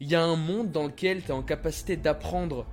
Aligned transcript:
Il 0.00 0.08
y 0.08 0.14
a 0.14 0.22
un 0.22 0.36
monde 0.36 0.70
dans 0.70 0.84
lequel 0.84 1.22
tu 1.22 1.30
es 1.30 1.32
en 1.32 1.42
capacité 1.42 1.96
d'apprendre 1.96 2.66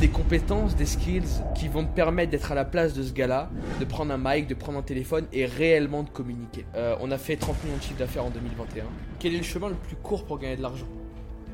des 0.00 0.06
compétences, 0.06 0.76
des 0.76 0.86
skills 0.86 1.42
qui 1.56 1.66
vont 1.66 1.84
te 1.84 1.92
permettre 1.92 2.30
d'être 2.30 2.52
à 2.52 2.54
la 2.54 2.64
place 2.64 2.94
de 2.94 3.02
ce 3.02 3.12
gars-là, 3.12 3.50
de 3.80 3.84
prendre 3.84 4.12
un 4.12 4.16
mic, 4.16 4.46
de 4.46 4.54
prendre 4.54 4.78
un 4.78 4.82
téléphone 4.82 5.26
et 5.32 5.44
réellement 5.44 6.04
de 6.04 6.08
communiquer. 6.08 6.66
Euh, 6.76 6.94
on 7.00 7.10
a 7.10 7.18
fait 7.18 7.34
30 7.34 7.64
millions 7.64 7.78
de 7.78 7.82
chiffres 7.82 7.98
d'affaires 7.98 8.26
en 8.26 8.30
2021. 8.30 8.84
Quel 9.18 9.34
est 9.34 9.38
le 9.38 9.42
chemin 9.42 9.70
le 9.70 9.74
plus 9.74 9.96
court 9.96 10.24
pour 10.24 10.38
gagner 10.38 10.56
de 10.56 10.62
l'argent? 10.62 10.86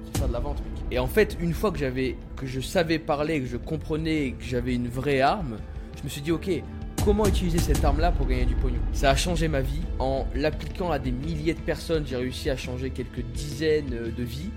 C'est 0.04 0.18
faire 0.18 0.28
de 0.28 0.34
la 0.34 0.40
vente. 0.40 0.62
Et 0.90 0.98
en 0.98 1.06
fait, 1.06 1.38
une 1.40 1.54
fois 1.54 1.72
que 1.72 1.78
j'avais, 1.78 2.18
que 2.36 2.44
je 2.44 2.60
savais 2.60 2.98
parler, 2.98 3.40
que 3.40 3.46
je 3.46 3.56
comprenais, 3.56 4.34
que 4.38 4.44
j'avais 4.44 4.74
une 4.74 4.88
vraie 4.88 5.22
arme, 5.22 5.56
je 5.96 6.02
me 6.02 6.10
suis 6.10 6.20
dit, 6.20 6.32
ok, 6.32 6.50
comment 7.02 7.24
utiliser 7.24 7.60
cette 7.60 7.82
arme-là 7.82 8.12
pour 8.12 8.26
gagner 8.26 8.44
du 8.44 8.56
pognon? 8.56 8.80
Ça 8.92 9.08
a 9.08 9.16
changé 9.16 9.48
ma 9.48 9.62
vie. 9.62 9.80
En 9.98 10.26
l'appliquant 10.34 10.90
à 10.90 10.98
des 10.98 11.12
milliers 11.12 11.54
de 11.54 11.60
personnes, 11.60 12.04
j'ai 12.06 12.16
réussi 12.16 12.50
à 12.50 12.58
changer 12.58 12.90
quelques 12.90 13.22
dizaines 13.32 14.12
de 14.14 14.22
vies 14.22 14.50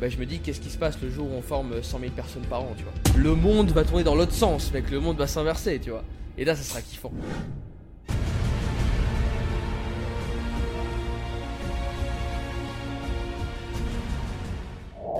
bah, 0.00 0.08
je 0.08 0.16
me 0.16 0.26
dis 0.26 0.38
qu'est-ce 0.38 0.60
qui 0.60 0.70
se 0.70 0.78
passe 0.78 1.00
le 1.02 1.10
jour 1.10 1.28
où 1.28 1.34
on 1.34 1.42
forme 1.42 1.82
100 1.82 1.98
000 1.98 2.12
personnes 2.12 2.46
par 2.46 2.62
an, 2.62 2.72
tu 2.76 2.84
vois? 2.84 2.92
Le 3.16 3.34
monde 3.34 3.70
va 3.70 3.84
tourner 3.84 4.04
dans 4.04 4.14
l'autre 4.14 4.32
sens, 4.32 4.72
mec, 4.72 4.90
le 4.90 5.00
monde 5.00 5.16
va 5.16 5.26
s'inverser, 5.26 5.80
tu 5.80 5.90
vois. 5.90 6.04
Et 6.36 6.44
là, 6.44 6.54
ça 6.54 6.62
sera 6.62 6.80
kiffant. 6.80 7.12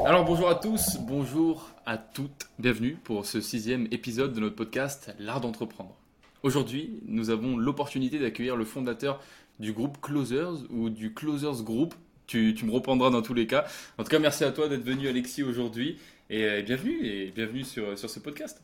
Alors 0.06 0.24
bonjour 0.24 0.48
à 0.48 0.54
tous, 0.54 0.96
bonjour 1.00 1.68
à 1.84 1.98
toutes, 1.98 2.48
bienvenue 2.58 2.96
pour 3.02 3.26
ce 3.26 3.40
sixième 3.40 3.88
épisode 3.90 4.32
de 4.32 4.40
notre 4.40 4.54
podcast 4.54 5.14
L'art 5.18 5.40
d'entreprendre. 5.40 5.96
Aujourd'hui, 6.42 7.00
nous 7.06 7.30
avons 7.30 7.58
l'opportunité 7.58 8.18
d'accueillir 8.18 8.56
le 8.56 8.64
fondateur 8.64 9.20
du 9.58 9.72
groupe 9.72 10.00
Closers 10.00 10.64
ou 10.70 10.88
du 10.88 11.12
Closers 11.12 11.62
Group 11.62 11.94
tu, 12.28 12.54
me 12.64 12.70
reprendras 12.70 13.10
dans 13.10 13.22
tous 13.22 13.34
les 13.34 13.46
cas. 13.46 13.66
En 13.96 14.04
tout 14.04 14.10
cas, 14.10 14.18
merci 14.18 14.44
à 14.44 14.52
toi 14.52 14.68
d'être 14.68 14.84
venu, 14.84 15.08
Alexis, 15.08 15.42
aujourd'hui. 15.42 15.98
Et, 16.30 16.44
euh, 16.44 16.62
bienvenue, 16.62 17.04
et 17.04 17.30
bienvenue 17.30 17.64
sur, 17.64 17.98
sur 17.98 18.08
ce 18.08 18.20
podcast. 18.20 18.62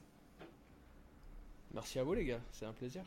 Merci 1.75 1.99
à 1.99 2.05
vous, 2.05 2.15
les 2.15 2.27
gars. 2.27 2.41
C'est 2.53 2.67
un 2.67 2.73
plaisir. 2.73 3.03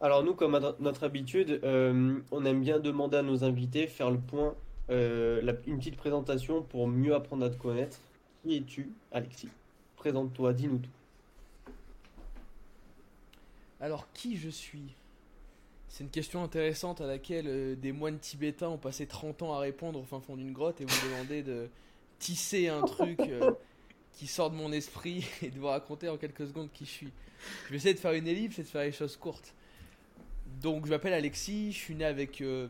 Alors, 0.00 0.22
nous, 0.22 0.34
comme 0.34 0.54
à 0.56 0.74
notre 0.80 1.04
habitude, 1.04 1.60
euh, 1.64 2.18
on 2.30 2.44
aime 2.44 2.60
bien 2.60 2.80
demander 2.80 3.16
à 3.16 3.22
nos 3.22 3.44
invités, 3.44 3.86
faire 3.86 4.10
le 4.10 4.18
point, 4.18 4.54
euh, 4.90 5.54
une 5.66 5.78
petite 5.78 5.96
présentation 5.96 6.62
pour 6.62 6.88
mieux 6.88 7.14
apprendre 7.14 7.46
à 7.46 7.50
te 7.50 7.56
connaître. 7.56 7.98
Qui 8.42 8.56
es-tu, 8.56 8.90
Alexis? 9.12 9.48
Présente-toi, 9.96 10.52
dis-nous 10.52 10.78
tout. 10.78 11.72
Alors, 13.80 14.06
qui 14.12 14.36
je 14.36 14.48
suis? 14.48 14.94
C'est 15.98 16.04
une 16.04 16.10
question 16.10 16.44
intéressante 16.44 17.00
à 17.00 17.08
laquelle 17.08 17.46
euh, 17.48 17.74
des 17.74 17.90
moines 17.90 18.20
tibétains 18.20 18.68
ont 18.68 18.78
passé 18.78 19.08
30 19.08 19.42
ans 19.42 19.54
à 19.54 19.58
répondre 19.58 19.98
au 19.98 20.04
fin 20.04 20.20
fond 20.20 20.36
d'une 20.36 20.52
grotte 20.52 20.80
et 20.80 20.84
vous 20.84 21.08
demandez 21.08 21.42
de 21.42 21.68
tisser 22.20 22.68
un 22.68 22.82
truc 22.82 23.18
euh, 23.18 23.50
qui 24.12 24.28
sort 24.28 24.52
de 24.52 24.54
mon 24.54 24.70
esprit 24.70 25.26
et 25.42 25.50
de 25.50 25.58
vous 25.58 25.66
raconter 25.66 26.08
en 26.08 26.16
quelques 26.16 26.46
secondes 26.46 26.68
qui 26.72 26.84
je 26.84 26.90
suis. 26.90 27.12
Je 27.64 27.70
vais 27.70 27.78
essayer 27.78 27.94
de 27.94 27.98
faire 27.98 28.12
une 28.12 28.28
ellipse 28.28 28.60
et 28.60 28.62
de 28.62 28.68
faire 28.68 28.84
les 28.84 28.92
choses 28.92 29.16
courtes. 29.16 29.52
Donc 30.62 30.86
je 30.86 30.90
m'appelle 30.90 31.14
Alexis, 31.14 31.72
je 31.72 31.78
suis 31.78 31.96
né 31.96 32.04
avec 32.04 32.42
euh, 32.42 32.68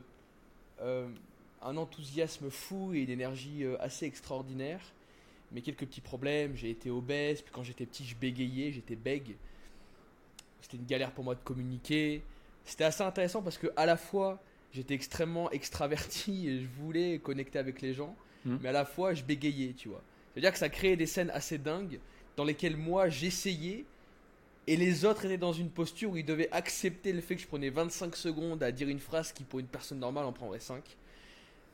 un 0.81 1.77
enthousiasme 1.77 2.49
fou 2.49 2.95
et 2.95 3.01
une 3.01 3.11
énergie 3.11 3.63
assez 3.79 4.07
extraordinaire. 4.07 4.81
Mais 5.53 5.61
quelques 5.61 5.85
petits 5.85 6.01
problèmes, 6.01 6.57
j'ai 6.57 6.71
été 6.71 6.89
obèse, 6.89 7.43
puis 7.43 7.53
quand 7.53 7.63
j'étais 7.63 7.85
petit 7.85 8.07
je 8.07 8.17
bégayais, 8.17 8.73
j'étais 8.73 8.97
bègue. 8.97 9.37
C'était 10.63 10.79
une 10.79 10.87
galère 10.87 11.13
pour 11.13 11.25
moi 11.25 11.35
de 11.35 11.41
communiquer 11.41 12.23
c'était 12.69 12.85
assez 12.85 13.03
intéressant 13.03 13.43
parce 13.43 13.57
que 13.57 13.69
à 13.77 13.87
la 13.87 13.97
fois 13.97 14.43
j'étais 14.73 14.93
extrêmement 14.93 15.51
extraverti 15.51 16.49
et 16.49 16.61
je 16.61 16.67
voulais 16.81 17.19
connecter 17.19 17.59
avec 17.59 17.81
les 17.81 17.95
gens, 17.95 18.15
hmm. 18.45 18.59
mais 18.61 18.69
à 18.69 18.73
la 18.73 18.85
fois 18.85 19.15
je 19.15 19.25
bégayais, 19.25 19.73
tu 19.73 19.89
vois. 19.89 20.03
C'est-à-dire 20.33 20.53
que 20.53 20.59
ça 20.59 20.69
créait 20.69 20.97
des 20.97 21.07
scènes 21.07 21.31
assez 21.31 21.57
dingues 21.57 21.99
dans 22.37 22.45
lesquelles 22.45 22.77
moi 22.77 23.09
j'essayais 23.09 23.87
et 24.67 24.77
les 24.77 25.07
autres 25.07 25.25
étaient 25.25 25.39
dans 25.39 25.55
une 25.55 25.71
posture 25.71 26.11
où 26.11 26.17
ils 26.19 26.27
devaient 26.27 26.51
accepter 26.53 27.15
le 27.15 27.23
fait 27.23 27.37
que 27.37 27.41
je 27.41 27.47
prenais 27.47 27.71
25 27.71 28.15
secondes 28.15 28.63
à 28.63 28.71
dire 28.71 28.89
une 28.89 29.01
phrase 29.01 29.33
qui 29.33 29.45
pour 29.45 29.61
une 29.61 29.67
personne 29.67 29.99
normale 29.99 30.27
en 30.27 30.33
prendrait 30.33 30.61
5. 30.61 30.85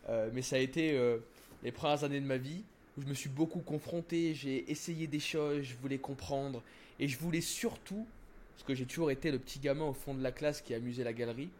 Euh, 0.08 0.30
mais 0.32 0.42
ça 0.42 0.56
a 0.56 0.60
été 0.60 0.92
euh, 0.92 1.18
les 1.64 1.72
premières 1.72 2.04
années 2.04 2.20
de 2.20 2.26
ma 2.26 2.36
vie 2.36 2.62
où 2.96 3.02
je 3.02 3.06
me 3.08 3.14
suis 3.14 3.28
beaucoup 3.28 3.58
confronté, 3.58 4.32
j'ai 4.34 4.70
essayé 4.70 5.08
des 5.08 5.18
choses, 5.18 5.62
je 5.62 5.74
voulais 5.74 5.98
comprendre 5.98 6.62
et 7.00 7.08
je 7.08 7.18
voulais 7.18 7.40
surtout 7.40 8.06
parce 8.54 8.64
que 8.64 8.74
j'ai 8.74 8.86
toujours 8.86 9.10
été 9.10 9.30
le 9.30 9.38
petit 9.38 9.58
gamin 9.58 9.84
au 9.84 9.92
fond 9.92 10.14
de 10.14 10.22
la 10.22 10.32
classe 10.32 10.60
qui 10.60 10.74
amusait 10.74 11.04
la 11.04 11.12
galerie. 11.12 11.50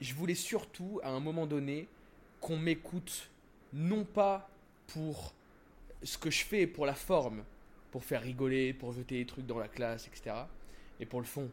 Je 0.00 0.14
voulais 0.14 0.34
surtout, 0.34 1.00
à 1.02 1.10
un 1.10 1.20
moment 1.20 1.46
donné, 1.46 1.86
qu'on 2.40 2.58
m'écoute, 2.58 3.30
non 3.72 4.04
pas 4.04 4.48
pour 4.88 5.34
ce 6.02 6.18
que 6.18 6.30
je 6.30 6.44
fais, 6.44 6.66
pour 6.66 6.86
la 6.86 6.94
forme, 6.94 7.44
pour 7.90 8.04
faire 8.04 8.22
rigoler, 8.22 8.72
pour 8.72 8.92
jeter 8.92 9.18
des 9.18 9.26
trucs 9.26 9.46
dans 9.46 9.58
la 9.58 9.68
classe, 9.68 10.08
etc., 10.08 10.36
mais 10.98 11.06
pour 11.06 11.20
le 11.20 11.26
fond. 11.26 11.50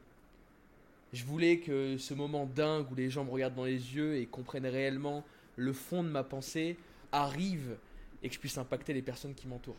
Je 1.13 1.25
voulais 1.25 1.59
que 1.59 1.97
ce 1.97 2.13
moment 2.13 2.45
dingue 2.45 2.89
où 2.91 2.95
les 2.95 3.09
gens 3.09 3.25
me 3.25 3.31
regardent 3.31 3.55
dans 3.55 3.65
les 3.65 3.95
yeux 3.95 4.15
et 4.15 4.25
comprennent 4.25 4.65
réellement 4.65 5.23
le 5.55 5.73
fond 5.73 6.03
de 6.03 6.09
ma 6.09 6.23
pensée 6.23 6.77
arrive 7.11 7.75
et 8.23 8.29
que 8.29 8.35
je 8.35 8.39
puisse 8.39 8.57
impacter 8.57 8.93
les 8.93 9.01
personnes 9.01 9.33
qui 9.33 9.47
m'entourent. 9.47 9.75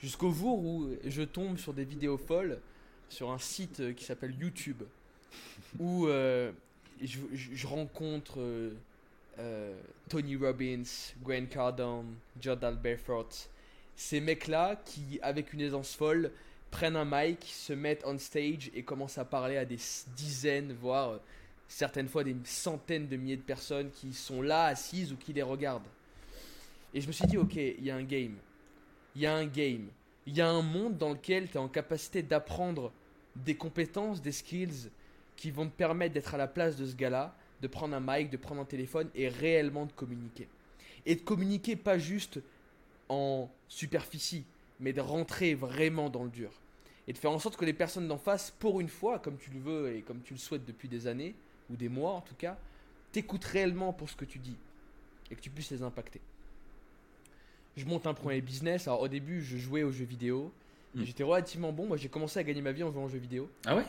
Jusqu'au 0.00 0.32
jour 0.32 0.58
où 0.58 0.88
je 1.04 1.22
tombe 1.22 1.58
sur 1.58 1.72
des 1.72 1.84
vidéos 1.84 2.18
folles 2.18 2.60
sur 3.14 3.30
un 3.30 3.38
site 3.38 3.80
euh, 3.80 3.92
qui 3.92 4.04
s'appelle 4.04 4.34
YouTube 4.38 4.82
où 5.78 6.06
euh, 6.06 6.50
je, 7.00 7.66
rencontre 7.66 8.38
euh, 9.38 9.80
Tony 10.08 10.36
Robbins, 10.36 10.82
Grant 11.22 11.46
Cardone, 11.46 12.14
Jordan 12.40 12.74
Belfort. 12.76 13.30
Ces 13.96 14.20
mecs-là 14.20 14.76
qui, 14.84 15.20
avec 15.22 15.52
une 15.52 15.60
aisance 15.60 15.94
folle, 15.94 16.32
prennent 16.70 16.96
un 16.96 17.04
mic, 17.04 17.44
se 17.44 17.72
mettent 17.72 18.02
on 18.04 18.18
stage 18.18 18.70
et 18.74 18.82
commencent 18.82 19.18
à 19.18 19.24
parler 19.24 19.56
à 19.56 19.64
des 19.64 19.78
dizaines, 20.16 20.72
voire 20.72 21.20
certaines 21.68 22.08
fois 22.08 22.24
des 22.24 22.34
centaines 22.44 23.06
de 23.06 23.16
milliers 23.16 23.36
de 23.36 23.42
personnes 23.42 23.90
qui 23.90 24.12
sont 24.12 24.42
là 24.42 24.64
assises 24.64 25.12
ou 25.12 25.16
qui 25.16 25.32
les 25.32 25.42
regardent. 25.42 25.86
Et 26.92 27.00
je 27.00 27.06
me 27.06 27.12
suis 27.12 27.26
dit, 27.26 27.38
ok, 27.38 27.54
il 27.54 27.84
y 27.84 27.90
a 27.90 27.96
un 27.96 28.02
game. 28.02 28.34
Il 29.14 29.22
y 29.22 29.26
a 29.26 29.34
un 29.34 29.46
game. 29.46 29.86
Il 30.26 30.36
y 30.36 30.40
a 30.40 30.48
un 30.48 30.62
monde 30.62 30.96
dans 30.96 31.10
lequel 31.10 31.48
tu 31.48 31.54
es 31.54 31.58
en 31.58 31.68
capacité 31.68 32.22
d'apprendre 32.22 32.92
des 33.36 33.54
compétences, 33.54 34.22
des 34.22 34.32
skills 34.32 34.90
qui 35.36 35.50
vont 35.50 35.66
te 35.66 35.72
permettre 35.72 36.14
d'être 36.14 36.34
à 36.34 36.38
la 36.38 36.46
place 36.46 36.76
de 36.76 36.86
ce 36.86 36.94
gars-là, 36.94 37.34
de 37.60 37.66
prendre 37.66 37.94
un 37.94 38.00
mic, 38.00 38.30
de 38.30 38.36
prendre 38.36 38.60
un 38.60 38.66
téléphone 38.66 39.08
et 39.14 39.28
réellement 39.28 39.86
de 39.86 39.92
communiquer. 39.92 40.48
Et 41.06 41.16
de 41.16 41.20
communiquer 41.20 41.76
pas 41.76 41.98
juste 41.98 42.40
en 43.08 43.50
superficie, 43.68 44.44
mais 44.80 44.92
de 44.92 45.00
rentrer 45.00 45.54
vraiment 45.54 46.10
dans 46.10 46.24
le 46.24 46.30
dur. 46.30 46.50
Et 47.06 47.12
de 47.12 47.18
faire 47.18 47.30
en 47.30 47.38
sorte 47.38 47.56
que 47.56 47.64
les 47.64 47.74
personnes 47.74 48.08
d'en 48.08 48.18
face, 48.18 48.50
pour 48.58 48.80
une 48.80 48.88
fois, 48.88 49.18
comme 49.18 49.36
tu 49.36 49.50
le 49.50 49.60
veux 49.60 49.94
et 49.94 50.02
comme 50.02 50.20
tu 50.22 50.34
le 50.34 50.38
souhaites 50.38 50.64
depuis 50.64 50.88
des 50.88 51.06
années, 51.06 51.34
ou 51.70 51.76
des 51.76 51.88
mois 51.88 52.12
en 52.12 52.20
tout 52.20 52.34
cas, 52.34 52.56
t'écoutent 53.12 53.44
réellement 53.44 53.92
pour 53.92 54.08
ce 54.08 54.16
que 54.16 54.24
tu 54.24 54.38
dis 54.38 54.56
et 55.30 55.34
que 55.34 55.40
tu 55.40 55.50
puisses 55.50 55.70
les 55.70 55.82
impacter. 55.82 56.20
Je 57.76 57.84
monte 57.84 58.06
un 58.06 58.14
premier 58.14 58.40
business. 58.40 58.86
Alors 58.88 59.00
au 59.00 59.08
début, 59.08 59.42
je 59.42 59.56
jouais 59.56 59.82
aux 59.82 59.92
jeux 59.92 60.04
vidéo. 60.04 60.52
Hmm. 60.94 61.04
J'étais 61.04 61.22
relativement 61.22 61.72
bon. 61.72 61.86
Moi, 61.86 61.96
j'ai 61.96 62.08
commencé 62.08 62.38
à 62.38 62.42
gagner 62.44 62.62
ma 62.62 62.72
vie 62.72 62.82
en 62.82 62.90
jouant 62.92 63.04
aux 63.04 63.08
jeux 63.08 63.18
vidéo. 63.18 63.50
Ah 63.66 63.76
ouais? 63.76 63.84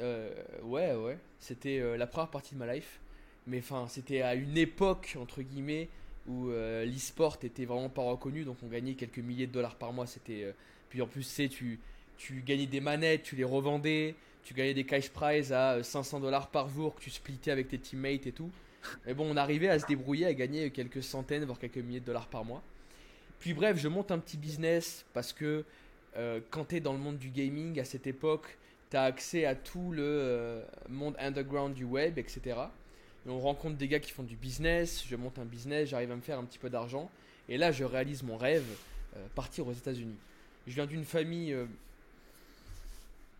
Euh, 0.00 0.30
Ouais, 0.62 0.94
ouais. 0.94 1.18
C'était 1.40 1.80
euh, 1.80 1.96
la 1.96 2.06
première 2.06 2.30
partie 2.30 2.54
de 2.54 2.58
ma 2.60 2.72
life. 2.72 3.00
Mais 3.46 3.58
enfin, 3.58 3.86
c'était 3.88 4.22
à 4.22 4.34
une 4.34 4.56
époque, 4.56 5.16
entre 5.20 5.42
guillemets, 5.42 5.88
où 6.26 6.48
euh, 6.50 6.84
l'e-sport 6.84 7.38
était 7.42 7.64
vraiment 7.64 7.90
pas 7.90 8.02
reconnu. 8.02 8.44
Donc, 8.44 8.56
on 8.62 8.68
gagnait 8.68 8.94
quelques 8.94 9.18
milliers 9.18 9.46
de 9.46 9.52
dollars 9.52 9.76
par 9.76 9.92
mois. 9.92 10.06
C'était. 10.06 10.54
Puis 10.88 11.02
en 11.02 11.06
plus, 11.06 11.28
tu 11.34 11.48
tu, 11.48 11.80
tu 12.16 12.42
gagnais 12.42 12.66
des 12.66 12.80
manettes, 12.80 13.22
tu 13.24 13.36
les 13.36 13.44
revendais. 13.44 14.14
Tu 14.44 14.52
gagnais 14.52 14.74
des 14.74 14.84
cash 14.84 15.08
prizes 15.08 15.52
à 15.52 15.82
500 15.82 16.20
dollars 16.20 16.48
par 16.50 16.68
jour 16.68 16.94
que 16.94 17.00
tu 17.00 17.10
splittais 17.10 17.50
avec 17.50 17.68
tes 17.68 17.78
teammates 17.78 18.26
et 18.26 18.32
tout. 18.32 18.50
Mais 19.06 19.14
bon, 19.14 19.26
on 19.30 19.36
arrivait 19.38 19.68
à 19.68 19.78
se 19.78 19.86
débrouiller, 19.86 20.26
à 20.26 20.34
gagner 20.34 20.70
quelques 20.70 21.02
centaines, 21.02 21.44
voire 21.44 21.58
quelques 21.58 21.78
milliers 21.78 22.00
de 22.00 22.04
dollars 22.04 22.26
par 22.28 22.44
mois. 22.44 22.62
Puis 23.38 23.54
bref, 23.54 23.78
je 23.78 23.88
monte 23.88 24.10
un 24.10 24.18
petit 24.18 24.36
business 24.36 25.04
parce 25.14 25.32
que 25.32 25.64
euh, 26.16 26.40
quand 26.50 26.66
tu 26.66 26.76
es 26.76 26.80
dans 26.80 26.92
le 26.92 26.98
monde 26.98 27.18
du 27.18 27.30
gaming 27.30 27.80
à 27.80 27.84
cette 27.84 28.06
époque, 28.06 28.56
tu 28.90 28.96
as 28.96 29.02
accès 29.02 29.44
à 29.44 29.54
tout 29.54 29.90
le 29.90 30.02
euh, 30.02 30.62
monde 30.88 31.16
underground 31.18 31.74
du 31.74 31.84
web, 31.84 32.18
etc. 32.18 32.40
Et 33.26 33.30
on 33.30 33.40
rencontre 33.40 33.76
des 33.76 33.88
gars 33.88 34.00
qui 34.00 34.12
font 34.12 34.22
du 34.22 34.36
business, 34.36 35.04
je 35.08 35.16
monte 35.16 35.38
un 35.38 35.44
business, 35.44 35.88
j'arrive 35.88 36.12
à 36.12 36.16
me 36.16 36.20
faire 36.20 36.38
un 36.38 36.44
petit 36.44 36.58
peu 36.58 36.70
d'argent. 36.70 37.10
Et 37.48 37.58
là, 37.58 37.72
je 37.72 37.84
réalise 37.84 38.22
mon 38.22 38.36
rêve, 38.36 38.64
euh, 39.16 39.26
partir 39.34 39.66
aux 39.66 39.72
États-Unis. 39.72 40.16
Je 40.66 40.74
viens 40.74 40.86
d'une 40.86 41.04
famille, 41.04 41.54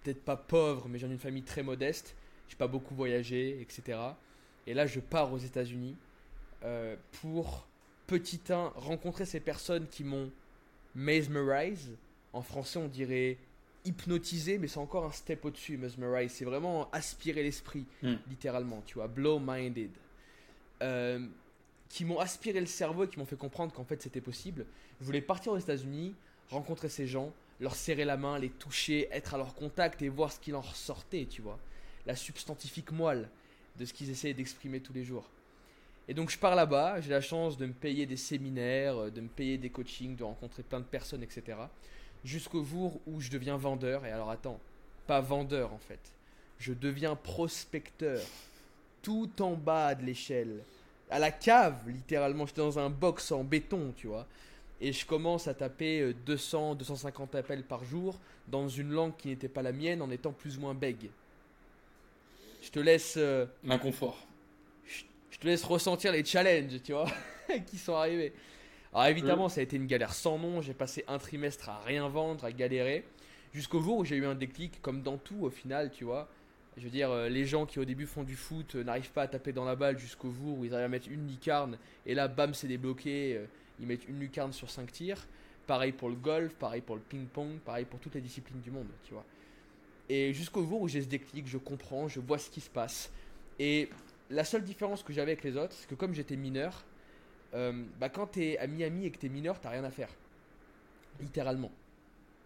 peut-être 0.03 0.23
pas 0.23 0.37
pauvre, 0.37 0.89
mais 0.89 0.99
je 0.99 1.07
viens 1.07 1.09
d'une 1.09 1.19
famille 1.19 1.43
très 1.43 1.63
modeste. 1.63 2.15
J'ai 2.49 2.57
pas 2.57 2.67
beaucoup 2.67 2.95
voyagé, 2.95 3.61
etc. 3.63 3.99
Et 4.67 4.75
là, 4.75 4.87
je 4.87 5.01
pars 5.01 5.33
aux 5.33 5.39
États-Unis 5.39 5.97
pour, 7.23 7.67
petit 8.07 8.41
1, 8.51 8.73
rencontrer 8.77 9.25
ces 9.25 9.41
personnes 9.41 9.87
qui 9.87 10.05
m'ont 10.05 10.31
mesmerized, 10.95 11.97
en 12.35 12.43
français, 12.43 12.79
on 12.79 12.89
dirait 12.89 13.39
hypnotiser, 13.85 14.59
mais 14.59 14.67
c'est 14.67 14.79
encore 14.79 15.05
un 15.05 15.13
step 15.13 15.45
au-dessus, 15.45 15.77
mesmerize. 15.77 16.33
C'est 16.33 16.45
vraiment 16.45 16.91
aspirer 16.91 17.43
l'esprit, 17.43 17.87
hmm. 18.03 18.15
littéralement, 18.29 18.83
tu 18.85 18.95
vois, 18.95 19.07
blow-minded. 19.07 19.91
Euh, 20.83 21.27
qui 21.89 22.05
m'ont 22.05 22.19
aspiré 22.19 22.59
le 22.59 22.67
cerveau 22.67 23.05
et 23.05 23.09
qui 23.09 23.19
m'ont 23.21 23.25
fait 23.25 23.37
comprendre 23.37 23.73
qu'en 23.73 23.85
fait 23.85 24.03
c'était 24.03 24.21
possible. 24.21 24.67
Je 25.01 25.07
voulais 25.07 25.21
partir 25.21 25.53
aux 25.53 25.59
États-Unis, 25.59 26.15
rencontrer 26.51 26.89
ces 26.89 27.07
gens, 27.07 27.33
leur 27.61 27.77
serrer 27.77 28.05
la 28.05 28.17
main, 28.17 28.37
les 28.39 28.49
toucher, 28.49 29.09
être 29.13 29.35
à 29.35 29.39
leur 29.39 29.55
contact 29.55 30.03
et 30.03 30.09
voir 30.09 30.33
ce 30.33 30.41
qu'il 30.41 30.57
en 30.57 30.61
ressortait, 30.61 31.27
tu 31.27 31.41
vois. 31.41 31.59
La 32.07 32.17
substantifique 32.17 32.91
moelle 32.91 33.29
de 33.79 33.85
ce 33.85 33.93
qu'ils 33.93 34.11
essayaient 34.11 34.35
d'exprimer 34.35 34.81
tous 34.81 34.93
les 34.93 35.05
jours. 35.05 35.31
Et 36.09 36.15
donc 36.15 36.31
je 36.31 36.39
pars 36.39 36.57
là-bas, 36.57 37.01
j'ai 37.01 37.11
la 37.11 37.21
chance 37.21 37.57
de 37.57 37.67
me 37.67 37.73
payer 37.73 38.07
des 38.07 38.17
séminaires, 38.17 39.13
de 39.13 39.21
me 39.21 39.29
payer 39.29 39.57
des 39.57 39.71
coachings, 39.71 40.17
de 40.17 40.25
rencontrer 40.25 40.65
plein 40.65 40.81
de 40.81 40.85
personnes, 40.85 41.23
etc. 41.23 41.59
Jusqu'au 42.25 42.65
jour 42.65 43.01
où 43.07 43.21
je 43.21 43.31
deviens 43.31 43.57
vendeur. 43.57 44.05
Et 44.07 44.11
alors 44.11 44.31
attends, 44.31 44.59
pas 45.07 45.21
vendeur 45.21 45.73
en 45.73 45.79
fait. 45.79 46.01
Je 46.59 46.73
deviens 46.73 47.17
prospecteur. 47.17 48.21
Tout 49.03 49.31
en 49.43 49.53
bas 49.53 49.95
de 49.95 50.05
l'échelle. 50.05 50.61
À 51.11 51.19
la 51.19 51.31
cave, 51.31 51.77
littéralement. 51.89 52.47
J'étais 52.47 52.63
dans 52.63 52.79
un 52.79 52.89
box 52.89 53.31
en 53.33 53.45
béton, 53.45 53.93
tu 53.97 54.07
vois. 54.07 54.27
Et 54.81 54.93
je 54.93 55.05
commence 55.07 55.47
à 55.47 55.55
taper 55.55 56.15
200, 56.27 56.75
250 56.77 57.35
appels 57.35 57.63
par 57.63 57.85
jour 57.85 58.19
dans 58.49 58.69
une 58.69 58.91
langue 58.91 59.15
qui 59.17 59.29
n'était 59.29 59.49
pas 59.49 59.63
la 59.63 59.73
mienne 59.73 60.01
en 60.03 60.11
étant 60.11 60.33
plus 60.33 60.57
ou 60.57 60.63
moins 60.63 60.75
bègue. 60.75 61.11
Je 62.63 62.71
te 62.71 62.79
laisse. 62.81 63.15
euh, 63.19 63.47
L'inconfort. 63.63 64.17
je 65.31 65.39
te 65.39 65.47
laisse 65.47 65.65
ressentir 65.65 66.13
les 66.13 66.25
challenges, 66.25 66.83
tu 66.83 66.93
vois, 66.93 67.11
qui 67.67 67.77
sont 67.77 67.95
arrivés. 67.95 68.33
Alors 68.95 69.07
évidemment, 69.07 69.49
ça 69.49 69.61
a 69.61 69.65
été 69.65 69.77
une 69.77 69.87
galère 69.87 70.15
sans 70.15 70.39
nom. 70.39 70.63
J'ai 70.63 70.75
passé 70.75 71.05
un 71.09 71.19
trimestre 71.19 71.69
à 71.69 71.81
rien 71.81 72.09
vendre, 72.09 72.45
à 72.45 72.53
galérer, 72.53 73.05
jusqu'au 73.53 73.81
jour 73.81 73.99
où 73.99 74.05
j'ai 74.05 74.17
eu 74.17 74.25
un 74.25 74.37
déclic, 74.37 74.81
comme 74.83 75.03
dans 75.03 75.19
tout 75.19 75.43
au 75.43 75.51
final, 75.51 75.91
tu 75.91 76.05
vois. 76.05 76.29
Je 76.77 76.85
veux 76.85 76.91
dire, 76.91 77.11
euh, 77.11 77.29
les 77.29 77.45
gens 77.45 77.67
qui 77.67 77.79
au 77.79 77.85
début 77.85 78.07
font 78.07 78.23
du 78.25 78.37
foot 78.37 78.75
euh, 78.75 78.85
n'arrivent 78.85 79.13
pas 79.13 79.23
à 79.23 79.29
taper 79.29 79.53
dans 79.53 79.65
la 79.65 79.77
balle 79.77 79.99
jusqu'au 79.99 80.31
jour 80.33 80.59
où 80.59 80.65
ils 80.65 80.73
arrivent 80.75 80.87
à 80.87 80.89
mettre 80.89 81.09
une 81.09 81.29
lucarne, 81.29 81.79
et 82.05 82.15
là, 82.15 82.27
bam, 82.27 82.53
c'est 82.55 82.67
débloqué. 82.67 83.37
euh, 83.37 83.47
ils 83.81 83.87
mettent 83.87 84.09
une 84.09 84.21
lucarne 84.21 84.53
sur 84.53 84.71
5 84.71 84.91
tirs. 84.93 85.27
Pareil 85.67 85.93
pour 85.93 86.09
le 86.09 86.15
golf, 86.15 86.55
pareil 86.55 86.81
pour 86.81 86.95
le 86.95 87.03
ping-pong, 87.03 87.59
pareil 87.65 87.85
pour 87.85 87.99
toutes 87.99 88.15
les 88.15 88.21
disciplines 88.21 88.61
du 88.61 88.71
monde, 88.71 88.89
tu 89.05 89.15
vois. 89.15 89.25
Et 90.09 90.33
jusqu'au 90.33 90.65
jour 90.65 90.81
où 90.83 90.89
j'ai 90.89 91.03
ce 91.03 91.09
déclic, 91.09 91.47
je 91.49 91.59
comprends, 91.59 92.07
je 92.07 92.21
vois 92.21 92.39
ce 92.39 92.51
qui 92.51 92.61
se 92.61 92.71
passe. 92.71 93.11
Et 93.59 93.89
la 94.31 94.45
seule 94.45 94.63
différence 94.63 95.03
que 95.03 95.13
j'avais 95.13 95.33
avec 95.33 95.45
les 95.45 95.57
autres, 95.57 95.73
c'est 95.73 95.89
que 95.89 95.95
comme 95.95 96.15
j'étais 96.15 96.37
mineur, 96.37 96.85
euh, 97.55 97.85
bah 97.99 98.09
quand 98.09 98.27
t'es 98.27 98.59
à 98.59 98.67
Miami 98.67 99.07
et 99.07 99.11
que 99.11 99.19
t'es 99.19 99.29
mineur, 99.29 99.61
t'as 99.61 99.71
rien 99.71 99.85
à 99.85 99.91
faire. 99.91 100.11
Littéralement. 101.21 101.71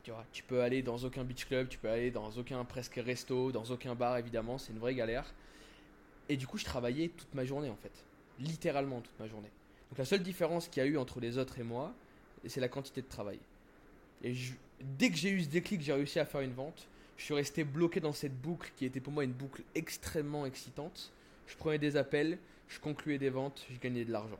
Tu 0.03 0.11
vois, 0.11 0.25
tu 0.33 0.43
peux 0.43 0.63
aller 0.63 0.83
dans 0.83 0.99
aucun 0.99 1.25
beach 1.25 1.47
club, 1.47 1.69
tu 1.69 1.79
peux 1.79 1.89
aller 1.89 2.11
dans 2.11 2.31
aucun 2.33 2.65
presque 2.65 2.97
resto, 2.97 3.53
dans 3.53 3.65
aucun 3.65 3.95
bar 3.95 4.17
évidemment, 4.17 4.59
c'est 4.59 4.73
une 4.73 4.79
vraie 4.79 4.95
galère. 4.95 5.35
Et 6.29 6.37
du 6.37 6.47
coup, 6.47 6.59
je 6.59 6.65
travaillais 6.65 7.09
toute 7.09 7.35
ma 7.35 7.45
journée 7.45 7.71
en 7.71 7.77
fait. 7.77 8.05
Littéralement 8.39 9.01
toute 9.01 9.19
ma 9.19 9.27
journée. 9.27 9.51
Donc 9.91 9.99
la 9.99 10.05
seule 10.05 10.23
différence 10.23 10.69
qu'il 10.69 10.83
y 10.83 10.87
a 10.87 10.89
eu 10.89 10.99
entre 10.99 11.21
les 11.21 11.39
autres 11.39 11.59
et 11.59 11.63
moi, 11.63 11.95
c'est 12.47 12.61
la 12.61 12.69
quantité 12.69 13.03
de 13.03 13.09
travail. 13.09 13.39
Et 14.23 14.35
dès 14.81 15.11
que 15.11 15.17
j'ai 15.17 15.31
eu 15.31 15.43
ce 15.43 15.49
déclic, 15.49 15.81
j'ai 15.81 15.93
réussi 15.93 16.19
à 16.19 16.25
faire 16.25 16.43
une 16.43 16.53
vente. 16.53 16.87
Je 17.17 17.25
suis 17.25 17.35
resté 17.35 17.65
bloqué 17.65 18.01
dans 18.01 18.13
cette 18.13 18.39
boucle 18.41 18.71
qui 18.77 18.85
était 18.85 19.01
pour 19.01 19.13
moi 19.13 19.25
une 19.25 19.33
boucle 19.33 19.63
extrêmement 19.75 20.47
excitante. 20.47 21.13
Je 21.47 21.57
prenais 21.57 21.79
des 21.79 21.97
appels, 21.97 22.39
je 22.69 22.79
concluais 22.79 23.19
des 23.19 23.31
ventes, 23.31 23.67
je 23.71 23.79
gagnais 23.79 24.05
de 24.05 24.13
l'argent. 24.13 24.39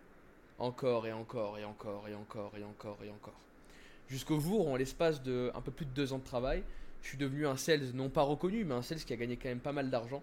Encore 0.59 1.07
et 1.07 1.13
encore 1.13 1.59
et 1.59 1.65
encore 1.65 2.09
et 2.09 2.15
encore 2.15 2.53
et 2.59 2.65
encore 2.65 2.99
et 3.05 3.11
encore. 3.11 3.41
Jusqu'au 4.09 4.41
jour 4.41 4.67
où, 4.67 4.71
en 4.71 4.77
l'espace 4.77 5.23
de 5.23 5.51
un 5.55 5.61
peu 5.61 5.71
plus 5.71 5.87
de 5.87 5.91
deux 5.91 6.13
ans 6.13 6.19
de 6.19 6.25
travail, 6.25 6.63
je 7.03 7.09
suis 7.09 7.19
devenu 7.19 7.47
un 7.47 7.57
sales 7.57 7.93
non 7.95 8.09
pas 8.09 8.23
reconnu, 8.23 8.65
mais 8.65 8.75
un 8.75 8.83
sales 8.83 8.99
qui 8.99 9.13
a 9.13 9.17
gagné 9.17 9.37
quand 9.37 9.49
même 9.49 9.61
pas 9.61 9.73
mal 9.73 9.91
d'argent. 9.91 10.23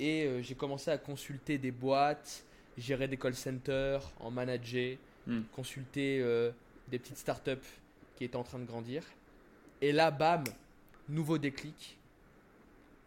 Et 0.00 0.26
euh, 0.26 0.42
j'ai 0.42 0.54
commencé 0.54 0.90
à 0.90 0.98
consulter 0.98 1.56
des 1.58 1.70
boîtes, 1.70 2.44
gérer 2.76 3.08
des 3.08 3.16
call 3.16 3.34
centers, 3.34 4.02
en 4.20 4.30
manager, 4.30 4.98
Hmm. 5.26 5.40
consulter 5.56 6.20
euh, 6.20 6.50
des 6.88 6.98
petites 6.98 7.16
startups 7.16 7.56
qui 8.16 8.24
étaient 8.24 8.36
en 8.36 8.42
train 8.42 8.58
de 8.58 8.66
grandir. 8.66 9.02
Et 9.80 9.90
là, 9.90 10.10
bam, 10.10 10.44
nouveau 11.08 11.38
déclic. 11.38 11.96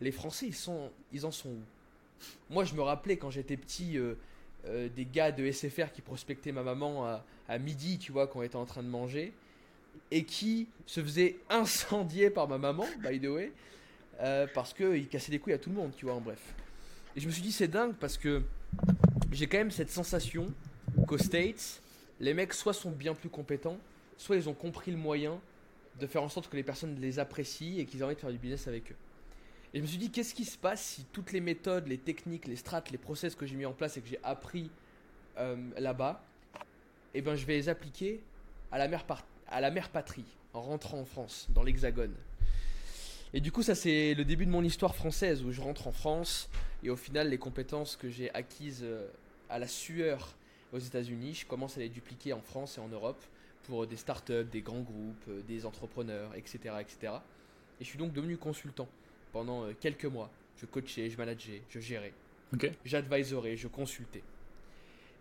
Les 0.01 0.11
Français, 0.11 0.47
ils, 0.47 0.55
sont, 0.55 0.89
ils 1.13 1.27
en 1.27 1.31
sont 1.31 1.49
où? 1.49 1.61
Moi, 2.49 2.63
je 2.65 2.73
me 2.73 2.81
rappelais 2.81 3.17
quand 3.17 3.29
j'étais 3.29 3.55
petit, 3.55 3.99
euh, 3.99 4.15
euh, 4.67 4.89
des 4.95 5.05
gars 5.05 5.31
de 5.31 5.49
SFR 5.49 5.91
qui 5.93 6.01
prospectaient 6.01 6.51
ma 6.51 6.63
maman 6.63 7.21
à, 7.47 7.57
midi, 7.59 7.97
tu 7.97 8.11
vois, 8.11 8.27
quand 8.27 8.39
on 8.39 8.43
était 8.43 8.55
en 8.55 8.65
train 8.65 8.83
de 8.83 8.87
manger, 8.87 9.33
et 10.11 10.23
qui 10.23 10.67
se 10.85 11.01
faisaient 11.01 11.37
incendier 11.49 12.29
par 12.29 12.47
ma 12.47 12.57
maman, 12.57 12.85
by 12.99 13.19
the 13.19 13.27
way, 13.27 13.51
euh, 14.21 14.47
parce 14.53 14.73
qu'ils 14.73 15.07
cassaient 15.07 15.31
les 15.31 15.39
couilles 15.39 15.53
à 15.53 15.57
tout 15.57 15.69
le 15.69 15.75
monde, 15.75 15.91
tu 15.95 16.05
vois, 16.05 16.15
en 16.15 16.21
bref. 16.21 16.53
Et 17.15 17.19
je 17.19 17.27
me 17.27 17.31
suis 17.31 17.41
dit, 17.41 17.51
c'est 17.51 17.67
dingue 17.67 17.95
parce 17.95 18.17
que 18.17 18.41
j'ai 19.31 19.47
quand 19.47 19.57
même 19.57 19.71
cette 19.71 19.89
sensation 19.89 20.47
qu'aux 21.07 21.17
States, 21.17 21.81
les 22.19 22.33
mecs 22.33 22.53
soit 22.53 22.73
sont 22.73 22.91
bien 22.91 23.13
plus 23.13 23.29
compétents, 23.29 23.77
soit 24.17 24.35
ils 24.35 24.49
ont 24.49 24.53
compris 24.53 24.91
le 24.91 24.97
moyen 24.97 25.39
de 25.99 26.07
faire 26.07 26.23
en 26.23 26.29
sorte 26.29 26.49
que 26.49 26.55
les 26.55 26.63
personnes 26.63 26.95
les 26.99 27.19
apprécient 27.19 27.79
et 27.79 27.85
qu'ils 27.85 28.01
aient 28.01 28.03
envie 28.03 28.15
de 28.15 28.19
faire 28.19 28.31
du 28.31 28.37
business 28.37 28.67
avec 28.67 28.91
eux. 28.91 28.95
Et 29.73 29.79
je 29.79 29.81
me 29.81 29.87
suis 29.87 29.97
dit, 29.97 30.09
qu'est-ce 30.09 30.33
qui 30.33 30.45
se 30.45 30.57
passe 30.57 30.81
si 30.81 31.05
toutes 31.11 31.31
les 31.31 31.41
méthodes, 31.41 31.87
les 31.87 31.97
techniques, 31.97 32.47
les 32.47 32.55
strates, 32.55 32.89
les 32.89 32.97
process 32.97 33.35
que 33.35 33.45
j'ai 33.45 33.55
mis 33.55 33.65
en 33.65 33.73
place 33.73 33.97
et 33.97 34.01
que 34.01 34.07
j'ai 34.07 34.19
appris 34.23 34.71
euh, 35.37 35.57
là-bas, 35.77 36.23
eh 37.13 37.21
ben, 37.21 37.35
je 37.35 37.45
vais 37.45 37.55
les 37.55 37.69
appliquer 37.69 38.21
à 38.71 38.77
la, 38.77 38.87
mère 38.87 39.05
à 39.47 39.61
la 39.61 39.71
mère 39.71 39.89
patrie, 39.89 40.25
en 40.53 40.61
rentrant 40.61 40.99
en 40.99 41.05
France, 41.05 41.47
dans 41.49 41.63
l'Hexagone. 41.63 42.15
Et 43.33 43.41
du 43.41 43.51
coup, 43.51 43.61
ça, 43.61 43.75
c'est 43.75 44.13
le 44.13 44.23
début 44.23 44.45
de 44.45 44.51
mon 44.51 44.63
histoire 44.63 44.95
française, 44.95 45.43
où 45.43 45.51
je 45.51 45.59
rentre 45.59 45.87
en 45.87 45.91
France, 45.91 46.49
et 46.81 46.89
au 46.89 46.95
final, 46.95 47.29
les 47.29 47.37
compétences 47.37 47.97
que 47.97 48.09
j'ai 48.09 48.33
acquises 48.33 48.83
euh, 48.83 49.05
à 49.49 49.59
la 49.59 49.67
sueur 49.67 50.33
aux 50.71 50.79
États-Unis, 50.79 51.33
je 51.41 51.45
commence 51.45 51.77
à 51.77 51.81
les 51.81 51.89
dupliquer 51.89 52.31
en 52.31 52.41
France 52.41 52.77
et 52.77 52.81
en 52.81 52.87
Europe 52.87 53.21
pour 53.63 53.85
des 53.85 53.97
startups, 53.97 54.45
des 54.45 54.61
grands 54.61 54.81
groupes, 54.81 55.25
euh, 55.27 55.41
des 55.45 55.65
entrepreneurs, 55.65 56.33
etc., 56.35 56.75
etc. 56.79 57.13
Et 57.79 57.83
je 57.83 57.89
suis 57.89 57.97
donc 57.97 58.13
devenu 58.13 58.37
consultant 58.37 58.87
pendant 59.31 59.63
euh, 59.65 59.73
quelques 59.79 60.05
mois. 60.05 60.29
Je 60.59 60.65
coachais, 60.65 61.09
je 61.09 61.17
manageais, 61.17 61.61
je 61.69 61.79
gérais, 61.79 62.13
Ok. 62.53 62.71
j'advisorais, 62.85 63.55
je 63.57 63.67
consultais. 63.67 64.23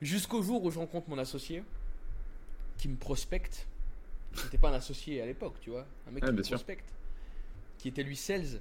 Jusqu'au 0.00 0.42
jour 0.42 0.62
où 0.64 0.70
je 0.70 0.78
rencontre 0.78 1.08
mon 1.10 1.18
associé 1.18 1.62
qui 2.78 2.88
me 2.88 2.96
prospecte. 2.96 3.66
C'était 4.34 4.58
pas 4.58 4.68
un 4.70 4.74
associé 4.74 5.22
à 5.22 5.26
l'époque, 5.26 5.54
tu 5.60 5.70
vois. 5.70 5.86
Un 6.06 6.10
mec 6.10 6.22
Ouais, 6.24 6.30
qui 6.30 6.36
me 6.36 6.42
sûr. 6.42 6.56
prospecte. 6.56 6.92
Qui 7.78 7.88
était 7.88 8.02
lui 8.02 8.16
sales. 8.16 8.60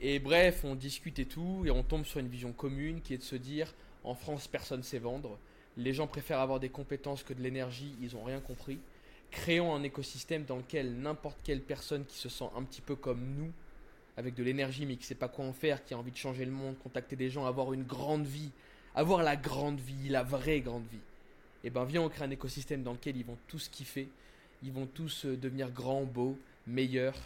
Et 0.00 0.18
bref, 0.18 0.64
on 0.64 0.74
discute 0.74 1.18
et 1.18 1.24
tout, 1.26 1.62
et 1.64 1.70
on 1.70 1.82
tombe 1.82 2.04
sur 2.04 2.20
une 2.20 2.28
vision 2.28 2.52
commune 2.52 3.00
qui 3.00 3.14
est 3.14 3.18
de 3.18 3.22
se 3.22 3.36
dire 3.36 3.72
en 4.04 4.14
France, 4.14 4.46
personne 4.48 4.82
sait 4.82 4.98
vendre. 4.98 5.38
Les 5.76 5.92
gens 5.94 6.06
préfèrent 6.06 6.40
avoir 6.40 6.60
des 6.60 6.68
compétences 6.68 7.22
que 7.24 7.32
de 7.32 7.42
l'énergie, 7.42 7.94
ils 8.02 8.14
ont 8.16 8.22
rien 8.22 8.40
compris. 8.40 8.78
Créons 9.30 9.74
un 9.74 9.82
écosystème 9.82 10.44
dans 10.44 10.56
lequel 10.58 10.94
n'importe 11.00 11.38
quelle 11.42 11.60
personne 11.62 12.04
qui 12.04 12.18
se 12.18 12.28
sent 12.28 12.44
un 12.56 12.62
petit 12.62 12.80
peu 12.82 12.94
comme 12.94 13.20
nous, 13.36 13.50
avec 14.16 14.34
de 14.34 14.42
l'énergie 14.42 14.86
mais 14.86 14.96
qui 14.96 15.04
sait 15.04 15.14
pas 15.14 15.28
quoi 15.28 15.44
en 15.44 15.52
faire, 15.52 15.84
qui 15.84 15.94
a 15.94 15.98
envie 15.98 16.10
de 16.10 16.16
changer 16.16 16.44
le 16.44 16.50
monde, 16.50 16.76
contacter 16.78 17.16
des 17.16 17.30
gens, 17.30 17.46
avoir 17.46 17.72
une 17.72 17.84
grande 17.84 18.26
vie, 18.26 18.50
avoir 18.94 19.22
la 19.22 19.36
grande 19.36 19.80
vie, 19.80 20.08
la 20.08 20.22
vraie 20.22 20.60
grande 20.60 20.86
vie. 20.90 21.00
Et 21.64 21.70
ben 21.70 21.84
viens 21.84 22.02
on 22.02 22.08
crée 22.08 22.24
un 22.24 22.30
écosystème 22.30 22.82
dans 22.82 22.92
lequel 22.92 23.16
ils 23.16 23.24
vont 23.24 23.38
tous 23.48 23.68
kiffer, 23.68 24.08
ils 24.62 24.72
vont 24.72 24.86
tous 24.86 25.26
euh, 25.26 25.36
devenir 25.36 25.70
grands, 25.70 26.04
beaux, 26.04 26.38
meilleurs, 26.66 27.18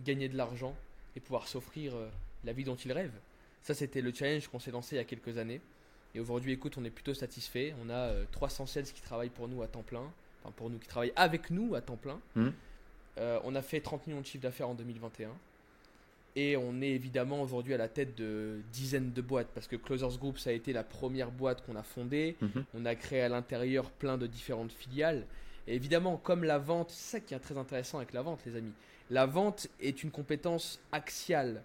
gagner 0.00 0.28
de 0.28 0.36
l'argent 0.36 0.74
et 1.14 1.20
pouvoir 1.20 1.46
s'offrir 1.46 1.94
euh, 1.94 2.08
la 2.44 2.52
vie 2.52 2.64
dont 2.64 2.76
ils 2.76 2.92
rêvent. 2.92 3.20
Ça 3.62 3.74
c'était 3.74 4.00
le 4.00 4.12
challenge 4.12 4.48
qu'on 4.48 4.58
s'est 4.58 4.70
lancé 4.70 4.96
il 4.96 4.98
y 4.98 5.02
a 5.02 5.04
quelques 5.04 5.38
années. 5.38 5.60
Et 6.14 6.20
aujourd'hui 6.20 6.52
écoute 6.52 6.76
on 6.78 6.84
est 6.84 6.90
plutôt 6.90 7.14
satisfait. 7.14 7.74
On 7.84 7.90
a 7.90 7.94
euh, 7.94 8.24
300 8.32 8.66
sales 8.66 8.84
qui 8.84 9.02
travaillent 9.02 9.30
pour 9.30 9.48
nous 9.48 9.62
à 9.62 9.68
temps 9.68 9.82
plein, 9.82 10.10
enfin 10.42 10.52
pour 10.56 10.70
nous 10.70 10.78
qui 10.78 10.88
travaillent 10.88 11.12
avec 11.16 11.50
nous 11.50 11.74
à 11.74 11.80
temps 11.80 11.96
plein. 11.96 12.20
Euh, 13.18 13.38
on 13.44 13.54
a 13.54 13.62
fait 13.62 13.80
30 13.80 14.06
millions 14.06 14.20
de 14.20 14.26
chiffre 14.26 14.42
d'affaires 14.42 14.68
en 14.68 14.74
2021. 14.74 15.30
Et 16.34 16.56
on 16.56 16.80
est 16.80 16.88
évidemment 16.90 17.42
aujourd'hui 17.42 17.74
à 17.74 17.76
la 17.76 17.88
tête 17.88 18.16
de 18.16 18.60
dizaines 18.72 19.12
de 19.12 19.20
boîtes 19.20 19.48
parce 19.54 19.66
que 19.66 19.76
Closers 19.76 20.16
Group 20.18 20.38
ça 20.38 20.50
a 20.50 20.52
été 20.54 20.72
la 20.72 20.82
première 20.82 21.30
boîte 21.30 21.64
qu'on 21.64 21.76
a 21.76 21.82
fondée. 21.82 22.36
Mhm. 22.40 22.64
On 22.74 22.84
a 22.86 22.94
créé 22.94 23.20
à 23.20 23.28
l'intérieur 23.28 23.90
plein 23.90 24.16
de 24.16 24.26
différentes 24.26 24.72
filiales. 24.72 25.26
Et 25.66 25.74
évidemment, 25.74 26.16
comme 26.16 26.44
la 26.44 26.58
vente, 26.58 26.90
c'est 26.90 27.18
ça 27.18 27.20
qui 27.20 27.34
est 27.34 27.38
très 27.38 27.58
intéressant 27.58 27.98
avec 27.98 28.12
la 28.12 28.22
vente, 28.22 28.40
les 28.46 28.56
amis. 28.56 28.72
La 29.10 29.26
vente 29.26 29.68
est 29.80 30.02
une 30.02 30.10
compétence 30.10 30.80
axiale 30.90 31.62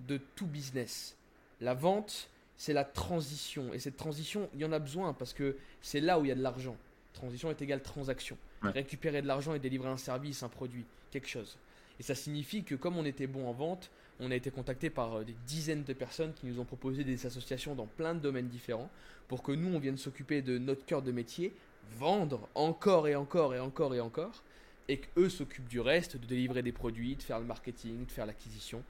de 0.00 0.18
tout 0.34 0.46
business. 0.46 1.16
La 1.60 1.74
vente, 1.74 2.28
c'est 2.56 2.72
la 2.72 2.84
transition. 2.84 3.72
Et 3.72 3.78
cette 3.78 3.96
transition, 3.96 4.50
il 4.54 4.60
y 4.60 4.64
en 4.64 4.72
a 4.72 4.78
besoin 4.78 5.14
parce 5.14 5.32
que 5.32 5.56
c'est 5.80 6.00
là 6.00 6.18
où 6.18 6.24
il 6.24 6.28
y 6.28 6.32
a 6.32 6.34
de 6.34 6.42
l'argent. 6.42 6.76
Transition 7.12 7.50
est 7.50 7.62
égale 7.62 7.82
transaction. 7.82 8.36
Ouais. 8.62 8.70
Récupérer 8.70 9.22
de 9.22 9.28
l'argent 9.28 9.54
et 9.54 9.60
délivrer 9.60 9.88
un 9.88 9.96
service, 9.96 10.42
un 10.42 10.48
produit, 10.48 10.84
quelque 11.10 11.28
chose. 11.28 11.56
Et 12.00 12.02
ça 12.02 12.14
signifie 12.14 12.64
que 12.64 12.74
comme 12.74 12.96
on 12.96 13.04
était 13.04 13.26
bon 13.26 13.48
en 13.48 13.52
vente, 13.52 13.90
on 14.20 14.30
a 14.30 14.34
été 14.34 14.50
contacté 14.50 14.90
par 14.90 15.18
euh, 15.18 15.24
des 15.24 15.36
dizaines 15.46 15.84
de 15.84 15.92
personnes 15.92 16.32
qui 16.34 16.46
nous 16.46 16.58
ont 16.60 16.64
proposé 16.64 17.04
des 17.04 17.26
associations 17.26 17.74
dans 17.74 17.86
plein 17.86 18.14
de 18.14 18.20
domaines 18.20 18.48
différents 18.48 18.90
pour 19.28 19.42
que 19.42 19.52
nous, 19.52 19.74
on 19.74 19.78
vienne 19.78 19.98
s'occuper 19.98 20.42
de 20.42 20.58
notre 20.58 20.84
cœur 20.84 21.02
de 21.02 21.12
métier, 21.12 21.52
vendre 21.98 22.48
encore 22.54 23.08
et 23.08 23.14
encore 23.14 23.54
et 23.54 23.60
encore 23.60 23.94
et 23.94 24.00
encore, 24.00 24.42
et 24.88 24.98
qu'eux 24.98 25.28
s'occupent 25.28 25.68
du 25.68 25.80
reste, 25.80 26.16
de 26.16 26.26
délivrer 26.26 26.62
des 26.62 26.72
produits, 26.72 27.14
de 27.14 27.22
faire 27.22 27.38
le 27.38 27.44
marketing, 27.44 28.06
de 28.06 28.10
faire 28.10 28.26
l'acquisition, 28.26 28.82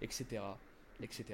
etc. 0.00 0.42
etc. 1.02 1.24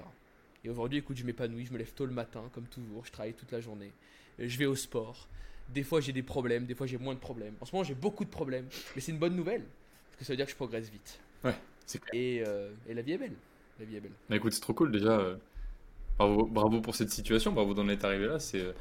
Et 0.65 0.71
aujourd'hui, 0.71 0.99
écoute, 0.99 1.17
je 1.17 1.25
m'épanouis, 1.25 1.67
je 1.67 1.73
me 1.73 1.79
lève 1.79 1.93
tôt 1.93 2.07
le 2.07 2.13
matin, 2.13 2.43
comme 2.53 2.65
toujours, 2.65 3.05
je 3.05 3.13
travaille 3.13 3.35
toute 3.35 3.53
la 3.53 3.61
journée, 3.61 3.93
je 4.39 4.59
vais 4.59 4.67
au 4.67 4.75
sport, 4.75 5.29
Des 5.69 5.83
fois 5.83 6.01
j'ai 6.01 6.13
des 6.13 6.23
problèmes, 6.23 6.65
des 6.65 6.75
fois 6.75 6.87
j'ai 6.87 6.99
moins 6.99 7.15
de 7.15 7.21
problèmes. 7.21 7.55
En 7.61 7.65
ce 7.65 7.73
moment 7.73 7.85
j'ai 7.85 7.95
beaucoup 7.95 8.25
de 8.25 8.31
problèmes, 8.31 8.67
mais 8.95 9.01
c'est 9.01 9.13
une 9.13 9.19
bonne 9.19 9.35
nouvelle 9.35 9.65
parce 10.11 10.19
que 10.19 10.25
ça 10.25 10.33
veut 10.33 10.37
dire 10.37 10.47
que 10.47 10.53
je 10.53 10.57
progresse 10.57 10.89
vite. 10.89 11.19
Ouais. 11.45 11.55
Et, 12.13 12.43
euh, 12.47 12.75
et 12.87 12.95
la 12.95 13.03
vie 13.03 13.13
est 13.13 13.19
belle. 13.19 13.41
La 13.79 13.85
vie 13.85 13.97
est 13.97 14.01
belle. 14.01 14.19
Bah 14.29 14.37
écoute, 14.37 14.53
c'est 14.53 14.61
trop 14.61 14.75
cool 14.75 14.91
déjà. 14.93 15.11
euh, 15.21 15.37
Bravo, 16.19 16.47
bravo 16.47 16.81
pour 16.83 16.97
cette 16.97 17.11
situation, 17.11 17.53
bravo 17.53 17.75
d'en 17.75 17.89
être 17.89 18.05
arrivé 18.05 18.27
là. 18.29 18.39
C'est 18.41 18.61
euh, 18.63 18.73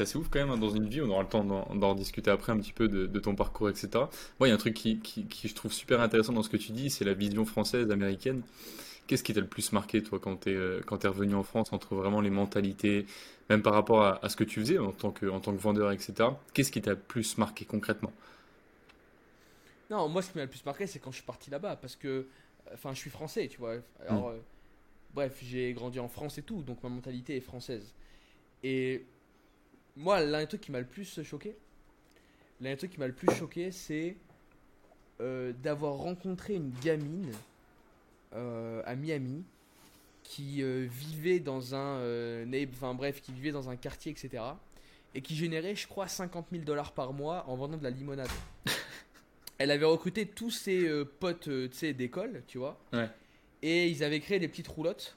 assez 0.00 0.18
ouf 0.18 0.28
quand 0.30 0.40
même 0.40 0.50
hein, 0.50 0.58
dans 0.58 0.70
une 0.70 0.88
vie. 0.88 1.02
On 1.02 1.10
aura 1.10 1.22
le 1.22 1.28
temps 1.28 1.44
d'en 1.44 1.94
discuter 1.96 2.30
après 2.30 2.52
un 2.52 2.58
petit 2.58 2.72
peu 2.72 2.88
de, 2.88 3.06
de 3.06 3.20
ton 3.20 3.36
parcours, 3.36 3.70
etc. 3.70 4.10
Moi, 4.40 4.48
il 4.48 4.50
y 4.50 4.52
a 4.52 4.56
un 4.56 4.58
truc 4.58 4.74
qui, 4.74 5.00
qui, 5.00 5.26
qui 5.28 5.48
je 5.48 5.54
trouve 5.54 5.72
super 5.72 6.00
intéressant 6.00 6.32
dans 6.34 6.42
ce 6.44 6.50
que 6.50 6.56
tu 6.58 6.72
dis, 6.72 6.90
c'est 6.90 7.04
la 7.06 7.14
vision 7.14 7.44
française, 7.46 7.90
américaine. 7.92 8.42
Qu'est-ce 9.08 9.24
qui 9.24 9.34
t'a 9.34 9.40
le 9.40 9.48
plus 9.48 9.72
marqué, 9.72 10.02
toi, 10.02 10.20
quand 10.20 10.36
t'es 10.36 10.56
quand 10.86 10.98
t'es 10.98 11.08
revenu 11.08 11.34
en 11.34 11.44
France, 11.44 11.72
entre 11.72 11.94
vraiment 11.96 12.20
les 12.22 12.30
mentalités, 12.30 13.06
même 13.50 13.62
par 13.62 13.74
rapport 13.74 14.04
à, 14.04 14.24
à 14.24 14.28
ce 14.30 14.36
que 14.36 14.44
tu 14.44 14.60
faisais 14.60 14.78
en 14.78 14.92
tant 14.92 15.12
que, 15.12 15.26
en 15.26 15.40
tant 15.40 15.54
que 15.56 15.60
vendeur, 15.62 15.92
etc. 15.92 16.40
Qu'est-ce 16.54 16.72
qui 16.72 16.82
t'a 16.82 16.92
le 16.92 16.98
plus 17.00 17.38
marqué 17.38 17.64
concrètement? 17.66 18.12
Non, 19.94 20.08
moi 20.08 20.22
ce 20.22 20.32
qui 20.32 20.38
m'a 20.38 20.44
le 20.44 20.50
plus 20.50 20.64
marqué 20.66 20.88
c'est 20.88 20.98
quand 20.98 21.12
je 21.12 21.16
suis 21.16 21.24
parti 21.24 21.50
là-bas 21.50 21.76
parce 21.76 21.94
que, 21.94 22.26
enfin 22.72 22.92
je 22.92 22.98
suis 22.98 23.10
français, 23.10 23.46
tu 23.46 23.58
vois. 23.58 23.76
Alors, 24.00 24.28
euh, 24.30 24.40
bref, 25.14 25.38
j'ai 25.40 25.72
grandi 25.72 26.00
en 26.00 26.08
France 26.08 26.36
et 26.36 26.42
tout, 26.42 26.62
donc 26.62 26.82
ma 26.82 26.88
mentalité 26.88 27.36
est 27.36 27.40
française. 27.40 27.94
Et 28.64 29.06
moi, 29.96 30.20
l'un 30.20 30.40
des 30.40 30.48
trucs 30.48 30.62
qui 30.62 30.72
m'a 30.72 30.80
le 30.80 30.86
plus 30.86 31.22
choqué, 31.22 31.56
l'un 32.60 32.70
des 32.70 32.76
trucs 32.76 32.90
qui 32.90 32.98
m'a 32.98 33.06
le 33.06 33.12
plus 33.12 33.32
choqué, 33.36 33.70
c'est 33.70 34.16
euh, 35.20 35.52
d'avoir 35.62 35.94
rencontré 35.94 36.54
une 36.54 36.72
gamine 36.82 37.30
euh, 38.34 38.82
à 38.84 38.96
Miami 38.96 39.44
qui 40.24 40.60
euh, 40.62 40.88
vivait 40.90 41.38
dans 41.38 41.76
un, 41.76 41.98
euh, 41.98 42.66
enfin 42.72 42.94
bref, 42.94 43.20
qui 43.20 43.32
vivait 43.32 43.52
dans 43.52 43.70
un 43.70 43.76
quartier, 43.76 44.10
etc. 44.10 44.42
Et 45.14 45.22
qui 45.22 45.36
générait, 45.36 45.76
je 45.76 45.86
crois, 45.86 46.08
50 46.08 46.46
000 46.50 46.64
dollars 46.64 46.90
par 46.90 47.12
mois 47.12 47.44
en 47.46 47.54
vendant 47.54 47.76
de 47.76 47.84
la 47.84 47.90
limonade. 47.90 48.26
Elle 49.64 49.70
avait 49.70 49.86
recruté 49.86 50.26
tous 50.26 50.50
ses 50.50 50.86
euh, 50.86 51.06
potes, 51.06 51.48
euh, 51.48 51.68
d'école, 51.94 52.42
tu 52.46 52.58
vois. 52.58 52.78
Ouais. 52.92 53.08
Et 53.62 53.88
ils 53.88 54.04
avaient 54.04 54.20
créé 54.20 54.38
des 54.38 54.46
petites 54.46 54.68
roulottes. 54.68 55.16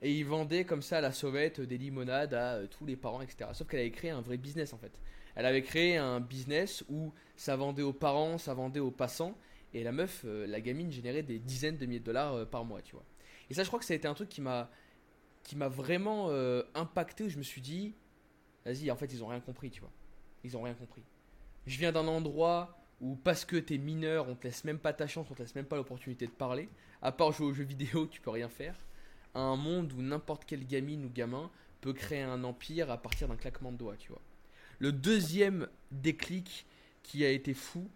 Et 0.00 0.12
ils 0.12 0.24
vendaient 0.24 0.64
comme 0.64 0.80
ça 0.80 0.98
à 0.98 1.00
la 1.00 1.10
sauvette 1.10 1.58
euh, 1.58 1.66
des 1.66 1.76
limonades 1.76 2.34
à 2.34 2.54
euh, 2.54 2.66
tous 2.68 2.86
les 2.86 2.94
parents, 2.94 3.20
etc. 3.20 3.50
Sauf 3.52 3.66
qu'elle 3.66 3.80
avait 3.80 3.90
créé 3.90 4.10
un 4.10 4.20
vrai 4.20 4.36
business 4.36 4.72
en 4.72 4.78
fait. 4.78 5.00
Elle 5.34 5.44
avait 5.44 5.62
créé 5.62 5.96
un 5.96 6.20
business 6.20 6.84
où 6.88 7.12
ça 7.34 7.56
vendait 7.56 7.82
aux 7.82 7.92
parents, 7.92 8.38
ça 8.38 8.54
vendait 8.54 8.78
aux 8.78 8.92
passants. 8.92 9.36
Et 9.72 9.82
la 9.82 9.90
meuf, 9.90 10.22
euh, 10.24 10.46
la 10.46 10.60
gamine, 10.60 10.92
générait 10.92 11.24
des 11.24 11.40
dizaines 11.40 11.76
de 11.76 11.84
milliers 11.84 11.98
de 11.98 12.04
dollars 12.04 12.46
par 12.50 12.64
mois, 12.64 12.80
tu 12.80 12.92
vois. 12.92 13.04
Et 13.50 13.54
ça, 13.54 13.64
je 13.64 13.68
crois 13.68 13.80
que 13.80 13.84
ça 13.84 13.94
a 13.94 13.96
été 13.96 14.06
un 14.06 14.14
truc 14.14 14.28
qui 14.28 14.40
m'a 14.40 14.70
qui 15.42 15.56
m'a 15.56 15.68
vraiment 15.68 16.28
euh, 16.30 16.62
impacté 16.74 17.24
où 17.24 17.28
je 17.28 17.38
me 17.38 17.42
suis 17.42 17.60
dit, 17.60 17.94
vas-y, 18.64 18.90
en 18.90 18.96
fait, 18.96 19.12
ils 19.12 19.24
ont 19.24 19.26
rien 19.26 19.40
compris, 19.40 19.70
tu 19.70 19.80
vois. 19.80 19.90
Ils 20.44 20.56
ont 20.56 20.62
rien 20.62 20.74
compris. 20.74 21.02
Je 21.66 21.78
viens 21.78 21.92
d'un 21.92 22.06
endroit 22.06 22.78
où 23.00 23.16
parce 23.16 23.44
que 23.44 23.56
t'es 23.56 23.78
mineur, 23.78 24.28
on 24.28 24.34
te 24.34 24.44
laisse 24.44 24.64
même 24.64 24.78
pas 24.78 24.92
ta 24.92 25.06
chance, 25.06 25.26
on 25.30 25.34
te 25.34 25.42
laisse 25.42 25.54
même 25.54 25.66
pas 25.66 25.76
l'opportunité 25.76 26.26
de 26.26 26.32
parler. 26.32 26.68
À 27.02 27.12
part 27.12 27.32
jouer 27.32 27.46
aux 27.46 27.52
jeux 27.52 27.64
vidéo, 27.64 28.06
tu 28.06 28.20
peux 28.20 28.30
rien 28.30 28.48
faire. 28.48 28.76
À 29.34 29.40
un 29.40 29.56
monde 29.56 29.92
où 29.92 30.02
n'importe 30.02 30.44
quelle 30.44 30.66
gamine 30.66 31.04
ou 31.04 31.10
gamin 31.10 31.50
peut 31.80 31.92
créer 31.92 32.22
un 32.22 32.44
empire 32.44 32.90
à 32.90 32.96
partir 32.96 33.28
d'un 33.28 33.36
claquement 33.36 33.72
de 33.72 33.76
doigts, 33.76 33.96
tu 33.96 34.08
vois. 34.08 34.22
Le 34.78 34.92
deuxième 34.92 35.68
déclic 35.90 36.66
qui 37.02 37.24
a 37.24 37.30
été 37.30 37.54
fou, 37.54 37.88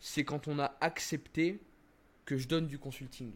c'est 0.00 0.24
quand 0.24 0.48
on 0.48 0.58
a 0.58 0.76
accepté 0.80 1.60
que 2.24 2.36
je 2.36 2.48
donne 2.48 2.66
du 2.66 2.78
consulting. 2.78 3.32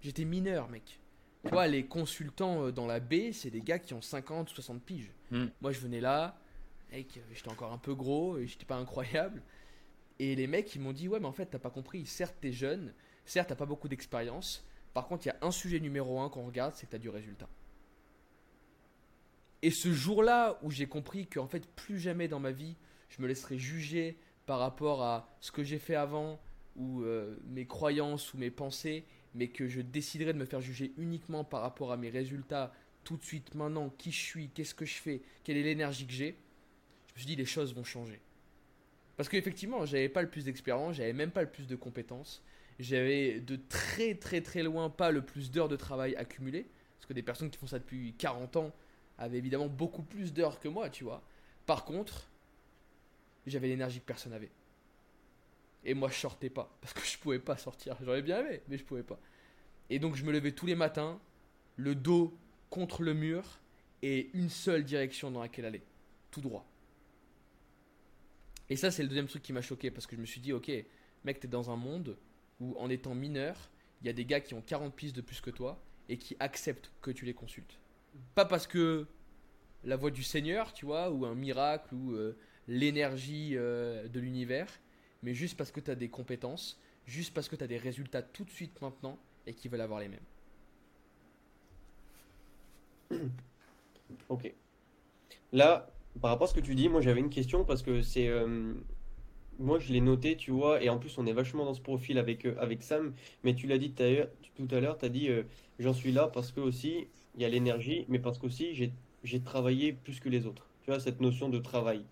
J'étais 0.00 0.24
mineur, 0.24 0.68
mec. 0.68 1.00
Tu 1.44 1.50
vois, 1.50 1.66
les 1.66 1.84
consultants 1.84 2.66
euh, 2.66 2.72
dans 2.72 2.86
la 2.86 3.00
baie, 3.00 3.32
c'est 3.32 3.50
des 3.50 3.60
gars 3.60 3.78
qui 3.78 3.94
ont 3.94 4.00
50 4.00 4.50
ou 4.50 4.54
60 4.54 4.82
piges. 4.82 5.10
Hmm. 5.30 5.46
Moi, 5.60 5.72
je 5.72 5.80
venais 5.80 6.00
là, 6.00 6.38
mec, 6.92 7.20
j'étais 7.32 7.50
encore 7.50 7.72
un 7.72 7.78
peu 7.78 7.94
gros, 7.94 8.38
et 8.38 8.46
j'étais 8.46 8.64
pas 8.64 8.76
incroyable. 8.76 9.42
Et 10.18 10.34
les 10.34 10.46
mecs, 10.46 10.74
ils 10.74 10.80
m'ont 10.80 10.92
dit, 10.92 11.08
ouais, 11.08 11.20
mais 11.20 11.26
en 11.26 11.32
fait, 11.32 11.46
t'as 11.46 11.58
pas 11.58 11.70
compris. 11.70 12.06
Certes, 12.06 12.36
t'es 12.40 12.52
jeune, 12.52 12.94
certes, 13.24 13.48
t'as 13.48 13.56
pas 13.56 13.66
beaucoup 13.66 13.88
d'expérience. 13.88 14.64
Par 14.94 15.08
contre, 15.08 15.26
il 15.26 15.28
y 15.28 15.32
a 15.32 15.38
un 15.42 15.50
sujet 15.50 15.80
numéro 15.80 16.20
un 16.20 16.28
qu'on 16.28 16.46
regarde, 16.46 16.74
c'est 16.74 16.86
que 16.86 16.92
t'as 16.92 16.98
du 16.98 17.08
résultat. 17.08 17.48
Et 19.62 19.70
ce 19.70 19.92
jour-là 19.92 20.58
où 20.62 20.70
j'ai 20.70 20.86
compris 20.86 21.26
qu'en 21.26 21.46
fait, 21.46 21.66
plus 21.66 21.98
jamais 21.98 22.28
dans 22.28 22.40
ma 22.40 22.50
vie, 22.50 22.76
je 23.08 23.22
me 23.22 23.28
laisserai 23.28 23.58
juger 23.58 24.18
par 24.46 24.58
rapport 24.58 25.02
à 25.02 25.36
ce 25.40 25.52
que 25.52 25.62
j'ai 25.62 25.78
fait 25.78 25.94
avant, 25.94 26.40
ou 26.76 27.02
euh, 27.02 27.36
mes 27.46 27.66
croyances 27.66 28.34
ou 28.34 28.38
mes 28.38 28.50
pensées, 28.50 29.04
mais 29.34 29.48
que 29.48 29.68
je 29.68 29.80
déciderai 29.80 30.32
de 30.32 30.38
me 30.38 30.44
faire 30.44 30.60
juger 30.60 30.92
uniquement 30.98 31.44
par 31.44 31.62
rapport 31.62 31.92
à 31.92 31.96
mes 31.96 32.10
résultats 32.10 32.72
tout 33.04 33.16
de 33.16 33.24
suite, 33.24 33.54
maintenant, 33.54 33.90
qui 33.90 34.12
je 34.12 34.20
suis, 34.20 34.48
qu'est-ce 34.50 34.74
que 34.74 34.84
je 34.84 34.94
fais, 34.94 35.22
quelle 35.44 35.56
est 35.56 35.62
l'énergie 35.62 36.06
que 36.06 36.12
j'ai, 36.12 36.36
je 37.08 37.14
me 37.14 37.18
suis 37.18 37.26
dit 37.26 37.36
les 37.36 37.44
choses 37.44 37.74
vont 37.74 37.84
changer. 37.84 38.20
Parce 39.16 39.28
qu'effectivement, 39.28 39.84
j'avais 39.86 40.08
pas 40.08 40.22
le 40.22 40.30
plus 40.30 40.44
d'expérience, 40.44 40.96
j'avais 40.96 41.12
même 41.12 41.30
pas 41.30 41.42
le 41.42 41.50
plus 41.50 41.66
de 41.66 41.76
compétences, 41.76 42.42
j'avais 42.78 43.40
de 43.40 43.56
très 43.56 44.14
très 44.14 44.40
très 44.40 44.62
loin 44.62 44.90
pas 44.90 45.10
le 45.10 45.22
plus 45.22 45.50
d'heures 45.50 45.68
de 45.68 45.76
travail 45.76 46.16
accumulées, 46.16 46.66
parce 46.98 47.06
que 47.06 47.12
des 47.12 47.22
personnes 47.22 47.50
qui 47.50 47.58
font 47.58 47.66
ça 47.66 47.78
depuis 47.78 48.14
40 48.14 48.56
ans 48.56 48.72
avaient 49.18 49.38
évidemment 49.38 49.68
beaucoup 49.68 50.02
plus 50.02 50.32
d'heures 50.32 50.60
que 50.60 50.68
moi, 50.68 50.88
tu 50.88 51.04
vois. 51.04 51.22
Par 51.66 51.84
contre, 51.84 52.28
j'avais 53.46 53.68
l'énergie 53.68 54.00
que 54.00 54.06
personne 54.06 54.32
n'avait. 54.32 54.50
Et 55.84 55.94
moi, 55.94 56.08
je 56.08 56.16
sortais 56.16 56.50
pas, 56.50 56.76
parce 56.80 56.92
que 56.92 57.04
je 57.04 57.18
pouvais 57.18 57.38
pas 57.38 57.56
sortir. 57.56 57.96
J'aurais 58.02 58.22
bien 58.22 58.40
aimé, 58.40 58.62
mais 58.68 58.78
je 58.78 58.84
pouvais 58.84 59.02
pas. 59.02 59.18
Et 59.90 59.98
donc, 59.98 60.16
je 60.16 60.24
me 60.24 60.32
levais 60.32 60.52
tous 60.52 60.66
les 60.66 60.76
matins, 60.76 61.20
le 61.76 61.94
dos 61.94 62.36
contre 62.70 63.02
le 63.02 63.14
mur, 63.14 63.58
et 64.02 64.30
une 64.34 64.48
seule 64.48 64.84
direction 64.84 65.30
dans 65.30 65.42
laquelle 65.42 65.64
aller. 65.64 65.82
Tout 66.30 66.40
droit. 66.40 66.66
Et 68.70 68.76
ça, 68.76 68.90
c'est 68.90 69.02
le 69.02 69.08
deuxième 69.08 69.26
truc 69.26 69.42
qui 69.42 69.52
m'a 69.52 69.62
choqué, 69.62 69.90
parce 69.90 70.06
que 70.06 70.16
je 70.16 70.20
me 70.20 70.26
suis 70.26 70.40
dit, 70.40 70.52
ok, 70.52 70.70
mec, 71.24 71.40
t'es 71.40 71.48
dans 71.48 71.70
un 71.70 71.76
monde 71.76 72.16
où, 72.60 72.76
en 72.78 72.88
étant 72.90 73.14
mineur, 73.14 73.70
il 74.00 74.06
y 74.06 74.10
a 74.10 74.12
des 74.12 74.24
gars 74.24 74.40
qui 74.40 74.54
ont 74.54 74.62
40 74.62 74.94
pistes 74.94 75.16
de 75.16 75.20
plus 75.20 75.40
que 75.40 75.50
toi, 75.50 75.82
et 76.08 76.16
qui 76.18 76.36
acceptent 76.40 76.90
que 77.00 77.10
tu 77.10 77.24
les 77.24 77.34
consultes. 77.34 77.78
Pas 78.34 78.44
parce 78.44 78.66
que 78.66 79.06
la 79.84 79.96
voix 79.96 80.10
du 80.10 80.22
Seigneur, 80.22 80.72
tu 80.72 80.86
vois, 80.86 81.10
ou 81.10 81.24
un 81.24 81.34
miracle, 81.34 81.94
ou 81.94 82.12
euh, 82.12 82.36
l'énergie 82.68 83.52
euh, 83.56 84.08
de 84.08 84.20
l'univers, 84.20 84.68
mais 85.22 85.34
juste 85.34 85.56
parce 85.56 85.70
que 85.70 85.80
tu 85.80 85.90
as 85.90 85.94
des 85.94 86.08
compétences, 86.08 86.80
juste 87.06 87.34
parce 87.34 87.48
que 87.48 87.56
tu 87.56 87.64
as 87.64 87.66
des 87.66 87.78
résultats 87.78 88.22
tout 88.22 88.44
de 88.44 88.50
suite 88.50 88.80
maintenant 88.80 89.18
et 89.46 89.54
qu'ils 89.54 89.70
veulent 89.70 89.80
avoir 89.80 90.00
les 90.00 90.08
mêmes. 90.08 90.20
Ok. 94.28 94.52
Là, 95.52 95.90
par 96.20 96.30
rapport 96.30 96.44
à 96.46 96.48
ce 96.48 96.54
que 96.54 96.60
tu 96.60 96.74
dis, 96.74 96.88
moi 96.88 97.00
j'avais 97.00 97.20
une 97.20 97.30
question 97.30 97.64
parce 97.64 97.82
que 97.82 98.02
c'est. 98.02 98.28
euh, 98.28 98.74
moi 99.58 99.78
je 99.78 99.92
l'ai 99.92 100.00
noté, 100.00 100.36
tu 100.36 100.50
vois, 100.52 100.82
et 100.82 100.88
en 100.90 100.98
plus 100.98 101.18
on 101.18 101.26
est 101.26 101.32
vachement 101.32 101.64
dans 101.64 101.74
ce 101.74 101.80
profil 101.82 102.18
avec, 102.18 102.46
euh, 102.46 102.56
avec 102.58 102.82
Sam, 102.82 103.14
mais 103.44 103.54
tu 103.54 103.66
l'as 103.66 103.78
dit 103.78 103.92
tout 103.94 104.02
à 104.02 104.10
l'heure, 104.10 104.28
tout 104.56 104.68
à 104.72 104.80
l'heure, 104.80 104.98
tu 104.98 105.06
as 105.06 105.08
dit 105.10 105.28
euh, 105.30 105.44
j'en 105.78 105.92
suis 105.94 106.12
là 106.12 106.28
parce 106.28 106.52
que 106.52 106.60
aussi 106.60 107.08
il 107.36 107.42
y 107.42 107.44
a 107.44 107.48
l'énergie, 107.48 108.06
mais 108.08 108.18
parce 108.18 108.38
qu'aussi 108.38 108.74
j'ai 108.74 108.92
j'ai 109.24 109.42
travaillé 109.42 109.92
plus 109.92 110.20
que 110.20 110.28
les 110.28 110.46
autres. 110.46 110.68
Tu 110.82 110.90
vois, 110.90 111.00
cette 111.00 111.20
notion 111.20 111.48
de 111.48 111.58
travail. 111.60 112.06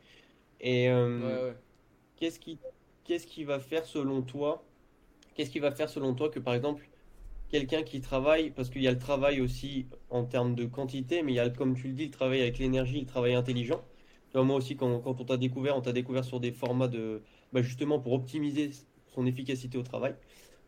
Et 0.61 0.89
euh, 0.91 1.21
Ouais, 1.23 1.55
qu'est-ce 2.17 2.41
qui, 2.41 2.61
qu'est-ce 3.05 3.27
qui 3.27 3.45
va 3.45 3.61
faire 3.61 3.85
selon 3.87 4.23
toi, 4.23 4.65
qu'est-ce 5.35 5.51
qui 5.51 5.61
va 5.61 5.73
faire 5.73 5.89
selon 5.91 6.15
toi 6.15 6.31
que 6.31 6.41
par 6.41 6.55
exemple 6.55 6.91
quelqu'un 7.51 7.83
qui 7.85 8.01
travaille, 8.01 8.51
parce 8.53 8.71
qu'il 8.71 8.83
y 8.83 8.89
a 8.89 8.93
le 8.93 8.99
travail 8.99 9.41
aussi 9.43 9.89
en 10.11 10.25
termes 10.25 10.55
de 10.57 10.67
quantité, 10.67 11.23
mais 11.23 11.33
il 11.33 11.37
y 11.37 11.41
a, 11.41 11.51
comme 11.51 11.77
tu 11.77 11.89
le 11.89 11.95
dis, 11.95 12.07
le 12.07 12.11
travail 12.13 12.43
avec 12.43 12.59
l'énergie, 12.59 13.01
le 13.01 13.07
travail 13.07 13.35
intelligent. 13.35 13.83
Moi 14.35 14.57
aussi, 14.57 14.77
quand, 14.77 15.03
on 15.05 15.15
t'a 15.25 15.37
découvert, 15.37 15.77
on 15.77 15.81
t'a 15.81 15.93
découvert 15.93 16.25
sur 16.25 16.41
des 16.41 16.53
formats 16.53 16.89
de, 16.89 17.23
bah, 17.53 17.63
justement 17.63 17.99
pour 17.99 18.13
optimiser 18.13 18.71
son 19.09 19.27
efficacité 19.27 19.77
au 19.77 19.83
travail. 19.83 20.15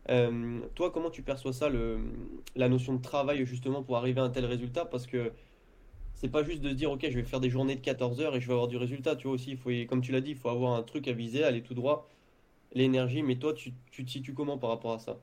Euh, 0.09 0.59
toi, 0.75 0.91
comment 0.91 1.09
tu 1.09 1.21
perçois 1.21 1.53
ça, 1.53 1.69
la 2.55 2.69
notion 2.69 2.93
de 2.93 3.01
travail 3.01 3.45
justement 3.45 3.83
pour 3.83 3.97
arriver 3.97 4.19
à 4.19 4.23
un 4.23 4.29
tel 4.29 4.45
résultat? 4.45 4.85
Parce 4.85 5.07
que 5.07 5.31
c'est 6.15 6.29
pas 6.29 6.43
juste 6.43 6.61
de 6.61 6.69
se 6.69 6.73
dire, 6.73 6.91
ok, 6.91 7.05
je 7.09 7.15
vais 7.15 7.23
faire 7.23 7.39
des 7.39 7.49
journées 7.49 7.75
de 7.75 7.81
14 7.81 8.21
heures 8.21 8.35
et 8.35 8.41
je 8.41 8.47
vais 8.47 8.53
avoir 8.53 8.67
du 8.67 8.77
résultat. 8.77 9.15
Tu 9.15 9.27
vois 9.27 9.35
aussi, 9.35 9.55
faut, 9.55 9.71
comme 9.87 10.01
tu 10.01 10.11
l'as 10.11 10.21
dit, 10.21 10.31
il 10.31 10.37
faut 10.37 10.49
avoir 10.49 10.75
un 10.75 10.83
truc 10.83 11.07
à 11.07 11.13
viser, 11.13 11.43
aller 11.43 11.61
tout 11.61 11.73
droit, 11.73 12.09
l'énergie. 12.73 13.23
Mais 13.23 13.37
toi, 13.37 13.53
tu, 13.53 13.73
tu 13.91 14.05
te 14.05 14.11
situes 14.11 14.33
comment 14.33 14.57
par 14.57 14.69
rapport 14.69 14.93
à 14.93 14.99
ça, 14.99 15.19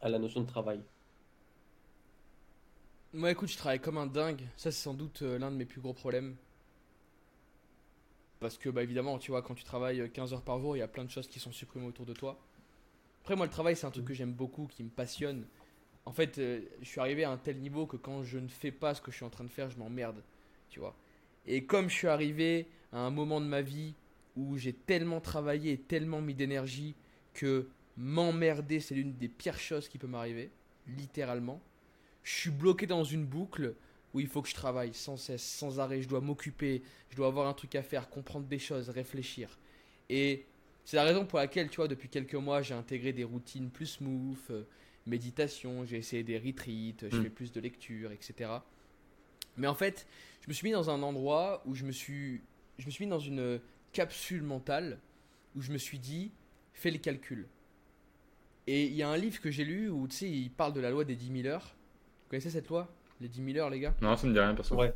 à 0.00 0.08
la 0.08 0.18
notion 0.18 0.40
de 0.42 0.46
travail? 0.46 0.80
Moi, 3.14 3.30
écoute, 3.30 3.48
je 3.48 3.56
travaille 3.56 3.80
comme 3.80 3.96
un 3.98 4.06
dingue. 4.06 4.42
Ça, 4.56 4.70
c'est 4.72 4.82
sans 4.82 4.94
doute 4.94 5.22
euh, 5.22 5.38
l'un 5.38 5.50
de 5.52 5.56
mes 5.56 5.64
plus 5.64 5.80
gros 5.80 5.94
problèmes. 5.94 6.36
Parce 8.44 8.58
que, 8.58 8.68
bah, 8.68 8.82
évidemment, 8.82 9.16
tu 9.16 9.30
vois, 9.30 9.40
quand 9.40 9.54
tu 9.54 9.64
travailles 9.64 10.02
euh, 10.02 10.08
15 10.08 10.34
heures 10.34 10.42
par 10.42 10.58
jour, 10.58 10.76
il 10.76 10.80
y 10.80 10.82
a 10.82 10.86
plein 10.86 11.04
de 11.04 11.08
choses 11.08 11.26
qui 11.28 11.40
sont 11.40 11.50
supprimées 11.50 11.86
autour 11.86 12.04
de 12.04 12.12
toi. 12.12 12.38
Après, 13.22 13.36
moi, 13.36 13.46
le 13.46 13.50
travail, 13.50 13.74
c'est 13.74 13.86
un 13.86 13.90
truc 13.90 14.04
que 14.04 14.12
j'aime 14.12 14.34
beaucoup, 14.34 14.66
qui 14.66 14.84
me 14.84 14.90
passionne. 14.90 15.46
En 16.04 16.12
fait, 16.12 16.36
euh, 16.36 16.60
je 16.82 16.86
suis 16.86 17.00
arrivé 17.00 17.24
à 17.24 17.30
un 17.30 17.38
tel 17.38 17.56
niveau 17.56 17.86
que 17.86 17.96
quand 17.96 18.22
je 18.22 18.36
ne 18.36 18.48
fais 18.48 18.70
pas 18.70 18.94
ce 18.94 19.00
que 19.00 19.10
je 19.10 19.16
suis 19.16 19.24
en 19.24 19.30
train 19.30 19.44
de 19.44 19.48
faire, 19.48 19.70
je 19.70 19.78
m'emmerde. 19.78 20.22
Tu 20.68 20.78
vois. 20.78 20.94
Et 21.46 21.64
comme 21.64 21.88
je 21.88 21.94
suis 21.94 22.06
arrivé 22.06 22.68
à 22.92 22.98
un 22.98 23.10
moment 23.10 23.40
de 23.40 23.46
ma 23.46 23.62
vie 23.62 23.94
où 24.36 24.58
j'ai 24.58 24.74
tellement 24.74 25.22
travaillé 25.22 25.72
et 25.72 25.78
tellement 25.78 26.20
mis 26.20 26.34
d'énergie 26.34 26.94
que 27.32 27.70
m'emmerder, 27.96 28.78
c'est 28.78 28.94
l'une 28.94 29.14
des 29.14 29.28
pires 29.28 29.58
choses 29.58 29.88
qui 29.88 29.96
peut 29.96 30.06
m'arriver. 30.06 30.50
Littéralement 30.86 31.62
je 32.24 32.32
suis 32.32 32.50
bloqué 32.50 32.86
dans 32.86 33.04
une 33.04 33.24
boucle 33.24 33.74
où 34.14 34.20
il 34.20 34.28
faut 34.28 34.40
que 34.42 34.48
je 34.48 34.54
travaille 34.54 34.94
sans 34.94 35.16
cesse, 35.16 35.42
sans 35.42 35.80
arrêt. 35.80 36.00
Je 36.00 36.08
dois 36.08 36.20
m'occuper, 36.20 36.82
je 37.10 37.16
dois 37.16 37.26
avoir 37.26 37.48
un 37.48 37.52
truc 37.52 37.74
à 37.74 37.82
faire, 37.82 38.08
comprendre 38.08 38.46
des 38.46 38.58
choses, 38.60 38.88
réfléchir. 38.88 39.58
Et 40.08 40.46
c'est 40.84 40.96
la 40.96 41.02
raison 41.04 41.26
pour 41.26 41.38
laquelle, 41.38 41.68
tu 41.68 41.76
vois, 41.76 41.88
depuis 41.88 42.08
quelques 42.08 42.34
mois, 42.34 42.62
j'ai 42.62 42.74
intégré 42.74 43.12
des 43.12 43.24
routines 43.24 43.70
plus 43.70 43.86
smooth, 43.86 44.38
euh, 44.50 44.62
méditation, 45.06 45.84
j'ai 45.84 45.96
essayé 45.98 46.22
des 46.22 46.38
retreats, 46.38 47.08
je 47.10 47.16
Mm. 47.16 47.22
fais 47.24 47.30
plus 47.30 47.52
de 47.52 47.60
lecture, 47.60 48.12
etc. 48.12 48.50
Mais 49.56 49.66
en 49.66 49.74
fait, 49.74 50.06
je 50.42 50.48
me 50.48 50.52
suis 50.52 50.66
mis 50.68 50.72
dans 50.72 50.90
un 50.90 51.02
endroit 51.02 51.62
où 51.66 51.74
je 51.74 51.84
me 51.84 51.92
suis, 51.92 52.40
je 52.78 52.86
me 52.86 52.90
suis 52.90 53.04
mis 53.04 53.10
dans 53.10 53.18
une 53.18 53.60
capsule 53.92 54.42
mentale 54.42 55.00
où 55.56 55.60
je 55.60 55.72
me 55.72 55.78
suis 55.78 55.98
dit, 55.98 56.32
fais 56.72 56.90
les 56.90 56.98
calculs. 56.98 57.46
Et 58.66 58.86
il 58.86 58.94
y 58.94 59.02
a 59.02 59.08
un 59.08 59.16
livre 59.16 59.40
que 59.40 59.50
j'ai 59.50 59.64
lu 59.64 59.88
où, 59.90 60.08
tu 60.08 60.16
sais, 60.16 60.30
il 60.30 60.50
parle 60.50 60.72
de 60.72 60.80
la 60.80 60.90
loi 60.90 61.04
des 61.04 61.14
10 61.16 61.42
000 61.42 61.46
heures. 61.46 61.74
Vous 62.24 62.30
connaissez 62.30 62.50
cette 62.50 62.68
loi? 62.68 62.92
Les 63.20 63.28
10 63.28 63.52
000 63.52 63.58
heures, 63.58 63.70
les 63.70 63.80
gars 63.80 63.94
Non, 64.02 64.16
ça 64.16 64.26
me 64.26 64.32
dit 64.32 64.38
rien, 64.40 64.54
perso. 64.54 64.74
Ouais. 64.76 64.92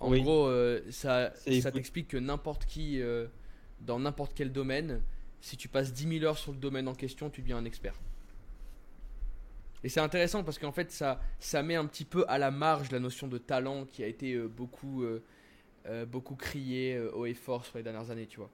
En 0.00 0.10
Oui. 0.10 0.22
gros, 0.22 0.46
euh, 0.46 0.82
ça, 0.90 1.32
ça 1.60 1.72
t'explique 1.72 2.08
que 2.08 2.16
n'importe 2.16 2.66
qui, 2.66 3.00
euh, 3.02 3.26
dans 3.80 3.98
n'importe 3.98 4.32
quel 4.34 4.52
domaine, 4.52 5.00
si 5.40 5.56
tu 5.56 5.68
passes 5.68 5.92
10 5.92 6.18
000 6.20 6.24
heures 6.24 6.38
sur 6.38 6.52
le 6.52 6.58
domaine 6.58 6.86
en 6.88 6.94
question, 6.94 7.30
tu 7.30 7.40
deviens 7.42 7.56
un 7.56 7.64
expert. 7.64 7.94
Et 9.84 9.88
c'est 9.88 10.00
intéressant 10.00 10.42
parce 10.44 10.58
qu'en 10.58 10.72
fait, 10.72 10.90
ça, 10.90 11.20
ça 11.38 11.62
met 11.62 11.76
un 11.76 11.86
petit 11.86 12.04
peu 12.04 12.24
à 12.28 12.38
la 12.38 12.50
marge 12.50 12.90
la 12.90 12.98
notion 12.98 13.28
de 13.28 13.38
talent 13.38 13.84
qui 13.86 14.02
a 14.02 14.06
été 14.08 14.34
euh, 14.34 14.48
beaucoup, 14.48 15.02
euh, 15.04 15.22
euh, 15.86 16.04
beaucoup 16.04 16.34
criée 16.34 16.96
euh, 16.96 17.10
haut 17.12 17.26
et 17.26 17.34
fort 17.34 17.64
sur 17.64 17.78
les 17.78 17.84
dernières 17.84 18.10
années, 18.10 18.26
tu 18.26 18.38
vois. 18.38 18.50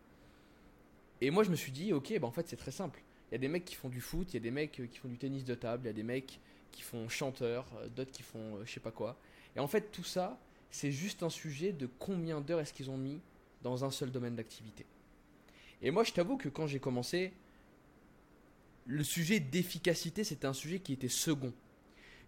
Et 1.20 1.30
moi, 1.30 1.42
je 1.42 1.50
me 1.50 1.56
suis 1.56 1.72
dit, 1.72 1.92
ok, 1.94 2.18
bah 2.20 2.26
en 2.26 2.30
fait, 2.30 2.46
c'est 2.48 2.56
très 2.56 2.70
simple. 2.70 3.02
Il 3.34 3.38
y 3.38 3.38
a 3.38 3.40
des 3.40 3.48
mecs 3.48 3.64
qui 3.64 3.74
font 3.74 3.88
du 3.88 4.00
foot, 4.00 4.32
il 4.32 4.34
y 4.34 4.36
a 4.36 4.40
des 4.40 4.52
mecs 4.52 4.78
euh, 4.78 4.86
qui 4.86 4.96
font 4.96 5.08
du 5.08 5.18
tennis 5.18 5.44
de 5.44 5.56
table, 5.56 5.82
il 5.82 5.86
y 5.88 5.90
a 5.90 5.92
des 5.92 6.04
mecs 6.04 6.38
qui 6.70 6.82
font 6.82 7.08
chanteur, 7.08 7.66
euh, 7.78 7.88
d'autres 7.88 8.12
qui 8.12 8.22
font 8.22 8.58
euh, 8.58 8.64
je 8.64 8.72
sais 8.72 8.78
pas 8.78 8.92
quoi. 8.92 9.18
Et 9.56 9.58
en 9.58 9.66
fait, 9.66 9.90
tout 9.90 10.04
ça, 10.04 10.38
c'est 10.70 10.92
juste 10.92 11.24
un 11.24 11.30
sujet 11.30 11.72
de 11.72 11.88
combien 11.98 12.40
d'heures 12.40 12.60
est-ce 12.60 12.72
qu'ils 12.72 12.90
ont 12.90 12.96
mis 12.96 13.20
dans 13.60 13.84
un 13.84 13.90
seul 13.90 14.12
domaine 14.12 14.36
d'activité. 14.36 14.86
Et 15.82 15.90
moi, 15.90 16.04
je 16.04 16.12
t'avoue 16.12 16.36
que 16.36 16.48
quand 16.48 16.68
j'ai 16.68 16.78
commencé, 16.78 17.32
le 18.86 19.02
sujet 19.02 19.40
d'efficacité, 19.40 20.22
c'était 20.22 20.46
un 20.46 20.52
sujet 20.52 20.78
qui 20.78 20.92
était 20.92 21.08
second. 21.08 21.52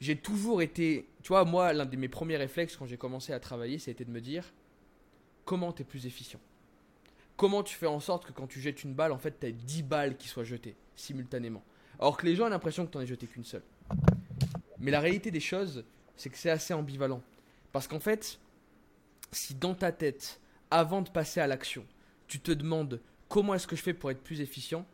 J'ai 0.00 0.16
toujours 0.16 0.60
été, 0.60 1.06
tu 1.22 1.28
vois, 1.28 1.44
moi, 1.44 1.72
l'un 1.72 1.86
de 1.86 1.96
mes 1.96 2.08
premiers 2.08 2.36
réflexes 2.36 2.76
quand 2.76 2.86
j'ai 2.86 2.98
commencé 2.98 3.32
à 3.32 3.38
travailler, 3.38 3.78
c'était 3.78 4.04
de 4.04 4.10
me 4.10 4.20
dire 4.20 4.52
comment 5.44 5.72
tu 5.72 5.82
es 5.82 5.84
plus 5.84 6.04
efficient? 6.06 6.40
Comment 7.36 7.62
tu 7.62 7.76
fais 7.76 7.86
en 7.86 8.00
sorte 8.00 8.26
que 8.26 8.32
quand 8.32 8.48
tu 8.48 8.60
jettes 8.60 8.82
une 8.82 8.94
balle, 8.94 9.12
en 9.12 9.18
fait, 9.18 9.38
tu 9.38 9.46
as 9.46 9.52
10 9.52 9.84
balles 9.84 10.16
qui 10.16 10.26
soient 10.26 10.42
jetées? 10.42 10.75
Simultanément. 10.96 11.62
Alors 11.98 12.16
que 12.16 12.26
les 12.26 12.34
gens 12.34 12.46
ont 12.46 12.50
l'impression 12.50 12.86
que 12.86 12.90
tu 12.90 12.98
n'en 12.98 13.04
as 13.04 13.06
jeté 13.06 13.26
qu'une 13.26 13.44
seule. 13.44 13.62
Mais 14.78 14.90
la 14.90 15.00
réalité 15.00 15.30
des 15.30 15.40
choses, 15.40 15.84
c'est 16.16 16.30
que 16.30 16.36
c'est 16.36 16.50
assez 16.50 16.74
ambivalent. 16.74 17.22
Parce 17.72 17.86
qu'en 17.86 18.00
fait, 18.00 18.38
si 19.32 19.54
dans 19.54 19.74
ta 19.74 19.92
tête, 19.92 20.40
avant 20.70 21.02
de 21.02 21.10
passer 21.10 21.40
à 21.40 21.46
l'action, 21.46 21.86
tu 22.26 22.40
te 22.40 22.52
demandes 22.52 23.00
comment 23.28 23.54
est-ce 23.54 23.66
que 23.66 23.76
je 23.76 23.82
fais 23.82 23.94
pour 23.94 24.10
être 24.10 24.22
plus 24.22 24.40
efficient, 24.40 24.86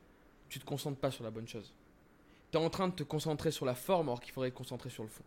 tu 0.48 0.58
te 0.58 0.64
concentres 0.64 0.98
pas 0.98 1.10
sur 1.10 1.24
la 1.24 1.30
bonne 1.30 1.48
chose. 1.48 1.72
Tu 2.50 2.58
es 2.58 2.60
en 2.60 2.70
train 2.70 2.88
de 2.88 2.94
te 2.94 3.02
concentrer 3.02 3.50
sur 3.50 3.64
la 3.64 3.74
forme 3.74 4.08
alors 4.08 4.20
qu'il 4.20 4.32
faudrait 4.32 4.50
te 4.50 4.56
concentrer 4.56 4.90
sur 4.90 5.02
le 5.02 5.08
fond. 5.08 5.24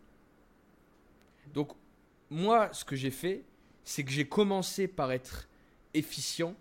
Donc, 1.52 1.72
moi, 2.30 2.72
ce 2.72 2.84
que 2.84 2.96
j'ai 2.96 3.10
fait, 3.10 3.44
c'est 3.84 4.04
que 4.04 4.10
j'ai 4.10 4.28
commencé 4.28 4.88
par 4.88 5.12
être 5.12 5.48
efficient. 5.94 6.54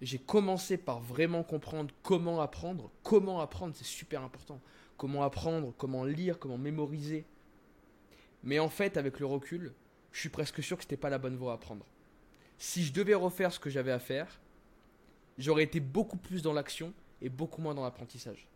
J'ai 0.00 0.18
commencé 0.18 0.76
par 0.76 1.00
vraiment 1.00 1.42
comprendre 1.42 1.92
comment 2.02 2.40
apprendre. 2.40 2.90
Comment 3.02 3.40
apprendre, 3.40 3.74
c'est 3.76 3.84
super 3.84 4.22
important. 4.22 4.60
Comment 4.96 5.22
apprendre, 5.22 5.74
comment 5.76 6.04
lire, 6.04 6.38
comment 6.38 6.58
mémoriser. 6.58 7.24
Mais 8.42 8.58
en 8.58 8.68
fait, 8.68 8.96
avec 8.96 9.18
le 9.18 9.26
recul, 9.26 9.72
je 10.12 10.20
suis 10.20 10.28
presque 10.28 10.62
sûr 10.62 10.76
que 10.76 10.84
c'était 10.84 10.96
pas 10.96 11.10
la 11.10 11.18
bonne 11.18 11.36
voie 11.36 11.52
à 11.52 11.58
prendre. 11.58 11.86
Si 12.58 12.84
je 12.84 12.92
devais 12.92 13.14
refaire 13.14 13.52
ce 13.52 13.60
que 13.60 13.70
j'avais 13.70 13.92
à 13.92 13.98
faire, 13.98 14.40
j'aurais 15.36 15.64
été 15.64 15.80
beaucoup 15.80 16.16
plus 16.16 16.42
dans 16.42 16.52
l'action 16.52 16.92
et 17.20 17.28
beaucoup 17.28 17.60
moins 17.60 17.74
dans 17.74 17.84
l'apprentissage. 17.84 18.48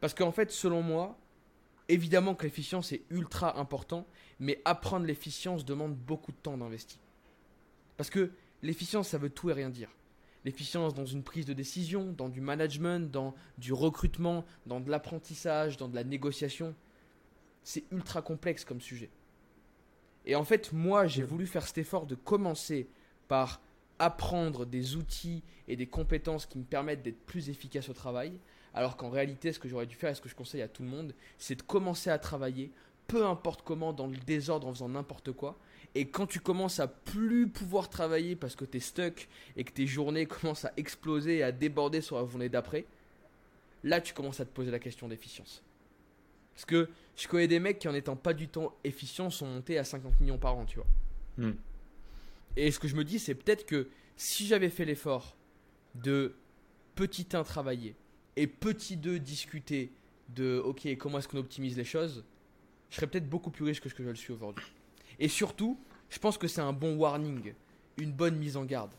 Parce 0.00 0.14
qu'en 0.14 0.32
fait, 0.32 0.50
selon 0.50 0.82
moi, 0.82 1.16
évidemment 1.88 2.34
que 2.34 2.44
l'efficience 2.44 2.92
est 2.92 3.04
ultra 3.10 3.58
important, 3.58 4.06
mais 4.40 4.60
apprendre 4.64 5.06
l'efficience 5.06 5.64
demande 5.64 5.94
beaucoup 5.94 6.32
de 6.32 6.36
temps 6.36 6.58
d'investi. 6.58 6.98
Parce 7.96 8.10
que 8.10 8.32
l'efficience, 8.62 9.08
ça 9.08 9.18
veut 9.18 9.30
tout 9.30 9.50
et 9.50 9.52
rien 9.52 9.70
dire. 9.70 9.90
L'efficience 10.44 10.94
dans 10.94 11.06
une 11.06 11.22
prise 11.22 11.46
de 11.46 11.52
décision, 11.52 12.12
dans 12.12 12.28
du 12.28 12.40
management, 12.40 13.10
dans 13.10 13.34
du 13.58 13.72
recrutement, 13.72 14.44
dans 14.66 14.80
de 14.80 14.90
l'apprentissage, 14.90 15.76
dans 15.76 15.88
de 15.88 15.94
la 15.94 16.04
négociation, 16.04 16.74
c'est 17.62 17.84
ultra 17.92 18.22
complexe 18.22 18.64
comme 18.64 18.80
sujet. 18.80 19.10
Et 20.24 20.34
en 20.34 20.44
fait, 20.44 20.72
moi, 20.72 21.06
j'ai 21.06 21.22
voulu 21.22 21.46
faire 21.46 21.66
cet 21.66 21.78
effort 21.78 22.06
de 22.06 22.14
commencer 22.14 22.88
par 23.28 23.60
apprendre 23.98 24.66
des 24.66 24.96
outils 24.96 25.42
et 25.68 25.76
des 25.76 25.86
compétences 25.86 26.46
qui 26.46 26.58
me 26.58 26.64
permettent 26.64 27.02
d'être 27.02 27.24
plus 27.24 27.48
efficace 27.48 27.88
au 27.88 27.92
travail, 27.92 28.32
alors 28.74 28.96
qu'en 28.96 29.10
réalité, 29.10 29.52
ce 29.52 29.58
que 29.58 29.68
j'aurais 29.68 29.86
dû 29.86 29.94
faire 29.94 30.10
et 30.10 30.14
ce 30.14 30.20
que 30.20 30.28
je 30.28 30.34
conseille 30.34 30.62
à 30.62 30.68
tout 30.68 30.82
le 30.82 30.88
monde, 30.88 31.14
c'est 31.38 31.54
de 31.54 31.62
commencer 31.62 32.10
à 32.10 32.18
travailler, 32.18 32.72
peu 33.06 33.26
importe 33.26 33.62
comment, 33.62 33.92
dans 33.92 34.06
le 34.06 34.16
désordre, 34.16 34.66
en 34.66 34.72
faisant 34.72 34.88
n'importe 34.88 35.32
quoi. 35.32 35.58
Et 35.94 36.08
quand 36.08 36.26
tu 36.26 36.40
commences 36.40 36.80
à 36.80 36.88
plus 36.88 37.48
pouvoir 37.48 37.90
travailler 37.90 38.34
parce 38.34 38.56
que 38.56 38.64
tu 38.64 38.78
es 38.78 38.80
stuck 38.80 39.28
et 39.56 39.64
que 39.64 39.72
tes 39.72 39.86
journées 39.86 40.26
commencent 40.26 40.64
à 40.64 40.72
exploser 40.76 41.38
et 41.38 41.42
à 41.42 41.52
déborder 41.52 42.00
sur 42.00 42.16
la 42.16 42.26
journée 42.26 42.48
d'après, 42.48 42.86
là, 43.84 44.00
tu 44.00 44.14
commences 44.14 44.40
à 44.40 44.44
te 44.44 44.50
poser 44.50 44.70
la 44.70 44.78
question 44.78 45.08
d'efficience. 45.08 45.62
Parce 46.54 46.64
que 46.64 46.88
je 47.16 47.28
connais 47.28 47.48
des 47.48 47.60
mecs 47.60 47.78
qui, 47.78 47.88
en 47.88 47.94
étant 47.94 48.16
pas 48.16 48.34
du 48.34 48.48
tout 48.48 48.70
efficients, 48.84 49.30
sont 49.30 49.46
montés 49.46 49.78
à 49.78 49.84
50 49.84 50.20
millions 50.20 50.38
par 50.38 50.56
an, 50.56 50.64
tu 50.64 50.76
vois. 50.76 50.86
Hmm. 51.38 51.54
Et 52.56 52.70
ce 52.70 52.78
que 52.78 52.88
je 52.88 52.96
me 52.96 53.04
dis, 53.04 53.18
c'est 53.18 53.34
peut-être 53.34 53.64
que 53.66 53.88
si 54.16 54.46
j'avais 54.46 54.68
fait 54.68 54.84
l'effort 54.84 55.36
de 55.94 56.34
petit 56.94 57.26
1 57.32 57.42
travailler 57.44 57.96
et 58.36 58.46
petit 58.46 58.96
2 58.96 59.18
discuter 59.18 59.92
de 60.28 60.58
ok, 60.64 60.96
comment 60.98 61.18
est-ce 61.18 61.28
qu'on 61.28 61.38
optimise 61.38 61.76
les 61.76 61.84
choses, 61.84 62.24
je 62.90 62.96
serais 62.96 63.06
peut-être 63.06 63.28
beaucoup 63.28 63.50
plus 63.50 63.64
riche 63.64 63.80
que 63.80 63.88
ce 63.88 63.94
que 63.94 64.02
je 64.02 64.08
le 64.08 64.14
suis 64.14 64.32
aujourd'hui. 64.32 64.64
Et 65.18 65.28
surtout, 65.28 65.78
je 66.10 66.18
pense 66.18 66.38
que 66.38 66.48
c'est 66.48 66.60
un 66.60 66.72
bon 66.72 66.96
warning, 66.96 67.52
une 67.98 68.12
bonne 68.12 68.36
mise 68.36 68.56
en 68.56 68.64
garde. 68.64 68.92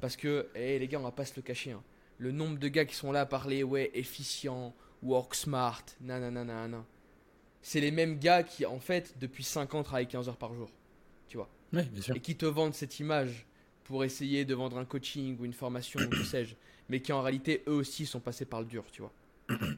Parce 0.00 0.16
que, 0.16 0.46
eh, 0.54 0.78
les 0.78 0.88
gars, 0.88 0.98
on 1.00 1.04
va 1.04 1.10
pas 1.12 1.24
se 1.24 1.34
le 1.36 1.42
cacher. 1.42 1.72
hein. 1.72 1.82
Le 2.18 2.32
nombre 2.32 2.58
de 2.58 2.68
gars 2.68 2.84
qui 2.84 2.94
sont 2.94 3.12
là 3.12 3.22
à 3.22 3.26
parler, 3.26 3.62
ouais, 3.62 3.90
efficient, 3.94 4.74
work 5.02 5.34
smart, 5.34 5.82
nanana, 6.00 6.44
nanana. 6.44 6.84
C'est 7.62 7.80
les 7.80 7.90
mêmes 7.90 8.18
gars 8.18 8.42
qui, 8.42 8.64
en 8.66 8.78
fait, 8.78 9.14
depuis 9.20 9.44
5 9.44 9.74
ans, 9.74 9.82
travaillent 9.82 10.06
15 10.06 10.28
heures 10.28 10.36
par 10.36 10.54
jour. 10.54 10.70
Tu 11.28 11.36
vois 11.36 11.48
Oui, 11.72 11.82
bien 11.84 12.02
sûr. 12.02 12.14
et 12.16 12.20
qui 12.20 12.36
te 12.36 12.46
vendent 12.46 12.74
cette 12.74 13.00
image 13.00 13.46
pour 13.84 14.04
essayer 14.04 14.44
de 14.44 14.54
vendre 14.54 14.78
un 14.78 14.84
coaching 14.84 15.36
ou 15.40 15.44
une 15.44 15.52
formation 15.52 16.00
ou 16.00 16.08
que 16.08 16.22
sais-je, 16.24 16.54
mais 16.88 17.00
qui 17.00 17.12
en 17.12 17.22
réalité 17.22 17.62
eux 17.68 17.72
aussi 17.72 18.06
sont 18.06 18.20
passés 18.20 18.44
par 18.44 18.60
le 18.60 18.66
dur, 18.66 18.84
tu 18.92 19.02
vois. 19.02 19.12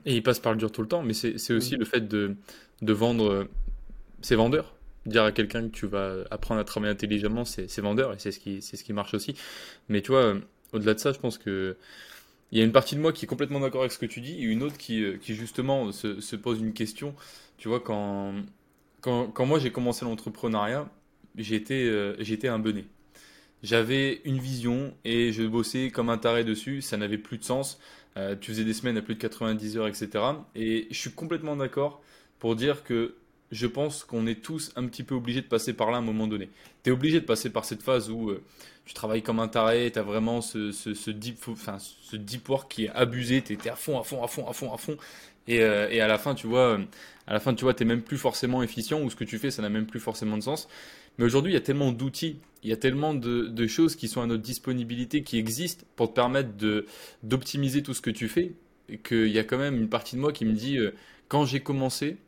Et 0.07 0.17
il 0.17 0.23
passe 0.23 0.39
par 0.41 0.53
le 0.53 0.59
dur 0.59 0.73
tout 0.73 0.81
le 0.83 0.89
temps, 0.89 1.03
mais 1.03 1.13
c'est 1.15 1.53
aussi 1.53 1.77
le 1.77 1.85
fait 1.85 2.09
de, 2.09 2.37
de 2.81 2.93
vendre 2.93 3.31
euh, 3.31 3.45
ses 4.23 4.35
vendeurs. 4.35 4.75
Dire 5.09 5.25
à 5.25 5.33
quelqu'un 5.33 5.63
que 5.69 5.75
tu 5.75 5.87
vas 5.87 6.25
apprendre 6.31 6.61
à 6.61 6.65
travailler 6.65 6.93
intelligemment, 6.93 7.45
c'est 7.45 7.81
vendeur 7.81 8.13
et 8.15 8.19
c'est 8.19 8.33
ce, 8.33 8.41
qui- 8.41 8.63
ce 8.63 8.83
qui 8.85 8.93
marche 8.93 9.15
aussi. 9.15 9.35
Mais 9.89 10.03
tu 10.03 10.13
vois, 10.13 10.23
euh, 10.23 10.41
au-delà 10.73 10.95
de 10.95 11.01
ça, 11.01 11.13
je 11.13 11.19
pense 11.21 11.39
que 11.39 11.77
il 12.53 12.59
y 12.59 12.63
a 12.63 12.65
une 12.65 12.73
partie 12.73 12.97
de 12.97 13.01
moi 13.01 13.13
qui 13.13 13.25
est 13.27 13.29
complètement 13.29 13.61
d'accord 13.61 13.83
avec 13.83 13.93
ce 13.93 13.99
que 13.99 14.07
tu 14.07 14.21
dis 14.23 14.35
et 14.41 14.43
une 14.45 14.63
autre 14.63 14.79
qui, 14.79 15.03
euh, 15.05 15.19
qui 15.19 15.35
justement 15.35 15.93
se, 15.93 16.21
se 16.21 16.37
pose 16.37 16.61
une 16.61 16.73
question. 16.73 17.15
Tu 17.59 17.69
vois, 17.69 17.81
quand, 17.81 18.35
quand, 19.03 19.29
quand 19.29 19.47
moi 19.47 19.59
j'ai 19.61 19.73
commencé 19.73 20.05
l'entrepreneuriat, 20.07 20.89
j'étais 21.37 21.85
euh, 21.87 22.17
un 22.45 22.59
benet. 22.61 22.87
J'avais 23.63 24.21
une 24.25 24.39
vision 24.39 24.95
et 25.05 25.33
je 25.33 25.43
bossais 25.43 25.91
comme 25.91 26.11
un 26.11 26.19
taré 26.19 26.45
dessus, 26.45 26.81
ça 26.83 26.97
n'avait 26.97 27.19
plus 27.19 27.39
de 27.39 27.45
sens. 27.45 27.81
Tu 28.41 28.51
faisais 28.51 28.65
des 28.65 28.73
semaines 28.75 28.97
à 28.97 29.03
plus 29.03 29.15
de 29.15 29.21
90 29.21 29.77
heures, 29.77 29.87
etc. 29.87 30.49
Et 30.57 30.89
je 30.91 30.99
suis 30.99 31.13
complètement 31.13 31.55
d'accord 31.57 32.03
pour 32.41 32.57
dire 32.57 32.83
que 32.83 33.15
je 33.51 33.67
pense 33.67 34.05
qu'on 34.05 34.27
est 34.27 34.43
tous 34.43 34.73
un 34.77 34.87
petit 34.87 35.03
peu 35.03 35.15
obligés 35.15 35.41
de 35.41 35.47
passer 35.47 35.73
par 35.73 35.91
là 35.91 35.97
à 35.97 36.01
un 36.01 36.05
moment 36.05 36.27
donné. 36.27 36.51
Tu 36.83 36.91
es 36.91 36.93
obligé 36.93 37.21
de 37.21 37.25
passer 37.25 37.51
par 37.51 37.65
cette 37.65 37.83
phase 37.83 38.11
où 38.11 38.31
euh, 38.31 38.43
tu 38.85 38.95
travailles 38.95 39.23
comme 39.23 39.41
un 39.41 39.49
taré, 39.49 39.91
tu 39.91 39.99
as 39.99 40.03
vraiment 40.03 40.41
ce, 40.41 40.71
ce, 40.73 41.11
deep, 41.11 41.39
enfin, 41.49 41.79
ce 41.79 42.17
deep 42.17 42.49
work 42.49 42.71
qui 42.71 42.85
est 42.85 42.91
abusé, 42.91 43.43
tu 43.43 43.55
es 43.55 43.69
à 43.69 43.77
fond, 43.77 43.99
à 43.99 44.03
fond, 44.03 44.23
à 44.23 44.29
fond, 44.29 44.49
à 44.49 44.53
fond, 44.53 44.73
à 44.73 44.77
fond. 44.77 44.97
Et, 45.47 45.63
euh, 45.63 46.05
à 46.05 46.07
la 46.07 46.19
fin, 46.19 46.35
tu 46.35 46.47
vois, 46.47 46.79
euh, 46.79 46.85
à 47.27 47.33
la 47.33 47.41
fin, 47.41 47.55
tu 47.55 47.65
vois, 47.65 47.75
même 47.85 48.03
plus 48.03 48.19
forcément 48.19 48.63
efficient 48.63 49.01
ou 49.01 49.09
ce 49.09 49.17
que 49.17 49.25
tu 49.25 49.39
fais, 49.39 49.51
ça 49.51 49.63
n'a 49.63 49.71
même 49.71 49.87
plus 49.87 50.01
forcément 50.01 50.37
de 50.37 50.43
sens. 50.43 50.69
Mais 51.17 51.25
aujourd'hui, 51.25 51.53
il 51.53 51.55
y 51.55 51.59
a 51.59 51.63
tellement 51.63 51.91
d'outils, 51.91 52.39
il 52.63 52.69
y 52.69 52.73
a 52.73 52.77
tellement 52.77 53.15
de, 53.15 53.67
choses 53.67 53.97
qui 53.97 54.09
sont 54.09 54.21
à 54.21 54.27
notre 54.27 54.43
disponibilité, 54.43 55.23
qui 55.23 55.39
existent 55.39 55.85
pour 55.97 56.11
te 56.11 56.15
permettre 56.15 56.51
d'optimiser 57.23 57.83
tout 57.83 57.95
ce 57.95 58.03
que 58.03 58.11
tu 58.11 58.29
fais, 58.29 58.53
qu'il 59.05 59.29
y 59.29 59.39
a 59.39 59.45
quand 59.45 59.59
même 59.59 59.77
une 59.77 59.89
partie 59.89 60.17
de 60.17 60.21
moi 60.21 60.33
qui 60.33 60.45
me 60.45 60.53
dit, 60.53 60.79
quand 61.29 61.45
j'ai 61.45 61.61
commencé, 61.61 62.19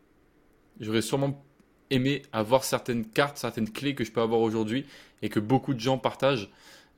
j'aurais 0.80 1.02
sûrement 1.02 1.44
aimé 1.90 2.22
avoir 2.32 2.64
certaines 2.64 3.04
cartes, 3.06 3.38
certaines 3.38 3.70
clés 3.70 3.94
que 3.94 4.04
je 4.04 4.12
peux 4.12 4.20
avoir 4.20 4.40
aujourd'hui 4.40 4.86
et 5.22 5.28
que 5.28 5.40
beaucoup 5.40 5.74
de 5.74 5.80
gens 5.80 5.98
partagent, 5.98 6.50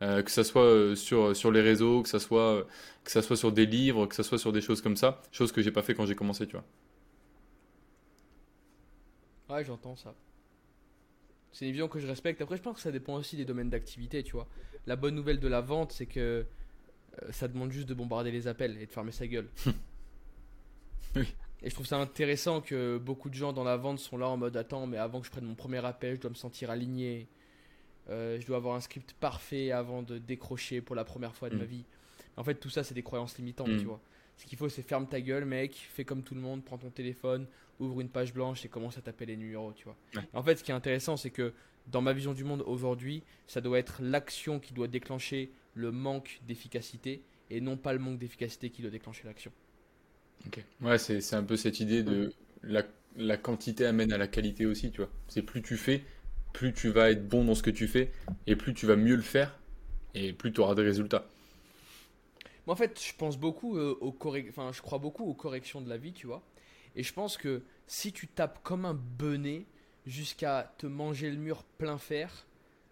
euh, 0.02 0.22
que 0.22 0.30
ça 0.30 0.44
soit 0.44 0.62
euh, 0.62 0.94
sur, 0.94 1.34
sur 1.36 1.50
les 1.50 1.60
réseaux, 1.60 2.02
que 2.02 2.08
ça 2.08 2.20
soit, 2.20 2.58
euh, 2.58 2.64
que 3.04 3.10
ça 3.10 3.22
soit 3.22 3.36
sur 3.36 3.52
des 3.52 3.66
livres, 3.66 4.06
que 4.06 4.14
ça 4.14 4.22
soit 4.22 4.38
sur 4.38 4.52
des 4.52 4.60
choses 4.60 4.82
comme 4.82 4.96
ça, 4.96 5.20
choses 5.32 5.52
que 5.52 5.62
j'ai 5.62 5.72
pas 5.72 5.82
fait 5.82 5.94
quand 5.94 6.06
j'ai 6.06 6.14
commencé, 6.14 6.46
tu 6.46 6.52
vois. 6.52 6.64
Ouais, 9.48 9.64
j'entends 9.64 9.96
ça. 9.96 10.14
C'est 11.52 11.66
une 11.66 11.72
vision 11.72 11.88
que 11.88 11.98
je 11.98 12.06
respecte. 12.06 12.40
Après, 12.40 12.56
je 12.56 12.62
pense 12.62 12.76
que 12.76 12.82
ça 12.82 12.92
dépend 12.92 13.14
aussi 13.14 13.36
des 13.36 13.44
domaines 13.44 13.70
d'activité, 13.70 14.22
tu 14.22 14.32
vois. 14.32 14.48
La 14.86 14.96
bonne 14.96 15.14
nouvelle 15.14 15.38
de 15.40 15.48
la 15.48 15.60
vente, 15.60 15.92
c'est 15.92 16.06
que 16.06 16.46
euh, 17.22 17.32
ça 17.32 17.48
demande 17.48 17.70
juste 17.72 17.88
de 17.88 17.94
bombarder 17.94 18.30
les 18.30 18.48
appels 18.48 18.78
et 18.80 18.86
de 18.86 18.92
fermer 18.92 19.12
sa 19.12 19.26
gueule. 19.26 19.50
Oui. 21.16 21.36
Et 21.64 21.70
je 21.70 21.74
trouve 21.74 21.86
ça 21.86 21.96
intéressant 21.98 22.60
que 22.60 22.98
beaucoup 22.98 23.28
de 23.30 23.34
gens 23.34 23.52
dans 23.52 23.62
la 23.64 23.76
vente 23.76 23.98
sont 24.00 24.16
là 24.16 24.28
en 24.28 24.36
mode 24.36 24.56
attends, 24.56 24.86
mais 24.86 24.96
avant 24.98 25.20
que 25.20 25.26
je 25.26 25.30
prenne 25.30 25.44
mon 25.44 25.54
premier 25.54 25.84
appel, 25.84 26.16
je 26.16 26.20
dois 26.20 26.30
me 26.30 26.34
sentir 26.34 26.70
aligné. 26.70 27.28
Euh, 28.10 28.40
je 28.40 28.46
dois 28.46 28.56
avoir 28.56 28.74
un 28.74 28.80
script 28.80 29.14
parfait 29.20 29.70
avant 29.70 30.02
de 30.02 30.18
décrocher 30.18 30.80
pour 30.80 30.96
la 30.96 31.04
première 31.04 31.36
fois 31.36 31.50
de 31.50 31.56
ma 31.56 31.62
Mm. 31.64 31.66
vie. 31.68 31.84
En 32.36 32.42
fait, 32.42 32.56
tout 32.56 32.70
ça, 32.70 32.82
c'est 32.82 32.94
des 32.94 33.02
croyances 33.04 33.38
limitantes, 33.38 33.68
Mm. 33.68 33.78
tu 33.78 33.84
vois. 33.84 34.00
Ce 34.38 34.46
qu'il 34.46 34.58
faut, 34.58 34.68
c'est 34.68 34.82
ferme 34.82 35.06
ta 35.06 35.20
gueule, 35.20 35.44
mec, 35.44 35.74
fais 35.74 36.04
comme 36.04 36.22
tout 36.24 36.34
le 36.34 36.40
monde, 36.40 36.64
prends 36.64 36.78
ton 36.78 36.90
téléphone, 36.90 37.46
ouvre 37.78 38.00
une 38.00 38.08
page 38.08 38.34
blanche 38.34 38.64
et 38.64 38.68
commence 38.68 38.98
à 38.98 39.02
taper 39.02 39.26
les 39.26 39.36
numéros, 39.36 39.72
tu 39.72 39.84
vois. 39.84 39.96
Ouais. 40.16 40.22
En 40.34 40.42
fait, 40.42 40.56
ce 40.56 40.64
qui 40.64 40.72
est 40.72 40.74
intéressant, 40.74 41.16
c'est 41.16 41.30
que 41.30 41.52
dans 41.86 42.00
ma 42.02 42.12
vision 42.12 42.32
du 42.32 42.42
monde 42.42 42.62
aujourd'hui, 42.66 43.22
ça 43.46 43.60
doit 43.60 43.78
être 43.78 44.02
l'action 44.02 44.58
qui 44.58 44.72
doit 44.74 44.88
déclencher 44.88 45.52
le 45.74 45.92
manque 45.92 46.40
d'efficacité 46.46 47.22
et 47.50 47.60
non 47.60 47.76
pas 47.76 47.92
le 47.92 47.98
manque 48.00 48.18
d'efficacité 48.18 48.70
qui 48.70 48.82
doit 48.82 48.90
déclencher 48.90 49.22
l'action. 49.26 49.52
Ok. 50.46 50.64
Ouais, 50.82 50.98
c'est 50.98 51.20
c'est 51.20 51.36
un 51.36 51.44
peu 51.44 51.56
cette 51.56 51.80
idée 51.80 52.02
de 52.02 52.34
la, 52.62 52.82
la 53.16 53.36
quantité 53.36 53.86
amène 53.86 54.12
à 54.12 54.18
la 54.18 54.26
qualité 54.26 54.66
aussi, 54.66 54.90
tu 54.90 54.98
vois. 54.98 55.10
C'est 55.28 55.42
plus 55.42 55.62
tu 55.62 55.76
fais, 55.76 56.02
plus 56.52 56.72
tu 56.72 56.88
vas 56.90 57.10
être 57.10 57.26
bon 57.28 57.44
dans 57.44 57.54
ce 57.54 57.62
que 57.62 57.70
tu 57.70 57.86
fais, 57.86 58.10
et 58.46 58.56
plus 58.56 58.74
tu 58.74 58.86
vas 58.86 58.96
mieux 58.96 59.16
le 59.16 59.22
faire, 59.22 59.56
et 60.14 60.32
plus 60.32 60.52
tu 60.52 60.60
auras 60.60 60.74
des 60.74 60.82
résultats. 60.82 61.24
Moi, 62.66 62.74
en 62.74 62.76
fait, 62.76 63.00
je 63.02 63.14
pense 63.16 63.38
beaucoup 63.38 63.76
euh, 63.76 63.96
aux 64.00 64.16
enfin, 64.48 64.70
je 64.72 64.82
crois 64.82 64.98
beaucoup 64.98 65.24
aux 65.24 65.34
corrections 65.34 65.80
de 65.80 65.88
la 65.88 65.96
vie, 65.96 66.12
tu 66.12 66.26
vois. 66.26 66.42
Et 66.94 67.02
je 67.02 67.12
pense 67.12 67.36
que 67.36 67.62
si 67.86 68.12
tu 68.12 68.28
tapes 68.28 68.62
comme 68.62 68.84
un 68.84 68.94
benet 68.94 69.66
jusqu'à 70.06 70.72
te 70.78 70.86
manger 70.86 71.30
le 71.30 71.36
mur 71.36 71.64
plein 71.78 71.98
fer, 71.98 72.46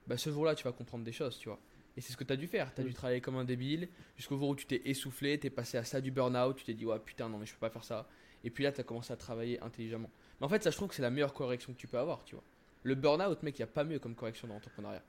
bah 0.06 0.16
ce 0.18 0.30
jour-là, 0.30 0.54
tu 0.54 0.64
vas 0.64 0.72
comprendre 0.72 1.04
des 1.04 1.12
choses, 1.12 1.38
tu 1.38 1.48
vois. 1.48 1.60
Et 1.96 2.00
c'est 2.00 2.12
ce 2.12 2.16
que 2.16 2.24
tu 2.24 2.32
as 2.32 2.36
dû 2.36 2.46
faire. 2.46 2.72
Tu 2.74 2.80
as 2.80 2.84
dû 2.84 2.94
travailler 2.94 3.20
comme 3.20 3.36
un 3.36 3.44
débile 3.44 3.88
jusqu'au 4.16 4.36
jour 4.38 4.48
où 4.50 4.56
tu 4.56 4.66
t'es 4.66 4.82
essoufflé, 4.84 5.38
tu 5.38 5.48
es 5.48 5.50
passé 5.50 5.76
à 5.76 5.84
ça 5.84 6.00
du 6.00 6.10
burn-out, 6.10 6.56
tu 6.56 6.64
t'es 6.64 6.74
dit, 6.74 6.86
ouais, 6.86 6.98
putain, 6.98 7.28
non, 7.28 7.38
mais 7.38 7.46
je 7.46 7.52
peux 7.52 7.60
pas 7.60 7.70
faire 7.70 7.84
ça. 7.84 8.08
Et 8.44 8.50
puis 8.50 8.64
là, 8.64 8.72
tu 8.72 8.80
as 8.80 8.84
commencé 8.84 9.12
à 9.12 9.16
travailler 9.16 9.60
intelligemment. 9.60 10.10
Mais 10.40 10.46
en 10.46 10.48
fait, 10.48 10.62
ça, 10.62 10.70
je 10.70 10.76
trouve 10.76 10.88
que 10.88 10.94
c'est 10.94 11.02
la 11.02 11.10
meilleure 11.10 11.34
correction 11.34 11.72
que 11.72 11.78
tu 11.78 11.86
peux 11.86 11.98
avoir, 11.98 12.24
tu 12.24 12.34
vois. 12.34 12.44
Le 12.82 12.94
burn-out, 12.94 13.42
mec, 13.42 13.58
il 13.58 13.62
n'y 13.62 13.64
a 13.64 13.72
pas 13.72 13.84
mieux 13.84 13.98
comme 13.98 14.14
correction 14.14 14.48
dans 14.48 14.54
l'entrepreneuriat. 14.54 15.02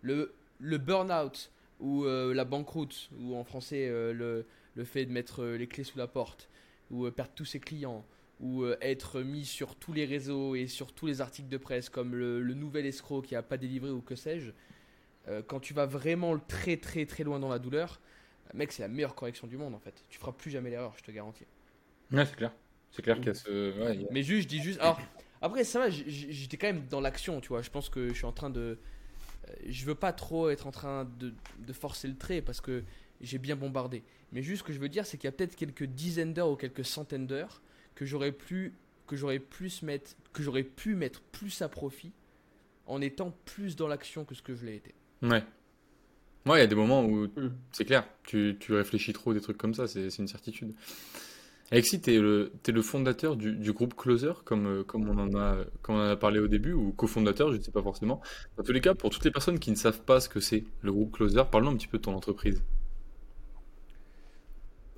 Le, 0.00 0.34
le 0.58 0.78
burn-out 0.78 1.50
ou 1.78 2.04
euh, 2.04 2.32
la 2.32 2.44
banqueroute, 2.44 3.10
ou 3.18 3.36
en 3.36 3.44
français, 3.44 3.88
euh, 3.88 4.12
le, 4.12 4.46
le 4.74 4.84
fait 4.84 5.04
de 5.04 5.12
mettre 5.12 5.42
euh, 5.42 5.56
les 5.56 5.66
clés 5.66 5.84
sous 5.84 5.98
la 5.98 6.06
porte, 6.06 6.48
ou 6.90 7.10
perdre 7.10 7.32
tous 7.34 7.44
ses 7.44 7.60
clients, 7.60 8.04
ou 8.40 8.66
être 8.80 9.20
mis 9.20 9.44
sur 9.44 9.76
tous 9.76 9.92
les 9.92 10.04
réseaux 10.04 10.56
et 10.56 10.66
sur 10.66 10.92
tous 10.92 11.06
les 11.06 11.20
articles 11.20 11.48
de 11.48 11.56
presse 11.56 11.88
comme 11.88 12.14
le, 12.14 12.42
le 12.42 12.54
nouvel 12.54 12.86
escroc 12.86 13.22
qui 13.22 13.36
a 13.36 13.42
pas 13.42 13.56
délivré 13.56 13.90
ou 13.90 14.00
que 14.00 14.16
sais-je, 14.16 14.50
euh, 15.28 15.42
quand 15.46 15.60
tu 15.60 15.74
vas 15.74 15.86
vraiment 15.86 16.38
très 16.38 16.76
très 16.76 17.06
très 17.06 17.24
loin 17.24 17.38
dans 17.40 17.48
la 17.48 17.58
douleur, 17.58 18.00
mec, 18.54 18.72
c'est 18.72 18.82
la 18.82 18.88
meilleure 18.88 19.14
correction 19.14 19.46
du 19.46 19.56
monde 19.56 19.74
en 19.74 19.80
fait. 19.80 20.04
Tu 20.08 20.18
feras 20.18 20.32
plus 20.32 20.50
jamais 20.50 20.70
l'erreur, 20.70 20.94
je 20.98 21.02
te 21.02 21.10
garantis. 21.10 21.46
Ouais, 22.12 22.26
c'est 22.26 22.36
clair. 22.36 22.52
C'est 22.90 23.02
clair 23.02 23.16
qu'il 23.20 23.28
y 23.28 23.30
a 23.30 23.34
ce. 23.34 23.78
ouais, 23.78 24.04
a- 24.04 24.06
Mais 24.10 24.22
juste, 24.22 24.42
je 24.44 24.48
dis 24.48 24.60
juste. 24.62 24.80
Alors, 24.80 25.00
après, 25.40 25.64
ça 25.64 25.78
va, 25.80 25.90
j'étais 25.90 26.56
quand 26.56 26.66
même 26.66 26.86
dans 26.88 27.00
l'action, 27.00 27.40
tu 27.40 27.48
vois. 27.48 27.62
Je 27.62 27.70
pense 27.70 27.88
que 27.88 28.08
je 28.08 28.14
suis 28.14 28.26
en 28.26 28.32
train 28.32 28.50
de. 28.50 28.78
euh, 29.50 29.54
Je 29.66 29.84
veux 29.86 29.94
pas 29.94 30.12
trop 30.12 30.50
être 30.50 30.66
en 30.66 30.70
train 30.72 31.04
de, 31.18 31.34
de 31.58 31.72
forcer 31.72 32.08
le 32.08 32.16
trait 32.16 32.42
parce 32.42 32.60
que 32.60 32.84
j'ai 33.20 33.38
bien 33.38 33.56
bombardé. 33.56 34.04
Mais 34.32 34.42
juste 34.42 34.60
ce 34.62 34.64
que 34.66 34.72
je 34.72 34.80
veux 34.80 34.88
dire, 34.88 35.06
c'est 35.06 35.18
qu'il 35.18 35.26
y 35.28 35.30
a 35.30 35.32
peut-être 35.32 35.56
quelques 35.56 35.84
dizaines 35.84 36.34
d'heures 36.34 36.50
ou 36.50 36.56
quelques 36.56 36.84
centaines 36.84 37.26
d'heures 37.26 37.62
que 37.94 38.04
j'aurais 38.06 38.32
plus 38.32 38.74
que 39.06 39.16
j'aurais 39.16 39.40
plus 39.40 39.82
mettre 39.82 40.12
que 40.32 40.42
j'aurais 40.42 40.64
pu 40.64 40.94
mettre 40.94 41.20
plus 41.22 41.62
à 41.62 41.68
profit 41.68 42.12
en 42.86 43.00
étant 43.02 43.32
plus 43.46 43.76
dans 43.76 43.88
l'action 43.88 44.24
que 44.24 44.34
ce 44.34 44.42
que 44.42 44.54
je 44.54 44.64
l'ai 44.66 44.76
été. 44.76 44.94
Ouais. 45.22 45.42
Ouais, 46.46 46.58
il 46.58 46.60
y 46.60 46.62
a 46.62 46.66
des 46.66 46.74
moments 46.74 47.04
où 47.04 47.26
Mm. 47.36 47.52
c'est 47.72 47.84
clair, 47.84 48.04
tu, 48.24 48.56
tu 48.58 48.74
réfléchis 48.74 49.12
trop, 49.12 49.32
des 49.32 49.40
trucs 49.40 49.58
comme 49.58 49.74
ça, 49.74 49.86
c'est 49.86 50.10
c'est 50.10 50.22
une 50.22 50.28
certitude. 50.28 50.74
Alexis, 51.70 52.00
t'es 52.02 52.18
le, 52.18 52.52
t'es 52.62 52.72
le 52.72 52.82
fondateur 52.82 53.36
du, 53.36 53.52
du 53.56 53.72
groupe 53.72 53.94
Closer, 53.96 54.32
comme, 54.44 54.66
euh, 54.66 54.84
comme 54.84 55.08
on 55.08 55.18
en 55.18 55.34
a, 55.38 55.64
comme 55.82 55.96
on 55.96 56.00
en 56.00 56.08
a 56.10 56.16
parlé 56.16 56.38
au 56.40 56.48
début, 56.48 56.72
ou 56.74 56.92
cofondateur, 56.92 57.50
je 57.52 57.56
ne 57.56 57.62
sais 57.62 57.70
pas 57.70 57.82
forcément. 57.82 58.20
Dans 58.58 58.62
tous 58.64 58.72
les 58.72 58.80
cas, 58.82 58.94
pour 58.94 59.08
toutes 59.10 59.24
les 59.24 59.30
personnes 59.30 59.58
qui 59.58 59.70
ne 59.70 59.76
savent 59.76 60.02
pas 60.02 60.20
ce 60.20 60.28
que 60.28 60.40
c'est 60.40 60.64
le 60.82 60.92
groupe 60.92 61.12
Closer, 61.12 61.44
parle-nous 61.50 61.70
un 61.70 61.76
petit 61.76 61.86
peu 61.86 61.96
de 61.98 62.02
ton 62.02 62.14
entreprise. 62.14 62.62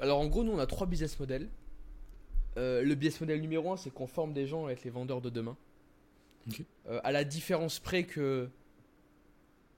Alors 0.00 0.18
en 0.18 0.26
gros, 0.26 0.44
nous 0.44 0.52
on 0.52 0.58
a 0.58 0.66
trois 0.66 0.86
business 0.86 1.18
models. 1.20 1.48
Euh, 2.56 2.82
le 2.82 2.94
business 2.94 3.20
model 3.20 3.40
numéro 3.40 3.72
un, 3.72 3.76
c'est 3.76 3.90
qu'on 3.90 4.06
forme 4.06 4.32
des 4.32 4.46
gens 4.46 4.66
à 4.66 4.72
être 4.72 4.84
les 4.84 4.90
vendeurs 4.90 5.20
de 5.20 5.30
demain. 5.30 5.56
Euh, 6.88 7.00
à 7.04 7.12
la 7.12 7.24
différence 7.24 7.78
près 7.78 8.04
que 8.04 8.48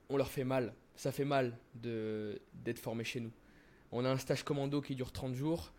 on 0.08 0.16
leur 0.16 0.28
fait 0.28 0.44
mal. 0.44 0.74
Ça 0.94 1.12
fait 1.12 1.24
mal 1.24 1.58
d'être 1.74 2.78
formé 2.78 3.04
chez 3.04 3.20
nous. 3.20 3.32
On 3.92 4.04
a 4.04 4.10
un 4.10 4.18
stage 4.18 4.42
commando 4.42 4.80
qui 4.80 4.94
dure 4.94 5.12
30 5.12 5.34
jours. 5.34 5.72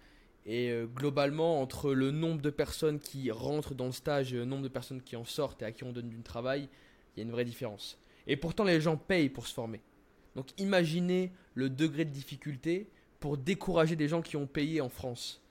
Et 0.46 0.70
euh, 0.70 0.86
globalement, 0.86 1.62
entre 1.62 1.94
le 1.94 2.12
nombre 2.12 2.42
de 2.42 2.50
personnes 2.50 3.00
qui 3.00 3.32
rentrent 3.32 3.76
dans 3.76 3.88
le 3.88 3.92
stage 3.92 4.32
et 4.32 4.38
le 4.38 4.46
nombre 4.46 4.64
de 4.64 4.70
personnes 4.70 5.02
qui 5.02 5.18
en 5.18 5.26
sortent 5.26 5.62
et 5.62 5.66
à 5.66 5.72
qui 5.74 5.84
on 5.84 5.92
donne 5.92 6.08
du 6.08 6.22
travail, 6.22 6.70
il 7.16 7.20
y 7.20 7.22
a 7.22 7.24
une 7.24 7.32
vraie 7.32 7.44
différence. 7.44 8.00
Et 8.28 8.38
pourtant, 8.38 8.64
les 8.64 8.80
gens 8.80 8.96
payent 8.96 9.30
pour 9.30 9.46
se 9.46 9.54
former. 9.54 9.82
Donc 10.36 10.48
imaginez 10.58 11.34
le 11.54 11.70
degré 11.70 12.06
de 12.06 12.12
difficulté 12.12 12.90
pour 13.20 13.38
décourager 13.38 13.96
des 13.96 14.08
gens 14.08 14.22
qui 14.22 14.38
ont 14.38 14.48
payé 14.48 14.80
en 14.80 14.90
France. 14.90 15.42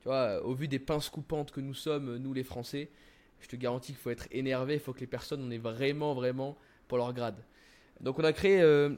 Tu 0.00 0.08
vois, 0.08 0.42
au 0.44 0.54
vu 0.54 0.66
des 0.66 0.78
pinces 0.78 1.10
coupantes 1.10 1.50
que 1.52 1.60
nous 1.60 1.74
sommes, 1.74 2.16
nous 2.16 2.32
les 2.32 2.42
Français, 2.42 2.90
je 3.40 3.48
te 3.48 3.56
garantis 3.56 3.92
qu'il 3.92 4.00
faut 4.00 4.10
être 4.10 4.26
énervé, 4.30 4.74
il 4.74 4.80
faut 4.80 4.92
que 4.92 5.00
les 5.00 5.06
personnes 5.06 5.44
en 5.44 5.50
aient 5.50 5.58
vraiment, 5.58 6.14
vraiment 6.14 6.56
pour 6.88 6.98
leur 6.98 7.12
grade. 7.12 7.36
Donc 8.00 8.18
on 8.18 8.24
a 8.24 8.32
créé 8.32 8.60
euh, 8.62 8.90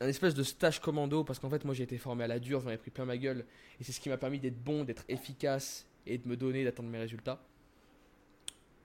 un 0.00 0.08
espèce 0.08 0.34
de 0.34 0.42
stage 0.42 0.80
commando 0.80 1.24
parce 1.24 1.38
qu'en 1.38 1.48
fait 1.48 1.64
moi 1.64 1.74
j'ai 1.74 1.84
été 1.84 1.96
formé 1.98 2.24
à 2.24 2.26
la 2.26 2.38
dure, 2.38 2.60
j'en 2.60 2.70
ai 2.70 2.76
pris 2.76 2.90
plein 2.90 3.04
ma 3.04 3.16
gueule 3.16 3.46
et 3.80 3.84
c'est 3.84 3.92
ce 3.92 4.00
qui 4.00 4.08
m'a 4.08 4.18
permis 4.18 4.38
d'être 4.38 4.62
bon, 4.62 4.84
d'être 4.84 5.04
efficace 5.08 5.86
et 6.06 6.18
de 6.18 6.28
me 6.28 6.36
donner, 6.36 6.64
d'atteindre 6.64 6.90
mes 6.90 6.98
résultats. 6.98 7.42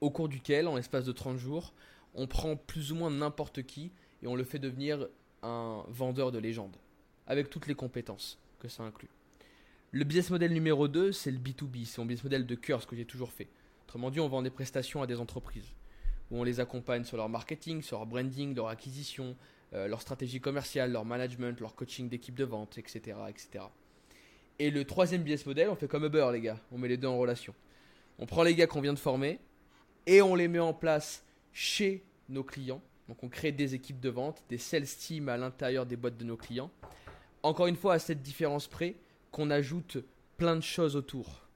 Au 0.00 0.10
cours 0.10 0.28
duquel, 0.28 0.66
en 0.66 0.76
l'espace 0.76 1.04
de 1.04 1.12
30 1.12 1.38
jours, 1.38 1.74
on 2.14 2.26
prend 2.26 2.56
plus 2.56 2.92
ou 2.92 2.96
moins 2.96 3.10
n'importe 3.10 3.62
qui 3.62 3.92
et 4.22 4.26
on 4.26 4.34
le 4.34 4.44
fait 4.44 4.58
devenir 4.58 5.06
un 5.42 5.84
vendeur 5.88 6.32
de 6.32 6.38
légende 6.38 6.76
avec 7.26 7.50
toutes 7.50 7.66
les 7.66 7.74
compétences 7.74 8.38
que 8.58 8.68
ça 8.68 8.82
inclut. 8.82 9.10
Le 9.92 10.04
business 10.04 10.30
model 10.30 10.52
numéro 10.52 10.88
2, 10.88 11.12
c'est 11.12 11.30
le 11.30 11.38
B2B, 11.38 11.84
c'est 11.84 11.98
mon 11.98 12.06
business 12.06 12.24
model 12.24 12.46
de 12.46 12.54
cœur, 12.54 12.80
ce 12.80 12.86
que 12.86 12.96
j'ai 12.96 13.04
toujours 13.04 13.30
fait. 13.30 13.48
Autrement 13.84 14.10
dit, 14.10 14.20
on 14.20 14.28
vend 14.28 14.42
des 14.42 14.50
prestations 14.50 15.02
à 15.02 15.06
des 15.06 15.20
entreprises 15.20 15.74
où 16.32 16.40
on 16.40 16.44
les 16.44 16.58
accompagne 16.60 17.04
sur 17.04 17.18
leur 17.18 17.28
marketing, 17.28 17.82
sur 17.82 17.98
leur 17.98 18.06
branding, 18.06 18.56
leur 18.56 18.68
acquisition, 18.68 19.36
euh, 19.74 19.86
leur 19.86 20.00
stratégie 20.00 20.40
commerciale, 20.40 20.90
leur 20.90 21.04
management, 21.04 21.60
leur 21.60 21.74
coaching 21.74 22.08
d'équipe 22.08 22.34
de 22.34 22.44
vente, 22.44 22.78
etc., 22.78 23.18
etc. 23.28 23.66
Et 24.58 24.70
le 24.70 24.84
troisième 24.84 25.22
business 25.22 25.44
model, 25.44 25.68
on 25.68 25.76
fait 25.76 25.88
comme 25.88 26.04
Uber, 26.04 26.30
les 26.32 26.40
gars. 26.40 26.58
On 26.72 26.78
met 26.78 26.88
les 26.88 26.96
deux 26.96 27.08
en 27.08 27.18
relation. 27.18 27.54
On 28.18 28.26
prend 28.26 28.42
les 28.42 28.54
gars 28.54 28.66
qu'on 28.66 28.80
vient 28.80 28.94
de 28.94 28.98
former 28.98 29.40
et 30.06 30.22
on 30.22 30.34
les 30.34 30.48
met 30.48 30.58
en 30.58 30.72
place 30.72 31.24
chez 31.52 32.02
nos 32.28 32.44
clients. 32.44 32.82
Donc 33.08 33.22
on 33.22 33.28
crée 33.28 33.52
des 33.52 33.74
équipes 33.74 34.00
de 34.00 34.08
vente, 34.08 34.42
des 34.48 34.58
sales 34.58 34.86
teams 34.86 35.28
à 35.28 35.36
l'intérieur 35.36 35.84
des 35.84 35.96
boîtes 35.96 36.16
de 36.16 36.24
nos 36.24 36.36
clients. 36.36 36.70
Encore 37.42 37.66
une 37.66 37.76
fois, 37.76 37.94
à 37.94 37.98
cette 37.98 38.22
différence 38.22 38.68
près, 38.68 38.96
qu'on 39.32 39.50
ajoute 39.50 39.98
plein 40.38 40.56
de 40.56 40.62
choses 40.62 40.96
autour, 40.96 41.46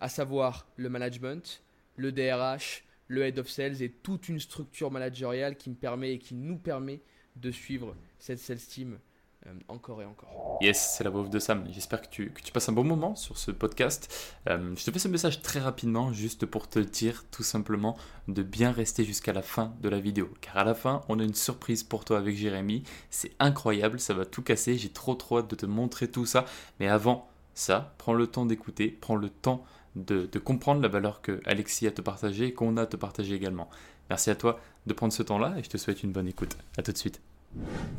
à 0.00 0.08
savoir 0.08 0.66
le 0.76 0.88
management, 0.88 1.62
le 1.96 2.12
DRH, 2.12 2.84
le 3.12 3.26
head 3.26 3.38
of 3.38 3.48
sales 3.48 3.82
et 3.82 3.90
toute 3.90 4.28
une 4.28 4.40
structure 4.40 4.90
managériale 4.90 5.56
qui 5.56 5.68
me 5.68 5.74
permet 5.74 6.14
et 6.14 6.18
qui 6.18 6.34
nous 6.34 6.56
permet 6.56 7.00
de 7.36 7.50
suivre 7.50 7.94
cette 8.18 8.38
sales 8.38 8.58
team 8.58 8.98
euh, 9.46 9.52
encore 9.68 10.00
et 10.00 10.06
encore. 10.06 10.58
Yes, 10.62 10.94
c'est 10.96 11.04
la 11.04 11.10
voix 11.10 11.26
de 11.26 11.38
Sam. 11.38 11.66
J'espère 11.70 12.00
que 12.00 12.08
tu, 12.08 12.30
que 12.30 12.40
tu 12.40 12.52
passes 12.52 12.68
un 12.68 12.72
bon 12.72 12.84
moment 12.84 13.14
sur 13.14 13.36
ce 13.36 13.50
podcast. 13.50 14.38
Euh, 14.48 14.74
je 14.76 14.84
te 14.84 14.90
fais 14.90 14.98
ce 14.98 15.08
message 15.08 15.42
très 15.42 15.60
rapidement, 15.60 16.12
juste 16.12 16.46
pour 16.46 16.68
te 16.68 16.78
dire 16.78 17.24
tout 17.30 17.42
simplement 17.42 17.96
de 18.28 18.42
bien 18.42 18.72
rester 18.72 19.04
jusqu'à 19.04 19.32
la 19.32 19.42
fin 19.42 19.74
de 19.82 19.88
la 19.90 20.00
vidéo. 20.00 20.30
Car 20.40 20.56
à 20.56 20.64
la 20.64 20.74
fin, 20.74 21.02
on 21.08 21.18
a 21.18 21.24
une 21.24 21.34
surprise 21.34 21.82
pour 21.82 22.04
toi 22.06 22.16
avec 22.16 22.36
Jérémy. 22.36 22.82
C'est 23.10 23.32
incroyable, 23.40 24.00
ça 24.00 24.14
va 24.14 24.24
tout 24.24 24.42
casser. 24.42 24.78
J'ai 24.78 24.90
trop 24.90 25.14
trop 25.16 25.38
hâte 25.38 25.50
de 25.50 25.56
te 25.56 25.66
montrer 25.66 26.08
tout 26.08 26.24
ça. 26.24 26.46
Mais 26.80 26.88
avant 26.88 27.28
ça, 27.54 27.94
prends 27.98 28.14
le 28.14 28.26
temps 28.26 28.46
d'écouter, 28.46 28.88
prends 28.88 29.16
le 29.16 29.28
temps 29.28 29.64
de, 29.96 30.26
de 30.26 30.38
comprendre 30.38 30.80
la 30.82 30.88
valeur 30.88 31.20
que 31.20 31.40
Alexis 31.44 31.86
a 31.86 31.90
te 31.90 32.00
partager 32.00 32.46
et 32.46 32.52
qu'on 32.52 32.76
a 32.76 32.82
à 32.82 32.86
te 32.86 32.96
partager 32.96 33.34
également. 33.34 33.68
Merci 34.10 34.30
à 34.30 34.34
toi 34.34 34.58
de 34.86 34.92
prendre 34.92 35.12
ce 35.12 35.22
temps-là 35.22 35.54
et 35.58 35.62
je 35.62 35.68
te 35.68 35.76
souhaite 35.76 36.02
une 36.02 36.12
bonne 36.12 36.28
écoute. 36.28 36.56
À 36.76 36.82
tout 36.82 36.92
de 36.92 36.98
suite. 36.98 37.20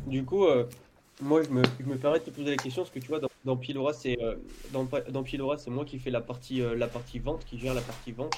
Du 0.06 0.24
coup, 0.24 0.44
euh, 0.44 0.64
moi, 1.22 1.42
je 1.42 1.48
me, 1.50 1.62
je 1.80 1.86
me 1.86 1.96
permets 1.96 2.18
de 2.18 2.24
te 2.24 2.30
poser 2.30 2.50
la 2.50 2.56
question 2.56 2.82
parce 2.82 2.92
que 2.92 2.98
tu 2.98 3.08
vois, 3.08 3.20
dans, 3.20 3.28
dans 3.44 3.56
Pilora, 3.56 3.92
c'est 3.92 4.20
euh, 4.20 4.34
dans, 4.72 4.86
dans 5.10 5.22
Pilora, 5.22 5.58
c'est 5.58 5.70
moi 5.70 5.84
qui 5.84 5.98
fais 5.98 6.10
la 6.10 6.20
partie, 6.20 6.60
euh, 6.60 6.76
la 6.76 6.88
partie 6.88 7.18
vente, 7.20 7.44
qui 7.44 7.58
gère 7.58 7.74
la 7.74 7.80
partie 7.80 8.12
vente. 8.12 8.34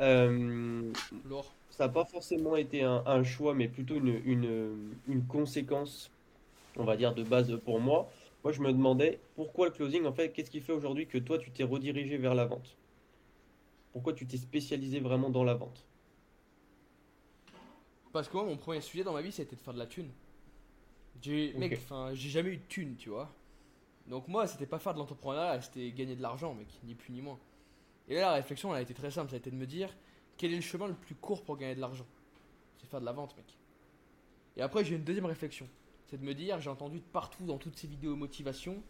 Euh, 0.00 0.92
ça 1.70 1.86
n'a 1.86 1.92
pas 1.92 2.04
forcément 2.04 2.56
été 2.56 2.82
un, 2.82 3.02
un 3.06 3.24
choix, 3.24 3.54
mais 3.54 3.68
plutôt 3.68 3.96
une, 3.96 4.20
une, 4.24 4.76
une 5.08 5.24
conséquence, 5.24 6.10
on 6.76 6.84
va 6.84 6.96
dire, 6.96 7.14
de 7.14 7.22
base 7.22 7.58
pour 7.64 7.80
moi. 7.80 8.08
Moi, 8.44 8.52
je 8.52 8.60
me 8.60 8.72
demandais 8.72 9.18
pourquoi 9.34 9.66
le 9.66 9.72
closing, 9.72 10.04
en 10.06 10.12
fait, 10.12 10.28
qu'est-ce 10.28 10.50
qui 10.50 10.60
fait 10.60 10.72
aujourd'hui 10.72 11.06
que 11.06 11.18
toi, 11.18 11.38
tu 11.38 11.50
t'es 11.50 11.64
redirigé 11.64 12.16
vers 12.16 12.34
la 12.34 12.44
vente? 12.44 12.76
Pourquoi 13.98 14.12
tu 14.12 14.28
t'es 14.28 14.36
spécialisé 14.36 15.00
vraiment 15.00 15.28
dans 15.28 15.42
la 15.42 15.54
vente? 15.54 15.84
Parce 18.12 18.28
que 18.28 18.34
moi, 18.34 18.44
mon 18.44 18.56
premier 18.56 18.80
sujet 18.80 19.02
dans 19.02 19.12
ma 19.12 19.22
vie, 19.22 19.32
c'était 19.32 19.56
de 19.56 19.60
faire 19.60 19.74
de 19.74 19.78
la 19.80 19.88
thune. 19.88 20.08
J'ai, 21.20 21.52
mec, 21.54 21.72
enfin, 21.72 22.14
j'ai 22.14 22.28
jamais 22.28 22.50
eu 22.50 22.56
de 22.58 22.66
thune, 22.68 22.94
tu 22.94 23.08
vois. 23.08 23.28
Donc 24.06 24.28
moi, 24.28 24.46
c'était 24.46 24.66
pas 24.66 24.78
faire 24.78 24.94
de 24.94 25.00
l'entrepreneuriat, 25.00 25.60
c'était 25.62 25.90
gagner 25.90 26.14
de 26.14 26.22
l'argent, 26.22 26.54
mec, 26.54 26.68
ni 26.84 26.94
plus 26.94 27.12
ni 27.12 27.20
moins. 27.20 27.40
Et 28.06 28.14
là, 28.14 28.20
la 28.20 28.32
réflexion, 28.34 28.70
elle 28.70 28.78
a 28.78 28.82
été 28.82 28.94
très 28.94 29.10
simple, 29.10 29.30
ça 29.30 29.34
a 29.34 29.38
été 29.40 29.50
de 29.50 29.56
me 29.56 29.66
dire, 29.66 29.92
quel 30.36 30.52
est 30.52 30.56
le 30.56 30.62
chemin 30.62 30.86
le 30.86 30.94
plus 30.94 31.16
court 31.16 31.42
pour 31.42 31.56
gagner 31.56 31.74
de 31.74 31.80
l'argent? 31.80 32.06
C'est 32.80 32.86
faire 32.88 33.00
de 33.00 33.04
la 33.04 33.10
vente, 33.10 33.36
mec. 33.36 33.58
Et 34.56 34.62
après, 34.62 34.84
j'ai 34.84 34.94
une 34.94 35.02
deuxième 35.02 35.26
réflexion, 35.26 35.66
c'est 36.06 36.20
de 36.20 36.24
me 36.24 36.34
dire, 36.34 36.60
j'ai 36.60 36.70
entendu 36.70 37.00
de 37.00 37.04
partout 37.12 37.46
dans 37.46 37.58
toutes 37.58 37.76
ces 37.76 37.88
vidéos 37.88 38.14
motivation 38.14 38.80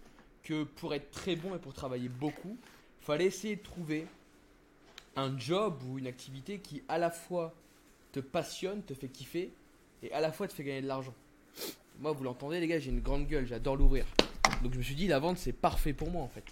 que 0.42 0.64
pour 0.64 0.92
être 0.92 1.10
très 1.10 1.34
bon 1.34 1.54
et 1.54 1.58
pour 1.58 1.72
travailler 1.72 2.10
beaucoup, 2.10 2.58
fallait 3.00 3.24
essayer 3.24 3.56
de 3.56 3.62
trouver 3.62 4.06
un 5.16 5.38
job 5.38 5.82
ou 5.88 5.98
une 5.98 6.06
activité 6.06 6.58
qui 6.58 6.82
à 6.88 6.98
la 6.98 7.10
fois 7.10 7.54
te 8.12 8.20
passionne, 8.20 8.82
te 8.82 8.94
fait 8.94 9.08
kiffer 9.08 9.50
et 10.02 10.12
à 10.12 10.20
la 10.20 10.32
fois 10.32 10.48
te 10.48 10.52
fait 10.52 10.64
gagner 10.64 10.82
de 10.82 10.86
l'argent. 10.86 11.14
Moi, 12.00 12.12
vous 12.12 12.22
l'entendez, 12.24 12.60
les 12.60 12.68
gars, 12.68 12.78
j'ai 12.78 12.90
une 12.90 13.00
grande 13.00 13.26
gueule, 13.26 13.46
j'adore 13.46 13.76
l'ouvrir. 13.76 14.06
Donc 14.62 14.72
je 14.72 14.78
me 14.78 14.82
suis 14.82 14.94
dit, 14.94 15.08
la 15.08 15.18
vente, 15.18 15.38
c'est 15.38 15.52
parfait 15.52 15.92
pour 15.92 16.10
moi 16.10 16.22
en 16.22 16.28
fait. 16.28 16.44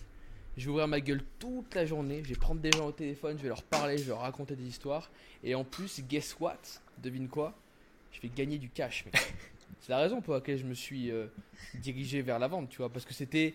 Je 0.57 0.65
vais 0.65 0.71
ouvrir 0.71 0.89
ma 0.89 1.01
gueule 1.01 1.23
toute 1.39 1.75
la 1.75 1.85
journée, 1.85 2.23
je 2.25 2.31
vais 2.31 2.35
prendre 2.35 2.61
des 2.61 2.73
gens 2.73 2.87
au 2.87 2.93
téléphone, 2.93 3.37
je 3.37 3.43
vais 3.43 3.49
leur 3.49 3.63
parler, 3.63 3.99
je 3.99 4.05
vais 4.05 4.09
leur 4.09 4.21
raconter 4.21 4.57
des 4.57 4.65
histoires. 4.65 5.11
Et 5.45 5.55
en 5.55 5.65
plus, 5.65 6.03
guess 6.09 6.37
what? 6.41 6.59
Devine 7.03 7.29
quoi? 7.29 7.55
Je 8.13 8.21
vais 8.23 8.31
gagner 8.35 8.57
du 8.59 8.71
cash, 8.71 9.05
c'est 9.81 9.91
la 9.91 9.99
raison 9.99 10.23
pour 10.23 10.35
laquelle 10.35 10.57
je 10.57 10.65
me 10.65 10.73
suis 10.73 11.11
euh, 11.11 11.27
dirigé 11.75 12.23
vers 12.23 12.39
la 12.39 12.49
vente, 12.49 12.71
tu 12.71 12.79
vois. 12.79 12.89
Parce 12.89 13.05
que 13.05 13.13
c'était. 13.13 13.55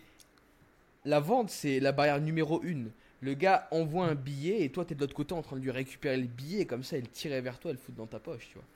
La 1.04 1.18
vente, 1.18 1.50
c'est 1.50 1.80
la 1.80 1.90
barrière 1.90 2.20
numéro 2.20 2.62
une. 2.62 2.90
Le 3.22 3.34
gars 3.34 3.68
envoie 3.70 4.06
un 4.06 4.14
billet 4.14 4.62
et 4.64 4.70
toi, 4.72 4.84
t'es 4.84 4.94
de 4.94 5.00
l'autre 5.00 5.14
côté 5.14 5.34
en 5.34 5.42
train 5.42 5.56
de 5.56 5.62
lui 5.62 5.70
récupérer 5.70 6.16
le 6.18 6.26
billet 6.26 6.60
et 6.62 6.66
comme 6.66 6.84
ça, 6.84 6.98
il 6.98 7.08
tirait 7.08 7.40
vers 7.40 7.58
toi 7.60 7.70
et 7.70 7.74
le 7.74 7.80
fout 7.80 7.94
dans 7.94 8.06
ta 8.06 8.20
poche, 8.20 8.48
tu 8.48 8.54
vois. 8.54 8.66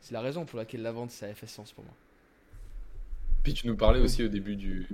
C'est 0.00 0.12
la 0.14 0.20
raison 0.20 0.44
pour 0.46 0.58
laquelle 0.58 0.82
la 0.82 0.92
vente, 0.92 1.10
ça 1.10 1.26
a 1.26 1.34
fait 1.34 1.46
sens 1.48 1.72
pour 1.72 1.84
moi. 1.84 1.94
Puis 3.44 3.54
tu 3.54 3.66
nous 3.68 3.76
parlais 3.76 4.00
aussi 4.00 4.24
au 4.24 4.28
début 4.28 4.56
du, 4.56 4.88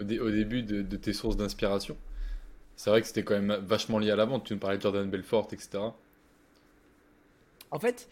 au, 0.00 0.04
dé- 0.04 0.20
au 0.20 0.30
début 0.30 0.62
de, 0.62 0.82
de 0.82 0.96
tes 0.96 1.12
sources 1.14 1.36
d'inspiration. 1.36 1.96
C'est 2.76 2.90
vrai 2.90 3.00
que 3.02 3.06
c'était 3.08 3.24
quand 3.24 3.40
même 3.40 3.54
vachement 3.64 3.98
lié 4.00 4.10
à 4.12 4.16
la 4.16 4.26
vente. 4.26 4.44
Tu 4.46 4.54
nous 4.54 4.60
parlais 4.60 4.78
de 4.78 4.82
Jordan 4.82 5.10
Belfort, 5.10 5.48
etc. 5.52 5.96
En 7.70 7.78
fait, 7.78 8.08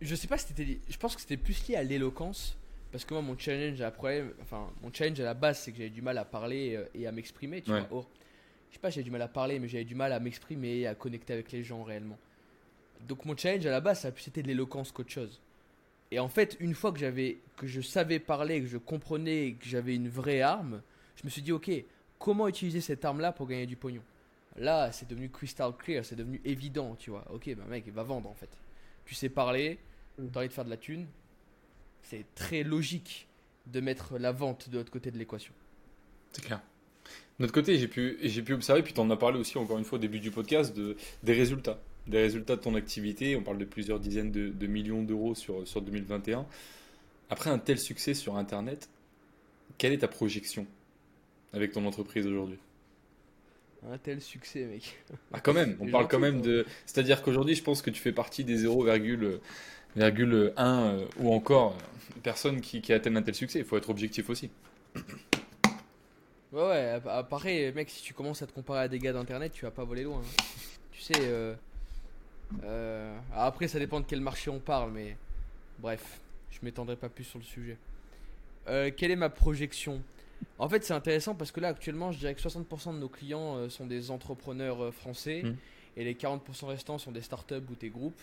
je 0.00 0.14
sais 0.14 0.28
pas 0.28 0.38
si 0.38 0.48
c'était. 0.48 0.80
Je 0.88 0.98
pense 0.98 1.14
que 1.16 1.20
c'était 1.22 1.36
plus 1.36 1.68
lié 1.68 1.76
à 1.76 1.82
l'éloquence. 1.82 2.58
Parce 2.92 3.04
que 3.04 3.14
moi, 3.14 3.22
mon 3.22 3.38
challenge 3.38 3.80
à 3.82 3.90
problème. 3.90 4.32
Enfin, 4.42 4.72
mon 4.82 4.92
challenge 4.92 5.20
à 5.20 5.24
la 5.24 5.34
base, 5.34 5.60
c'est 5.60 5.72
que 5.72 5.78
j'avais 5.78 5.90
du 5.90 6.02
mal 6.02 6.18
à 6.18 6.24
parler 6.24 6.76
euh, 6.76 6.86
et 6.94 7.06
à 7.06 7.12
m'exprimer. 7.12 7.62
Tu 7.62 7.70
Ouais. 7.72 7.84
vois. 7.88 7.88
Or, 7.90 8.10
sais 8.76 8.80
pas, 8.80 8.90
j'avais 8.90 9.04
du 9.04 9.10
mal 9.10 9.22
à 9.22 9.28
parler, 9.28 9.58
mais 9.58 9.68
j'avais 9.68 9.84
du 9.84 9.94
mal 9.94 10.12
à 10.12 10.20
m'exprimer 10.20 10.78
et 10.78 10.86
à 10.86 10.94
connecter 10.94 11.32
avec 11.32 11.52
les 11.52 11.62
gens 11.62 11.82
réellement. 11.82 12.18
Donc, 13.06 13.24
mon 13.24 13.36
challenge 13.36 13.66
à 13.66 13.70
la 13.70 13.80
base, 13.80 14.00
ça 14.00 14.08
a 14.08 14.10
plus 14.12 14.26
été 14.28 14.42
de 14.42 14.48
l'éloquence 14.48 14.92
qu'autre 14.92 15.10
chose. 15.10 15.40
Et 16.10 16.18
en 16.18 16.28
fait, 16.28 16.56
une 16.60 16.74
fois 16.74 16.92
que 16.92 16.98
j'avais, 16.98 17.38
que 17.56 17.66
je 17.66 17.80
savais 17.80 18.18
parler, 18.18 18.60
que 18.60 18.68
je 18.68 18.78
comprenais, 18.78 19.56
que 19.60 19.66
j'avais 19.66 19.94
une 19.94 20.08
vraie 20.08 20.40
arme, 20.40 20.82
je 21.16 21.24
me 21.24 21.30
suis 21.30 21.42
dit, 21.42 21.52
ok, 21.52 21.70
comment 22.18 22.48
utiliser 22.48 22.80
cette 22.80 23.04
arme-là 23.04 23.32
pour 23.32 23.46
gagner 23.48 23.66
du 23.66 23.76
pognon? 23.76 24.02
Là, 24.56 24.92
c'est 24.92 25.08
devenu 25.08 25.28
crystal 25.28 25.72
clear, 25.76 26.04
c'est 26.04 26.16
devenu 26.16 26.40
évident, 26.44 26.94
tu 26.96 27.10
vois. 27.10 27.24
Ok, 27.30 27.52
bah 27.56 27.64
mec, 27.68 27.86
va 27.88 28.02
vendre 28.02 28.30
en 28.30 28.34
fait. 28.34 28.48
Tu 29.04 29.14
sais 29.14 29.28
parler, 29.28 29.78
Mm. 30.18 30.28
t'as 30.28 30.40
envie 30.40 30.48
de 30.48 30.52
faire 30.52 30.64
de 30.64 30.70
la 30.70 30.76
thune. 30.76 31.06
C'est 32.02 32.24
très 32.34 32.62
logique 32.62 33.28
de 33.66 33.80
mettre 33.80 34.18
la 34.18 34.32
vente 34.32 34.68
de 34.70 34.78
l'autre 34.78 34.92
côté 34.92 35.10
de 35.10 35.18
l'équation. 35.18 35.52
C'est 36.32 36.44
clair. 36.44 36.60
De 37.38 37.44
notre 37.44 37.52
côté, 37.52 37.78
j'ai 37.78 37.88
pu, 37.88 38.18
j'ai 38.22 38.42
pu 38.42 38.54
observer, 38.54 38.82
puis 38.82 38.94
tu 38.94 39.00
en 39.00 39.10
as 39.10 39.16
parlé 39.16 39.38
aussi 39.38 39.58
encore 39.58 39.78
une 39.78 39.84
fois 39.84 39.98
au 39.98 40.00
début 40.00 40.20
du 40.20 40.30
podcast, 40.30 40.74
de, 40.74 40.96
des 41.22 41.34
résultats. 41.34 41.78
Des 42.06 42.18
résultats 42.18 42.56
de 42.56 42.60
ton 42.60 42.74
activité. 42.74 43.36
On 43.36 43.42
parle 43.42 43.58
de 43.58 43.64
plusieurs 43.64 44.00
dizaines 44.00 44.30
de, 44.30 44.48
de 44.48 44.66
millions 44.66 45.02
d'euros 45.02 45.34
sur, 45.34 45.66
sur 45.66 45.82
2021. 45.82 46.46
Après 47.28 47.50
un 47.50 47.58
tel 47.58 47.78
succès 47.78 48.14
sur 48.14 48.36
Internet, 48.36 48.88
quelle 49.78 49.92
est 49.92 49.98
ta 49.98 50.08
projection 50.08 50.66
avec 51.52 51.72
ton 51.72 51.84
entreprise 51.84 52.26
aujourd'hui? 52.26 52.58
Un 53.90 53.98
tel 53.98 54.20
succès, 54.20 54.64
mec. 54.64 54.96
Ah, 55.32 55.40
quand 55.40 55.52
même, 55.52 55.76
on 55.80 55.88
parle 55.88 56.08
quand 56.08 56.18
même 56.18 56.40
de. 56.40 56.64
C'est-à-dire 56.86 57.22
qu'aujourd'hui, 57.22 57.54
je 57.54 57.62
pense 57.62 57.82
que 57.82 57.90
tu 57.90 58.00
fais 58.00 58.12
partie 58.12 58.44
des 58.44 58.64
0,1 58.64 59.40
euh, 59.98 61.06
ou 61.18 61.32
encore 61.32 61.72
euh, 61.72 62.20
personnes 62.22 62.60
qui, 62.60 62.80
qui 62.80 62.92
atteignent 62.92 63.16
un 63.16 63.22
tel 63.22 63.34
succès. 63.34 63.58
Il 63.60 63.64
faut 63.64 63.76
être 63.76 63.90
objectif 63.90 64.30
aussi. 64.30 64.50
Ouais, 66.56 66.62
ouais, 66.62 67.00
après, 67.08 67.70
mec, 67.72 67.90
si 67.90 68.02
tu 68.02 68.14
commences 68.14 68.40
à 68.40 68.46
te 68.46 68.52
comparer 68.52 68.80
à 68.80 68.88
des 68.88 68.98
gars 68.98 69.12
d'internet, 69.12 69.52
tu 69.52 69.64
vas 69.66 69.70
pas 69.70 69.84
voler 69.84 70.04
loin. 70.04 70.20
hein. 70.20 70.42
Tu 70.90 71.02
sais, 71.02 71.12
euh, 71.18 71.54
euh, 72.64 73.18
après, 73.34 73.68
ça 73.68 73.78
dépend 73.78 74.00
de 74.00 74.06
quel 74.06 74.22
marché 74.22 74.48
on 74.50 74.58
parle, 74.58 74.90
mais 74.92 75.16
bref, 75.78 76.20
je 76.50 76.58
m'étendrai 76.62 76.96
pas 76.96 77.10
plus 77.10 77.24
sur 77.24 77.38
le 77.38 77.44
sujet. 77.44 77.76
Euh, 78.68 78.90
quelle 78.96 79.10
est 79.10 79.16
ma 79.16 79.28
projection? 79.28 80.00
En 80.58 80.68
fait, 80.68 80.82
c'est 80.84 80.94
intéressant 80.94 81.34
parce 81.34 81.52
que 81.52 81.60
là, 81.60 81.68
actuellement, 81.68 82.10
je 82.10 82.18
dirais 82.18 82.34
que 82.34 82.40
60% 82.40 82.94
de 82.94 82.98
nos 82.98 83.08
clients 83.10 83.68
sont 83.68 83.86
des 83.86 84.10
entrepreneurs 84.10 84.92
français 84.94 85.42
Mhm. 85.44 85.56
et 85.98 86.04
les 86.04 86.14
40% 86.14 86.66
restants 86.68 86.96
sont 86.98 87.12
des 87.12 87.20
startups 87.22 87.54
ou 87.70 87.74
des 87.74 87.90
groupes. 87.90 88.20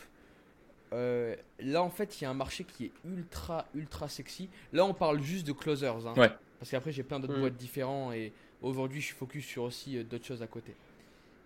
Euh, 0.93 1.35
là, 1.59 1.81
en 1.83 1.89
fait, 1.89 2.19
il 2.19 2.23
y 2.23 2.27
a 2.27 2.29
un 2.29 2.35
marché 2.35 2.63
qui 2.63 2.85
est 2.85 2.91
ultra, 3.05 3.65
ultra 3.75 4.09
sexy. 4.09 4.49
Là, 4.73 4.85
on 4.85 4.93
parle 4.93 5.21
juste 5.21 5.45
de 5.45 5.51
closers. 5.53 6.05
hein. 6.07 6.13
Ouais. 6.17 6.31
Parce 6.63 6.71
qu'après, 6.71 6.93
j'ai 6.93 7.03
plein 7.03 7.19
d'autres 7.19 7.35
Mm. 7.35 7.41
boîtes 7.41 7.57
différents 7.57 8.13
et 8.13 8.31
aujourd'hui, 8.61 9.01
je 9.01 9.07
suis 9.07 9.15
focus 9.15 9.45
sur 9.45 9.63
aussi 9.63 9.97
euh, 9.97 10.03
d'autres 10.05 10.23
choses 10.25 10.41
à 10.41 10.47
côté. 10.47 10.73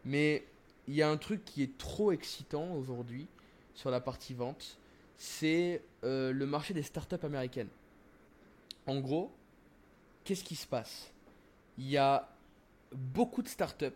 Mais 0.06 0.43
il 0.88 0.93
y 0.93 1.01
a 1.01 1.10
un 1.10 1.17
truc 1.17 1.43
qui 1.43 1.63
est 1.63 1.75
trop 1.80 2.12
excitant 2.12 2.75
aujourd'hui 2.75 3.25
sur 3.73 3.89
la 3.89 3.99
partie 3.99 4.36
vente, 4.36 4.77
c'est 5.17 5.82
euh, 6.03 6.32
le 6.32 6.45
marché 6.45 6.75
des 6.75 6.84
startups 6.84 7.23
américaines. 7.23 7.69
En 8.86 8.99
gros, 8.99 9.32
qu'est-ce 10.23 10.43
qui 10.43 10.56
se 10.56 10.67
passe? 10.67 11.12
Il 11.80 11.89
y 11.89 11.97
a 11.97 12.30
beaucoup 12.91 13.41
de 13.41 13.47
startups 13.47 13.88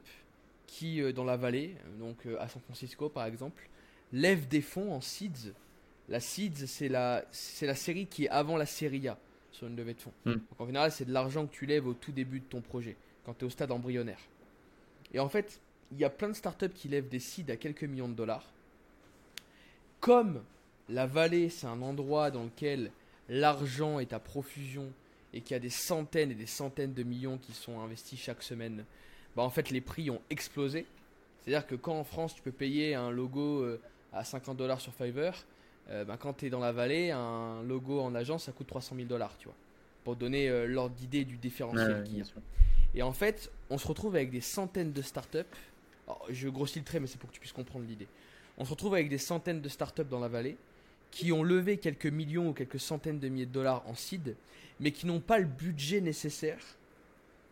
qui, 0.65 1.03
euh, 1.03 1.13
dans 1.13 1.23
la 1.23 1.37
vallée, 1.37 1.75
donc 1.99 2.25
à 2.39 2.47
San 2.47 2.63
Francisco 2.63 3.09
par 3.09 3.27
exemple, 3.27 3.69
lèvent 4.11 4.47
des 4.47 4.61
fonds 4.61 4.91
en 4.91 5.01
seeds. 5.01 5.53
La 6.09 6.19
seeds, 6.19 6.65
c'est 6.65 6.89
la, 6.89 7.23
c'est 7.29 7.67
la 7.67 7.75
série 7.75 8.07
qui 8.07 8.25
est 8.25 8.29
avant 8.29 8.57
la 8.57 8.65
série 8.65 9.07
A 9.07 9.19
sur 9.51 9.67
une 9.67 9.75
levée 9.75 9.93
de 9.93 10.01
fonds. 10.01 10.13
Hmm. 10.25 10.33
Donc 10.33 10.59
en 10.59 10.65
général, 10.65 10.91
c'est 10.91 11.05
de 11.05 11.13
l'argent 11.13 11.45
que 11.45 11.53
tu 11.53 11.65
lèves 11.65 11.87
au 11.87 11.93
tout 11.93 12.11
début 12.11 12.39
de 12.39 12.45
ton 12.45 12.61
projet, 12.61 12.95
quand 13.25 13.33
tu 13.33 13.45
es 13.45 13.47
au 13.47 13.49
stade 13.49 13.71
embryonnaire. 13.71 14.19
Et 15.13 15.19
en 15.19 15.29
fait, 15.29 15.59
il 15.91 15.99
y 15.99 16.05
a 16.05 16.09
plein 16.09 16.29
de 16.29 16.33
startups 16.33 16.69
qui 16.69 16.87
lèvent 16.87 17.09
des 17.09 17.19
seeds 17.19 17.51
à 17.51 17.57
quelques 17.57 17.83
millions 17.83 18.07
de 18.07 18.13
dollars. 18.13 18.45
Comme 19.99 20.41
la 20.89 21.05
vallée, 21.05 21.49
c'est 21.49 21.67
un 21.67 21.81
endroit 21.81 22.31
dans 22.31 22.43
lequel 22.43 22.91
l'argent 23.29 23.99
est 23.99 24.13
à 24.13 24.19
profusion 24.19 24.91
et 25.33 25.41
qu'il 25.41 25.53
y 25.53 25.57
a 25.57 25.59
des 25.59 25.69
centaines 25.69 26.31
et 26.31 26.35
des 26.35 26.45
centaines 26.45 26.93
de 26.93 27.03
millions 27.03 27.37
qui 27.37 27.53
sont 27.53 27.79
investis 27.79 28.19
chaque 28.19 28.43
semaine, 28.43 28.83
bah 29.35 29.43
en 29.43 29.49
fait 29.49 29.69
les 29.69 29.81
prix 29.81 30.09
ont 30.09 30.21
explosé. 30.29 30.85
C'est-à-dire 31.39 31.65
que 31.65 31.75
quand 31.75 31.97
en 31.97 32.03
France 32.03 32.35
tu 32.35 32.41
peux 32.41 32.51
payer 32.51 32.95
un 32.95 33.11
logo 33.11 33.61
euh, 33.61 33.79
à 34.11 34.23
50 34.23 34.57
dollars 34.57 34.81
sur 34.81 34.93
Fiverr, 34.93 35.45
euh, 35.91 36.05
bah, 36.05 36.17
quand 36.19 36.33
tu 36.33 36.45
es 36.45 36.49
dans 36.49 36.59
la 36.59 36.71
vallée, 36.71 37.11
un 37.11 37.61
logo 37.63 37.99
en 37.99 38.15
agence 38.15 38.45
ça 38.45 38.51
coûte 38.51 38.67
300 38.67 38.95
000 38.95 39.07
dollars, 39.07 39.35
tu 39.37 39.45
vois. 39.45 39.55
Pour 40.03 40.15
donner 40.15 40.49
euh, 40.49 40.65
l'ordre 40.65 40.95
d'idée 40.95 41.25
du 41.25 41.37
différentiel 41.37 42.03
qu'il 42.03 42.17
y 42.17 42.21
a. 42.21 42.25
Et 42.95 43.03
en 43.03 43.13
fait, 43.13 43.51
on 43.69 43.77
se 43.77 43.87
retrouve 43.87 44.15
avec 44.15 44.31
des 44.31 44.41
centaines 44.41 44.91
de 44.91 45.01
startups. 45.01 45.37
Alors, 46.07 46.25
je 46.29 46.49
grossis 46.49 46.79
le 46.79 46.85
trait, 46.85 46.99
mais 46.99 47.07
c'est 47.07 47.17
pour 47.17 47.29
que 47.29 47.35
tu 47.35 47.39
puisses 47.39 47.53
comprendre 47.53 47.85
l'idée. 47.87 48.07
On 48.57 48.65
se 48.65 48.71
retrouve 48.71 48.95
avec 48.95 49.09
des 49.09 49.17
centaines 49.17 49.61
de 49.61 49.69
startups 49.69 50.05
dans 50.09 50.19
la 50.19 50.27
vallée 50.27 50.57
qui 51.11 51.31
ont 51.31 51.43
levé 51.43 51.77
quelques 51.77 52.07
millions 52.07 52.49
ou 52.49 52.53
quelques 52.53 52.79
centaines 52.79 53.19
de 53.19 53.27
milliers 53.29 53.45
de 53.45 53.51
dollars 53.51 53.83
en 53.87 53.95
seed, 53.95 54.35
mais 54.79 54.91
qui 54.91 55.05
n'ont 55.05 55.19
pas 55.19 55.39
le 55.39 55.45
budget 55.45 56.01
nécessaire 56.01 56.59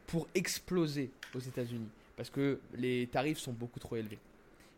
pour 0.07 0.27
exploser 0.33 1.11
aux 1.35 1.39
États-Unis 1.39 1.89
parce 2.19 2.29
que 2.29 2.59
les 2.73 3.07
tarifs 3.07 3.37
sont 3.37 3.53
beaucoup 3.53 3.79
trop 3.79 3.95
élevés. 3.95 4.19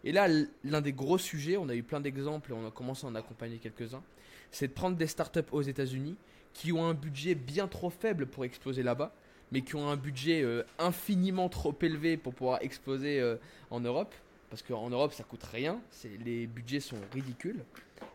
Et 0.04 0.12
là, 0.12 0.28
l'un 0.64 0.82
des 0.82 0.94
gros 0.94 1.18
sujets, 1.18 1.58
on 1.58 1.70
a 1.70 1.76
eu 1.76 1.84
plein 1.84 2.00
d'exemples 2.00 2.52
et 2.52 2.54
on 2.54 2.68
a 2.68 2.72
commencé 2.72 3.06
à 3.06 3.10
en 3.10 3.16
accompagner 3.16 3.58
quelques-uns, 3.58 4.04
c'est 4.52 4.68
de 4.68 4.74
prendre 4.74 4.98
des 4.98 5.08
startups 5.08 5.40
aux 5.52 5.62
États-Unis 5.62 6.16
qui 6.54 6.72
ont 6.72 6.86
un 6.86 6.94
budget 6.94 7.36
bien 7.36 7.68
trop 7.68 7.90
faible 7.90 8.26
pour 8.26 8.44
exploser 8.44 8.84
là-bas, 8.84 9.14
mais 9.52 9.62
qui 9.62 9.76
ont 9.76 9.90
un 9.90 9.98
budget 9.98 10.42
euh, 10.44 10.64
infiniment 10.80 11.50
trop 11.50 11.76
élevé 11.82 12.18
pour 12.18 12.34
pouvoir 12.34 12.62
exploser 12.62 13.20
euh, 13.20 13.36
en 13.70 13.80
Europe. 13.80 14.14
Parce 14.50 14.64
qu'en 14.64 14.90
Europe, 14.90 15.14
ça 15.14 15.24
coûte 15.24 15.44
rien, 15.44 15.80
les 16.26 16.46
budgets 16.46 16.82
sont 16.82 16.98
ridicules. 17.14 17.64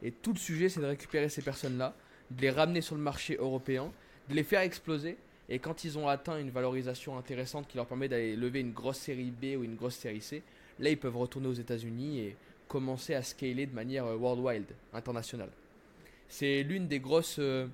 Et 0.02 0.10
tout 0.10 0.34
le 0.34 0.38
sujet, 0.38 0.68
c'est 0.68 0.80
de 0.80 0.86
récupérer 0.86 1.30
ces 1.30 1.40
personnes-là, 1.40 1.94
de 2.30 2.42
les 2.42 2.50
ramener 2.50 2.82
sur 2.82 2.94
le 2.94 3.00
marché 3.00 3.36
européen, 3.36 3.90
de 4.28 4.34
les 4.34 4.42
faire 4.42 4.60
exploser. 4.60 5.16
Et 5.48 5.58
quand 5.58 5.84
ils 5.84 5.96
ont 5.96 6.08
atteint 6.08 6.38
une 6.38 6.50
valorisation 6.50 7.16
intéressante 7.16 7.68
qui 7.68 7.78
leur 7.78 7.86
permet 7.86 8.08
d'aller 8.08 8.36
lever 8.36 8.60
une 8.60 8.72
grosse 8.72 8.98
série 8.98 9.30
B 9.30 9.56
ou 9.56 9.64
une 9.64 9.76
grosse 9.76 9.94
série 9.94 10.20
C, 10.20 10.42
là, 10.78 10.90
ils 10.90 10.98
peuvent 10.98 11.16
retourner 11.16 11.48
aux 11.48 11.52
États-Unis 11.54 12.20
et 12.20 12.36
commencer 12.68 13.14
à 13.14 13.22
scaler 13.22 13.66
de 13.66 13.74
manière 13.74 14.06
euh, 14.06 14.16
worldwide, 14.16 14.66
internationale. 14.92 15.50
C'est 16.28 16.62
l'une 16.62 16.88
des 16.88 16.98
grosses, 16.98 17.36
euh, 17.38 17.66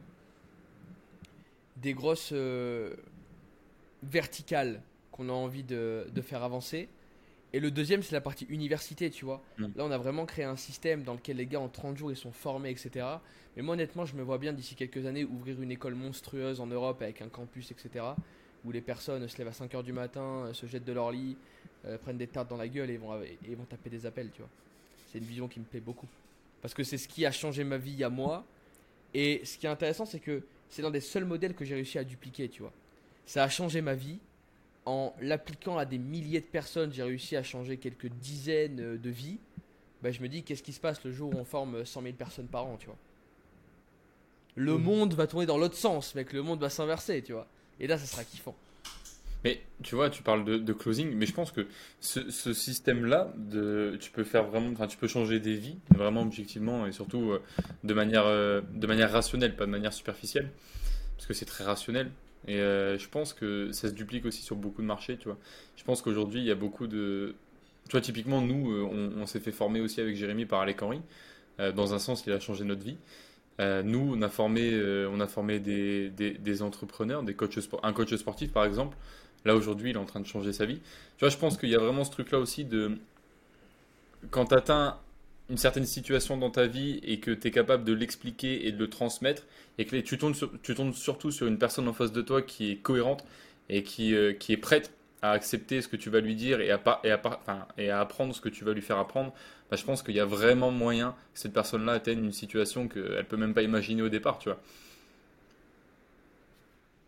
des 1.76 1.94
grosses 1.94 2.30
euh, 2.32 2.94
verticales 4.02 4.82
qu'on 5.10 5.28
a 5.28 5.32
envie 5.32 5.64
de, 5.64 6.06
de 6.12 6.20
faire 6.20 6.42
avancer. 6.42 6.88
Et 7.54 7.60
le 7.60 7.70
deuxième, 7.70 8.02
c'est 8.02 8.14
la 8.14 8.20
partie 8.20 8.46
université, 8.46 9.10
tu 9.10 9.24
vois. 9.24 9.42
Mm. 9.58 9.66
Là, 9.76 9.84
on 9.84 9.90
a 9.90 9.98
vraiment 9.98 10.24
créé 10.24 10.44
un 10.44 10.56
système 10.56 11.02
dans 11.02 11.14
lequel 11.14 11.36
les 11.36 11.46
gars, 11.46 11.60
en 11.60 11.68
30 11.68 11.96
jours, 11.96 12.10
ils 12.10 12.16
sont 12.16 12.32
formés, 12.32 12.70
etc. 12.70 13.06
Mais 13.56 13.62
moi, 13.62 13.74
honnêtement, 13.74 14.06
je 14.06 14.14
me 14.14 14.22
vois 14.22 14.38
bien 14.38 14.52
d'ici 14.52 14.74
quelques 14.74 15.04
années 15.06 15.24
ouvrir 15.24 15.60
une 15.60 15.70
école 15.70 15.94
monstrueuse 15.94 16.60
en 16.60 16.66
Europe 16.66 17.02
avec 17.02 17.20
un 17.20 17.28
campus, 17.28 17.70
etc. 17.70 18.04
Où 18.64 18.72
les 18.72 18.80
personnes 18.80 19.26
se 19.28 19.36
lèvent 19.38 19.48
à 19.48 19.50
5h 19.50 19.82
du 19.82 19.92
matin, 19.92 20.50
se 20.52 20.66
jettent 20.66 20.84
de 20.84 20.92
leur 20.92 21.10
lit, 21.10 21.36
euh, 21.86 21.98
prennent 21.98 22.18
des 22.18 22.26
tartes 22.26 22.48
dans 22.48 22.56
la 22.56 22.68
gueule 22.68 22.90
et 22.90 22.96
vont, 22.96 23.20
et 23.22 23.54
vont 23.54 23.64
taper 23.64 23.90
des 23.90 24.06
appels, 24.06 24.30
tu 24.34 24.40
vois. 24.40 24.50
C'est 25.10 25.18
une 25.18 25.24
vision 25.24 25.48
qui 25.48 25.60
me 25.60 25.64
plaît 25.64 25.80
beaucoup. 25.80 26.06
Parce 26.60 26.74
que 26.74 26.84
c'est 26.84 26.98
ce 26.98 27.08
qui 27.08 27.26
a 27.26 27.32
changé 27.32 27.64
ma 27.64 27.76
vie 27.76 28.02
à 28.04 28.08
moi. 28.08 28.44
Et 29.14 29.42
ce 29.44 29.58
qui 29.58 29.66
est 29.66 29.68
intéressant, 29.68 30.06
c'est 30.06 30.20
que 30.20 30.42
c'est 30.70 30.80
l'un 30.82 30.90
des 30.90 31.00
seuls 31.00 31.24
modèles 31.24 31.54
que 31.54 31.64
j'ai 31.64 31.74
réussi 31.74 31.98
à 31.98 32.04
dupliquer, 32.04 32.48
tu 32.48 32.62
vois. 32.62 32.72
Ça 33.26 33.44
a 33.44 33.48
changé 33.48 33.80
ma 33.82 33.94
vie. 33.94 34.18
En 34.84 35.14
l'appliquant 35.20 35.76
à 35.78 35.84
des 35.84 35.98
milliers 35.98 36.40
de 36.40 36.46
personnes, 36.46 36.92
j'ai 36.92 37.02
réussi 37.02 37.36
à 37.36 37.42
changer 37.42 37.76
quelques 37.76 38.08
dizaines 38.08 38.80
euh, 38.80 38.96
de 38.98 39.10
vies. 39.10 39.38
Bah, 40.02 40.10
je 40.10 40.20
me 40.20 40.28
dis, 40.28 40.42
qu'est-ce 40.42 40.62
qui 40.62 40.72
se 40.72 40.80
passe 40.80 41.04
le 41.04 41.12
jour 41.12 41.32
où 41.32 41.38
on 41.38 41.44
forme 41.44 41.84
100 41.84 42.02
000 42.02 42.14
personnes 42.14 42.46
par 42.48 42.66
an, 42.66 42.76
tu 42.78 42.86
vois? 42.86 42.96
Le 44.56 44.74
Mhm. 44.76 44.82
monde 44.82 45.14
va 45.14 45.26
tourner 45.26 45.46
dans 45.46 45.56
l'autre 45.58 45.76
sens, 45.76 46.14
mec. 46.14 46.32
Le 46.32 46.42
monde 46.42 46.60
va 46.60 46.68
s'inverser, 46.70 47.22
tu 47.22 47.32
vois. 47.32 47.46
Et 47.80 47.86
là, 47.86 47.96
ça 47.98 48.06
sera 48.06 48.24
kiffant. 48.24 48.54
Mais 49.44 49.60
tu 49.82 49.96
vois, 49.96 50.08
tu 50.08 50.22
parles 50.22 50.44
de, 50.44 50.72
closing, 50.72 51.14
mais 51.14 51.26
je 51.26 51.34
pense 51.34 51.50
que 51.50 51.66
ce, 52.00 52.52
système-là, 52.52 53.32
tu 54.00 54.10
peux 54.12 54.24
faire 54.24 54.44
vraiment, 54.44 54.86
tu 54.86 54.96
peux 54.96 55.08
changer 55.08 55.40
des 55.40 55.54
vies, 55.54 55.78
vraiment 55.90 56.22
objectivement 56.22 56.86
et 56.86 56.92
surtout 56.92 57.32
euh, 57.32 57.42
de 57.82 57.94
manière, 57.94 58.26
euh, 58.26 58.60
de 58.72 58.86
manière 58.86 59.10
rationnelle, 59.10 59.56
pas 59.56 59.66
de 59.66 59.70
manière 59.70 59.92
superficielle, 59.92 60.50
parce 61.16 61.26
que 61.26 61.34
c'est 61.34 61.44
très 61.44 61.64
rationnel. 61.64 62.10
Et 62.46 62.58
euh, 62.58 62.98
je 62.98 63.08
pense 63.08 63.32
que 63.32 63.70
ça 63.72 63.88
se 63.88 63.94
duplique 63.94 64.26
aussi 64.26 64.42
sur 64.42 64.56
beaucoup 64.56 64.82
de 64.82 64.86
marchés, 64.86 65.16
tu 65.16 65.26
vois. 65.26 65.38
Je 65.76 65.84
pense 65.84 66.02
qu'aujourd'hui, 66.02 66.40
il 66.40 66.46
y 66.46 66.50
a 66.50 66.56
beaucoup 66.56 66.86
de, 66.86 67.34
tu 67.88 67.92
vois, 67.92 68.00
typiquement 68.00 68.40
nous, 68.40 68.72
on, 68.72 69.26
s'est 69.26 69.40
fait 69.40 69.52
former 69.52 69.80
aussi 69.80 70.00
avec 70.00 70.16
Jérémy 70.16 70.46
par 70.46 70.60
Alec 70.60 70.82
Henry. 70.82 71.00
Dans 71.58 71.94
un 71.94 71.98
sens, 71.98 72.24
il 72.26 72.32
a 72.32 72.40
changé 72.40 72.64
notre 72.64 72.82
vie. 72.82 72.96
Nous, 73.60 74.14
on 74.16 74.22
a 74.22 74.28
formé, 74.28 74.72
on 75.08 75.20
a 75.20 75.28
formé 75.28 75.60
des, 75.60 76.10
des, 76.10 76.32
des 76.32 76.62
entrepreneurs, 76.62 77.22
des 77.22 77.34
coachs 77.34 77.58
un 77.84 77.92
coach 77.92 78.12
sportif 78.16 78.52
par 78.52 78.64
exemple. 78.64 78.96
Là 79.44 79.54
aujourd'hui, 79.56 79.90
il 79.90 79.96
est 79.96 79.98
en 79.98 80.04
train 80.04 80.20
de 80.20 80.26
changer 80.26 80.52
sa 80.52 80.66
vie. 80.66 80.80
Tu 81.16 81.20
vois, 81.20 81.28
je 81.28 81.36
pense 81.36 81.58
qu'il 81.58 81.68
y 81.68 81.74
a 81.74 81.78
vraiment 81.78 82.04
ce 82.04 82.10
truc-là 82.10 82.38
aussi 82.38 82.64
de 82.64 82.92
quand 84.30 84.46
tu 84.46 84.54
atteins 84.54 84.98
une 85.50 85.58
certaine 85.58 85.84
situation 85.84 86.36
dans 86.36 86.50
ta 86.50 86.66
vie 86.66 87.00
et 87.02 87.20
que 87.20 87.30
tu 87.30 87.48
es 87.48 87.50
capable 87.50 87.84
de 87.84 87.92
l'expliquer 87.92 88.66
et 88.66 88.72
de 88.72 88.78
le 88.78 88.88
transmettre 88.88 89.42
et 89.78 89.84
que 89.84 89.96
tu 89.96 90.16
tombes, 90.18 90.34
surtout 90.94 91.30
sur 91.30 91.46
une 91.46 91.58
personne 91.58 91.88
en 91.88 91.92
face 91.92 92.12
de 92.12 92.22
toi 92.22 92.42
qui 92.42 92.70
est 92.70 92.76
cohérente 92.76 93.24
et 93.68 93.82
qui, 93.82 94.14
euh, 94.14 94.34
est 94.48 94.56
prête 94.56 94.92
à 95.20 95.32
accepter 95.32 95.82
ce 95.82 95.88
que 95.88 95.96
tu 95.96 96.10
vas 96.10 96.20
lui 96.20 96.34
dire 96.34 96.60
et 96.60 96.70
à, 96.70 96.80
apprendre 98.00 98.34
ce 98.34 98.40
que 98.40 98.48
tu 98.48 98.64
vas 98.64 98.72
lui 98.72 98.82
faire 98.82 98.98
apprendre, 98.98 99.32
bah, 99.70 99.76
je 99.76 99.84
pense 99.84 100.02
qu'il 100.02 100.14
y 100.14 100.20
a 100.20 100.24
vraiment 100.24 100.70
moyen 100.70 101.14
que 101.34 101.40
cette 101.40 101.52
personne-là 101.52 101.92
atteigne 101.92 102.24
une 102.24 102.32
situation 102.32 102.88
qu'elle 102.88 103.26
peut 103.26 103.36
même 103.36 103.54
pas 103.54 103.62
imaginer 103.62 104.02
au 104.02 104.08
départ, 104.08 104.38
tu 104.38 104.48
vois. 104.48 104.58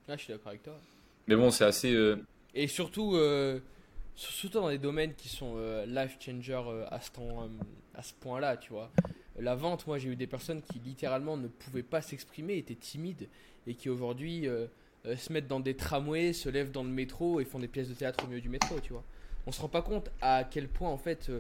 Là, 0.07 0.17
je 0.17 0.23
suis 0.23 0.33
d'accord 0.33 0.49
avec 0.49 0.63
toi. 0.63 0.75
Mais 1.27 1.37
bon, 1.37 1.51
c'est 1.51 1.65
assez... 1.65 1.93
euh, 1.93 2.17
Et 2.55 2.67
surtout, 2.67 3.17
euh, 3.17 3.61
surtout 4.15 4.61
dans 4.61 4.69
des 4.69 4.79
domaines 4.79 5.15
qui 5.15 5.29
sont 5.29 5.55
euh, 5.57 5.87
life 5.87 6.19
changer 6.21 6.55
à 6.91 7.01
ce, 7.01 7.11
temps, 7.11 7.49
ce 8.03 8.13
point-là, 8.21 8.57
tu 8.57 8.73
vois. 8.73 8.91
La 9.39 9.55
vente, 9.55 9.87
moi 9.87 9.99
j'ai 9.99 10.11
eu 10.11 10.17
des 10.17 10.29
personnes 10.29 10.63
qui 10.63 10.79
littéralement 10.79 11.37
ne 11.37 11.49
pouvaient 11.49 11.83
pas 11.83 12.01
s'exprimer, 12.01 12.57
étaient 12.57 12.77
timides 12.77 13.29
et 13.67 13.75
qui 13.75 13.89
aujourd'hui 13.89 14.47
se 15.05 15.33
mettent 15.33 15.49
dans 15.49 15.59
des 15.59 15.75
tramways, 15.75 16.33
se 16.33 16.49
lèvent 16.49 16.71
dans 16.71 16.85
le 16.85 16.91
métro 16.91 17.41
et 17.41 17.45
font 17.45 17.59
des 17.59 17.67
pièces 17.67 17.89
de 17.89 17.95
théâtre 17.95 18.25
au 18.25 18.29
milieu 18.29 18.41
du 18.41 18.49
métro, 18.49 18.79
tu 18.79 18.93
vois. 18.93 19.03
On 19.49 19.53
se 19.53 19.61
rend 19.61 19.69
pas 19.69 19.83
compte 19.83 20.09
à 20.21 20.45
quel 20.45 20.69
point 20.69 20.89
en 20.89 20.99
fait 20.99 21.33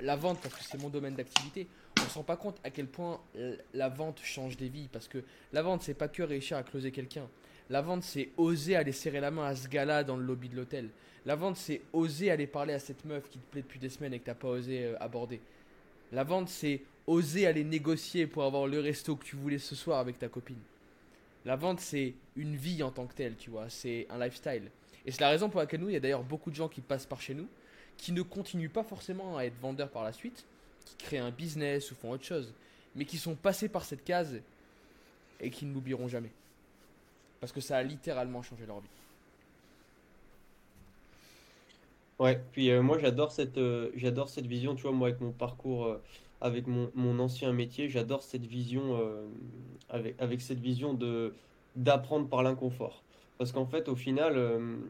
la 0.00 0.14
vente, 0.14 0.40
parce 0.42 0.54
que 0.54 0.62
c'est 0.62 0.80
mon 0.80 0.90
domaine 0.90 1.16
d'activité, 1.16 1.66
on 2.00 2.08
se 2.08 2.14
rend 2.14 2.22
pas 2.22 2.36
compte 2.36 2.60
à 2.62 2.70
quel 2.70 2.86
point 2.86 3.20
la 3.72 3.88
vente 3.88 4.20
change 4.22 4.56
des 4.56 4.68
vies 4.68 4.88
parce 4.92 5.08
que 5.08 5.18
la 5.52 5.62
vente 5.62 5.82
c'est 5.82 5.94
pas 5.94 6.06
que 6.06 6.22
réussir 6.22 6.56
à 6.56 6.62
closer 6.62 6.92
quelqu'un. 6.92 7.26
La 7.70 7.80
vente, 7.80 8.02
c'est 8.02 8.28
oser 8.36 8.76
aller 8.76 8.92
serrer 8.92 9.20
la 9.20 9.30
main 9.30 9.46
à 9.46 9.56
ce 9.56 9.68
gars-là 9.68 10.04
dans 10.04 10.16
le 10.16 10.24
lobby 10.24 10.48
de 10.48 10.56
l'hôtel. 10.56 10.90
La 11.24 11.34
vente, 11.34 11.56
c'est 11.56 11.80
oser 11.92 12.30
aller 12.30 12.46
parler 12.46 12.74
à 12.74 12.78
cette 12.78 13.04
meuf 13.06 13.28
qui 13.30 13.38
te 13.38 13.50
plaît 13.50 13.62
depuis 13.62 13.78
des 13.78 13.88
semaines 13.88 14.12
et 14.12 14.18
que 14.18 14.26
t'as 14.26 14.34
pas 14.34 14.48
osé 14.48 14.84
euh, 14.84 14.96
aborder. 15.00 15.40
La 16.12 16.24
vente, 16.24 16.50
c'est 16.50 16.82
oser 17.06 17.46
aller 17.46 17.64
négocier 17.64 18.26
pour 18.26 18.44
avoir 18.44 18.66
le 18.66 18.80
resto 18.80 19.16
que 19.16 19.24
tu 19.24 19.36
voulais 19.36 19.58
ce 19.58 19.74
soir 19.74 19.98
avec 19.98 20.18
ta 20.18 20.28
copine. 20.28 20.60
La 21.46 21.56
vente, 21.56 21.80
c'est 21.80 22.14
une 22.36 22.56
vie 22.56 22.82
en 22.82 22.90
tant 22.90 23.06
que 23.06 23.14
telle, 23.14 23.36
tu 23.36 23.50
vois. 23.50 23.70
C'est 23.70 24.06
un 24.10 24.18
lifestyle. 24.22 24.70
Et 25.06 25.10
c'est 25.10 25.20
la 25.20 25.30
raison 25.30 25.48
pour 25.48 25.60
laquelle 25.60 25.80
nous, 25.80 25.88
il 25.88 25.94
y 25.94 25.96
a 25.96 26.00
d'ailleurs 26.00 26.22
beaucoup 26.22 26.50
de 26.50 26.56
gens 26.56 26.68
qui 26.68 26.82
passent 26.82 27.06
par 27.06 27.20
chez 27.20 27.34
nous, 27.34 27.48
qui 27.96 28.12
ne 28.12 28.22
continuent 28.22 28.70
pas 28.70 28.82
forcément 28.82 29.38
à 29.38 29.44
être 29.44 29.58
vendeurs 29.60 29.90
par 29.90 30.04
la 30.04 30.12
suite, 30.12 30.44
qui 30.84 30.96
créent 30.96 31.18
un 31.18 31.30
business 31.30 31.90
ou 31.90 31.94
font 31.94 32.10
autre 32.10 32.24
chose, 32.24 32.52
mais 32.94 33.04
qui 33.04 33.16
sont 33.16 33.34
passés 33.34 33.68
par 33.68 33.84
cette 33.84 34.04
case 34.04 34.40
et 35.40 35.50
qui 35.50 35.64
ne 35.64 35.72
l'oublieront 35.72 36.08
jamais. 36.08 36.30
Parce 37.44 37.52
que 37.52 37.60
ça 37.60 37.76
a 37.76 37.82
littéralement 37.82 38.40
changé 38.40 38.64
leur 38.64 38.80
vie. 38.80 38.88
Ouais, 42.18 42.40
puis 42.52 42.70
euh, 42.70 42.80
moi 42.80 42.96
j'adore 42.98 43.32
cette, 43.32 43.58
euh, 43.58 43.90
j'adore 43.96 44.30
cette 44.30 44.46
vision, 44.46 44.74
tu 44.74 44.80
vois, 44.80 44.92
moi 44.92 45.08
avec 45.08 45.20
mon 45.20 45.30
parcours, 45.30 45.84
euh, 45.84 46.02
avec 46.40 46.66
mon, 46.66 46.90
mon 46.94 47.18
ancien 47.18 47.52
métier, 47.52 47.90
j'adore 47.90 48.22
cette 48.22 48.46
vision, 48.46 48.98
avec, 49.90 50.14
avec 50.22 50.40
cette 50.40 50.58
vision 50.58 50.94
de 50.94 51.34
d'apprendre 51.76 52.30
par 52.30 52.42
l'inconfort. 52.42 53.02
Parce 53.36 53.52
qu'en 53.52 53.66
fait, 53.66 53.90
au 53.90 53.94
final, 53.94 54.40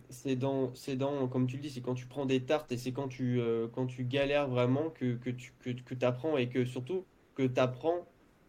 c'est 0.09 0.37
dans, 0.37 0.73
c'est 0.75 0.95
dans, 0.95 1.27
comme 1.27 1.49
tu 1.49 1.57
le 1.57 1.63
dis, 1.63 1.71
c'est 1.71 1.81
quand 1.81 1.95
tu 1.95 2.07
prends 2.07 2.25
des 2.25 2.45
tartes 2.45 2.71
et 2.71 2.77
c'est 2.77 2.93
quand 2.93 3.09
tu, 3.09 3.41
quand 3.73 3.87
tu 3.87 4.05
galères 4.05 4.47
vraiment 4.47 4.91
que, 4.91 5.17
que 5.17 5.31
tu 5.31 5.53
que, 5.59 5.71
que 5.71 6.05
apprends 6.05 6.37
et 6.37 6.49
que 6.49 6.65
surtout 6.65 7.05
que 7.35 7.43
tu 7.43 7.59
apprends 7.59 8.07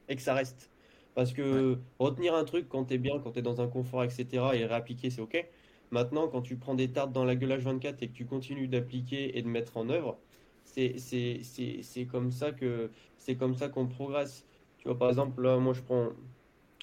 et 0.09 0.15
que 0.15 0.21
ça 0.21 0.35
reste. 0.35 0.69
Parce 1.15 1.33
que 1.33 1.79
retenir 1.99 2.35
un 2.35 2.43
truc 2.45 2.67
quand 2.69 2.85
t'es 2.85 2.97
bien, 2.99 3.19
quand 3.19 3.31
t'es 3.31 3.41
dans 3.41 3.61
un 3.61 3.67
confort, 3.67 4.03
etc., 4.03 4.27
et 4.55 4.65
réappliquer, 4.65 5.09
c'est 5.09 5.21
ok. 5.21 5.49
Maintenant, 5.91 6.27
quand 6.27 6.41
tu 6.41 6.57
prends 6.57 6.75
des 6.75 6.91
tartes 6.91 7.11
dans 7.13 7.25
la 7.25 7.35
gueule 7.35 7.51
H24 7.53 7.97
et 8.01 8.07
que 8.09 8.13
tu 8.13 8.25
continues 8.25 8.67
d'appliquer 8.67 9.37
et 9.37 9.41
de 9.41 9.47
mettre 9.47 9.77
en 9.77 9.89
œuvre, 9.89 10.19
c'est 10.65 12.07
comme 12.11 12.31
ça 12.31 12.51
que 12.51 12.91
c'est 13.17 13.35
comme 13.37 13.55
ça 13.55 13.69
qu'on 13.69 13.87
progresse. 13.87 14.45
Tu 14.77 14.87
vois, 14.87 14.97
par 14.97 15.09
exemple, 15.09 15.41
là, 15.41 15.57
moi, 15.57 15.73
je 15.73 15.81
prends, 15.81 16.09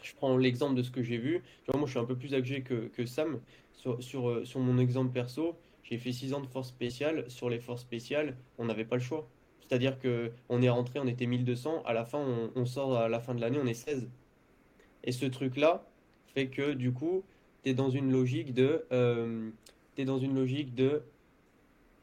je 0.03 0.15
prends 0.15 0.37
l'exemple 0.37 0.75
de 0.77 0.83
ce 0.83 0.91
que 0.91 1.03
j'ai 1.03 1.19
vu. 1.19 1.43
Tu 1.65 1.71
vois, 1.71 1.79
moi, 1.79 1.87
je 1.87 1.93
suis 1.93 2.01
un 2.01 2.05
peu 2.05 2.17
plus 2.17 2.35
âgé 2.35 2.63
que, 2.63 2.89
que 2.89 3.07
Sam. 3.07 3.41
Sur, 3.73 4.03
sur, 4.03 4.29
euh, 4.31 4.45
sur 4.45 4.61
mon 4.61 4.79
exemple 4.79 5.13
perso, 5.13 5.59
j'ai 5.83 5.99
fait 5.99 6.13
6 6.13 6.35
ans 6.35 6.41
de 6.41 6.47
force 6.47 6.69
spéciale. 6.69 7.31
Sur 7.31 7.51
les 7.51 7.61
forces 7.61 7.83
spéciales, 7.83 8.39
on 8.59 8.65
n'avait 8.67 8.85
pas 8.85 8.97
le 8.97 9.03
choix. 9.03 9.29
C'est-à-dire 9.61 9.99
que 9.99 10.33
on 10.49 10.63
est 10.63 10.69
rentré, 10.71 11.01
on 11.01 11.07
était 11.07 11.27
1200. 11.27 11.83
À 11.85 11.93
la 11.93 12.05
fin, 12.05 12.19
on, 12.19 12.53
on 12.55 12.65
sort 12.67 12.97
à 12.97 13.09
la 13.09 13.21
fin 13.21 13.35
de 13.35 13.41
l'année, 13.41 13.59
on 13.61 13.67
est 13.67 13.75
16. 13.75 14.11
Et 15.05 15.13
ce 15.13 15.27
truc-là 15.27 15.85
fait 16.35 16.49
que, 16.49 16.73
du 16.73 16.93
coup, 16.93 17.25
tu 17.63 17.71
es 17.71 17.75
dans 17.75 17.91
une 17.91 18.11
logique 18.11 18.55
de... 18.55 18.85
euh, 18.93 19.51
t'es 19.95 20.05
dans 20.05 20.19
une 20.19 20.35
logique 20.35 20.75
de... 20.75 21.03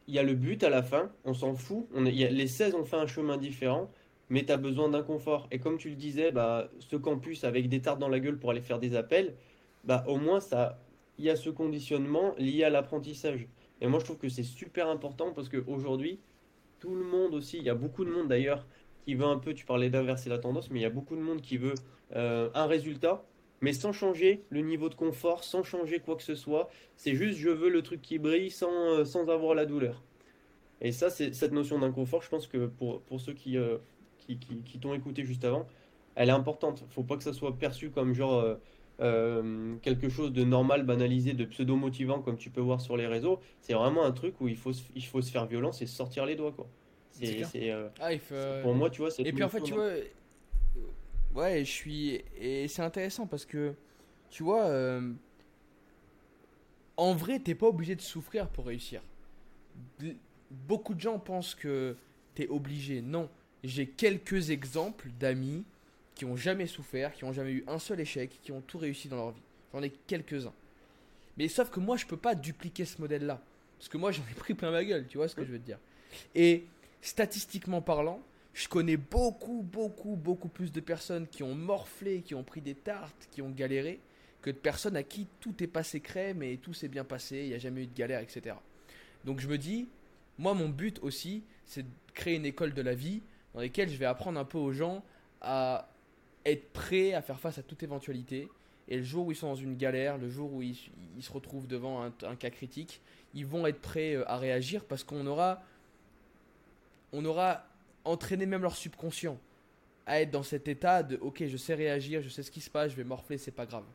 Il 0.08 0.16
y 0.16 0.20
a 0.20 0.24
le 0.24 0.34
but 0.34 0.64
à 0.64 0.70
la 0.70 0.82
fin, 0.82 1.12
on 1.24 1.34
s'en 1.34 1.54
fout. 1.54 1.88
On 1.94 2.06
y 2.06 2.12
les 2.12 2.48
16 2.48 2.74
ont 2.74 2.84
fait 2.84 2.96
un 2.96 3.06
chemin 3.06 3.38
différent, 3.38 3.92
mais 4.30 4.44
tu 4.44 4.52
as 4.52 4.58
besoin 4.58 4.90
d'un 4.90 5.04
confort. 5.04 5.48
Et 5.52 5.60
comme 5.60 5.78
tu 5.78 5.90
le 5.90 5.96
disais, 5.96 6.32
bah, 6.32 6.70
ce 6.80 6.96
campus 6.96 7.44
avec 7.44 7.70
des 7.70 7.82
tartes 7.82 8.00
dans 8.00 8.10
la 8.10 8.20
gueule 8.20 8.40
pour 8.40 8.50
aller 8.50 8.62
faire 8.62 8.80
des 8.80 8.96
appels, 8.96 9.36
bah, 9.84 10.04
au 10.08 10.18
moins, 10.18 10.40
ça, 10.40 10.80
il 11.20 11.26
y 11.26 11.30
a 11.30 11.36
ce 11.36 11.50
conditionnement 11.50 12.34
lié 12.38 12.64
à 12.64 12.70
l'apprentissage. 12.70 13.48
Et 13.82 13.88
moi, 13.88 14.00
je 14.00 14.06
trouve 14.06 14.18
que 14.18 14.30
c'est 14.30 14.44
super 14.44 14.88
important 14.88 15.32
parce 15.32 15.50
qu'aujourd'hui, 15.50 16.20
tout 16.80 16.96
le 16.96 17.04
monde 17.04 17.36
aussi, 17.36 17.58
il 17.58 17.64
y 17.64 17.70
a 17.70 17.76
beaucoup 17.76 18.06
de 18.06 18.12
monde 18.12 18.28
d'ailleurs 18.28 18.66
qui 19.06 19.16
veut 19.16 19.26
un 19.26 19.38
peu, 19.38 19.54
tu 19.54 19.66
parlais 19.66 19.90
d'inverser 19.90 20.30
la 20.30 20.40
tendance, 20.40 20.70
mais 20.72 20.80
il 20.80 20.84
y 20.84 20.86
a 20.86 20.90
beaucoup 20.90 21.16
de 21.16 21.22
monde 21.22 21.42
qui 21.42 21.58
veut 21.58 21.76
euh, 22.16 22.50
un 22.54 22.66
résultat, 22.68 23.24
mais 23.62 23.74
sans 23.74 23.92
changer 23.94 24.44
le 24.50 24.62
niveau 24.62 24.90
de 24.90 24.96
confort, 24.96 25.44
sans 25.44 25.64
changer 25.64 26.00
quoi 26.00 26.16
que 26.16 26.24
ce 26.24 26.36
soit. 26.36 26.70
C'est 26.96 27.16
juste, 27.16 27.38
je 27.40 27.50
veux 27.50 27.70
le 27.70 27.82
truc 27.84 28.02
qui 28.02 28.20
brille 28.20 28.52
sans, 28.52 28.72
euh, 28.72 29.06
sans 29.06 29.30
avoir 29.30 29.56
la 29.56 29.66
douleur. 29.66 30.04
Et 30.82 30.92
ça, 30.92 31.10
c'est 31.10 31.34
cette 31.34 31.52
notion 31.52 31.80
d'inconfort, 31.80 32.22
je 32.22 32.30
pense 32.30 32.48
que 32.48 32.68
pour, 32.68 33.02
pour 33.02 33.20
ceux 33.22 33.34
qui, 33.34 33.58
euh, 33.58 33.78
qui, 34.18 34.38
qui, 34.40 34.64
qui 34.64 34.80
t'ont 34.80 34.94
écouté 34.94 35.26
juste 35.26 35.44
avant, 35.46 35.68
elle 36.16 36.30
est 36.30 36.34
importante. 36.34 36.86
Faut 36.90 37.04
pas 37.04 37.18
que 37.18 37.24
ça 37.24 37.34
soit 37.34 37.58
perçu 37.58 37.90
comme 37.90 38.14
genre 38.14 38.40
euh, 38.40 38.56
euh, 39.02 39.76
quelque 39.82 40.10
chose 40.10 40.32
de 40.32 40.44
normal, 40.44 40.84
banalisé, 40.86 41.34
de 41.34 41.46
pseudo-motivant, 41.46 42.22
comme 42.22 42.38
tu 42.38 42.50
peux 42.50 42.62
voir 42.62 42.82
sur 42.82 42.98
les 42.98 43.08
réseaux. 43.08 43.40
C'est 43.62 43.74
vraiment 43.74 44.04
un 44.06 44.12
truc 44.12 44.40
où 44.42 44.48
il 44.48 44.58
faut, 44.58 44.74
se- 44.74 44.84
il 44.96 45.06
faut 45.06 45.22
se 45.22 45.32
faire 45.32 45.46
violence 45.48 45.82
et 45.82 45.86
se 45.86 45.96
sortir 45.96 46.26
les 46.26 46.36
doigts, 46.36 46.52
quoi. 46.54 46.68
C'est 47.12 47.26
C'est, 47.26 47.36
clair. 47.36 47.50
c'est, 47.50 47.74
Ah, 48.00 48.18
faut- 48.20 48.36
pour 48.62 48.74
moi, 48.76 48.90
tu 48.90 49.02
vois, 49.02 49.12
c'est 49.12 49.24
Et 49.24 49.34
puis 49.34 49.44
en 49.44 49.50
fait, 49.50 49.62
tu 49.62 49.74
vois, 49.74 49.90
ouais, 51.36 51.60
je 51.66 51.72
suis. 51.72 52.22
Et 52.38 52.68
c'est 52.68 52.82
intéressant 52.82 53.28
parce 53.28 53.46
que, 53.46 53.74
tu 54.30 54.44
vois, 54.44 54.66
euh, 54.68 55.14
en 56.98 57.14
vrai, 57.14 57.40
t'es 57.40 57.56
pas 57.56 57.68
obligé 57.68 57.96
de 57.96 58.02
souffrir 58.02 58.48
pour 58.50 58.66
réussir. 58.66 59.02
De- 60.00 60.16
Beaucoup 60.52 60.96
de 60.96 61.00
gens 61.00 61.20
pensent 61.20 61.54
que 61.54 61.96
t'es 62.34 62.48
obligé. 62.48 63.02
Non, 63.02 63.30
j'ai 63.64 63.86
quelques 63.88 64.50
exemples 64.50 65.10
d'amis 65.20 65.64
qui 66.16 66.26
ont 66.26 66.36
jamais 66.36 66.66
souffert, 66.66 67.14
qui 67.14 67.24
ont 67.24 67.32
jamais 67.32 67.52
eu 67.52 67.64
un 67.68 67.78
seul 67.78 68.00
échec, 68.00 68.40
qui 68.42 68.52
ont 68.52 68.62
tout 68.62 68.80
réussi 68.80 69.08
dans 69.08 69.16
leur 69.18 69.32
vie. 69.32 69.42
J'en 69.74 69.84
ai 69.84 69.92
quelques-uns. 69.92 70.54
Mais 71.38 71.48
sauf 71.48 71.70
que 71.70 71.80
moi, 71.80 71.98
je 71.98 72.06
peux 72.08 72.18
pas 72.18 72.36
dupliquer 72.36 72.86
ce 72.86 73.02
modèle-là. 73.02 73.42
Parce 73.78 73.90
que 73.90 73.98
moi, 73.98 74.12
j'en 74.14 74.24
ai 74.32 74.36
pris 74.36 74.56
plein 74.56 74.72
ma 74.72 74.84
gueule, 74.84 75.08
tu 75.08 75.18
vois 75.18 75.28
ce 75.28 75.36
que 75.36 75.46
je 75.46 75.52
veux 75.52 75.60
te 75.60 75.66
dire. 75.66 75.80
Et 76.36 76.66
statistiquement 77.02 77.82
parlant, 77.82 78.22
je 78.54 78.68
connais 78.68 78.98
beaucoup, 78.98 79.62
beaucoup, 79.62 80.16
beaucoup 80.16 80.50
plus 80.50 80.72
de 80.72 80.80
personnes 80.80 81.28
qui 81.28 81.44
ont 81.44 81.56
morflé, 81.56 82.22
qui 82.22 82.36
ont 82.36 82.44
pris 82.44 82.62
des 82.62 82.76
tartes, 82.76 83.28
qui 83.32 83.42
ont 83.42 83.50
galéré, 83.50 84.00
que 84.42 84.50
de 84.50 84.56
personnes 84.56 84.96
à 84.96 85.04
qui 85.04 85.28
tout 85.40 85.64
est 85.64 85.68
passé 85.68 86.00
crème 86.00 86.44
et 86.44 86.58
tout 86.58 86.74
s'est 86.74 86.88
bien 86.88 87.04
passé, 87.04 87.38
il 87.44 87.50
n'y 87.50 87.54
a 87.54 87.60
jamais 87.60 87.84
eu 87.84 87.88
de 87.88 87.96
galère, 87.96 88.22
etc. 88.22 88.56
Donc 89.26 89.40
je 89.40 89.48
me 89.48 89.58
dis, 89.58 89.88
moi 90.38 90.54
mon 90.54 90.70
but 90.70 91.00
aussi, 91.02 91.44
c'est 91.66 91.84
de 91.84 91.90
créer 92.14 92.36
une 92.36 92.46
école 92.46 92.74
de 92.74 92.82
la 92.82 92.96
vie 92.96 93.22
dans 93.54 93.62
laquelle 93.62 93.90
je 93.90 93.98
vais 93.98 94.06
apprendre 94.06 94.40
un 94.40 94.46
peu 94.46 94.58
aux 94.58 94.72
gens 94.72 95.04
à 95.42 95.90
être 96.46 96.72
prêts 96.72 97.14
à 97.14 97.22
faire 97.22 97.40
face 97.40 97.58
à 97.58 97.64
toute 97.64 97.84
éventualité. 97.84 98.50
Et 98.88 98.98
le 98.98 99.04
jour 99.04 99.28
où 99.28 99.32
ils 99.32 99.36
sont 99.36 99.50
dans 99.50 99.56
une 99.56 99.78
galère, 99.78 100.18
le 100.18 100.30
jour 100.30 100.52
où 100.52 100.62
ils, 100.62 100.76
se 101.20 101.32
retrouvent 101.32 101.68
devant 101.68 102.04
un, 102.04 102.14
un, 102.24 102.36
cas 102.36 102.50
critique, 102.50 103.02
ils 103.36 103.46
vont 103.46 103.68
être 103.68 103.80
prêts 103.80 104.16
euh, 104.16 104.30
à 104.30 104.38
réagir 104.38 104.84
parce 104.84 105.04
qu'on 105.04 105.28
aura, 105.28 105.62
on 107.14 107.24
aura 107.26 107.69
entraîné 108.10 108.46
même 108.46 108.62
leur 108.62 108.76
subconscient 108.76 109.38
à 110.06 110.22
être 110.22 110.32
dans 110.32 110.44
cet 110.44 110.68
état 110.68 111.04
de 111.04 111.18
ok, 111.18 111.46
je 111.46 111.58
sais 111.58 111.76
réagir, 111.76 112.22
je 112.22 112.30
sais 112.30 112.44
ce 112.44 112.52
qui 112.52 112.62
se 112.62 112.70
passe, 112.70 112.92
je 112.92 112.96
vais 112.96 113.04
morfler, 113.04 113.38
c'est 113.38 113.52
pas 113.52 113.66
grave. 113.66 113.86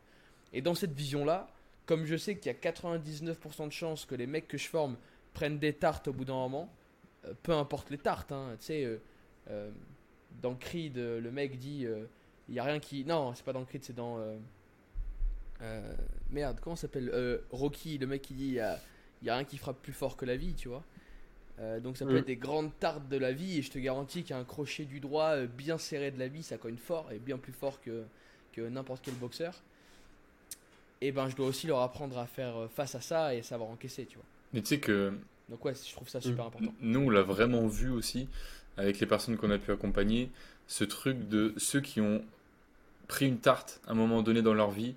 Et 0.53 0.63
dans 0.63 0.75
cette 0.75 0.93
vision-là, 0.93 1.49
comme 1.87 2.07
je 2.07 2.17
sais 2.17 2.37
qu'il 2.37 2.53
y 2.53 2.55
a 2.55 2.59
99% 2.59 3.67
de 3.67 3.73
chances 3.73 4.07
que 4.07 4.15
les 4.15 4.27
mecs 4.27 4.47
que 4.47 4.57
je 4.57 4.69
forme 4.69 4.97
prennent 5.33 5.59
des 5.59 5.73
tartes 5.73 6.09
au 6.09 6.13
bout 6.13 6.25
d'un 6.25 6.35
moment, 6.35 6.73
euh, 7.27 7.35
peu 7.43 7.53
importe 7.53 7.91
les 7.91 7.99
tartes, 7.99 8.33
hein, 8.33 8.55
tu 8.61 8.67
sais, 8.67 8.85
euh, 8.85 8.99
euh, 9.51 9.71
dans 10.41 10.55
Creed, 10.55 10.97
le 10.97 11.31
mec 11.31 11.59
dit 11.59 11.87
il 12.49 12.53
n'y 12.53 12.59
a 12.59 12.65
rien 12.65 12.79
qui. 12.79 13.05
Non, 13.05 13.35
c'est 13.35 13.45
pas 13.45 13.53
dans 13.53 13.65
Creed, 13.65 13.85
c'est 13.85 13.95
dans. 13.95 14.19
merde, 16.31 16.59
comment 16.61 16.77
s'appelle 16.77 17.41
Rocky, 17.51 17.99
le 17.99 18.07
mec 18.07 18.23
qui 18.23 18.35
dit 18.35 18.47
il 18.47 18.53
n'y 18.53 18.61
a, 18.61 18.81
y 19.23 19.31
a 19.31 19.35
rien 19.35 19.45
qui 19.45 19.59
frappe 19.59 19.81
plus 19.81 19.93
fort 19.93 20.17
que 20.17 20.25
la 20.25 20.37
vie, 20.37 20.55
tu 20.55 20.69
vois. 20.69 20.83
Donc 21.83 21.97
ça 21.97 22.05
peut 22.05 22.15
Mm. 22.15 22.17
être 22.19 22.27
des 22.27 22.37
grandes 22.37 22.71
tartes 22.81 23.09
de 23.09 23.17
la 23.17 23.33
vie 23.33 23.59
et 23.59 23.63
je 23.63 23.71
te 23.71 23.79
garantis 23.79 24.25
qu'un 24.25 24.43
crochet 24.45 24.85
du 24.85 25.01
droit 25.01 25.37
bien 25.47 25.79
serré 25.79 26.11
de 26.11 26.19
la 26.19 26.29
vie 26.29 26.43
ça 26.43 26.59
cogne 26.59 26.77
fort 26.77 27.11
et 27.13 27.19
bien 27.19 27.39
plus 27.39 27.53
fort 27.53 27.81
que, 27.81 28.03
que 28.53 28.61
n'importe 28.63 29.03
quel 29.05 29.15
boxeur 29.15 29.55
et 31.01 31.13
ben 31.13 31.29
je 31.29 31.37
dois 31.37 31.47
aussi 31.47 31.67
leur 31.67 31.81
apprendre 31.81 32.19
à 32.19 32.27
faire 32.27 32.57
euh, 32.57 32.69
face 32.69 32.95
à 32.95 33.01
ça 33.01 33.35
et 33.35 33.43
savoir 33.43 33.69
encaisser, 33.71 34.07
tu 34.07 34.17
vois. 34.17 34.25
Mais 34.53 34.63
tu 34.63 34.69
sais 34.69 34.79
que 34.81 35.13
Donc 35.49 35.65
ouais, 35.65 35.75
je 35.75 35.93
trouve 35.93 36.09
ça 36.09 36.21
super 36.21 36.47
important. 36.47 36.73
nous, 36.81 37.01
on 37.01 37.11
l'a 37.11 37.23
vraiment 37.23 37.67
vu 37.67 37.91
aussi 37.91 38.29
avec 38.77 38.99
les 39.01 39.07
personnes 39.07 39.37
qu'on 39.37 39.51
a 39.51 39.59
pu 39.59 39.71
accompagner, 39.71 40.31
ce 40.67 40.83
truc 40.85 41.29
de 41.29 41.53
ceux 41.57 41.81
qui 41.81 42.01
ont 42.01 42.25
pris 43.07 43.27
une 43.27 43.39
tarte 43.39 43.81
à 43.87 43.93
un 43.93 43.95
moment 43.95 44.23
donné 44.23 44.41
dans 44.43 44.55
leur 44.55 44.71
vie, 44.71 44.95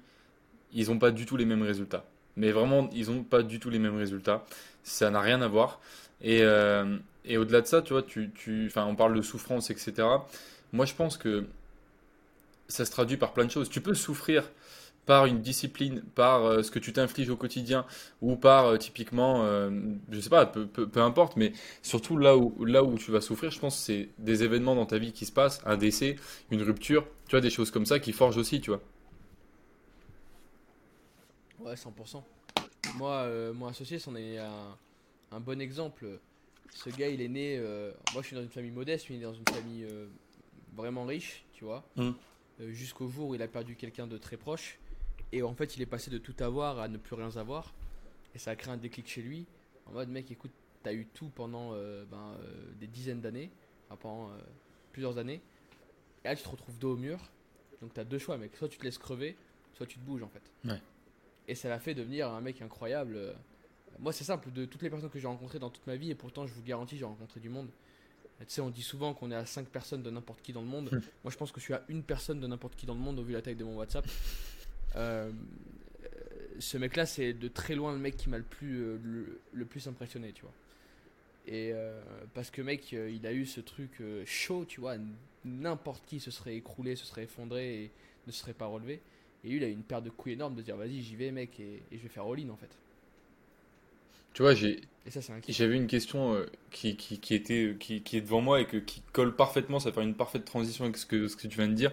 ils 0.74 0.88
n'ont 0.88 0.97
pas 0.99 1.12
du 1.12 1.26
tout 1.26 1.36
les 1.38 1.45
mêmes 1.45 1.62
résultats. 1.64 2.05
Mais 2.38 2.51
vraiment, 2.51 2.89
ils 2.93 3.09
n'ont 3.09 3.23
pas 3.23 3.43
du 3.43 3.59
tout 3.59 3.69
les 3.69 3.79
mêmes 3.79 3.97
résultats. 3.97 4.45
Ça 4.83 5.09
n'a 5.11 5.19
rien 5.19 5.41
à 5.41 5.47
voir. 5.47 5.81
Et, 6.21 6.39
euh, 6.43 6.97
au-delà 7.29 7.61
de 7.61 7.67
ça, 7.67 7.81
tu 7.81 7.93
vois, 7.93 8.03
tu, 8.03 8.31
tu, 8.33 8.71
on 8.77 8.95
parle 8.95 9.15
de 9.15 9.21
souffrance, 9.21 9.69
etc. 9.69 10.07
Moi, 10.71 10.85
je 10.85 10.93
pense 10.93 11.17
que 11.17 11.45
ça 12.69 12.85
se 12.85 12.91
traduit 12.91 13.17
par 13.17 13.33
plein 13.33 13.45
de 13.45 13.51
choses. 13.51 13.69
Tu 13.69 13.81
peux 13.81 13.93
souffrir 13.93 14.43
par 15.07 15.25
une 15.25 15.41
discipline, 15.41 16.03
par 16.13 16.45
euh, 16.45 16.61
ce 16.61 16.69
que 16.69 16.79
tu 16.79 16.93
t'infliges 16.93 17.29
au 17.29 17.38
quotidien, 17.38 17.85
ou 18.21 18.35
par 18.35 18.65
euh, 18.65 18.77
typiquement, 18.77 19.45
euh, 19.45 19.71
je 20.11 20.19
sais 20.19 20.29
pas, 20.29 20.45
peu 20.45 21.01
importe, 21.01 21.38
mais 21.38 21.53
surtout 21.81 22.17
là 22.17 22.38
où, 22.38 22.63
là 22.65 22.83
où 22.83 22.97
tu 22.97 23.09
vas 23.11 23.21
souffrir, 23.21 23.49
je 23.49 23.59
pense 23.59 23.77
que 23.77 23.81
c'est 23.81 24.09
des 24.19 24.43
événements 24.43 24.75
dans 24.75 24.85
ta 24.85 24.99
vie 24.99 25.13
qui 25.13 25.25
se 25.25 25.31
passent, 25.31 25.61
un 25.65 25.77
décès, 25.77 26.17
une 26.51 26.61
rupture, 26.61 27.05
tu 27.27 27.31
vois, 27.31 27.41
des 27.41 27.49
choses 27.49 27.71
comme 27.71 27.85
ça 27.85 27.99
qui 27.99 28.11
forgent 28.11 28.38
aussi, 28.38 28.59
tu 28.61 28.69
vois. 28.69 28.81
Ouais, 31.60 31.74
100%. 31.76 32.24
Moi, 32.95 33.12
euh, 33.12 33.53
mon 33.53 33.68
associé, 33.68 33.99
c'en 33.99 34.16
est 34.16 34.38
un, 34.38 34.78
un 35.32 35.39
bon 35.39 35.60
exemple. 35.62 36.20
Ce 36.74 36.89
gars, 36.89 37.10
il 37.10 37.22
est 37.22 37.28
né. 37.28 37.58
euh, 37.58 37.91
moi, 38.14 38.22
je 38.22 38.28
suis 38.28 38.36
dans 38.36 38.43
une 38.43 38.49
famille 38.49 38.72
modeste, 38.72 39.08
lui, 39.08 39.16
il 39.16 39.22
est 39.22 39.26
dans 39.26 39.34
une 39.34 39.47
famille 39.47 39.86
euh, 39.86 40.08
vraiment 40.76 41.05
riche, 41.05 41.45
tu 41.53 41.66
vois. 41.66 41.84
Mm. 41.95 42.12
Euh, 42.62 42.72
Jusqu'au 42.72 43.08
jour 43.08 43.30
où 43.30 43.36
il 43.36 43.41
a 43.41 43.47
perdu 43.47 43.76
quelqu'un 43.76 44.08
de 44.08 44.18
très 44.18 44.38
proche. 44.38 44.80
Et 45.32 45.43
en 45.43 45.53
fait, 45.53 45.76
il 45.76 45.82
est 45.82 45.88
passé 45.88 46.10
de 46.10 46.18
tout 46.18 46.36
avoir 46.39 46.80
à 46.80 46.88
ne 46.88 46.97
plus 46.97 47.16
rien 47.16 47.36
avoir. 47.36 47.74
Et 48.34 48.39
ça 48.39 48.51
a 48.51 48.55
créé 48.55 48.74
un 48.74 48.78
déclic 48.78 49.08
chez 49.08 49.22
lui. 49.22 49.45
En 49.86 49.91
mode, 49.91 50.10
mec, 50.10 50.32
écoute, 50.32 50.51
t'as 50.84 50.93
eu 50.93 51.05
tout 51.05 51.30
pendant 51.30 51.72
ben, 51.72 52.38
des 52.80 52.88
dizaines 52.88 53.20
d'années. 53.20 53.51
Enfin, 53.89 53.97
pendant 54.01 54.32
plusieurs 54.93 55.18
années. 55.18 55.41
Et 56.24 56.30
là, 56.30 56.36
tu 56.36 56.43
te 56.43 56.49
retrouves 56.49 56.78
dos 56.80 56.93
au 56.93 56.97
mur. 56.97 57.20
Donc, 57.82 57.93
t'as 57.93 58.05
deux 58.05 58.20
choix, 58.20 58.38
mec. 58.38 58.55
Soit 58.55 58.70
tu 58.70 58.78
te 58.78 58.84
laisses 58.86 58.97
crever, 58.97 59.36
soit 59.74 59.86
tu 59.86 59.99
te 59.99 60.05
bouges, 60.05 60.24
en 60.24 60.30
fait. 60.30 60.41
Ouais. 60.64 60.82
Et 61.47 61.55
ça 61.55 61.69
l'a 61.69 61.79
fait 61.79 61.93
devenir 61.93 62.29
un 62.29 62.41
mec 62.41 62.61
incroyable. 62.61 63.15
Euh, 63.15 63.33
Moi, 63.99 64.11
c'est 64.11 64.23
simple, 64.23 64.51
de 64.51 64.65
toutes 64.65 64.81
les 64.81 64.89
personnes 64.89 65.09
que 65.09 65.19
j'ai 65.19 65.27
rencontrées 65.27 65.59
dans 65.59 65.69
toute 65.69 65.87
ma 65.87 65.95
vie, 65.95 66.11
et 66.11 66.15
pourtant, 66.15 66.45
je 66.45 66.53
vous 66.53 66.63
garantis, 66.63 66.97
j'ai 66.97 67.05
rencontré 67.05 67.39
du 67.39 67.49
monde. 67.49 67.69
Tu 68.39 68.45
sais, 68.49 68.61
on 68.61 68.69
dit 68.69 68.83
souvent 68.83 69.13
qu'on 69.15 69.31
est 69.31 69.35
à 69.35 69.45
5 69.47 69.67
personnes 69.67 70.03
de 70.03 70.11
n'importe 70.11 70.41
qui 70.41 70.53
dans 70.53 70.61
le 70.61 70.67
monde. 70.67 70.89
Moi, 71.23 71.31
je 71.31 71.37
pense 71.37 71.51
que 71.51 71.59
je 71.59 71.65
suis 71.65 71.73
à 71.73 71.83
une 71.87 72.03
personne 72.03 72.39
de 72.39 72.45
n'importe 72.47 72.75
qui 72.75 72.85
dans 72.85 72.93
le 72.93 72.99
monde, 72.99 73.17
au 73.19 73.23
vu 73.23 73.31
de 73.31 73.37
la 73.37 73.41
taille 73.41 73.55
de 73.55 73.63
mon 73.63 73.77
WhatsApp. 73.77 74.05
Euh, 74.95 75.31
ce 76.59 76.77
mec-là, 76.77 77.05
c'est 77.05 77.33
de 77.33 77.47
très 77.49 77.75
loin 77.75 77.91
le 77.91 77.99
mec 77.99 78.15
qui 78.17 78.29
m'a 78.29 78.37
le 78.37 78.43
plus, 78.43 78.81
euh, 78.81 78.99
le, 79.03 79.41
le 79.51 79.65
plus 79.65 79.85
impressionné, 79.87 80.31
tu 80.31 80.41
vois. 80.41 80.53
Et 81.45 81.71
euh, 81.73 82.01
parce 82.33 82.49
que, 82.49 82.61
mec, 82.61 82.93
il 82.93 83.27
a 83.27 83.33
eu 83.33 83.45
ce 83.45 83.59
truc 83.59 84.01
chaud, 84.25 84.65
tu 84.65 84.79
vois. 84.79 84.95
N'importe 85.45 86.03
qui 86.05 86.19
se 86.19 86.31
serait 86.31 86.55
écroulé, 86.55 86.95
se 86.95 87.05
serait 87.05 87.23
effondré 87.25 87.83
et 87.83 87.91
ne 88.25 88.31
se 88.31 88.39
serait 88.39 88.53
pas 88.53 88.65
relevé. 88.65 89.01
Et 89.43 89.49
lui, 89.49 89.57
il 89.57 89.63
a 89.63 89.67
eu 89.67 89.71
une 89.71 89.83
paire 89.83 90.01
de 90.01 90.09
couilles 90.09 90.33
énormes 90.33 90.55
de 90.55 90.61
dire, 90.61 90.75
vas-y, 90.75 91.01
j'y 91.01 91.15
vais, 91.15 91.31
mec, 91.31 91.59
et, 91.59 91.81
et 91.91 91.97
je 91.97 92.03
vais 92.03 92.09
faire 92.09 92.25
all-in, 92.25 92.49
en 92.49 92.57
fait. 92.57 92.69
Tu 94.33 94.43
vois, 94.43 94.53
j'ai. 94.53 94.81
J'avais 95.47 95.77
une 95.77 95.88
question 95.88 96.35
euh, 96.35 96.45
qui, 96.69 96.95
qui, 96.97 97.17
qui 97.17 97.33
était, 97.33 97.75
qui, 97.79 98.01
qui 98.01 98.17
est 98.17 98.21
devant 98.21 98.41
moi 98.41 98.61
et 98.61 98.65
que, 98.65 98.77
qui 98.77 99.01
colle 99.13 99.35
parfaitement, 99.35 99.79
ça 99.79 99.91
fait 99.91 100.03
une 100.03 100.13
parfaite 100.13 100.43
transition 100.43 100.83
avec 100.83 100.97
ce 100.97 101.05
que, 101.05 101.27
ce 101.27 101.35
que 101.35 101.47
tu 101.47 101.57
viens 101.57 101.69
de 101.69 101.73
dire. 101.73 101.91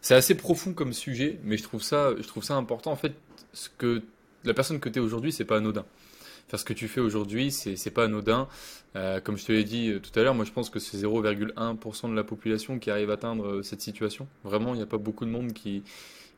C'est 0.00 0.14
assez 0.14 0.34
profond 0.34 0.74
comme 0.74 0.92
sujet, 0.92 1.38
mais 1.44 1.56
je 1.56 1.62
trouve 1.62 1.82
ça, 1.82 2.14
je 2.18 2.26
trouve 2.26 2.42
ça 2.42 2.56
important. 2.56 2.90
En 2.90 2.96
fait, 2.96 3.14
ce 3.52 3.68
que, 3.68 4.02
la 4.44 4.52
personne 4.52 4.80
que 4.80 4.88
tu 4.88 4.98
es 4.98 5.02
aujourd'hui, 5.02 5.32
c'est 5.32 5.44
pas 5.44 5.58
anodin. 5.58 5.86
Faire 6.48 6.58
ce 6.58 6.64
que 6.64 6.72
tu 6.72 6.88
fais 6.88 7.00
aujourd'hui, 7.00 7.52
c'est 7.52 7.76
c'est 7.76 7.92
pas 7.92 8.04
anodin. 8.04 8.48
Euh, 8.96 9.20
comme 9.20 9.38
je 9.38 9.46
te 9.46 9.52
l'ai 9.52 9.64
dit 9.64 9.90
euh, 9.90 10.00
tout 10.00 10.18
à 10.18 10.22
l'heure, 10.22 10.34
moi 10.34 10.44
je 10.44 10.50
pense 10.50 10.68
que 10.68 10.80
c'est 10.80 10.96
0,1% 10.98 12.10
de 12.10 12.14
la 12.14 12.24
population 12.24 12.78
qui 12.78 12.90
arrive 12.90 13.10
à 13.10 13.14
atteindre 13.14 13.46
euh, 13.46 13.62
cette 13.62 13.80
situation. 13.80 14.26
Vraiment, 14.42 14.74
il 14.74 14.78
n'y 14.78 14.82
a 14.82 14.86
pas 14.86 14.98
beaucoup 14.98 15.24
de 15.24 15.30
monde 15.30 15.52
qui, 15.52 15.84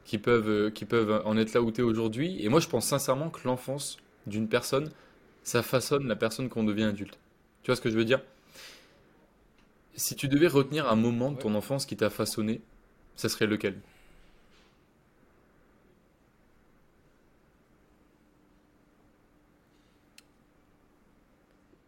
qui, 0.05 0.18
peuvent, 0.18 0.48
euh, 0.48 0.70
qui 0.70 0.84
peuvent 0.84 1.22
en 1.24 1.36
être 1.36 1.55
là 1.55 1.62
où 1.62 1.70
tu 1.70 1.80
es 1.80 1.84
aujourd'hui. 1.84 2.42
Et 2.44 2.48
moi 2.48 2.61
je 2.61 2.68
pense 2.68 2.86
sincèrement 2.86 3.30
que 3.30 3.46
l'enfance 3.46 3.98
d'une 4.26 4.48
personne, 4.48 4.90
ça 5.42 5.62
façonne 5.62 6.07
la 6.07 6.16
personne 6.16 6.48
qu'on 6.48 6.64
devient 6.64 6.84
adulte. 6.84 7.18
Tu 7.62 7.70
vois 7.70 7.76
ce 7.76 7.80
que 7.80 7.90
je 7.90 7.96
veux 7.96 8.05
dire? 8.05 8.20
Si 9.94 10.16
tu 10.16 10.28
devais 10.28 10.48
retenir 10.48 10.88
un 10.88 10.96
moment 10.96 11.32
de 11.32 11.38
ton 11.38 11.55
enfance 11.55 11.86
qui 11.86 11.96
t'a 11.96 12.11
façonné, 12.11 12.61
ça 13.16 13.28
serait 13.28 13.46
lequel? 13.46 13.80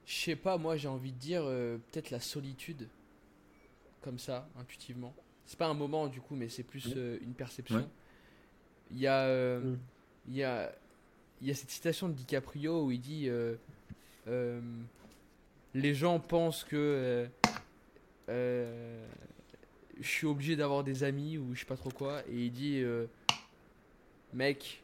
Je 0.06 0.14
sais 0.30 0.36
pas, 0.36 0.58
moi 0.58 0.76
j'ai 0.76 0.88
envie 0.88 1.12
de 1.12 1.18
dire 1.18 1.42
euh, 1.44 1.78
peut-être 1.90 2.10
la 2.10 2.20
solitude. 2.20 2.88
Comme 4.00 4.18
ça, 4.18 4.48
intuitivement. 4.58 5.14
C'est 5.46 5.58
pas 5.58 5.66
un 5.66 5.74
moment 5.74 6.08
du 6.08 6.20
coup, 6.20 6.34
mais 6.34 6.48
c'est 6.48 6.62
plus 6.62 6.92
euh, 6.96 7.18
une 7.22 7.34
perception. 7.34 7.76
Ouais. 7.76 7.86
Il 8.90 8.98
y 8.98 9.06
a. 9.06 9.22
euh, 9.24 9.60
Mm. 9.60 9.78
Il 10.28 10.36
y 10.36 10.42
a. 10.42 10.72
Il 11.42 11.48
y 11.48 11.50
a 11.50 11.54
cette 11.54 11.70
citation 11.70 12.08
de 12.08 12.14
DiCaprio 12.14 12.84
où 12.84 12.90
il 12.90 13.00
dit 13.00 13.28
euh, 13.28 13.56
euh, 14.28 14.60
Les 15.74 15.94
gens 15.94 16.18
pensent 16.20 16.64
que. 16.64 17.28
euh, 18.28 19.06
je 20.00 20.08
suis 20.08 20.26
obligé 20.26 20.56
d'avoir 20.56 20.82
des 20.82 21.04
amis 21.04 21.38
ou 21.38 21.54
je 21.54 21.60
sais 21.60 21.66
pas 21.66 21.76
trop 21.76 21.90
quoi. 21.90 22.22
Et 22.28 22.46
il 22.46 22.50
dit 22.52 22.78
euh, 22.80 23.06
Mec, 24.32 24.82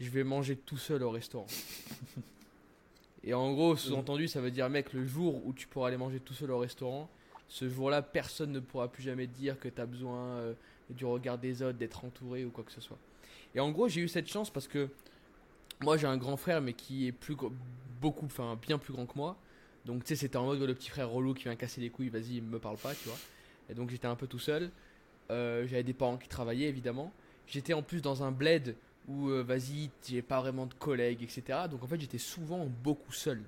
je 0.00 0.10
vais 0.10 0.24
manger 0.24 0.56
tout 0.56 0.76
seul 0.76 1.02
au 1.02 1.10
restaurant. 1.10 1.46
Et 3.26 3.32
en 3.32 3.54
gros, 3.54 3.74
sous-entendu, 3.76 4.28
ça 4.28 4.42
veut 4.42 4.50
dire, 4.50 4.68
mec, 4.68 4.92
le 4.92 5.06
jour 5.06 5.46
où 5.46 5.54
tu 5.54 5.66
pourras 5.66 5.88
aller 5.88 5.96
manger 5.96 6.20
tout 6.20 6.34
seul 6.34 6.50
au 6.50 6.58
restaurant, 6.58 7.08
ce 7.48 7.66
jour-là, 7.70 8.02
personne 8.02 8.52
ne 8.52 8.60
pourra 8.60 8.88
plus 8.88 9.02
jamais 9.02 9.26
te 9.26 9.32
dire 9.34 9.58
que 9.58 9.68
tu 9.68 9.80
as 9.80 9.86
besoin 9.86 10.42
du 10.90 11.04
regard 11.04 11.38
des 11.38 11.62
autres, 11.62 11.78
d'être 11.78 12.04
entouré 12.04 12.44
ou 12.44 12.50
quoi 12.50 12.64
que 12.64 12.72
ce 12.72 12.80
soit. 12.80 12.98
Et 13.54 13.60
en 13.60 13.70
gros, 13.70 13.88
j'ai 13.88 14.00
eu 14.00 14.08
cette 14.08 14.28
chance 14.28 14.50
parce 14.50 14.68
que 14.68 14.88
moi, 15.82 15.96
j'ai 15.96 16.06
un 16.06 16.16
grand 16.16 16.36
frère, 16.36 16.60
mais 16.60 16.72
qui 16.72 17.06
est 17.06 17.12
plus 17.12 17.36
beaucoup, 18.00 18.26
enfin, 18.26 18.58
bien 18.60 18.78
plus 18.78 18.92
grand 18.92 19.06
que 19.06 19.16
moi. 19.16 19.36
Donc, 19.84 20.04
tu 20.04 20.08
sais, 20.08 20.16
c'était 20.16 20.36
en 20.36 20.46
mode 20.46 20.60
le 20.60 20.74
petit 20.74 20.90
frère 20.90 21.10
relou 21.10 21.34
qui 21.34 21.44
vient 21.44 21.56
casser 21.56 21.80
les 21.80 21.90
couilles, 21.90 22.08
vas-y, 22.08 22.40
me 22.40 22.58
parle 22.58 22.76
pas, 22.78 22.94
tu 22.94 23.08
vois. 23.08 23.18
Et 23.68 23.74
donc, 23.74 23.90
j'étais 23.90 24.06
un 24.06 24.16
peu 24.16 24.26
tout 24.26 24.38
seul. 24.38 24.70
Euh, 25.30 25.66
J'avais 25.66 25.82
des 25.82 25.92
parents 25.92 26.16
qui 26.16 26.28
travaillaient, 26.28 26.68
évidemment. 26.68 27.12
J'étais 27.46 27.74
en 27.74 27.82
plus 27.82 28.00
dans 28.02 28.22
un 28.22 28.32
bled 28.32 28.76
où, 29.08 29.28
euh, 29.28 29.42
vas-y, 29.42 29.90
j'ai 30.06 30.22
pas 30.22 30.40
vraiment 30.40 30.66
de 30.66 30.74
collègues, 30.74 31.22
etc. 31.22 31.60
Donc, 31.70 31.82
en 31.82 31.86
fait, 31.86 32.00
j'étais 32.00 32.18
souvent 32.18 32.66
beaucoup 32.82 33.12
seul. 33.12 33.42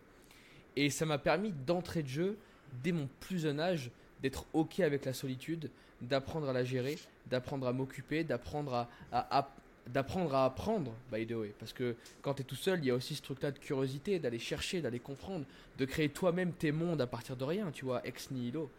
Et 0.77 0.91
ça 0.91 1.07
m'a 1.07 1.19
permis 1.19 1.53
d'entrer 1.67 2.03
de 2.03 2.09
jeu, 2.09 2.39
dès 2.83 2.93
mon 2.93 3.09
plus 3.21 3.39
jeune 3.39 3.61
âge, 3.61 3.91
d'être 4.23 4.47
OK 4.53 4.81
avec 4.81 5.05
la 5.05 5.15
solitude, 5.15 5.71
d'apprendre 6.01 6.49
à 6.49 6.53
la 6.53 6.65
gérer, 6.65 6.99
d'apprendre 7.27 7.67
à 7.67 7.73
m'occuper, 7.73 8.25
d'apprendre 8.25 8.87
à, 9.13 9.51
d'apprendre 9.89 10.35
à 10.35 10.45
apprendre, 10.45 10.93
by 11.13 11.27
the 11.27 11.33
way. 11.33 11.55
Parce 11.59 11.73
que 11.73 11.95
quand 12.23 12.35
tu 12.35 12.43
es 12.43 12.45
tout 12.45 12.57
seul, 12.57 12.81
il 12.81 12.87
y 12.87 12.91
a 12.91 12.95
aussi 12.95 13.15
ce 13.15 13.23
truc-là 13.23 13.53
de 13.53 13.59
curiosité, 13.59 14.19
d'aller 14.19 14.39
chercher, 14.39 14.81
d'aller 14.81 14.99
comprendre, 14.99 15.45
de 15.79 15.85
créer 15.85 16.09
toi-même 16.09 16.53
tes 16.53 16.73
mondes 16.73 17.01
à 17.01 17.07
partir 17.07 17.37
de 17.37 17.45
rien, 17.45 17.71
tu 17.71 17.85
vois, 17.85 18.07
ex 18.07 18.31
nihilo. 18.31 18.71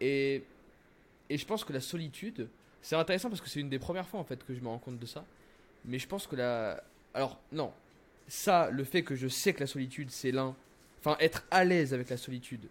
Et, 0.00 0.42
et 1.30 1.38
je 1.38 1.46
pense 1.46 1.64
que 1.64 1.72
la 1.72 1.80
solitude, 1.80 2.48
c'est 2.82 2.96
intéressant 2.96 3.28
parce 3.28 3.40
que 3.40 3.48
c'est 3.48 3.60
une 3.60 3.70
des 3.70 3.78
premières 3.78 4.08
fois 4.08 4.20
en 4.20 4.24
fait 4.24 4.44
que 4.44 4.54
je 4.54 4.60
me 4.60 4.68
rends 4.68 4.78
compte 4.78 4.98
de 4.98 5.06
ça. 5.06 5.24
Mais 5.84 5.98
je 5.98 6.06
pense 6.06 6.26
que 6.26 6.36
la. 6.36 6.82
Alors, 7.14 7.38
non. 7.50 7.72
Ça, 8.28 8.70
le 8.70 8.84
fait 8.84 9.02
que 9.02 9.14
je 9.14 9.28
sais 9.28 9.52
que 9.52 9.60
la 9.60 9.66
solitude, 9.66 10.10
c'est 10.10 10.30
l'un. 10.30 10.54
Enfin, 11.00 11.16
être 11.20 11.44
à 11.50 11.64
l'aise 11.64 11.92
avec 11.92 12.08
la 12.08 12.16
solitude, 12.16 12.66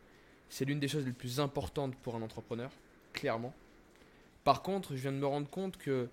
c'est 0.50 0.66
l'une 0.66 0.80
des 0.80 0.88
choses 0.88 1.06
les 1.06 1.12
plus 1.12 1.40
importantes 1.40 1.96
pour 1.98 2.16
un 2.16 2.22
entrepreneur, 2.22 2.72
clairement. 3.14 3.54
Par 4.44 4.62
contre, 4.62 4.96
je 4.96 5.02
viens 5.02 5.12
de 5.12 5.18
me 5.18 5.26
rendre 5.28 5.50
compte 5.50 5.78
que, 5.78 6.08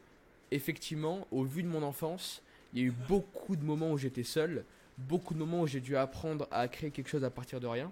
effectivement, 0.51 1.27
au 1.31 1.45
vu 1.45 1.63
de 1.63 1.69
mon 1.69 1.83
enfance, 1.83 2.43
il 2.75 2.81
y 2.81 2.83
a 2.83 2.87
eu 2.87 2.95
beaucoup 3.09 3.57
de 3.57 3.65
moments 3.65 3.93
où 3.93 3.99
j'étais 3.99 4.23
seul, 4.25 4.65
beaucoup 4.99 5.35
de 5.35 5.39
moments 5.39 5.63
où 5.63 5.67
j'ai 5.67 5.81
dû 5.81 5.97
apprendre 5.97 6.47
à 6.51 6.69
créer 6.69 6.91
quelque 6.91 7.09
chose 7.09 7.25
à 7.25 7.31
partir 7.31 7.61
de 7.61 7.67
rien. 7.67 7.91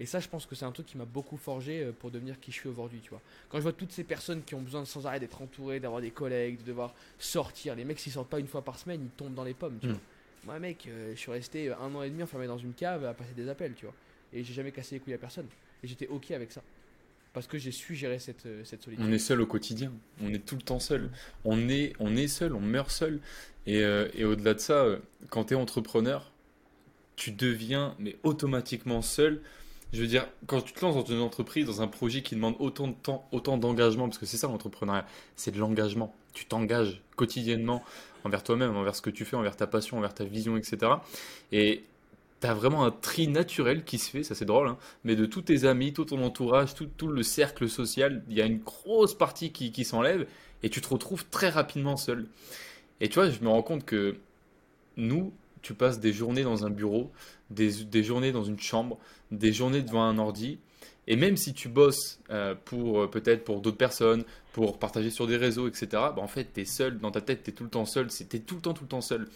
Et 0.00 0.06
ça, 0.06 0.20
je 0.20 0.28
pense 0.28 0.46
que 0.46 0.54
c'est 0.54 0.64
un 0.64 0.70
truc 0.70 0.86
qui 0.86 0.96
m'a 0.96 1.04
beaucoup 1.06 1.36
forgé 1.36 1.82
euh, 1.82 1.92
pour 1.92 2.12
devenir 2.12 2.38
qui 2.38 2.52
je 2.52 2.56
suis 2.56 2.68
aujourd'hui, 2.68 3.00
tu 3.00 3.10
vois. 3.10 3.20
Quand 3.48 3.58
je 3.58 3.62
vois 3.62 3.72
toutes 3.72 3.90
ces 3.90 4.04
personnes 4.04 4.44
qui 4.44 4.54
ont 4.54 4.60
besoin 4.62 4.84
sans 4.84 5.06
arrêt 5.06 5.18
d'être 5.18 5.42
entourées, 5.42 5.80
d'avoir 5.80 6.00
des 6.00 6.12
collègues, 6.12 6.58
de 6.60 6.66
devoir 6.66 6.94
sortir, 7.18 7.74
les 7.74 7.84
mecs 7.84 7.98
s'ils 7.98 8.12
sortent 8.12 8.28
pas 8.28 8.38
une 8.38 8.46
fois 8.46 8.62
par 8.62 8.78
semaine, 8.78 9.00
ils 9.02 9.10
tombent 9.10 9.34
dans 9.34 9.42
les 9.42 9.54
pommes, 9.54 9.78
tu 9.80 9.88
Mm. 9.88 9.90
vois. 9.90 10.00
Moi, 10.44 10.58
mec, 10.60 10.86
euh, 10.86 11.10
je 11.14 11.18
suis 11.18 11.32
resté 11.32 11.72
un 11.72 11.92
an 11.96 12.02
et 12.04 12.10
demi 12.10 12.22
enfermé 12.22 12.46
dans 12.46 12.58
une 12.58 12.74
cave 12.74 13.04
à 13.04 13.12
passer 13.12 13.32
des 13.34 13.48
appels, 13.48 13.74
tu 13.74 13.86
vois. 13.86 13.94
Et 14.32 14.44
j'ai 14.44 14.54
jamais 14.54 14.70
cassé 14.70 14.94
les 14.94 15.00
couilles 15.00 15.14
à 15.14 15.18
personne. 15.18 15.46
Et 15.82 15.88
j'étais 15.88 16.06
ok 16.06 16.30
avec 16.30 16.52
ça. 16.52 16.62
Parce 17.38 17.46
que 17.46 17.58
j'ai 17.58 17.70
su 17.70 17.94
gérer 17.94 18.18
cette, 18.18 18.46
euh, 18.46 18.62
cette 18.64 18.82
solitude. 18.82 19.06
On 19.08 19.12
est 19.12 19.20
seul 19.20 19.40
au 19.40 19.46
quotidien, 19.46 19.92
on 20.20 20.34
est 20.34 20.44
tout 20.44 20.56
le 20.56 20.60
temps 20.60 20.80
seul. 20.80 21.08
On 21.44 21.68
est, 21.68 21.92
on 22.00 22.16
est 22.16 22.26
seul, 22.26 22.52
on 22.52 22.60
meurt 22.60 22.90
seul. 22.90 23.20
Et, 23.64 23.84
euh, 23.84 24.08
et 24.14 24.24
au-delà 24.24 24.54
de 24.54 24.58
ça, 24.58 24.82
euh, 24.82 24.98
quand 25.30 25.44
tu 25.44 25.54
es 25.54 25.56
entrepreneur, 25.56 26.32
tu 27.14 27.30
deviens 27.30 27.94
mais 28.00 28.16
automatiquement 28.24 29.02
seul. 29.02 29.40
Je 29.92 30.00
veux 30.00 30.08
dire, 30.08 30.26
quand 30.48 30.62
tu 30.62 30.72
te 30.72 30.84
lances 30.84 30.96
dans 30.96 31.04
une 31.04 31.20
entreprise, 31.20 31.64
dans 31.64 31.80
un 31.80 31.86
projet 31.86 32.22
qui 32.22 32.34
demande 32.34 32.56
autant 32.58 32.88
de 32.88 32.94
temps, 32.94 33.28
autant 33.30 33.56
d'engagement, 33.56 34.08
parce 34.08 34.18
que 34.18 34.26
c'est 34.26 34.36
ça 34.36 34.48
l'entrepreneuriat, 34.48 35.06
c'est 35.36 35.52
de 35.52 35.60
l'engagement. 35.60 36.12
Tu 36.32 36.44
t'engages 36.44 37.00
quotidiennement 37.14 37.84
envers 38.24 38.42
toi-même, 38.42 38.76
envers 38.76 38.96
ce 38.96 39.02
que 39.02 39.10
tu 39.10 39.24
fais, 39.24 39.36
envers 39.36 39.54
ta 39.54 39.68
passion, 39.68 39.96
envers 39.96 40.12
ta 40.12 40.24
vision, 40.24 40.56
etc. 40.56 40.90
Et 41.52 41.84
tu 42.40 42.46
as 42.46 42.54
vraiment 42.54 42.84
un 42.84 42.90
tri 42.90 43.28
naturel 43.28 43.84
qui 43.84 43.98
se 43.98 44.10
fait, 44.10 44.22
ça 44.22 44.34
c'est 44.34 44.44
drôle, 44.44 44.68
hein, 44.68 44.78
mais 45.04 45.16
de 45.16 45.26
tous 45.26 45.42
tes 45.42 45.64
amis, 45.64 45.92
tout 45.92 46.04
ton 46.04 46.22
entourage, 46.22 46.74
tout, 46.74 46.88
tout 46.96 47.08
le 47.08 47.22
cercle 47.22 47.68
social, 47.68 48.22
il 48.28 48.36
y 48.36 48.42
a 48.42 48.46
une 48.46 48.58
grosse 48.58 49.16
partie 49.16 49.52
qui, 49.52 49.72
qui 49.72 49.84
s'enlève 49.84 50.26
et 50.62 50.70
tu 50.70 50.80
te 50.80 50.88
retrouves 50.88 51.26
très 51.26 51.48
rapidement 51.48 51.96
seul. 51.96 52.26
Et 53.00 53.08
tu 53.08 53.14
vois, 53.14 53.30
je 53.30 53.40
me 53.40 53.48
rends 53.48 53.62
compte 53.62 53.84
que 53.84 54.16
nous, 54.96 55.32
tu 55.62 55.74
passes 55.74 56.00
des 56.00 56.12
journées 56.12 56.42
dans 56.42 56.64
un 56.64 56.70
bureau, 56.70 57.10
des, 57.50 57.84
des 57.84 58.02
journées 58.02 58.32
dans 58.32 58.44
une 58.44 58.58
chambre, 58.58 58.98
des 59.30 59.52
journées 59.52 59.82
devant 59.82 60.02
un 60.02 60.18
ordi. 60.18 60.58
Et 61.06 61.16
même 61.16 61.36
si 61.36 61.54
tu 61.54 61.68
bosses 61.68 62.20
euh, 62.30 62.54
pour 62.64 63.00
euh, 63.00 63.06
peut-être 63.06 63.42
pour 63.44 63.60
d'autres 63.60 63.78
personnes, 63.78 64.24
pour 64.52 64.78
partager 64.78 65.10
sur 65.10 65.26
des 65.26 65.36
réseaux, 65.36 65.66
etc., 65.66 65.88
bah, 65.92 66.18
en 66.18 66.28
fait, 66.28 66.48
tu 66.52 66.60
es 66.60 66.64
seul, 66.64 66.98
dans 66.98 67.10
ta 67.10 67.22
tête, 67.22 67.44
tu 67.44 67.50
es 67.50 67.52
tout 67.54 67.64
le 67.64 67.70
temps 67.70 67.86
seul, 67.86 68.08
es 68.08 68.38
tout 68.40 68.56
le 68.56 68.60
temps, 68.60 68.74
tout 68.74 68.84
le 68.84 68.88
temps 68.88 69.00
seul. 69.00 69.26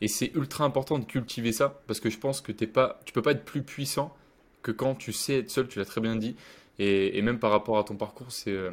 Et 0.00 0.08
c'est 0.08 0.32
ultra 0.34 0.64
important 0.64 0.98
de 0.98 1.04
cultiver 1.04 1.52
ça, 1.52 1.80
parce 1.86 2.00
que 2.00 2.10
je 2.10 2.18
pense 2.18 2.40
que 2.40 2.52
t'es 2.52 2.66
pas, 2.66 3.00
tu 3.06 3.12
peux 3.12 3.22
pas 3.22 3.32
être 3.32 3.44
plus 3.44 3.62
puissant 3.62 4.14
que 4.62 4.70
quand 4.72 4.94
tu 4.94 5.12
sais 5.12 5.38
être 5.40 5.50
seul, 5.50 5.68
tu 5.68 5.78
l'as 5.78 5.84
très 5.86 6.00
bien 6.00 6.16
dit. 6.16 6.36
Et, 6.78 7.16
et 7.18 7.22
même 7.22 7.38
par 7.38 7.50
rapport 7.50 7.78
à 7.78 7.84
ton 7.84 7.96
parcours, 7.96 8.30
c'est, 8.30 8.50
euh, 8.50 8.72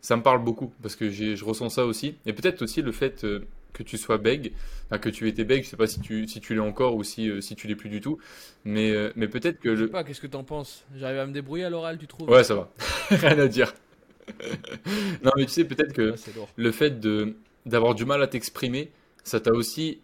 ça 0.00 0.16
me 0.16 0.22
parle 0.22 0.42
beaucoup, 0.44 0.72
parce 0.82 0.96
que 0.96 1.10
je 1.10 1.44
ressens 1.44 1.70
ça 1.70 1.86
aussi. 1.86 2.16
Et 2.26 2.32
peut-être 2.32 2.62
aussi 2.62 2.82
le 2.82 2.92
fait 2.92 3.24
euh, 3.24 3.46
que 3.72 3.82
tu 3.82 3.98
sois 3.98 4.18
bègue, 4.18 4.52
enfin, 4.86 4.98
que 4.98 5.08
tu 5.10 5.28
étais 5.28 5.44
bègue, 5.44 5.64
je 5.64 5.68
sais 5.70 5.76
pas 5.76 5.86
si 5.86 6.00
tu, 6.00 6.26
si 6.28 6.40
tu 6.40 6.54
l'es 6.54 6.60
encore 6.60 6.96
ou 6.96 7.04
si, 7.04 7.28
euh, 7.30 7.40
si 7.40 7.56
tu 7.56 7.66
l'es 7.68 7.76
plus 7.76 7.90
du 7.90 8.00
tout, 8.00 8.18
mais, 8.64 8.90
euh, 8.90 9.12
mais 9.16 9.28
peut-être 9.28 9.60
que 9.60 9.70
Je 9.74 9.76
sais 9.76 9.82
le... 9.82 9.90
pas, 9.90 10.04
qu'est-ce 10.04 10.20
que 10.20 10.26
t'en 10.26 10.44
penses? 10.44 10.84
J'arrive 10.96 11.18
à 11.18 11.26
me 11.26 11.32
débrouiller 11.32 11.64
à 11.64 11.70
l'oral, 11.70 11.98
tu 11.98 12.06
trouves? 12.06 12.28
Ouais, 12.28 12.44
ça 12.44 12.54
va, 12.54 12.70
rien 13.10 13.38
à 13.38 13.48
dire. 13.48 13.72
non, 15.22 15.30
mais 15.36 15.44
tu 15.46 15.52
sais, 15.52 15.64
peut-être 15.64 15.92
que 15.92 16.10
Ouais, 16.10 16.16
c'est 16.16 16.34
lourd. 16.34 16.48
le 16.56 16.72
fait 16.72 17.00
de 17.00 17.36
d'avoir 17.66 17.94
du 17.94 18.04
mal 18.04 18.22
à 18.22 18.26
t'exprimer, 18.26 18.90
ça 19.22 19.38
t'a 19.40 19.52
aussi 19.52 20.00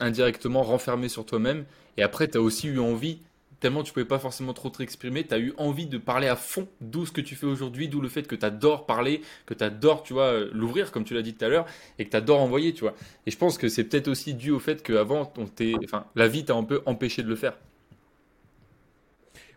indirectement 0.00 0.62
renfermé 0.62 1.08
sur 1.08 1.24
toi-même. 1.26 1.64
Et 1.96 2.02
après, 2.02 2.28
tu 2.28 2.38
as 2.38 2.40
aussi 2.40 2.68
eu 2.68 2.78
envie, 2.78 3.20
tellement 3.60 3.82
tu 3.82 3.92
pouvais 3.92 4.04
pas 4.04 4.18
forcément 4.18 4.52
trop 4.52 4.70
t'exprimer, 4.70 5.26
tu 5.26 5.34
as 5.34 5.38
eu 5.38 5.52
envie 5.56 5.86
de 5.86 5.98
parler 5.98 6.28
à 6.28 6.36
fond, 6.36 6.68
d'où 6.80 7.06
ce 7.06 7.12
que 7.12 7.20
tu 7.20 7.34
fais 7.34 7.46
aujourd'hui, 7.46 7.88
d'où 7.88 8.00
le 8.00 8.08
fait 8.08 8.26
que 8.26 8.36
tu 8.36 8.44
adores 8.44 8.86
parler, 8.86 9.22
que 9.46 9.54
tu 9.54 9.64
adores, 9.64 10.02
tu 10.02 10.12
vois, 10.12 10.24
euh, 10.24 10.50
l'ouvrir, 10.52 10.92
comme 10.92 11.04
tu 11.04 11.14
l'as 11.14 11.22
dit 11.22 11.34
tout 11.34 11.44
à 11.44 11.48
l'heure, 11.48 11.66
et 11.98 12.04
que 12.04 12.10
tu 12.10 12.16
adores 12.16 12.40
envoyer, 12.40 12.72
tu 12.72 12.80
vois. 12.80 12.94
Et 13.26 13.30
je 13.30 13.36
pense 13.36 13.58
que 13.58 13.68
c'est 13.68 13.84
peut-être 13.84 14.08
aussi 14.08 14.34
dû 14.34 14.50
au 14.50 14.60
fait 14.60 14.82
qu'avant, 14.82 15.32
enfin, 15.38 16.06
la 16.14 16.28
vie 16.28 16.44
t'a 16.44 16.54
un 16.54 16.64
peu 16.64 16.82
empêché 16.86 17.22
de 17.22 17.28
le 17.28 17.36
faire. 17.36 17.58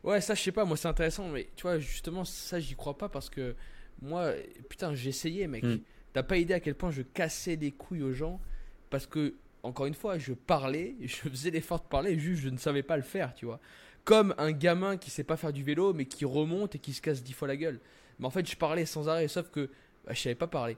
Ouais, 0.04 0.20
ça, 0.20 0.34
je 0.34 0.42
sais 0.42 0.52
pas, 0.52 0.66
moi, 0.66 0.78
c'est 0.78 0.88
intéressant, 0.88 1.28
mais 1.28 1.48
tu 1.56 1.64
vois, 1.64 1.78
justement, 1.78 2.26
ça, 2.26 2.60
j'y 2.60 2.76
crois 2.76 2.98
pas 2.98 3.08
parce 3.08 3.30
que 3.30 3.56
moi, 4.02 4.32
putain, 4.68 4.96
j'essayais, 4.96 5.48
mec. 5.48 5.64
Hmm. 5.64 5.78
T'as 6.14 6.24
pas 6.24 6.38
idée 6.38 6.54
à 6.54 6.60
quel 6.60 6.76
point 6.76 6.92
je 6.92 7.04
cassais 7.04 7.56
les 7.56 7.72
couilles 7.72 8.04
aux 8.04 8.12
gens 8.12 8.42
parce 8.90 9.06
que, 9.06 9.36
encore 9.64 9.86
une 9.86 9.94
fois, 9.94 10.18
je 10.18 10.34
parlais, 10.34 10.96
je 11.02 11.16
faisais 11.16 11.52
l'effort 11.52 11.82
de 11.82 11.88
parler, 11.88 12.18
juste 12.18 12.42
je 12.42 12.50
ne 12.50 12.58
savais 12.58 12.84
pas 12.84 12.98
le 12.98 13.04
faire, 13.04 13.34
tu 13.34 13.46
vois. 13.46 13.60
Comme 14.04 14.34
un 14.38 14.52
gamin 14.52 14.98
qui 14.98 15.12
sait 15.12 15.24
pas 15.24 15.38
faire 15.38 15.54
du 15.54 15.64
vélo, 15.64 15.94
mais 15.94 16.06
qui 16.06 16.26
remonte 16.26 16.76
et 16.76 16.80
qui 16.80 16.94
se 16.94 17.02
casse 17.02 17.24
dix 17.24 17.34
fois 17.34 17.48
la 17.48 17.56
gueule. 17.56 17.80
Mais 18.20 18.26
en 18.26 18.32
fait, 18.32 18.50
je 18.50 18.56
parlais 18.56 18.86
sans 18.86 19.10
arrêt, 19.10 19.28
sauf 19.28 19.50
que 19.50 19.70
bah, 20.06 20.14
je 20.14 20.22
savais 20.22 20.36
pas 20.36 20.48
parler. 20.48 20.78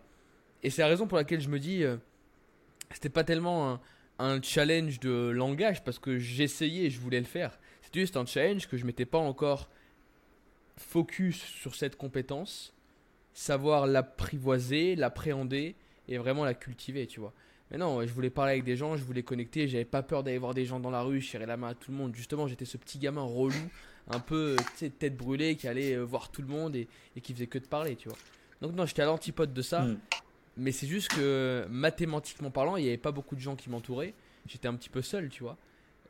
Et 0.61 0.69
c'est 0.69 0.81
la 0.81 0.89
raison 0.89 1.07
pour 1.07 1.17
laquelle 1.17 1.41
je 1.41 1.49
me 1.49 1.59
dis, 1.59 1.83
euh, 1.83 1.97
c'était 2.91 3.09
pas 3.09 3.23
tellement 3.23 3.71
un, 3.71 3.81
un 4.19 4.41
challenge 4.41 4.99
de 4.99 5.29
langage 5.29 5.83
parce 5.83 5.99
que 5.99 6.19
j'essayais 6.19 6.89
je 6.89 6.99
voulais 6.99 7.19
le 7.19 7.25
faire. 7.25 7.59
C'était 7.81 8.01
juste 8.01 8.17
un 8.17 8.25
challenge 8.25 8.67
que 8.67 8.77
je 8.77 8.85
m'étais 8.85 9.05
pas 9.05 9.17
encore 9.17 9.69
focus 10.77 11.41
sur 11.41 11.75
cette 11.75 11.95
compétence, 11.95 12.73
savoir 13.33 13.87
l'apprivoiser, 13.87 14.95
l'appréhender 14.95 15.75
et 16.07 16.17
vraiment 16.17 16.45
la 16.45 16.53
cultiver, 16.53 17.07
tu 17.07 17.19
vois. 17.19 17.33
Mais 17.73 17.79
non, 17.79 18.05
je 18.05 18.13
voulais 18.13 18.29
parler 18.29 18.51
avec 18.53 18.63
des 18.63 18.75
gens, 18.77 18.95
je 18.95 19.03
voulais 19.03 19.23
connecter, 19.23 19.67
j'avais 19.67 19.83
pas 19.83 20.03
peur 20.03 20.23
d'aller 20.23 20.37
voir 20.37 20.53
des 20.53 20.63
gens 20.63 20.79
dans 20.79 20.91
la 20.91 21.01
rue, 21.01 21.19
je 21.19 21.31
serrais 21.31 21.47
la 21.47 21.57
main 21.57 21.69
à 21.69 21.73
tout 21.73 21.89
le 21.91 21.97
monde. 21.97 22.15
Justement, 22.15 22.47
j'étais 22.47 22.65
ce 22.65 22.77
petit 22.77 22.99
gamin 22.99 23.23
relou, 23.23 23.55
un 24.11 24.19
peu, 24.19 24.55
sais, 24.75 24.91
tête 24.91 25.17
brûlée, 25.17 25.55
qui 25.55 25.67
allait 25.67 25.95
euh, 25.95 26.03
voir 26.03 26.29
tout 26.29 26.43
le 26.43 26.47
monde 26.47 26.75
et, 26.75 26.87
et 27.15 27.21
qui 27.21 27.33
faisait 27.33 27.47
que 27.47 27.57
de 27.57 27.65
parler, 27.65 27.95
tu 27.95 28.09
vois. 28.09 28.17
Donc 28.61 28.73
non, 28.75 28.85
j'étais 28.85 29.01
à 29.01 29.05
l'antipode 29.05 29.53
de 29.55 29.61
ça. 29.63 29.85
Mm. 29.85 29.99
Mais 30.57 30.71
c'est 30.71 30.85
juste 30.85 31.07
que 31.15 31.65
mathématiquement 31.67 32.51
parlant, 32.51 32.77
il 32.77 32.83
n'y 32.83 32.89
avait 32.89 32.97
pas 32.97 33.11
beaucoup 33.11 33.35
de 33.35 33.41
gens 33.41 33.55
qui 33.55 33.71
m'entouraient. 33.71 34.13
J'étais 34.47 34.67
un 34.67 34.75
petit 34.75 34.89
peu 34.89 35.01
seul, 35.01 35.29
tu 35.29 35.41
vois. 35.41 35.57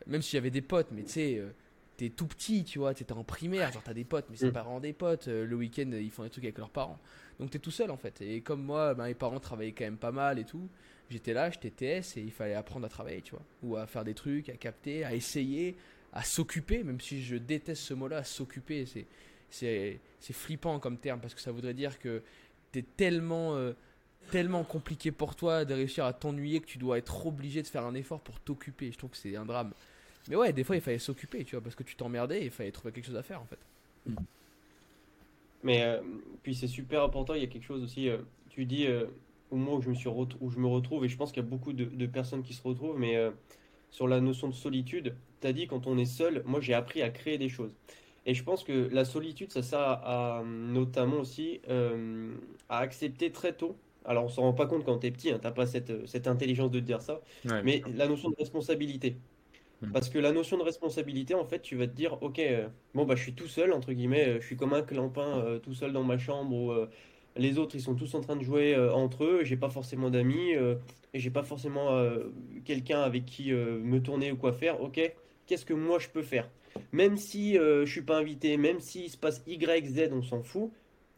Même 0.06 0.22
si 0.22 0.32
j'avais 0.32 0.52
des 0.52 0.62
potes, 0.62 0.90
mais 0.92 1.04
tu 1.04 1.12
sais, 1.12 1.38
euh, 1.38 1.52
t'es 1.96 2.10
tout 2.10 2.28
petit, 2.28 2.66
tu 2.66 2.78
vois, 2.80 2.94
t'étais 2.94 3.14
en 3.14 3.24
primaire, 3.24 3.72
genre 3.72 3.84
t'as 3.84 3.94
des 3.94 4.04
potes, 4.04 4.26
mais 4.30 4.36
c'est 4.36 4.48
Mm. 4.50 4.52
pas 4.52 4.64
vraiment 4.64 4.82
des 4.82 4.92
potes. 4.92 5.30
euh, 5.30 5.46
le 5.46 5.56
week-end, 5.56 5.90
ils 5.94 6.12
font 6.12 6.24
des 6.24 6.30
trucs 6.30 6.44
avec 6.44 6.58
leurs 6.58 6.72
parents. 6.72 7.00
Donc 7.40 7.52
t'es 7.52 7.60
tout 7.60 7.72
seul 7.72 7.90
en 7.90 7.96
fait. 7.96 8.22
Et 8.22 8.42
comme 8.42 8.62
moi, 8.62 8.94
ben, 8.96 9.06
mes 9.06 9.14
parents 9.14 9.40
travaillaient 9.40 9.72
quand 9.72 9.86
même 9.86 9.96
pas 9.98 10.12
mal 10.12 10.40
et 10.40 10.44
tout. 10.44 10.68
J'étais 11.14 11.34
là, 11.34 11.52
j'étais 11.52 11.70
TS 11.70 12.18
et 12.18 12.22
il 12.22 12.32
fallait 12.32 12.56
apprendre 12.56 12.88
à 12.88 12.90
travailler, 12.90 13.22
tu 13.22 13.32
vois. 13.32 13.44
Ou 13.62 13.78
à 13.78 13.86
faire 13.86 14.04
des 14.04 14.16
trucs, 14.16 14.50
à 14.50 14.54
capter, 14.54 15.06
à 15.06 15.14
essayer, 15.14 15.76
à 16.12 16.24
s'occuper, 16.24 16.84
même 16.84 17.00
si 17.00 17.22
je 17.22 17.36
déteste 17.36 17.84
ce 17.84 17.94
mot-là, 17.94 18.24
s'occuper. 18.24 18.88
C'est, 18.88 19.06
c'est, 19.52 20.00
c'est 20.20 20.34
flippant 20.34 20.80
comme 20.80 20.98
terme 20.98 21.20
parce 21.20 21.36
que 21.36 21.42
ça 21.42 21.52
voudrait 21.52 21.76
dire 21.76 22.00
que 22.00 22.24
t'es 22.72 22.82
tellement, 22.82 23.56
euh, 23.56 23.74
tellement 24.32 24.64
compliqué 24.64 25.12
pour 25.12 25.36
toi 25.36 25.66
de 25.66 25.76
réussir 25.76 26.06
à 26.06 26.14
t'ennuyer 26.14 26.62
que 26.62 26.66
tu 26.66 26.80
dois 26.80 26.98
être 26.98 27.28
obligé 27.28 27.62
de 27.62 27.68
faire 27.68 27.86
un 27.86 27.94
effort 27.94 28.20
pour 28.20 28.40
t'occuper. 28.40 28.92
Je 28.92 28.98
trouve 28.98 29.12
que 29.12 29.18
c'est 29.18 29.36
un 29.36 29.46
drame. 29.46 29.72
Mais 30.30 30.36
ouais, 30.36 30.52
des 30.52 30.64
fois 30.64 30.76
il 30.76 30.82
fallait 30.82 30.98
s'occuper, 30.98 31.46
tu 31.46 31.56
vois, 31.56 31.62
parce 31.62 31.76
que 31.76 31.84
tu 31.84 31.96
t'emmerdais 31.96 32.42
et 32.42 32.46
il 32.46 32.52
fallait 32.52 32.72
trouver 32.72 32.92
quelque 32.92 33.06
chose 33.06 33.18
à 33.18 33.24
faire 33.24 33.40
en 33.40 33.46
fait. 33.46 33.60
Mais 35.62 35.84
euh, 35.84 36.02
puis 36.42 36.56
c'est 36.56 36.68
super 36.68 37.04
important, 37.04 37.36
il 37.36 37.42
y 37.42 37.46
a 37.46 37.48
quelque 37.48 37.66
chose 37.66 37.84
aussi, 37.84 38.10
euh, 38.10 38.18
tu 38.50 38.66
dis 38.66 38.88
au 39.54 39.58
moment 39.58 39.76
où 39.78 39.82
je 39.82 39.90
me 39.90 39.96
suis 39.96 40.10
retrou- 40.10 40.38
où 40.42 40.50
je 40.50 40.60
me 40.60 40.68
retrouve, 40.68 41.06
et 41.06 41.10
je 41.10 41.18
pense 41.18 41.32
qu'il 41.32 41.44
y 41.44 41.46
a 41.46 41.50
beaucoup 41.50 41.74
de, 41.74 41.86
de 41.86 42.06
personnes 42.08 42.44
qui 42.44 42.54
se 42.54 42.62
retrouvent, 42.64 42.98
mais 43.00 43.16
euh, 43.18 43.32
sur 43.92 44.08
la 44.08 44.22
notion 44.22 44.48
de 44.50 44.54
solitude, 44.54 45.16
tu 45.42 45.48
as 45.48 45.54
dit 45.54 45.68
quand 45.68 45.88
on 45.88 45.98
est 45.98 46.06
seul, 46.06 46.44
moi 46.46 46.62
j'ai 46.62 46.74
appris 46.74 47.02
à 47.02 47.10
créer 47.10 47.38
des 47.38 47.50
choses. 47.50 47.76
Et 48.26 48.34
je 48.34 48.44
pense 48.44 48.64
que 48.64 48.90
la 48.92 49.06
solitude, 49.06 49.52
ça 49.52 49.62
sert 49.64 49.80
à, 49.80 50.40
à, 50.40 50.44
notamment 50.44 51.18
aussi 51.20 51.62
euh, 51.70 52.36
à 52.70 52.80
accepter 52.80 53.32
très 53.32 53.54
tôt. 53.54 53.78
Alors 54.06 54.26
on 54.26 54.30
s'en 54.30 54.44
rend 54.44 54.54
pas 54.54 54.68
compte 54.68 54.86
quand 54.86 54.98
t'es 55.00 55.12
petit, 55.12 55.32
hein, 55.32 55.40
t'as 55.42 55.52
pas 55.52 55.66
cette, 55.66 56.08
cette 56.08 56.28
intelligence 56.28 56.72
de 56.72 56.80
te 56.80 56.86
dire 56.86 57.02
ça, 57.02 57.22
Ouais. 57.46 57.64
mais 57.64 57.84
la 57.88 58.08
notion 58.08 58.30
de 58.30 58.36
responsabilité. 58.38 59.18
Mhm. 59.82 59.94
Parce 59.94 60.10
que 60.10 60.18
la 60.18 60.32
notion 60.32 60.58
de 60.58 60.64
responsabilité, 60.64 61.36
en 61.36 61.46
fait, 61.46 61.62
tu 61.62 61.76
vas 61.76 61.86
te 61.88 61.94
dire, 61.94 62.22
ok, 62.24 62.40
euh, 62.40 62.70
bon, 62.96 63.06
bah, 63.06 63.16
je 63.16 63.22
suis 63.24 63.36
tout 63.36 63.48
seul, 63.48 63.72
entre 63.74 63.94
guillemets, 63.94 64.28
euh, 64.38 64.42
je 64.42 64.46
suis 64.48 64.56
comme 64.58 64.74
un 64.74 64.82
clampin 64.82 65.40
euh, 65.40 65.60
tout 65.60 65.74
seul 65.76 65.94
dans 65.94 66.04
ma 66.04 66.18
chambre 66.18 66.72
euh, 66.74 66.90
les 67.36 67.58
autres, 67.58 67.76
ils 67.76 67.82
sont 67.82 67.96
tous 67.96 68.14
en 68.16 68.22
train 68.22 68.36
de 68.36 68.44
jouer 68.44 68.76
euh, 68.76 68.94
entre 68.94 69.24
eux, 69.24 69.44
j'ai 69.44 69.58
pas 69.58 69.70
forcément 69.70 70.10
d'amis, 70.10 70.56
euh, 70.56 70.76
et 71.14 71.20
j'ai 71.20 71.30
pas 71.30 71.44
forcément 71.44 71.92
euh, 71.92 72.26
quelqu'un 72.66 73.02
avec 73.02 73.26
qui 73.26 73.52
me 73.52 74.00
tourner 74.00 74.32
ou 74.32 74.38
quoi 74.38 74.54
faire, 74.54 74.82
ok, 74.82 75.00
qu'est-ce 75.48 75.66
que 75.66 75.74
moi 75.74 76.00
je 76.00 76.10
peux 76.10 76.22
faire? 76.22 76.50
Même 76.92 77.18
si 77.18 77.54
je 77.54 77.86
suis 77.86 78.02
pas 78.02 78.18
invité, 78.18 78.58
même 78.58 78.80
s'il 78.80 79.10
se 79.10 79.18
passe 79.18 79.44
Y, 79.46 79.86
Z, 79.86 80.10
on 80.12 80.24
s'en 80.24 80.42
fout, 80.42 80.72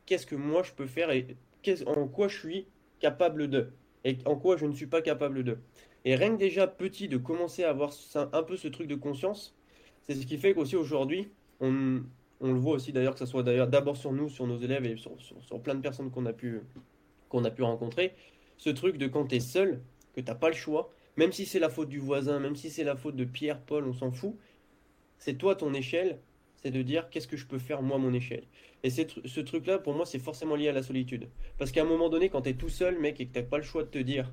qu'est-ce 0.06 0.26
que 0.26 0.36
moi 0.36 0.64
je 0.64 0.72
peux 0.74 0.86
faire 0.86 1.12
et 1.12 1.28
en 1.86 2.08
quoi 2.08 2.28
je 2.28 2.38
suis 2.38 2.68
capable 3.00 3.50
de? 3.50 3.72
et 4.04 4.18
en 4.26 4.36
quoi 4.36 4.56
je 4.58 4.66
ne 4.66 4.74
suis 4.74 4.86
pas 4.86 5.02
capable 5.02 5.44
de? 5.44 5.58
Et 6.04 6.16
rien 6.16 6.32
que 6.32 6.40
déjà 6.40 6.68
petit 6.68 7.08
de 7.08 7.18
commencer 7.18 7.64
à 7.64 7.70
avoir 7.70 7.92
un 8.34 8.44
peu 8.44 8.58
ce 8.58 8.68
truc 8.68 8.88
de 8.88 8.96
conscience, 8.96 9.56
c'est 10.04 10.14
ce 10.14 10.26
qui 10.26 10.38
fait 10.38 10.54
qu'aussi 10.54 10.76
aujourd'hui, 10.76 11.30
on, 11.62 12.02
on, 12.40 12.54
le 12.54 12.60
voit 12.60 12.76
aussi 12.76 12.92
d'ailleurs 12.92 13.14
que 13.14 13.20
ce 13.20 13.26
soit 13.26 13.44
d'ailleurs 13.44 13.68
d'abord 13.68 13.98
sur 13.98 14.12
nous, 14.12 14.30
sur 14.30 14.48
nos 14.48 14.58
élèves 14.58 14.86
et 14.86 14.96
sur, 14.98 15.62
plein 15.62 15.76
de 15.76 15.82
personnes 15.82 16.12
qu'on 16.12 16.26
a, 16.26 16.34
pu, 16.34 16.62
rencontrer, 17.60 18.14
ce 18.58 18.70
truc 18.70 18.98
de 18.98 19.08
quand 19.08 19.28
tu 19.28 19.36
es 19.36 19.40
seul, 19.40 19.82
que 20.14 20.22
tu 20.22 20.28
n'as 20.28 20.36
pas 20.36 20.50
le 20.50 20.56
choix, 20.56 20.92
même 21.18 21.32
si 21.32 21.46
c'est 21.46 21.60
la 21.60 21.70
faute 21.70 21.90
du 21.90 22.00
voisin, 22.00 22.40
même 22.40 22.56
si 22.56 22.70
c'est 22.70 22.84
la 22.84 22.96
faute 22.96 23.16
de 23.16 23.26
Pierre, 23.26 23.62
Paul, 23.62 23.86
on 23.86 23.94
s'en 23.94 24.12
fout, 24.12 24.36
c'est 25.18 25.36
toi 25.36 25.56
ton 25.56 25.74
échelle, 25.74 26.20
c'est 26.62 26.72
de 26.72 26.82
dire 26.82 27.10
qu'est-ce 27.10 27.28
que 27.28 27.38
je 27.38 27.46
peux 27.46 27.60
faire 27.60 27.82
moi 27.82 27.98
mon 27.98 28.14
échelle? 28.14 28.44
Et 28.84 28.90
ce 28.90 29.40
truc-là, 29.40 29.80
pour 29.80 29.94
moi, 29.94 30.06
c'est 30.06 30.20
forcément 30.20 30.56
lié 30.56 30.70
à 30.70 30.72
la 30.72 30.84
solitude. 30.84 31.28
Parce 31.58 31.72
qu'à 31.72 31.82
un 31.82 31.86
moment 31.86 32.10
donné, 32.10 32.30
quand 32.30 32.44
tu 32.44 32.50
es 32.50 32.54
tout 32.54 32.70
seul, 32.70 33.00
mec, 33.00 33.20
et 33.20 33.26
que 33.26 33.34
tu 33.34 33.40
n'as 33.40 33.46
pas 33.46 33.58
le 33.58 33.64
choix 33.64 33.84
de 33.84 33.90
te 33.90 33.98
dire, 33.98 34.32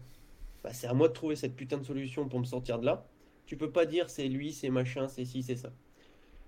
bah, 0.62 0.72
c'est 0.72 0.86
à 0.86 0.94
moi 0.94 1.08
de 1.08 1.12
trouver 1.12 1.36
cette 1.36 1.56
putain 1.56 1.78
de 1.78 1.84
solution 1.84 2.28
pour 2.28 2.38
me 2.38 2.44
sortir 2.44 2.78
de 2.78 2.86
là, 2.86 3.06
tu 3.46 3.56
peux 3.56 3.70
pas 3.70 3.86
dire 3.86 4.10
c'est 4.10 4.28
lui, 4.28 4.52
c'est 4.52 4.70
machin, 4.70 5.08
c'est 5.08 5.24
ci, 5.24 5.42
c'est 5.42 5.56
ça. 5.56 5.72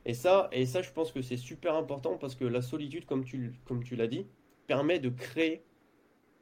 Et 0.06 0.14
ça, 0.14 0.48
et 0.52 0.66
ça, 0.66 0.82
je 0.82 0.90
pense 0.90 1.12
que 1.12 1.22
c'est 1.22 1.36
super 1.36 1.74
important 1.74 2.16
parce 2.18 2.34
que 2.34 2.44
la 2.44 2.60
solitude, 2.60 3.06
comme 3.06 3.24
tu, 3.24 3.54
comme 3.64 3.82
tu 3.82 3.96
l'as 3.96 4.06
dit, 4.06 4.26
permet 4.66 4.98
de 4.98 5.08
créer, 5.08 5.62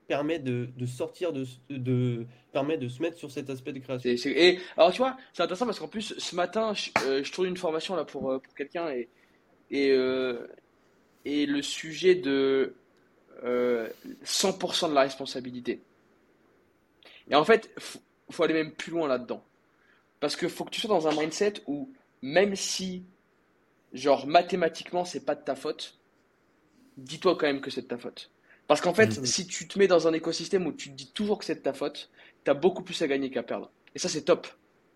permet 0.08 0.38
de, 0.38 0.68
de 0.76 0.86
sortir 0.86 1.32
de, 1.32 1.44
de, 1.70 2.26
permet 2.52 2.76
de 2.76 2.88
se 2.88 3.00
mettre 3.00 3.16
sur 3.18 3.30
cet 3.30 3.50
aspect 3.50 3.72
de 3.72 3.78
création. 3.78 4.10
Et 4.10 4.58
alors 4.76 4.92
tu 4.92 4.98
vois, 4.98 5.16
c'est 5.32 5.42
intéressant 5.42 5.66
parce 5.66 5.78
qu'en 5.78 5.88
plus 5.88 6.14
ce 6.18 6.36
matin, 6.36 6.74
je, 6.74 6.90
euh, 7.06 7.22
tourne 7.22 7.48
une 7.48 7.56
formation 7.56 7.94
là 7.94 8.04
pour, 8.04 8.30
euh, 8.30 8.38
pour 8.38 8.54
quelqu'un 8.54 8.90
et 8.90 9.08
et, 9.70 9.90
euh, 9.90 10.46
et 11.24 11.46
le 11.46 11.62
sujet 11.62 12.14
de 12.14 12.74
100% 13.42 14.90
de 14.90 14.94
la 14.94 15.00
responsabilité. 15.02 15.82
Et 17.30 17.34
en 17.34 17.44
fait, 17.44 17.70
il 18.28 18.34
faut 18.34 18.42
aller 18.42 18.54
même 18.54 18.72
plus 18.72 18.92
loin 18.92 19.08
là-dedans. 19.08 19.42
Parce 20.20 20.36
qu'il 20.36 20.50
faut 20.50 20.64
que 20.64 20.70
tu 20.70 20.80
sois 20.80 20.90
dans 20.90 21.08
un 21.08 21.20
mindset 21.20 21.54
où, 21.66 21.90
même 22.20 22.54
si, 22.54 23.04
genre, 23.92 24.26
mathématiquement, 24.26 25.04
c'est 25.04 25.24
pas 25.24 25.34
de 25.34 25.42
ta 25.42 25.54
faute, 25.54 25.98
dis-toi 26.96 27.36
quand 27.36 27.46
même 27.46 27.60
que 27.60 27.70
c'est 27.70 27.82
de 27.82 27.86
ta 27.86 27.98
faute. 27.98 28.30
Parce 28.66 28.80
qu'en 28.80 28.94
fait, 28.94 29.18
mm. 29.20 29.24
si 29.26 29.46
tu 29.46 29.68
te 29.68 29.78
mets 29.78 29.88
dans 29.88 30.08
un 30.08 30.12
écosystème 30.12 30.66
où 30.66 30.72
tu 30.72 30.90
te 30.90 30.94
dis 30.94 31.10
toujours 31.12 31.38
que 31.38 31.44
c'est 31.44 31.56
de 31.56 31.60
ta 31.60 31.72
faute, 31.72 32.10
tu 32.44 32.50
as 32.50 32.54
beaucoup 32.54 32.82
plus 32.82 33.00
à 33.02 33.08
gagner 33.08 33.30
qu'à 33.30 33.42
perdre. 33.42 33.70
Et 33.94 33.98
ça, 33.98 34.08
c'est 34.08 34.22
top 34.22 34.46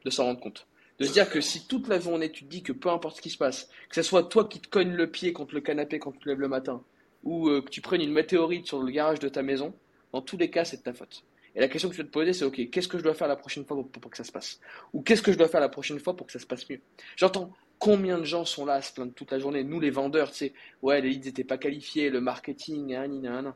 de 0.04 0.10
s'en 0.10 0.24
rendre 0.24 0.40
compte. 0.40 0.66
De 0.98 1.04
se 1.04 1.12
dire 1.12 1.28
que 1.28 1.40
si 1.42 1.66
toute 1.66 1.88
la 1.88 2.00
journée 2.00 2.32
tu 2.32 2.44
te 2.44 2.48
dis 2.48 2.62
que 2.62 2.72
peu 2.72 2.88
importe 2.88 3.16
ce 3.16 3.22
qui 3.22 3.28
se 3.28 3.36
passe, 3.36 3.68
que 3.90 3.94
ce 3.94 4.02
soit 4.02 4.22
toi 4.22 4.48
qui 4.48 4.60
te 4.60 4.68
cognes 4.68 4.94
le 4.94 5.10
pied 5.10 5.34
contre 5.34 5.54
le 5.54 5.60
canapé 5.60 5.98
quand 5.98 6.12
tu 6.12 6.20
te 6.20 6.28
lèves 6.28 6.40
le 6.40 6.48
matin, 6.48 6.82
ou 7.22 7.48
euh, 7.48 7.60
que 7.60 7.68
tu 7.68 7.82
prennes 7.82 8.00
une 8.00 8.12
météorite 8.12 8.66
sur 8.66 8.82
le 8.82 8.90
garage 8.90 9.18
de 9.18 9.28
ta 9.28 9.42
maison, 9.42 9.74
dans 10.12 10.22
tous 10.22 10.38
les 10.38 10.48
cas, 10.48 10.64
c'est 10.64 10.78
de 10.78 10.82
ta 10.82 10.94
faute. 10.94 11.24
Et 11.56 11.60
la 11.60 11.68
question 11.68 11.88
que 11.88 11.94
tu 11.94 12.02
dois 12.02 12.06
te 12.06 12.12
poser, 12.12 12.32
c'est 12.34 12.44
ok, 12.44 12.68
qu'est-ce 12.70 12.86
que 12.86 12.98
je 12.98 13.02
dois 13.02 13.14
faire 13.14 13.28
la 13.28 13.36
prochaine 13.36 13.64
fois 13.64 13.82
pour, 13.90 14.10
que 14.10 14.16
ça 14.16 14.24
se 14.24 14.30
passe? 14.30 14.60
Ou 14.92 15.00
qu'est-ce 15.00 15.22
que 15.22 15.32
je 15.32 15.38
dois 15.38 15.48
faire 15.48 15.60
la 15.60 15.70
prochaine 15.70 15.98
fois 15.98 16.14
pour 16.14 16.26
que 16.26 16.32
ça 16.32 16.38
se 16.38 16.46
passe 16.46 16.68
mieux? 16.68 16.80
J'entends 17.16 17.50
combien 17.78 18.18
de 18.18 18.24
gens 18.24 18.44
sont 18.44 18.66
là 18.66 18.74
à 18.74 18.82
se 18.82 18.92
plaindre 18.92 19.14
toute 19.14 19.30
la 19.30 19.38
journée? 19.38 19.64
Nous, 19.64 19.80
les 19.80 19.90
vendeurs, 19.90 20.30
tu 20.30 20.36
sais, 20.36 20.52
ouais, 20.82 21.00
les 21.00 21.08
leads 21.08 21.24
n'étaient 21.24 21.44
pas 21.44 21.56
qualifiés, 21.56 22.10
le 22.10 22.20
marketing, 22.20 22.94
hein, 22.94 23.08
nan, 23.08 23.54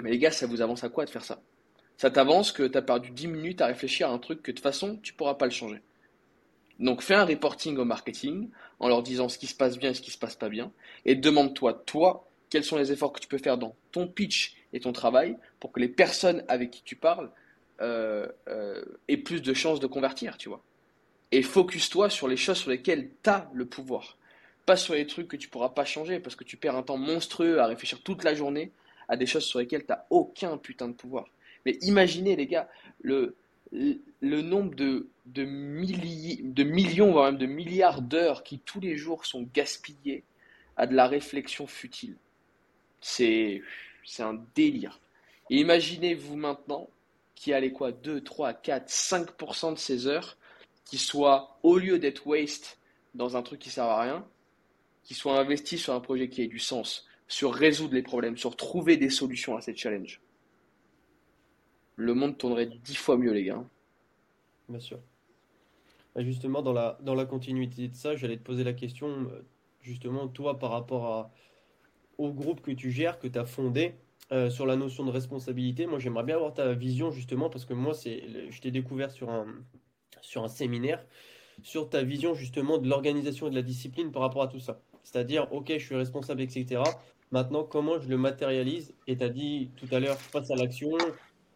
Mais 0.00 0.10
les 0.10 0.18
gars, 0.18 0.30
ça 0.30 0.46
vous 0.46 0.60
avance 0.60 0.84
à 0.84 0.90
quoi 0.90 1.06
de 1.06 1.10
faire 1.10 1.24
ça? 1.24 1.40
Ça 1.96 2.10
t'avance 2.10 2.52
que 2.52 2.64
tu 2.64 2.76
as 2.76 2.82
perdu 2.82 3.10
10 3.10 3.28
minutes 3.28 3.62
à 3.62 3.66
réfléchir 3.66 4.10
à 4.10 4.12
un 4.12 4.18
truc 4.18 4.42
que 4.42 4.50
de 4.50 4.56
toute 4.56 4.62
façon, 4.62 4.98
tu 5.02 5.14
pourras 5.14 5.34
pas 5.34 5.46
le 5.46 5.52
changer. 5.52 5.80
Donc 6.80 7.02
fais 7.02 7.14
un 7.14 7.24
reporting 7.24 7.78
au 7.78 7.84
marketing 7.84 8.50
en 8.78 8.88
leur 8.88 9.02
disant 9.02 9.28
ce 9.28 9.38
qui 9.38 9.46
se 9.46 9.54
passe 9.54 9.78
bien 9.78 9.90
et 9.90 9.94
ce 9.94 10.02
qui 10.02 10.10
se 10.10 10.18
passe 10.18 10.34
pas 10.34 10.48
bien. 10.48 10.72
Et 11.06 11.14
demande-toi, 11.14 11.82
toi, 11.86 12.28
quels 12.50 12.64
sont 12.64 12.76
les 12.76 12.92
efforts 12.92 13.12
que 13.12 13.20
tu 13.20 13.28
peux 13.28 13.38
faire 13.38 13.58
dans 13.58 13.74
ton 13.92 14.06
pitch 14.06 14.56
et 14.74 14.80
ton 14.80 14.92
travail 14.92 15.38
pour 15.60 15.72
que 15.72 15.80
les 15.80 15.88
personnes 15.88 16.44
avec 16.48 16.70
qui 16.70 16.82
tu 16.82 16.96
parles 16.96 17.30
euh, 17.80 18.28
euh, 18.48 18.84
aient 19.08 19.16
plus 19.16 19.40
de 19.40 19.54
chances 19.54 19.80
de 19.80 19.86
convertir, 19.86 20.36
tu 20.36 20.50
vois. 20.50 20.62
Et 21.32 21.42
focus-toi 21.42 22.10
sur 22.10 22.28
les 22.28 22.36
choses 22.36 22.58
sur 22.58 22.70
lesquelles 22.70 23.08
tu 23.22 23.30
as 23.30 23.48
le 23.54 23.64
pouvoir. 23.64 24.18
Pas 24.66 24.76
sur 24.76 24.94
les 24.94 25.06
trucs 25.06 25.28
que 25.28 25.36
tu 25.36 25.48
pourras 25.48 25.70
pas 25.70 25.84
changer 25.84 26.20
parce 26.20 26.36
que 26.36 26.44
tu 26.44 26.56
perds 26.56 26.76
un 26.76 26.82
temps 26.82 26.98
monstrueux 26.98 27.60
à 27.60 27.66
réfléchir 27.66 28.02
toute 28.02 28.24
la 28.24 28.34
journée 28.34 28.72
à 29.08 29.16
des 29.16 29.26
choses 29.26 29.44
sur 29.44 29.58
lesquelles 29.58 29.84
tu 29.86 29.92
n'as 29.92 30.04
aucun 30.10 30.58
putain 30.58 30.88
de 30.88 30.94
pouvoir. 30.94 31.26
Mais 31.64 31.78
imaginez, 31.82 32.36
les 32.36 32.46
gars, 32.46 32.68
le, 33.00 33.36
le 33.72 34.42
nombre 34.42 34.74
de, 34.74 35.08
de, 35.26 35.44
de 35.44 36.62
millions, 36.64 37.12
voire 37.12 37.26
même 37.26 37.38
de 37.38 37.46
milliards 37.46 38.02
d'heures 38.02 38.42
qui 38.42 38.58
tous 38.58 38.80
les 38.80 38.96
jours 38.96 39.24
sont 39.24 39.48
gaspillées 39.54 40.24
à 40.76 40.86
de 40.86 40.94
la 40.94 41.06
réflexion 41.06 41.66
futile. 41.66 42.16
C'est 43.00 43.62
un 44.18 44.42
délire. 44.54 45.00
Imaginez-vous 45.50 46.36
maintenant 46.36 46.88
qu'il 47.34 47.50
y 47.50 47.54
a 47.54 47.60
les 47.60 47.72
quoi 47.72 47.92
2, 47.92 48.22
3, 48.22 48.54
4, 48.54 48.88
5% 48.88 49.74
de 49.74 49.78
ces 49.78 50.06
heures 50.06 50.36
qui 50.84 50.98
soient, 50.98 51.58
au 51.62 51.78
lieu 51.78 51.98
d'être 51.98 52.26
waste 52.26 52.78
dans 53.14 53.36
un 53.36 53.42
truc 53.42 53.60
qui 53.60 53.70
sert 53.70 53.84
à 53.84 54.02
rien, 54.02 54.26
qui 55.02 55.14
soient 55.14 55.38
investis 55.38 55.82
sur 55.82 55.94
un 55.94 56.00
projet 56.00 56.28
qui 56.28 56.42
ait 56.42 56.46
du 56.46 56.58
sens, 56.58 57.06
sur 57.28 57.54
résoudre 57.54 57.94
les 57.94 58.02
problèmes, 58.02 58.36
sur 58.36 58.56
trouver 58.56 58.96
des 58.96 59.10
solutions 59.10 59.56
à 59.56 59.60
ces 59.60 59.74
challenges 59.74 60.20
le 61.96 62.14
monde 62.14 62.36
tournerait 62.38 62.66
dix 62.66 62.96
fois 62.96 63.16
mieux, 63.16 63.32
les 63.32 63.44
gars. 63.44 63.64
Bien 64.68 64.80
sûr. 64.80 64.98
justement, 66.16 66.62
dans 66.62 66.72
la, 66.72 66.98
dans 67.02 67.14
la 67.14 67.24
continuité 67.24 67.88
de 67.88 67.94
ça, 67.94 68.16
j'allais 68.16 68.36
te 68.36 68.42
poser 68.42 68.64
la 68.64 68.72
question, 68.72 69.08
euh, 69.08 69.44
justement, 69.80 70.28
toi, 70.28 70.58
par 70.58 70.70
rapport 70.70 71.06
à, 71.06 71.32
au 72.18 72.32
groupe 72.32 72.60
que 72.60 72.70
tu 72.70 72.90
gères, 72.90 73.18
que 73.18 73.28
tu 73.28 73.38
as 73.38 73.44
fondé, 73.44 73.94
euh, 74.32 74.48
sur 74.48 74.64
la 74.64 74.74
notion 74.76 75.04
de 75.04 75.10
responsabilité. 75.10 75.86
Moi, 75.86 75.98
j'aimerais 75.98 76.24
bien 76.24 76.36
avoir 76.36 76.54
ta 76.54 76.72
vision, 76.72 77.10
justement, 77.10 77.50
parce 77.50 77.66
que 77.66 77.74
moi, 77.74 77.92
c'est, 77.92 78.24
je 78.50 78.60
t'ai 78.60 78.70
découvert 78.70 79.10
sur 79.10 79.30
un, 79.30 79.46
sur 80.22 80.42
un 80.42 80.48
séminaire, 80.48 81.04
sur 81.62 81.90
ta 81.90 82.02
vision, 82.02 82.34
justement, 82.34 82.78
de 82.78 82.88
l'organisation 82.88 83.48
et 83.48 83.50
de 83.50 83.54
la 83.54 83.62
discipline 83.62 84.12
par 84.12 84.22
rapport 84.22 84.42
à 84.42 84.48
tout 84.48 84.60
ça. 84.60 84.80
C'est-à-dire, 85.02 85.52
OK, 85.52 85.70
je 85.70 85.84
suis 85.84 85.94
responsable, 85.94 86.40
etc. 86.40 86.82
Maintenant, 87.32 87.64
comment 87.64 88.00
je 88.00 88.08
le 88.08 88.16
matérialise? 88.16 88.94
Et 89.06 89.16
tu 89.18 89.24
as 89.24 89.28
dit 89.28 89.70
tout 89.76 89.88
à 89.92 90.00
l'heure, 90.00 90.16
passe 90.32 90.50
à 90.50 90.56
l'action, 90.56 90.96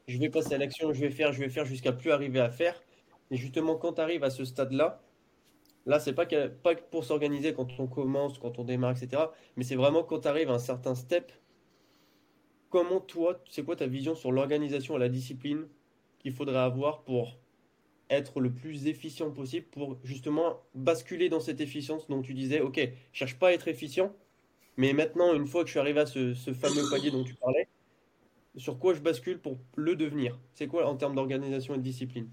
je 0.07 0.19
vais 0.19 0.29
passer 0.29 0.55
à 0.55 0.59
l'action, 0.59 0.93
je 0.93 1.01
vais 1.01 1.11
faire, 1.11 1.33
je 1.33 1.41
vais 1.41 1.49
faire 1.49 1.65
jusqu'à 1.65 1.93
plus 1.93 2.11
arriver 2.11 2.41
à 2.41 2.51
faire. 2.51 2.83
Et 3.31 3.37
justement, 3.37 3.77
quand 3.77 3.95
tu 3.95 4.01
arrives 4.01 4.25
à 4.25 4.31
ce 4.31 4.45
stade-là, 4.45 5.01
là, 5.89 5.99
c'est 5.99 6.13
pas, 6.13 6.27
pas 6.27 6.77
pour 6.77 7.05
s'organiser 7.05 7.55
quand 7.55 7.81
on 7.81 7.87
commence, 7.89 8.39
quand 8.39 8.59
on 8.59 8.65
démarre, 8.65 8.93
etc. 8.93 9.33
Mais 9.57 9.65
c'est 9.65 9.75
vraiment 9.75 10.05
quand 10.05 10.21
tu 10.21 10.29
arrives 10.29 10.51
à 10.51 10.55
un 10.55 10.59
certain 10.59 10.95
step. 10.95 11.33
Comment 12.69 13.01
toi, 13.01 13.43
c'est 13.49 13.65
quoi 13.65 13.75
ta 13.75 13.87
vision 13.87 14.15
sur 14.15 14.31
l'organisation 14.31 14.97
et 14.97 15.01
la 15.01 15.09
discipline 15.09 15.67
qu'il 16.19 16.33
faudrait 16.33 16.59
avoir 16.59 17.03
pour 17.03 17.39
être 18.11 18.41
le 18.41 18.53
plus 18.53 18.87
efficient 18.87 19.31
possible 19.31 19.67
pour 19.71 19.99
justement 20.05 20.63
basculer 20.75 21.31
dans 21.31 21.41
cette 21.41 21.63
efficience 21.63 22.07
dont 22.09 22.21
tu 22.21 22.35
disais, 22.35 22.61
ok, 22.61 22.79
je 23.13 23.19
cherche 23.19 23.39
pas 23.39 23.49
à 23.49 23.53
être 23.53 23.69
efficient, 23.69 24.15
mais 24.77 24.93
maintenant, 24.93 25.35
une 25.35 25.47
fois 25.47 25.63
que 25.63 25.69
je 25.69 25.73
suis 25.73 25.81
arrivé 25.81 26.01
à 26.01 26.07
ce, 26.07 26.35
fameux 26.53 26.89
palier 26.91 27.11
dont 27.11 27.25
tu 27.25 27.35
parlais, 27.35 27.69
sur 28.57 28.79
quoi 28.79 28.93
je 28.95 29.01
bascule 29.01 29.41
pour 29.41 29.59
le 29.77 29.97
devenir? 29.97 30.39
C'est 30.53 30.69
quoi 30.69 30.87
en 30.87 30.97
termes 30.97 31.15
d'organisation 31.15 31.75
et 31.75 31.79
de 31.79 31.83
discipline? 31.83 32.29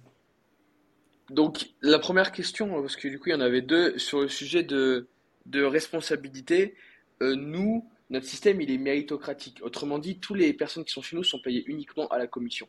Donc, 1.30 1.70
la 1.82 2.00
première 2.00 2.32
question, 2.32 2.82
parce 2.82 2.96
que 2.96 3.08
du 3.08 3.20
coup, 3.20 3.30
il 3.30 3.34
y 3.34 3.36
en 3.36 3.42
avait 3.42 3.62
deux, 3.62 3.98
sur 3.98 4.22
le 4.22 4.28
sujet 4.28 4.64
de, 4.64 5.08
de 5.48 5.64
responsabilité. 5.64 6.76
Euh, 7.22 7.36
nous, 7.36 7.90
notre 8.10 8.28
système, 8.28 8.62
il 8.62 8.70
est 8.70 8.78
méritocratique. 8.78 9.60
Autrement 9.64 9.98
dit, 9.98 10.20
toutes 10.20 10.38
les 10.38 10.54
personnes 10.54 10.86
qui 10.86 10.92
sont 10.94 11.02
chez 11.02 11.16
nous 11.16 11.24
sont 11.24 11.40
payées 11.40 11.64
uniquement 11.68 12.08
à 12.10 12.20
la 12.20 12.28
commission. 12.28 12.68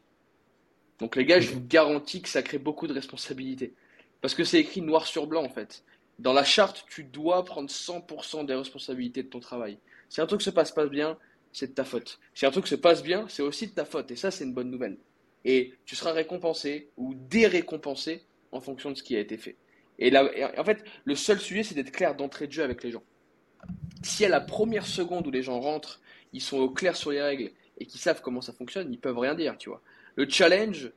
Donc, 0.98 1.16
les 1.16 1.26
gars, 1.26 1.40
je 1.40 1.50
vous 1.50 1.60
garantis 1.60 2.22
que 2.22 2.28
ça 2.28 2.42
crée 2.42 2.58
beaucoup 2.58 2.86
de 2.86 2.94
responsabilités. 2.94 3.74
Parce 4.22 4.34
que 4.34 4.44
c'est 4.44 4.58
écrit 4.58 4.80
noir 4.80 5.06
sur 5.06 5.26
blanc, 5.26 5.44
en 5.44 5.50
fait. 5.50 5.84
Dans 6.18 6.32
la 6.32 6.44
charte, 6.44 6.86
tu 6.88 7.04
dois 7.04 7.44
prendre 7.44 7.68
100% 7.68 8.46
des 8.46 8.54
responsabilités 8.54 9.22
de 9.22 9.28
ton 9.28 9.40
travail. 9.40 9.78
Si 10.08 10.22
un 10.22 10.26
truc 10.26 10.40
se 10.40 10.48
passe 10.48 10.72
pas 10.72 10.86
bien, 10.86 11.18
c'est 11.52 11.68
de 11.68 11.72
ta 11.72 11.84
faute. 11.84 12.18
Si 12.34 12.46
un 12.46 12.50
truc 12.50 12.66
se 12.66 12.74
passe 12.74 13.02
bien, 13.02 13.26
c'est 13.28 13.42
aussi 13.42 13.66
de 13.66 13.72
ta 13.72 13.84
faute. 13.84 14.10
Et 14.10 14.16
ça, 14.16 14.30
c'est 14.30 14.44
une 14.44 14.54
bonne 14.54 14.70
nouvelle. 14.70 14.96
Et 15.44 15.74
tu 15.84 15.94
seras 15.94 16.12
récompensé 16.12 16.88
ou 16.96 17.14
dérécompensé 17.14 18.24
en 18.56 18.60
fonction 18.60 18.90
de 18.90 18.96
ce 18.96 19.02
qui 19.02 19.16
a 19.16 19.20
été 19.20 19.36
fait. 19.36 19.56
Et 19.98 20.10
là, 20.10 20.28
en 20.58 20.64
fait, 20.64 20.84
le 21.04 21.14
seul 21.14 21.38
sujet, 21.38 21.62
c'est 21.62 21.74
d'être 21.74 21.92
clair 21.92 22.14
d'entrée 22.14 22.46
de 22.46 22.52
jeu 22.52 22.62
avec 22.62 22.82
les 22.82 22.90
gens. 22.90 23.02
Si 24.02 24.24
à 24.24 24.28
la 24.28 24.40
première 24.40 24.86
seconde 24.86 25.26
où 25.26 25.30
les 25.30 25.42
gens 25.42 25.60
rentrent, 25.60 26.00
ils 26.32 26.42
sont 26.42 26.58
au 26.58 26.68
clair 26.68 26.96
sur 26.96 27.10
les 27.10 27.22
règles 27.22 27.50
et 27.78 27.86
qu'ils 27.86 28.00
savent 28.00 28.20
comment 28.20 28.40
ça 28.40 28.52
fonctionne, 28.52 28.92
ils 28.92 29.00
peuvent 29.00 29.18
rien 29.18 29.34
dire, 29.34 29.56
tu 29.58 29.68
vois. 29.68 29.82
Le 30.16 30.28
challenge 30.28 30.92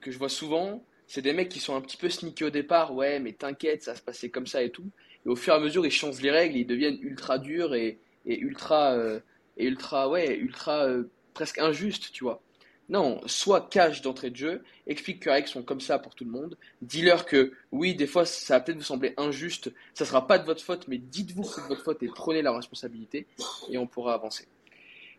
que 0.00 0.10
je 0.10 0.18
vois 0.18 0.28
souvent, 0.28 0.84
c'est 1.06 1.22
des 1.22 1.32
mecs 1.32 1.48
qui 1.48 1.60
sont 1.60 1.74
un 1.74 1.80
petit 1.80 1.96
peu 1.96 2.08
sneaky 2.08 2.44
au 2.44 2.50
départ, 2.50 2.94
ouais, 2.94 3.18
mais 3.18 3.32
t'inquiète, 3.32 3.82
ça 3.82 3.94
se 3.94 4.02
passer 4.02 4.30
comme 4.30 4.46
ça 4.46 4.62
et 4.62 4.70
tout. 4.70 4.88
Et 5.26 5.28
au 5.28 5.36
fur 5.36 5.52
et 5.52 5.56
à 5.56 5.60
mesure, 5.60 5.84
ils 5.84 5.90
changent 5.90 6.20
les 6.20 6.30
règles, 6.30 6.56
ils 6.56 6.66
deviennent 6.66 6.98
ultra 7.02 7.38
durs 7.38 7.74
et, 7.74 7.98
ultra, 8.26 8.92
euh, 8.92 9.20
et 9.56 9.66
ultra, 9.66 10.08
ouais, 10.08 10.36
ultra 10.36 10.86
euh, 10.86 11.04
presque 11.34 11.58
injuste, 11.58 12.12
tu 12.12 12.24
vois. 12.24 12.42
Non, 12.90 13.20
soit 13.26 13.68
cash 13.70 14.02
d'entrée 14.02 14.30
de 14.30 14.36
jeu, 14.36 14.64
explique 14.88 15.20
que 15.20 15.26
les 15.26 15.36
règles 15.36 15.48
sont 15.48 15.62
comme 15.62 15.80
ça 15.80 16.00
pour 16.00 16.16
tout 16.16 16.24
le 16.24 16.32
monde, 16.32 16.58
dis-leur 16.82 17.24
que 17.24 17.52
oui, 17.70 17.94
des 17.94 18.08
fois 18.08 18.26
ça 18.26 18.54
va 18.54 18.60
peut-être 18.60 18.78
vous 18.78 18.82
sembler 18.82 19.14
injuste, 19.16 19.72
ça 19.94 20.04
sera 20.04 20.26
pas 20.26 20.40
de 20.40 20.44
votre 20.44 20.60
faute, 20.60 20.88
mais 20.88 20.98
dites-vous 20.98 21.42
que 21.42 21.48
c'est 21.48 21.62
de 21.62 21.68
votre 21.68 21.84
faute 21.84 22.02
et 22.02 22.08
prenez 22.08 22.42
la 22.42 22.52
responsabilité 22.52 23.28
et 23.70 23.78
on 23.78 23.86
pourra 23.86 24.14
avancer. 24.14 24.48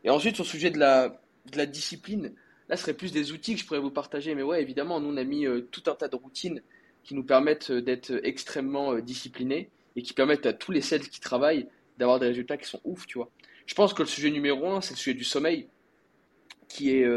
Et 0.03 0.09
ensuite, 0.09 0.35
sur 0.35 0.43
le 0.43 0.49
sujet 0.49 0.69
de 0.69 0.79
la, 0.79 1.65
discipline, 1.65 2.33
Là, 2.67 2.77
ce 2.77 2.83
serait 2.83 2.93
plus 2.93 3.11
des 3.11 3.33
outils 3.33 3.55
que 3.55 3.59
je 3.59 3.65
pourrais 3.65 3.79
vous 3.79 3.91
partager. 3.91 4.33
Mais 4.33 4.43
ouais, 4.43 4.61
évidemment, 4.61 5.01
nous, 5.01 5.09
on 5.09 5.17
a 5.17 5.25
mis 5.25 5.45
euh, 5.45 5.67
tout 5.71 5.83
un 5.87 5.95
tas 5.95 6.07
de 6.07 6.15
routines 6.15 6.61
qui 7.03 7.15
nous 7.15 7.23
permettent 7.23 7.69
euh, 7.69 7.81
d'être 7.81 8.11
extrêmement 8.23 8.93
euh, 8.93 9.01
disciplinés 9.01 9.69
et 9.97 10.01
qui 10.01 10.13
permettent 10.13 10.45
à 10.45 10.53
tous 10.53 10.71
les 10.71 10.79
sales 10.79 11.01
qui 11.01 11.19
travaillent 11.19 11.67
d'avoir 11.97 12.17
des 12.17 12.27
résultats 12.27 12.55
qui 12.55 12.69
sont 12.69 12.79
ouf, 12.85 13.05
tu 13.07 13.17
vois. 13.17 13.29
Je 13.65 13.73
pense 13.73 13.93
que 13.93 14.03
le 14.03 14.07
sujet 14.07 14.29
numéro 14.29 14.69
un, 14.69 14.79
c'est 14.79 14.93
le 14.93 14.97
sujet 14.97 15.17
du 15.17 15.25
sommeil, 15.25 15.67
qui 16.71 16.91
est 16.91 17.07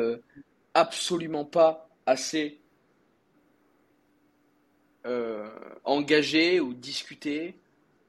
absolument 0.74 1.44
pas 1.44 1.88
assez 2.06 2.60
engagé 5.84 6.60
ou 6.60 6.74
discuté 6.74 7.54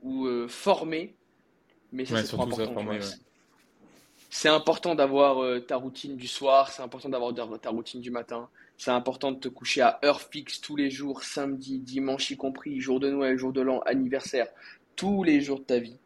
ou 0.01 0.27
formé. 0.47 1.15
Mais 1.91 2.05
ça, 2.05 2.23
c'est 2.23 2.33
important. 2.33 2.73
C'est 4.37 4.49
important 4.49 4.95
d'avoir 4.95 5.41
euh, 5.41 5.61
ta 5.61 5.77
routine 5.77 6.17
du 6.17 6.27
soir, 6.27 6.69
c'est 6.69 6.81
important 6.81 7.07
d'avoir 7.07 7.33
ta 7.61 7.69
routine 7.69 8.01
du 8.01 8.11
matin. 8.11 8.49
C'est 8.77 8.91
important 8.91 9.31
de 9.31 9.39
te 9.39 9.47
coucher 9.47 9.79
à 9.79 9.97
heure 10.03 10.21
fixe 10.21 10.59
tous 10.59 10.75
les 10.75 10.91
jours, 10.91 11.23
samedi, 11.23 11.79
dimanche 11.79 12.31
y 12.31 12.35
compris, 12.35 12.81
jour 12.81 12.99
de 12.99 13.09
Noël, 13.09 13.37
jour 13.37 13.53
de 13.53 13.61
l'an, 13.61 13.79
anniversaire, 13.85 14.49
tous 14.97 15.23
les 15.23 15.39
jours 15.39 15.59
de 15.59 15.63
ta 15.63 15.79
vie. 15.79 15.97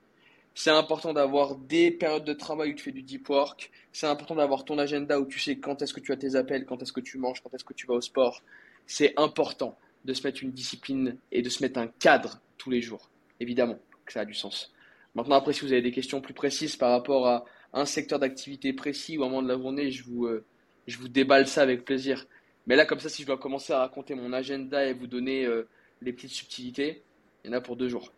C'est 0.61 0.71
important 0.71 1.13
d'avoir 1.13 1.55
des 1.55 1.89
périodes 1.89 2.25
de 2.25 2.33
travail 2.33 2.71
où 2.71 2.73
tu 2.73 2.83
fais 2.83 2.91
du 2.91 3.01
deep 3.01 3.29
work. 3.29 3.71
C'est 3.93 4.07
important 4.07 4.35
d'avoir 4.35 4.65
ton 4.65 4.77
agenda 4.77 5.17
où 5.17 5.25
tu 5.25 5.39
sais 5.39 5.57
quand 5.57 5.81
est-ce 5.81 5.93
que 5.93 6.01
tu 6.01 6.11
as 6.11 6.17
tes 6.17 6.35
appels, 6.35 6.65
quand 6.65 6.81
est-ce 6.81 6.91
que 6.91 6.99
tu 6.99 7.17
manges, 7.17 7.41
quand 7.41 7.53
est-ce 7.53 7.63
que 7.63 7.73
tu 7.73 7.87
vas 7.87 7.93
au 7.93 8.01
sport. 8.01 8.43
C'est 8.85 9.13
important 9.15 9.77
de 10.03 10.13
se 10.13 10.21
mettre 10.27 10.43
une 10.43 10.51
discipline 10.51 11.15
et 11.31 11.41
de 11.41 11.47
se 11.47 11.63
mettre 11.63 11.79
un 11.79 11.87
cadre 11.87 12.41
tous 12.57 12.69
les 12.69 12.81
jours. 12.81 13.09
Évidemment 13.39 13.79
que 14.05 14.11
ça 14.11 14.19
a 14.19 14.25
du 14.25 14.33
sens. 14.33 14.73
Maintenant, 15.15 15.37
après, 15.37 15.53
si 15.53 15.61
vous 15.61 15.71
avez 15.71 15.81
des 15.81 15.93
questions 15.93 16.19
plus 16.19 16.33
précises 16.33 16.75
par 16.75 16.91
rapport 16.91 17.25
à, 17.29 17.45
un 17.71 17.85
secteur 17.85 18.19
d'activité 18.19 18.73
précis 18.73 19.17
ou 19.17 19.23
un 19.23 19.29
moment 19.29 19.41
de 19.41 19.47
la 19.47 19.57
journée, 19.57 19.91
je 19.91 20.03
vous, 20.03 20.25
euh, 20.25 20.43
je 20.87 20.97
vous 20.97 21.07
déballe 21.07 21.47
ça 21.47 21.61
avec 21.61 21.85
plaisir. 21.85 22.25
Mais 22.67 22.75
là, 22.75 22.85
comme 22.85 22.99
ça, 22.99 23.07
si 23.07 23.21
je 23.21 23.27
dois 23.27 23.37
commencer 23.37 23.71
à 23.71 23.79
raconter 23.79 24.13
mon 24.13 24.33
agenda 24.33 24.85
et 24.85 24.91
vous 24.91 25.07
donner 25.07 25.45
euh, 25.45 25.69
les 26.01 26.11
petites 26.11 26.31
subtilités, 26.31 27.01
il 27.45 27.47
y 27.47 27.53
en 27.53 27.57
a 27.57 27.61
pour 27.61 27.77
deux 27.77 27.87
jours. 27.87 28.11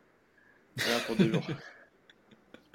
Il 0.78 0.89
y 0.89 0.92
en 0.92 0.98
a 0.98 1.00
pour 1.02 1.16
deux 1.16 1.32
jours. 1.32 1.46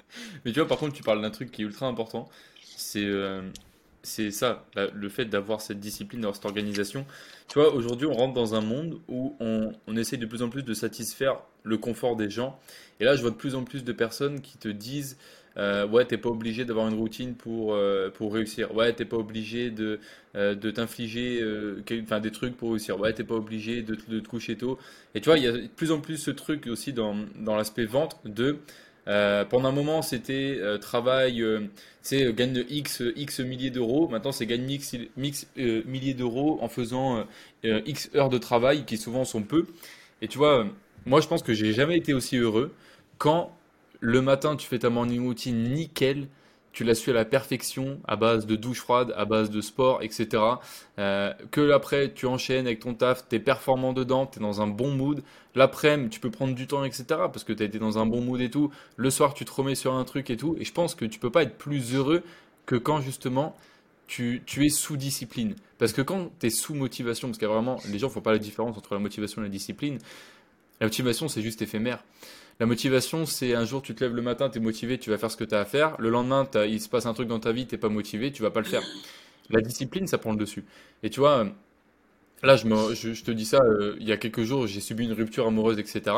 Mais 0.45 0.51
tu 0.51 0.59
vois, 0.59 0.67
par 0.67 0.77
contre, 0.77 0.93
tu 0.93 1.03
parles 1.03 1.21
d'un 1.21 1.31
truc 1.31 1.51
qui 1.51 1.61
est 1.61 1.65
ultra 1.65 1.87
important. 1.87 2.29
C'est 2.75 3.05
euh, 3.05 3.41
ça, 4.03 4.65
le 4.75 5.09
fait 5.09 5.25
d'avoir 5.25 5.61
cette 5.61 5.79
discipline, 5.79 6.21
d'avoir 6.21 6.35
cette 6.35 6.45
organisation. 6.45 7.05
Tu 7.47 7.59
vois, 7.59 7.73
aujourd'hui, 7.73 8.07
on 8.07 8.13
rentre 8.13 8.33
dans 8.33 8.55
un 8.55 8.61
monde 8.61 8.99
où 9.07 9.35
on, 9.39 9.73
on 9.87 9.97
essaie 9.97 10.17
de 10.17 10.25
plus 10.25 10.41
en 10.41 10.49
plus 10.49 10.63
de 10.63 10.73
satisfaire 10.73 11.39
le 11.63 11.77
confort 11.77 12.15
des 12.15 12.29
gens. 12.29 12.59
Et 12.99 13.05
là, 13.05 13.15
je 13.15 13.21
vois 13.21 13.31
de 13.31 13.35
plus 13.35 13.55
en 13.55 13.63
plus 13.63 13.83
de 13.83 13.91
personnes 13.91 14.41
qui 14.41 14.57
te 14.57 14.69
disent 14.69 15.17
euh, 15.57 15.87
ouais, 15.87 16.05
t'es 16.05 16.17
pas 16.17 16.29
obligé 16.29 16.65
d'avoir 16.65 16.87
une 16.87 16.93
routine 16.93 17.33
pour, 17.33 17.73
euh, 17.73 18.09
pour 18.11 18.33
réussir. 18.33 18.75
Ouais, 18.75 18.93
t'es 18.93 19.05
pas 19.05 19.17
obligé 19.17 19.71
de, 19.71 19.99
de 20.35 20.71
t'infliger 20.71 21.43
enfin, 22.03 22.19
des 22.19 22.31
trucs 22.31 22.55
pour 22.55 22.71
réussir. 22.71 22.99
Ouais, 22.99 23.11
t'es 23.13 23.23
pas 23.23 23.35
obligé 23.35 23.81
de, 23.81 23.97
de, 24.07 24.19
te 24.19 24.27
coucher 24.27 24.55
tôt. 24.55 24.77
Et 25.15 25.21
tu 25.21 25.25
vois, 25.29 25.37
il 25.37 25.43
y 25.43 25.47
a 25.47 25.51
de 25.53 25.67
plus 25.67 25.91
en 25.91 25.99
plus 25.99 26.17
ce 26.17 26.31
truc 26.31 26.67
aussi 26.67 26.93
dans, 26.93 27.15
dans 27.39 27.55
l'aspect 27.55 27.85
vente 27.85 28.17
de. 28.23 28.57
Pendant 29.49 29.69
un 29.69 29.71
moment, 29.71 30.01
c'était 30.01 30.59
travail, 30.81 31.35
tu 31.37 31.69
sais, 32.01 32.33
gagne 32.33 32.63
X, 32.69 33.01
X 33.15 33.39
milliers 33.39 33.71
d'euros. 33.71 34.07
Maintenant, 34.09 34.31
c'est 34.31 34.45
gagne 34.45 34.69
X, 34.69 34.95
milliers 35.55 36.13
d'euros 36.13 36.59
en 36.61 36.67
faisant 36.67 37.25
X 37.63 38.09
heures 38.15 38.29
de 38.29 38.37
travail 38.37 38.85
qui 38.85 38.97
souvent 38.97 39.25
sont 39.25 39.41
peu. 39.43 39.65
Et 40.21 40.27
tu 40.27 40.37
vois, 40.37 40.67
moi, 41.05 41.21
je 41.21 41.27
pense 41.27 41.41
que 41.41 41.53
j'ai 41.53 41.73
jamais 41.73 41.97
été 41.97 42.13
aussi 42.13 42.37
heureux 42.37 42.73
quand 43.17 43.51
le 43.99 44.21
matin, 44.21 44.55
tu 44.55 44.67
fais 44.67 44.79
ta 44.79 44.89
morning 44.89 45.23
routine 45.23 45.63
nickel. 45.63 46.27
Tu 46.77 46.83
l'as 46.83 46.93
su 46.93 47.09
à 47.09 47.13
la 47.13 47.25
perfection, 47.25 47.99
à 48.07 48.15
base 48.15 48.45
de 48.45 48.55
douche 48.55 48.81
froide, 48.81 49.11
à 49.17 49.25
base 49.25 49.49
de 49.49 49.61
sport, 49.61 50.03
etc. 50.03 50.43
Euh, 50.99 51.33
que 51.49 51.71
après, 51.71 52.13
tu 52.13 52.27
enchaînes 52.27 52.67
avec 52.67 52.81
ton 52.81 52.93
taf, 52.93 53.27
tu 53.27 53.35
es 53.35 53.39
performant 53.39 53.93
dedans, 53.93 54.27
tu 54.27 54.37
es 54.37 54.41
dans 54.43 54.61
un 54.61 54.67
bon 54.67 54.91
mood. 54.91 55.23
L'après-midi, 55.55 56.11
tu 56.11 56.19
peux 56.19 56.29
prendre 56.29 56.53
du 56.53 56.67
temps, 56.67 56.83
etc. 56.83 57.05
Parce 57.07 57.43
que 57.43 57.51
tu 57.51 57.63
as 57.63 57.65
été 57.65 57.79
dans 57.79 57.97
un 57.97 58.05
bon 58.05 58.21
mood 58.21 58.39
et 58.41 58.51
tout. 58.51 58.69
Le 58.95 59.09
soir, 59.09 59.33
tu 59.33 59.43
te 59.43 59.51
remets 59.51 59.73
sur 59.73 59.95
un 59.95 60.03
truc 60.03 60.29
et 60.29 60.37
tout. 60.37 60.55
Et 60.59 60.65
je 60.65 60.71
pense 60.71 60.93
que 60.93 61.05
tu 61.05 61.17
peux 61.17 61.31
pas 61.31 61.41
être 61.41 61.57
plus 61.57 61.95
heureux 61.95 62.21
que 62.67 62.75
quand 62.75 63.01
justement 63.01 63.55
tu, 64.05 64.43
es 64.57 64.69
sous 64.69 64.97
discipline. 64.97 65.55
Parce 65.79 65.93
que 65.93 66.03
quand 66.03 66.29
tu 66.39 66.45
es 66.45 66.49
sous 66.51 66.75
motivation, 66.75 67.27
parce 67.27 67.39
que 67.39 67.47
vraiment, 67.47 67.79
les 67.89 67.97
gens 67.97 68.05
ne 68.05 68.11
font 68.11 68.21
pas 68.21 68.33
la 68.33 68.37
différence 68.37 68.77
entre 68.77 68.93
la 68.93 68.99
motivation 68.99 69.41
et 69.41 69.45
la 69.45 69.49
discipline, 69.49 69.97
la 70.79 70.87
motivation, 70.87 71.27
c'est 71.27 71.41
juste 71.41 71.61
éphémère. 71.61 72.03
La 72.59 72.65
motivation, 72.65 73.25
c'est 73.25 73.53
un 73.53 73.65
jour 73.65 73.81
tu 73.81 73.93
te 73.93 74.03
lèves 74.03 74.15
le 74.15 74.21
matin, 74.21 74.49
tu 74.49 74.57
es 74.57 74.61
motivé, 74.61 74.97
tu 74.97 75.09
vas 75.11 75.17
faire 75.17 75.29
ce 75.29 75.37
que 75.37 75.43
tu 75.43 75.53
as 75.53 75.59
à 75.59 75.65
faire. 75.65 75.95
Le 75.99 76.09
lendemain, 76.09 76.47
il 76.67 76.81
se 76.81 76.89
passe 76.89 77.05
un 77.05 77.13
truc 77.13 77.27
dans 77.27 77.39
ta 77.39 77.51
vie, 77.51 77.67
tu 77.67 77.77
pas 77.77 77.89
motivé, 77.89 78.31
tu 78.31 78.41
vas 78.41 78.49
pas 78.49 78.61
le 78.61 78.65
faire. 78.65 78.81
La 79.49 79.61
discipline, 79.61 80.07
ça 80.07 80.17
prend 80.17 80.31
le 80.31 80.37
dessus. 80.37 80.65
Et 81.03 81.09
tu 81.09 81.19
vois, 81.19 81.47
là, 82.43 82.55
je, 82.55 82.67
je, 82.93 83.23
te 83.23 83.31
dis 83.31 83.45
ça, 83.45 83.59
euh, 83.61 83.95
il 83.99 84.07
y 84.07 84.11
a 84.11 84.17
quelques 84.17 84.43
jours, 84.43 84.65
j'ai 84.67 84.81
subi 84.81 85.05
une 85.05 85.13
rupture 85.13 85.47
amoureuse, 85.47 85.77
etc. 85.79 86.15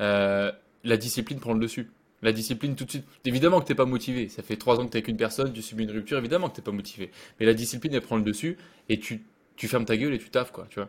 Euh, 0.00 0.52
la 0.84 0.96
discipline 0.96 1.40
prend 1.40 1.54
le 1.54 1.60
dessus. 1.60 1.90
La 2.22 2.32
discipline, 2.32 2.74
tout 2.74 2.84
de 2.84 2.90
suite, 2.90 3.04
évidemment 3.24 3.60
que 3.60 3.66
tu 3.66 3.72
n'es 3.72 3.76
pas 3.76 3.84
motivé. 3.84 4.28
Ça 4.28 4.42
fait 4.42 4.56
trois 4.56 4.80
ans 4.80 4.86
que 4.86 4.92
tu 4.92 4.96
avec 4.96 5.08
une 5.08 5.16
personne, 5.16 5.52
tu 5.52 5.60
subis 5.60 5.84
une 5.84 5.90
rupture, 5.90 6.16
évidemment 6.18 6.48
que 6.48 6.54
tu 6.54 6.60
n'es 6.60 6.64
pas 6.64 6.72
motivé. 6.72 7.10
Mais 7.38 7.46
la 7.46 7.52
discipline, 7.52 7.92
elle 7.94 8.00
prend 8.00 8.16
le 8.16 8.22
dessus 8.22 8.56
et 8.88 8.98
tu, 8.98 9.22
tu 9.56 9.68
fermes 9.68 9.84
ta 9.84 9.96
gueule 9.96 10.14
et 10.14 10.18
tu 10.18 10.30
taffes, 10.30 10.52
quoi, 10.52 10.66
tu 10.70 10.76
vois. 10.76 10.88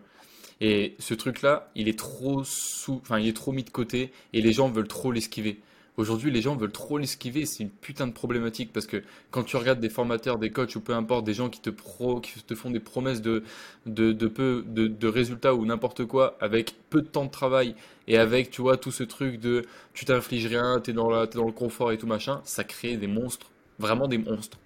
Et 0.61 0.95
ce 0.99 1.13
truc-là, 1.13 1.69
il 1.75 1.87
est 1.87 1.99
trop 1.99 2.43
sous, 2.43 2.99
enfin, 3.01 3.19
il 3.19 3.27
est 3.27 3.35
trop 3.35 3.51
mis 3.51 3.63
de 3.63 3.69
côté 3.69 4.11
et 4.33 4.41
les 4.41 4.53
gens 4.53 4.69
veulent 4.69 4.87
trop 4.87 5.11
l'esquiver. 5.11 5.59
Aujourd'hui, 5.97 6.29
les 6.29 6.41
gens 6.41 6.57
veulent 6.57 6.73
trop 6.73 6.97
l'esquiver, 6.97 7.45
c'est 7.45 7.63
une 7.63 7.69
putain 7.69 8.07
de 8.07 8.11
problématique 8.11 8.73
parce 8.73 8.85
que 8.85 9.01
quand 9.31 9.43
tu 9.43 9.55
regardes 9.55 9.79
des 9.79 9.89
formateurs, 9.89 10.37
des 10.37 10.49
coachs 10.49 10.75
ou 10.75 10.81
peu 10.81 10.93
importe, 10.93 11.23
des 11.23 11.33
gens 11.33 11.49
qui 11.49 11.61
te, 11.61 11.69
pro, 11.69 12.19
qui 12.19 12.41
te 12.43 12.53
font 12.53 12.69
des 12.69 12.81
promesses 12.81 13.21
de, 13.21 13.43
de, 13.85 14.27
peu 14.27 14.65
de, 14.67 14.87
de, 14.87 15.07
résultats 15.07 15.55
ou 15.55 15.65
n'importe 15.65 16.03
quoi 16.03 16.37
avec 16.41 16.75
peu 16.89 17.01
de 17.01 17.07
temps 17.07 17.23
de 17.23 17.31
travail 17.31 17.75
et 18.09 18.17
avec, 18.17 18.51
tu 18.51 18.61
vois, 18.61 18.75
tout 18.75 18.91
ce 18.91 19.03
truc 19.03 19.39
de 19.39 19.63
tu 19.93 20.03
t'infliges 20.03 20.47
rien, 20.47 20.81
t'es 20.81 20.91
dans, 20.91 21.23
es 21.23 21.27
dans 21.27 21.45
le 21.45 21.53
confort 21.53 21.93
et 21.93 21.97
tout 21.97 22.07
machin, 22.07 22.41
ça 22.43 22.65
crée 22.65 22.97
des 22.97 23.07
monstres, 23.07 23.49
vraiment 23.79 24.09
des 24.09 24.17
monstres. 24.17 24.57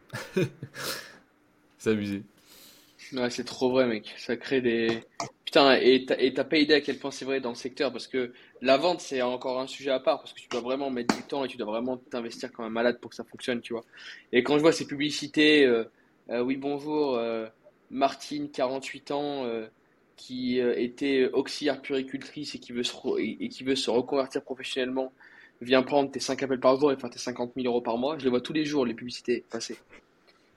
c'est 1.78 1.92
abusé. 1.92 2.24
Ouais, 3.14 3.30
c'est 3.30 3.44
trop 3.44 3.72
vrai, 3.72 3.88
mec. 3.88 4.14
Ça 4.18 4.38
crée 4.38 4.62
des. 4.62 5.02
Putain, 5.46 5.74
et 5.82 6.06
t'as 6.06 6.44
pas 6.44 6.58
idée 6.58 6.76
à 6.76 6.82
quel 6.82 7.00
point 7.00 7.10
c'est 7.10 7.26
vrai 7.26 7.40
dans 7.40 7.50
le 7.50 7.56
secteur 7.56 7.92
parce 7.92 8.08
que 8.08 8.34
la 8.62 8.78
vente, 8.78 9.02
c'est 9.02 9.24
encore 9.24 9.60
un 9.60 9.66
sujet 9.66 9.90
à 9.90 10.00
part 10.00 10.20
parce 10.20 10.32
que 10.32 10.40
tu 10.40 10.48
dois 10.48 10.62
vraiment 10.62 10.92
mettre 10.92 11.16
du 11.16 11.24
temps 11.24 11.44
et 11.44 11.48
tu 11.48 11.58
dois 11.58 11.66
vraiment 11.66 11.98
t'investir 11.98 12.52
comme 12.52 12.66
un 12.66 12.70
malade 12.70 13.00
pour 13.00 13.10
que 13.10 13.16
ça 13.16 13.24
fonctionne, 13.24 13.60
tu 13.62 13.74
vois. 13.74 13.84
Et 14.32 14.44
quand 14.44 14.58
je 14.58 14.62
vois 14.62 14.72
ces 14.72 14.86
publicités, 14.86 15.66
euh, 15.66 15.86
euh, 16.30 16.42
oui, 16.42 16.56
bonjour, 16.56 17.16
euh, 17.16 17.48
Martine, 17.90 18.52
48 18.52 19.12
ans, 19.12 19.46
qui 20.16 20.60
était 20.60 21.30
auxiliaire 21.34 21.82
puricultrice 21.82 22.54
et 22.54 22.60
qui, 22.60 22.74
veut 22.74 22.84
se 22.84 22.94
et 23.18 23.50
qui 23.50 23.64
veut 23.64 23.76
se 23.76 23.90
reconvertir 23.90 24.44
professionnellement, 24.44 25.14
viens 25.62 25.82
prendre 25.82 26.12
tes 26.12 26.20
5 26.20 26.44
appels 26.44 26.60
par 26.60 26.80
jour 26.80 26.92
et 26.92 26.98
faire 26.98 27.10
tes 27.10 27.18
50 27.18 27.54
000 27.56 27.66
euros 27.68 27.82
par 27.82 27.98
mois. 27.98 28.20
Je 28.20 28.26
les 28.26 28.30
vois 28.30 28.42
tous 28.42 28.54
les 28.54 28.66
jours, 28.66 28.86
les 28.86 28.94
publicités 28.94 29.46
passer. 29.50 29.78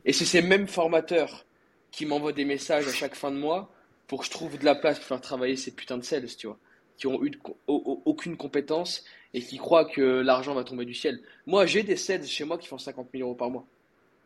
Et 0.05 0.13
c'est 0.13 0.27
ces 0.27 0.43
mêmes 0.43 0.67
formateurs 0.67 1.47
qui 1.93 2.07
m'envoient 2.07 2.33
des 2.33 2.45
messages 2.45 2.89
à 2.89 2.93
chaque 2.93 3.15
fin 3.15 3.31
de 3.31 3.37
mois 3.37 3.71
pour 4.09 4.21
que 4.21 4.27
je 4.27 4.31
trouve 4.31 4.59
de 4.59 4.65
la 4.65 4.75
place 4.75 4.99
pour 4.99 5.07
faire 5.07 5.21
travailler 5.21 5.57
ces 5.57 5.71
putains 5.71 5.99
de 5.99 6.03
sales, 6.03 6.27
tu 6.37 6.47
vois, 6.47 6.59
qui 6.97 7.07
ont 7.07 7.23
eu 7.25 7.31
aucune 7.67 8.37
compétence 8.37 9.05
et 9.35 9.41
qui 9.41 9.59
croient 9.59 9.85
que 9.85 10.03
l'argent 10.21 10.55
va 10.55 10.65
tomber 10.65 10.85
du 10.85 10.95
ciel. 10.95 11.21
Moi, 11.47 11.67
j'ai 11.67 11.83
des 11.83 11.97
sales 11.97 12.25
chez 12.25 12.45
moi 12.45 12.59
qui 12.59 12.67
font 12.67 12.79
50 12.79 13.09
000 13.13 13.27
euros 13.27 13.37
par 13.37 13.51
mois, 13.51 13.65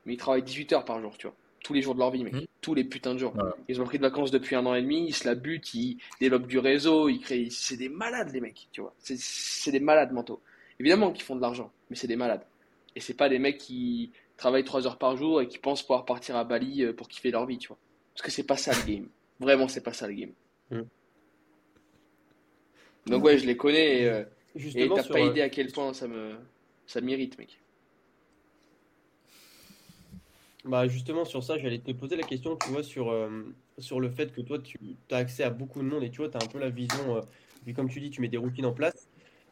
mais 0.04 0.14
ils 0.14 0.16
travaillent 0.16 0.42
18 0.42 0.72
heures 0.72 0.84
par 0.84 1.00
jour, 1.00 1.16
tu 1.18 1.26
vois, 1.26 1.36
tous 1.62 1.74
les 1.74 1.82
jours 1.82 1.94
de 1.94 2.00
leur 2.00 2.10
vie, 2.10 2.24
mec, 2.24 2.34
mmh. 2.34 2.46
tous 2.60 2.74
les 2.74 2.84
putains 2.84 3.14
de 3.14 3.18
jours. 3.18 3.34
Ils 3.68 3.80
ont 3.80 3.84
pris 3.84 3.98
de 3.98 4.02
vacances 4.02 4.30
depuis 4.30 4.56
un 4.56 4.64
an 4.66 4.74
et 4.74 4.82
demi, 4.82 5.06
ils 5.08 5.14
se 5.14 5.26
la 5.26 5.34
butent, 5.34 5.74
ils 5.74 5.98
développent 6.20 6.46
du 6.46 6.58
réseau, 6.58 7.08
ils 7.08 7.20
créent, 7.20 7.48
c'est 7.50 7.76
des 7.76 7.88
malades 7.88 8.32
les 8.32 8.40
mecs, 8.40 8.68
tu 8.72 8.80
vois, 8.80 8.94
c'est 8.98 9.72
des 9.72 9.80
malades 9.80 10.12
mentaux. 10.12 10.40
Évidemment 10.78 11.10
qu'ils 11.10 11.24
font 11.24 11.36
de 11.36 11.40
l'argent, 11.40 11.70
mais 11.90 11.96
c'est 11.96 12.06
des 12.06 12.16
malades. 12.16 12.44
Et 12.94 13.00
c'est 13.00 13.14
pas 13.14 13.28
des 13.28 13.38
mecs 13.38 13.58
qui 13.58 14.10
travaillent 14.36 14.64
3 14.64 14.86
heures 14.86 14.98
par 14.98 15.16
jour 15.16 15.40
et 15.40 15.48
qui 15.48 15.58
pensent 15.58 15.82
pouvoir 15.82 16.04
partir 16.04 16.36
à 16.36 16.44
Bali 16.44 16.84
euh, 16.84 16.92
pour 16.92 17.08
kiffer 17.08 17.30
leur 17.30 17.46
vie, 17.46 17.58
tu 17.58 17.68
vois. 17.68 17.78
Parce 18.14 18.22
que 18.22 18.30
c'est 18.30 18.44
pas 18.44 18.56
ça 18.56 18.72
le 18.72 18.86
game. 18.86 19.08
Vraiment, 19.40 19.68
c'est 19.68 19.82
pas 19.82 19.92
ça 19.92 20.06
le 20.06 20.14
game. 20.14 20.32
Mm. 20.70 20.82
Donc 23.06 23.24
ouais, 23.24 23.38
je 23.38 23.46
les 23.46 23.56
connais 23.56 24.02
et, 24.02 24.08
euh, 24.08 24.24
t'as 24.94 25.04
pas 25.04 25.20
idée 25.20 25.42
à 25.42 25.48
quel 25.48 25.70
point 25.70 25.92
ça 25.92 26.08
me 26.08 26.34
ça 26.86 27.00
m'irrite, 27.00 27.38
mec. 27.38 27.60
Bah 30.64 30.88
justement 30.88 31.24
sur 31.24 31.44
ça, 31.44 31.56
j'allais 31.56 31.78
te 31.78 31.92
poser 31.92 32.16
la 32.16 32.24
question, 32.24 32.56
tu 32.56 32.70
vois, 32.70 32.82
sur, 32.82 33.12
euh, 33.12 33.44
sur 33.78 34.00
le 34.00 34.10
fait 34.10 34.32
que 34.32 34.40
toi 34.40 34.58
tu 34.58 34.78
as 35.12 35.16
accès 35.16 35.44
à 35.44 35.50
beaucoup 35.50 35.78
de 35.80 35.84
monde 35.84 36.02
et 36.02 36.10
tu 36.10 36.18
vois, 36.18 36.28
tu 36.28 36.36
as 36.36 36.42
un 36.42 36.48
peu 36.48 36.58
la 36.58 36.70
vision, 36.70 37.20
puis 37.64 37.74
comme 37.74 37.88
tu 37.88 38.00
dis, 38.00 38.10
tu 38.10 38.20
mets 38.20 38.28
des 38.28 38.36
routines 38.36 38.66
en 38.66 38.72
place. 38.72 39.08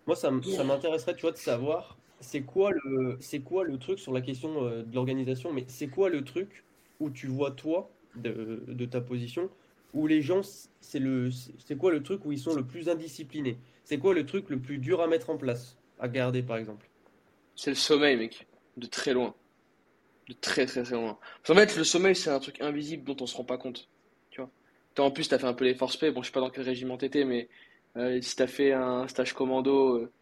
Moi, 0.07 0.16
ça, 0.16 0.30
ça 0.57 0.64
m'intéresserait, 0.64 1.14
tu 1.14 1.22
vois, 1.22 1.32
de 1.32 1.37
savoir 1.37 1.97
c'est 2.24 2.42
quoi 2.42 2.72
le 2.72 3.16
c'est 3.20 3.40
quoi 3.40 3.64
le 3.64 3.78
truc 3.78 3.98
sur 3.98 4.12
la 4.12 4.20
question 4.20 4.64
euh, 4.64 4.82
de 4.82 4.94
l'organisation 4.94 5.52
mais 5.52 5.64
c'est 5.68 5.88
quoi 5.88 6.08
le 6.08 6.24
truc 6.24 6.64
où 7.00 7.10
tu 7.10 7.26
vois 7.26 7.50
toi 7.50 7.90
de, 8.16 8.84
ta 8.84 9.00
position 9.00 9.50
où 9.92 10.06
les 10.06 10.22
gens 10.22 10.40
c'est 10.80 10.98
le 10.98 11.30
c'est 11.30 11.76
quoi 11.76 11.92
le 11.92 12.02
truc 12.02 12.24
où 12.24 12.32
ils 12.32 12.38
sont 12.38 12.54
le 12.54 12.64
plus 12.64 12.88
indisciplinés? 12.88 13.58
C'est 13.84 13.98
quoi 13.98 14.14
le 14.14 14.24
truc 14.24 14.48
le 14.48 14.58
plus 14.58 14.78
dur 14.78 15.00
à 15.00 15.06
mettre 15.06 15.30
en 15.30 15.36
place 15.36 15.76
à 15.98 16.08
garder 16.08 16.42
par 16.42 16.56
exemple? 16.56 16.88
C'est 17.54 17.70
le 17.70 17.76
sommeil 17.76 18.16
mec 18.16 18.46
de 18.76 18.86
très 18.86 19.12
loin 19.12 19.34
De 20.28 20.34
très 20.34 20.66
très 20.66 20.82
très 20.82 20.96
loin. 20.96 21.18
En 21.48 21.54
fait, 21.54 21.76
le 21.76 21.84
sommeil, 21.84 22.16
c'est 22.16 22.30
un 22.30 22.40
truc 22.40 22.60
invisible 22.60 23.04
dont 23.04 23.16
on 23.20 23.26
se 23.26 23.36
rend 23.36 23.44
pas 23.44 23.58
compte. 23.58 23.88
Tu 24.30 24.40
vois. 24.40 24.50
En 24.98 25.10
plus, 25.10 25.28
tu 25.28 25.34
as 25.34 25.38
fait 25.38 25.46
un 25.46 25.54
peu 25.54 25.64
les 25.64 25.74
forces. 25.74 25.98
Bon, 26.12 26.22
je 26.22 26.26
sais 26.26 26.32
pas 26.32 26.40
dans 26.40 26.50
quel 26.50 26.64
régiment 26.64 26.96
t'étais, 26.96 27.24
mais 27.24 27.48
euh, 27.96 28.20
si 28.20 28.34
tu 28.36 28.42
as 28.42 28.46
fait 28.46 28.72
un 28.72 29.06
stage 29.08 29.32
commando, 29.34 29.98
euh, 29.98 30.12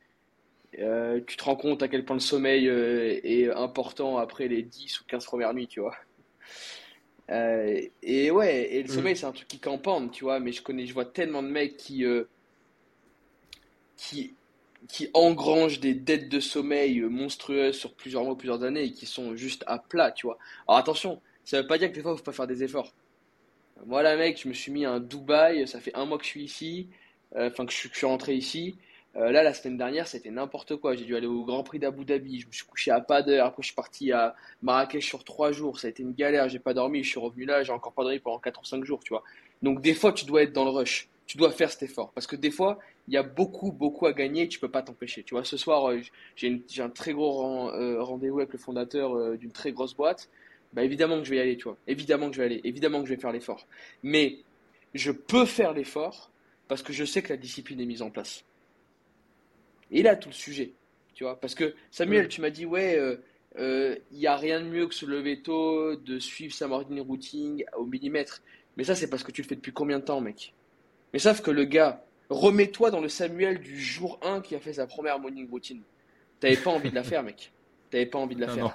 euh, 0.79 1.21
tu 1.27 1.37
te 1.37 1.45
rends 1.45 1.57
compte 1.57 1.83
à 1.83 1.89
quel 1.89 2.05
point 2.05 2.17
le 2.17 2.21
sommeil 2.21 2.69
euh, 2.69 3.21
est 3.25 3.51
important 3.51 4.19
après 4.19 4.49
les 4.49 4.63
10 4.63 5.01
ou 5.01 5.05
15 5.07 5.25
premières 5.27 5.55
nuits, 5.55 5.69
tu 5.69 5.81
vois. 5.81 5.95
Euh, 7.31 7.81
et 8.03 8.31
ouais, 8.31 8.75
et 8.75 8.83
le 8.83 8.89
Mm. 8.89 8.89
sommeil, 8.89 9.17
c'est 9.17 9.27
un 9.27 9.33
truc 9.33 9.49
qui 9.49 9.61
campane, 9.61 10.11
tu 10.11 10.25
vois, 10.25 10.41
mais 10.41 10.53
je 10.53 10.63
connais, 10.63 10.87
je 10.87 10.93
vois 10.95 11.07
tellement 11.07 11.43
de 11.43 11.49
mecs 11.49 11.77
qui, 11.77 12.05
qui, 13.97 14.37
qui 14.89 15.09
engrangent 15.15 15.81
des 15.81 15.95
dettes 15.95 16.29
de 16.29 16.41
sommeil 16.41 17.01
monstrueuses 17.03 17.77
sur 17.79 17.95
plusieurs 17.95 18.25
mois, 18.25 18.37
plusieurs 18.37 18.63
années 18.65 18.85
et 18.85 18.93
qui 18.93 19.07
sont 19.07 19.37
juste 19.37 19.65
à 19.67 19.79
plat, 19.79 20.13
tu 20.13 20.27
vois. 20.27 20.39
Alors 20.69 20.79
attention, 20.79 21.23
ça 21.45 21.61
veut 21.61 21.67
pas 21.67 21.79
dire 21.79 21.91
que 21.91 21.95
des 21.95 22.03
fois, 22.03 22.13
il 22.13 22.19
faut 22.19 22.25
pas 22.25 22.33
faire 22.33 22.47
des 22.47 22.63
efforts. 22.65 22.95
Moi, 23.87 24.03
là, 24.03 24.17
mec, 24.17 24.41
je 24.43 24.49
me 24.49 24.55
suis 24.55 24.73
mis 24.73 24.85
à 24.85 24.93
un 24.93 25.01
Dubaï, 25.01 25.67
ça 25.69 25.81
fait 25.81 25.95
un 25.97 26.07
mois 26.07 26.19
que 26.19 26.25
je 26.25 26.31
suis 26.31 26.45
ici, 26.45 26.91
enfin 27.37 27.67
que 27.67 27.73
je 27.73 27.89
suis 27.89 28.07
rentré 28.07 28.35
ici. 28.35 28.77
Euh, 29.17 29.31
là, 29.31 29.43
la 29.43 29.53
semaine 29.53 29.77
dernière, 29.77 30.09
c'était 30.09 30.31
n'importe 30.31 30.77
quoi. 30.77 30.95
J'ai 30.95 31.05
dû 31.05 31.15
aller 31.17 31.27
au 31.27 31.45
Grand 31.45 31.63
Prix 31.63 31.79
d'Abu 31.79 32.05
Dhabi, 32.05 32.41
je 32.41 32.47
me 32.47 32.53
suis 32.53 32.65
couché 32.65 32.91
à 32.91 33.01
pas 33.01 33.23
d'heure, 33.23 33.47
après 33.47 33.63
je 33.63 33.67
suis 33.67 33.75
parti 33.75 34.11
à 34.11 34.35
Marrakech 34.63 35.07
sur 35.07 35.23
trois 35.23 35.53
jours, 35.53 35.79
ça 35.79 35.89
a 35.89 35.91
été 35.91 36.03
une 36.03 36.15
galère, 36.15 36.49
j'ai 36.49 36.59
pas 36.59 36.73
dormi, 36.73 37.03
je 37.05 37.11
suis 37.11 37.21
revenu 37.21 37.45
là, 37.45 37.63
j'ai 37.63 37.73
encore 37.73 37.93
pas 37.93 38.05
dormi 38.05 38.19
pendant 38.21 38.39
4 38.39 38.61
ou 38.61 38.65
5 38.65 38.85
jours, 38.85 39.01
tu 39.05 39.11
vois. 39.11 39.23
Donc 39.61 39.83
des 39.83 39.95
fois, 39.95 40.13
tu 40.13 40.25
dois 40.25 40.43
être 40.43 40.53
dans 40.53 40.65
le 40.65 40.71
rush, 40.71 41.09
tu 41.27 41.37
dois 41.37 41.51
faire 41.51 41.71
cet 41.71 41.83
effort, 41.83 42.11
parce 42.13 42.27
que 42.27 42.37
des 42.37 42.51
fois, 42.51 42.79
il 43.09 43.15
y 43.15 43.19
a 43.19 43.23
beaucoup, 43.23 43.71
beaucoup 43.71 44.07
à 44.07 44.15
gagner, 44.15 44.43
et 44.45 44.49
tu 44.49 44.59
peux 44.59 44.71
pas 44.71 44.83
t'empêcher. 44.83 45.23
Tu 45.25 45.35
vois, 45.35 45.45
ce 45.45 45.59
soir, 45.59 45.91
euh, 45.91 46.01
j'ai 46.37 46.63
un 46.79 46.89
très 46.89 47.13
gros 47.13 47.71
euh, 47.71 48.03
rendez-vous 48.03 48.39
avec 48.39 48.53
le 48.53 48.59
fondateur 48.59 49.37
d'une 49.37 49.53
très 49.53 49.73
grosse 49.73 49.95
boîte. 49.95 50.31
Bah 50.73 50.85
évidemment 50.85 51.19
que 51.19 51.25
je 51.25 51.31
vais 51.31 51.37
y 51.37 51.41
aller, 51.41 51.57
tu 51.59 51.65
vois. 51.65 51.77
Évidemment 51.87 52.31
que 52.31 52.37
je 52.37 52.41
vais 52.41 52.47
aller, 52.47 52.61
évidemment 52.65 53.03
que 53.03 53.09
je 53.09 53.15
vais 53.15 53.21
faire 53.21 53.33
l'effort. 53.33 53.67
Mais 54.03 54.39
je 54.95 55.11
peux 55.13 55.45
faire 55.45 55.75
l'effort 55.75 56.31
parce 56.69 56.83
que 56.83 56.95
je 56.95 57.05
sais 57.05 57.23
que 57.23 57.29
la 57.29 57.37
discipline 57.37 57.79
est 57.81 57.85
mise 57.85 58.01
en 58.01 58.11
place. 58.11 58.45
Et 59.93 60.03
là, 60.03 60.17
tout 60.17 60.31
le 60.31 60.35
sujet, 60.35 60.73
tu 61.15 61.25
vois. 61.25 61.39
Parce 61.39 61.55
que 61.55 61.75
Samuel, 61.91 62.29
tu 62.29 62.41
m'as 62.41 62.51
dit, 62.51 62.67
ouais, 62.67 62.99
euh, 62.99 63.17
euh, 63.59 63.97
il 64.11 64.19
n'y 64.19 64.27
a 64.27 64.37
rien 64.37 64.61
de 64.61 64.67
mieux 64.67 64.87
que 64.87 64.95
se 64.95 65.07
lever 65.07 65.41
tôt, 65.43 65.95
de 65.97 66.19
suivre 66.19 66.55
sa 66.55 66.67
morning 66.67 67.01
routine 67.01 67.63
au 67.77 67.85
millimètre. 67.85 68.43
Mais 68.77 68.85
ça, 68.85 68.95
c'est 68.95 69.09
parce 69.09 69.23
que 69.23 69.31
tu 69.31 69.43
le 69.43 69.47
fais 69.47 69.55
depuis 69.55 69.73
combien 69.73 69.99
de 69.99 70.05
temps, 70.05 70.21
mec? 70.21 70.55
Mais 71.13 71.19
sauf 71.19 71.43
que 71.43 71.51
le 71.51 71.65
gars, 71.65 72.05
remets-toi 72.31 72.91
dans 72.91 73.01
le 73.01 73.11
Samuel 73.11 73.61
du 73.61 73.79
jour 73.79 74.19
1 74.23 74.41
qui 74.41 74.55
a 74.55 74.61
fait 74.61 74.73
sa 74.73 74.87
première 74.87 75.19
morning 75.19 75.49
routine. 75.49 75.83
T'avais 76.41 76.57
pas 76.57 76.71
envie 76.71 76.91
de 76.91 76.95
la 76.95 77.05
faire, 77.05 77.23
mec. 77.23 77.53
T'avais 77.91 78.07
pas 78.07 78.19
envie 78.19 78.35
de 78.35 78.41
la 78.41 78.49
faire. 78.49 78.65
non. 78.65 78.73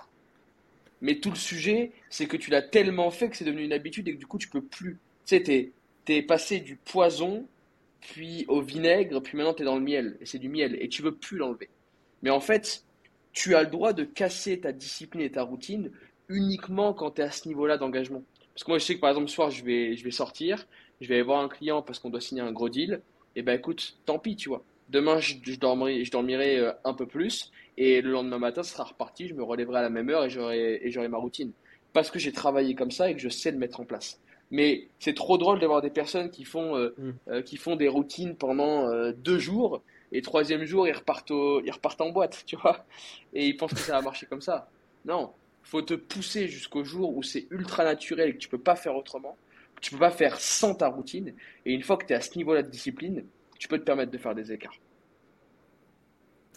Mais 1.01 1.15
tout 1.19 1.29
le 1.29 1.35
sujet, 1.35 1.91
c'est 2.09 2.25
que 2.25 2.37
tu 2.37 2.49
l'as 2.49 2.61
tellement 2.61 3.11
fait 3.11 3.29
que 3.29 3.35
c'est 3.37 3.45
devenu 3.45 3.63
une 3.63 3.73
habitude 3.73 4.07
et 4.07 4.13
que 4.13 4.19
du 4.19 4.25
coup, 4.25 4.37
tu 4.37 4.49
peux 4.49 4.61
plus. 4.61 4.93
Tu 5.25 5.35
sais, 5.35 5.43
t'es, 5.43 5.71
t'es 6.05 6.21
passé 6.21 6.59
du 6.59 6.75
poison, 6.75 7.47
puis 7.99 8.45
au 8.47 8.61
vinaigre, 8.61 9.21
puis 9.21 9.37
maintenant 9.37 9.53
t'es 9.53 9.63
dans 9.63 9.75
le 9.75 9.81
miel. 9.81 10.17
Et 10.21 10.25
c'est 10.25 10.39
du 10.39 10.49
miel. 10.49 10.77
Et 10.79 10.89
tu 10.89 11.01
veux 11.01 11.15
plus 11.15 11.37
l'enlever. 11.37 11.69
Mais 12.21 12.29
en 12.29 12.39
fait, 12.39 12.83
tu 13.33 13.55
as 13.55 13.63
le 13.63 13.69
droit 13.69 13.93
de 13.93 14.03
casser 14.03 14.59
ta 14.59 14.71
discipline 14.71 15.21
et 15.21 15.31
ta 15.31 15.43
routine 15.43 15.91
uniquement 16.29 16.93
quand 16.93 17.11
tu 17.11 17.21
es 17.21 17.25
à 17.25 17.31
ce 17.31 17.47
niveau-là 17.47 17.77
d'engagement. 17.77 18.23
Parce 18.53 18.63
que 18.63 18.71
moi, 18.71 18.79
je 18.79 18.85
sais 18.85 18.95
que 18.95 18.99
par 18.99 19.11
exemple, 19.11 19.29
ce 19.29 19.35
soir, 19.35 19.51
je 19.51 19.63
vais, 19.63 19.95
je 19.95 20.03
vais 20.03 20.11
sortir, 20.11 20.67
je 20.99 21.07
vais 21.07 21.15
aller 21.15 21.23
voir 21.23 21.41
un 21.41 21.49
client 21.49 21.81
parce 21.81 21.99
qu'on 21.99 22.09
doit 22.09 22.21
signer 22.21 22.41
un 22.41 22.51
gros 22.51 22.69
deal. 22.69 23.01
Et 23.35 23.43
ben 23.43 23.53
écoute, 23.53 23.97
tant 24.05 24.17
pis, 24.17 24.35
tu 24.35 24.49
vois. 24.49 24.63
Demain, 24.89 25.19
je, 25.19 25.35
dormirai, 25.59 26.03
je 26.03 26.11
dormirai 26.11 26.57
euh, 26.57 26.71
un 26.83 26.93
peu 26.93 27.05
plus. 27.05 27.51
Et 27.77 28.01
le 28.01 28.09
lendemain 28.09 28.39
matin, 28.39 28.63
ce 28.63 28.73
sera 28.73 28.85
reparti. 28.85 29.27
Je 29.27 29.35
me 29.35 29.43
relèverai 29.43 29.79
à 29.79 29.81
la 29.83 29.89
même 29.89 30.09
heure 30.09 30.25
et 30.25 30.29
j'aurai 30.91 31.07
ma 31.07 31.17
routine. 31.17 31.51
Parce 31.93 32.09
que 32.09 32.17
j'ai 32.17 32.31
travaillé 32.31 32.73
comme 32.73 32.89
ça 32.89 33.09
et 33.09 33.13
que 33.13 33.19
je 33.19 33.29
sais 33.29 33.51
le 33.51 33.57
mettre 33.57 33.79
en 33.79 33.85
place. 33.85 34.19
Mais 34.51 34.87
c'est 34.99 35.13
trop 35.13 35.37
drôle 35.37 35.59
d'avoir 35.59 35.81
des 35.81 35.89
personnes 35.89 36.29
qui 36.31 36.45
font, 36.45 36.75
euh, 36.77 36.95
Mm. 36.97 37.11
euh, 37.29 37.41
qui 37.41 37.57
font 37.57 37.75
des 37.75 37.87
routines 37.89 38.35
pendant 38.35 38.87
euh, 38.89 39.11
deux 39.13 39.39
jours. 39.39 39.81
Et 40.13 40.21
troisième 40.21 40.63
jour, 40.65 40.87
ils 40.87 40.93
repartent, 40.93 41.31
au- 41.31 41.61
ils 41.61 41.71
repartent 41.71 41.99
en 42.01 42.09
boîte, 42.11 42.43
tu 42.45 42.55
vois. 42.55 42.85
Et 43.33 43.47
ils 43.47 43.57
pensent 43.57 43.73
que 43.73 43.79
ça 43.79 43.93
va 43.93 44.01
marcher 44.01 44.25
comme 44.25 44.41
ça. 44.41 44.69
Non, 45.05 45.33
faut 45.63 45.81
te 45.81 45.93
pousser 45.95 46.47
jusqu'au 46.47 46.83
jour 46.85 47.15
où 47.15 47.23
c'est 47.23 47.47
ultra 47.51 47.83
naturel 47.83 48.29
et 48.29 48.33
que 48.33 48.37
tu 48.37 48.47
peux 48.49 48.57
pas 48.57 48.75
faire 48.75 48.95
autrement. 48.95 49.37
que 49.75 49.81
Tu 49.81 49.91
peux 49.91 49.99
pas 49.99 50.11
faire 50.11 50.39
sans 50.39 50.73
ta 50.75 50.87
routine. 50.87 51.33
Et 51.65 51.73
une 51.73 51.83
fois 51.83 51.97
que 51.97 52.05
tu 52.05 52.13
es 52.13 52.15
à 52.15 52.21
ce 52.21 52.35
niveau-là 52.37 52.63
de 52.63 52.69
discipline, 52.69 53.25
tu 53.59 53.67
peux 53.67 53.77
te 53.79 53.83
permettre 53.83 54.11
de 54.11 54.17
faire 54.17 54.33
des 54.33 54.51
écarts. 54.51 54.73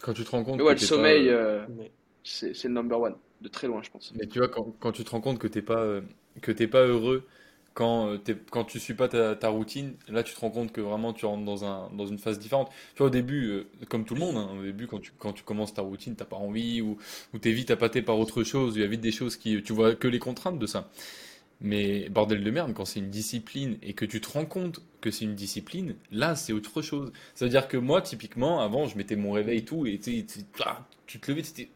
Quand 0.01 0.13
tu 0.13 0.23
te 0.23 0.31
rends 0.31 0.43
compte 0.43 0.57
Mais 0.57 0.63
ouais, 0.63 0.75
que 0.75 0.81
le 0.81 0.87
t'es 0.87 0.87
pas, 0.87 0.95
sommeil, 0.95 1.29
Mais- 1.77 1.91
c'est 2.23 2.53
c'est 2.55 2.67
le 2.67 2.73
number 2.73 2.99
one. 2.99 3.15
De 3.41 3.47
très 3.49 3.67
loin, 3.67 3.81
je 3.83 3.89
pense. 3.89 4.13
Mais 4.15 4.27
tu 4.27 4.39
vois, 4.39 4.49
quand, 4.49 4.71
quand 4.79 4.91
tu 4.91 5.03
te 5.03 5.09
rends 5.09 5.21
compte 5.21 5.39
que 5.39 5.47
t'es 5.47 5.61
pas, 5.63 5.79
euh, 5.81 6.01
que 6.41 6.51
t'es 6.51 6.67
pas 6.67 6.83
heureux, 6.85 7.27
quand, 7.73 8.07
euh, 8.09 8.17
t'es- 8.17 8.35
quand 8.51 8.63
tu 8.65 8.79
suis 8.79 8.93
pas 8.93 9.07
ta, 9.07 9.49
routine, 9.49 9.95
là 10.09 10.23
tu 10.23 10.33
te 10.33 10.39
rends 10.39 10.51
compte 10.51 10.71
que 10.71 10.81
vraiment 10.81 11.13
tu 11.13 11.25
rentres 11.25 11.45
dans 11.45 11.65
un, 11.65 11.89
dans 11.95 12.05
une 12.05 12.17
phase 12.19 12.39
différente. 12.39 12.69
Tu 12.95 12.99
vois, 12.99 13.07
au 13.07 13.09
début, 13.09 13.47
euh, 13.49 13.67
comme 13.89 14.05
tout 14.05 14.13
le 14.15 14.19
monde, 14.19 14.37
hein, 14.37 14.49
au 14.59 14.63
début, 14.63 14.87
quand 14.87 14.99
tu, 14.99 15.11
tu 15.35 15.43
commences 15.43 15.73
ta 15.73 15.81
routine, 15.81 16.15
t'as 16.15 16.25
pas 16.25 16.35
envie, 16.37 16.81
ou, 16.81 16.97
ou 17.33 17.37
t'es 17.39 17.51
vite 17.51 17.71
appâté 17.71 18.01
par 18.01 18.19
autre 18.19 18.43
chose, 18.43 18.75
il 18.75 18.81
y 18.81 18.85
a 18.85 18.87
vite 18.87 19.01
des 19.01 19.11
choses 19.11 19.37
qui, 19.37 19.61
tu 19.63 19.73
vois 19.73 19.95
que 19.95 20.07
les 20.07 20.19
contraintes 20.19 20.59
de 20.59 20.67
ça. 20.67 20.89
Mais 21.61 22.09
bordel 22.09 22.43
de 22.43 22.49
merde, 22.51 22.73
quand 22.73 22.85
c'est 22.85 22.99
une 22.99 23.11
discipline 23.11 23.77
et 23.83 23.93
que 23.93 24.05
tu 24.05 24.19
te 24.19 24.29
rends 24.29 24.45
compte 24.45 24.81
que 24.99 25.11
c'est 25.11 25.25
une 25.25 25.35
discipline, 25.35 25.95
là 26.11 26.35
c'est 26.35 26.53
autre 26.53 26.81
chose. 26.81 27.11
Ça 27.35 27.45
veut 27.45 27.51
dire 27.51 27.67
que 27.67 27.77
moi, 27.77 28.01
typiquement, 28.01 28.61
avant, 28.61 28.87
je 28.87 28.97
mettais 28.97 29.15
mon 29.15 29.31
réveil 29.31 29.59
et 29.59 29.65
tout, 29.65 29.85
et 29.85 29.99
tu 29.99 30.25
tu 30.25 30.39
ah, 30.65 30.87
tu 31.05 31.19
te 31.19 31.29
levais, 31.31 31.43
c'était 31.43 31.69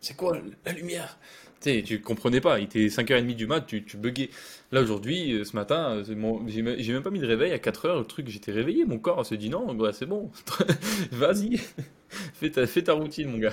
c'est 0.00 0.16
quoi 0.16 0.38
la 0.66 0.72
lumière? 0.72 1.18
Tu 1.60 1.70
sais, 1.70 1.82
tu 1.82 2.00
comprenais 2.00 2.40
pas, 2.40 2.58
il 2.58 2.64
était 2.64 2.86
5h30 2.86 3.34
du 3.34 3.46
mat, 3.46 3.60
tu, 3.66 3.84
buguais. 3.98 4.30
Là 4.72 4.80
aujourd'hui, 4.80 5.34
euh, 5.34 5.44
ce 5.44 5.54
matin, 5.54 5.96
euh, 5.96 6.04
j'ai 6.46 6.92
même 6.92 7.02
pas 7.02 7.10
mis 7.10 7.18
de 7.18 7.26
réveil 7.26 7.52
à 7.52 7.58
4h, 7.58 7.98
le 7.98 8.04
truc, 8.04 8.28
j'étais 8.28 8.50
réveillé, 8.50 8.86
mon 8.86 8.98
corps 8.98 9.26
se 9.26 9.34
dit 9.34 9.50
non, 9.50 9.74
bah, 9.74 9.92
c'est 9.92 10.06
bon, 10.06 10.30
vas-y, 11.12 11.58
fais 12.08 12.50
ta, 12.50 12.66
fais 12.66 12.82
ta 12.82 12.94
routine, 12.94 13.30
mon 13.30 13.38
gars. 13.38 13.52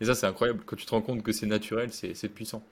Et 0.00 0.04
ça, 0.04 0.14
c'est 0.14 0.26
incroyable, 0.26 0.62
quand 0.64 0.76
tu 0.76 0.86
te 0.86 0.90
rends 0.90 1.02
compte 1.02 1.24
que 1.24 1.32
c'est 1.32 1.46
naturel, 1.46 1.90
c'est 1.92 2.28
puissant. 2.28 2.62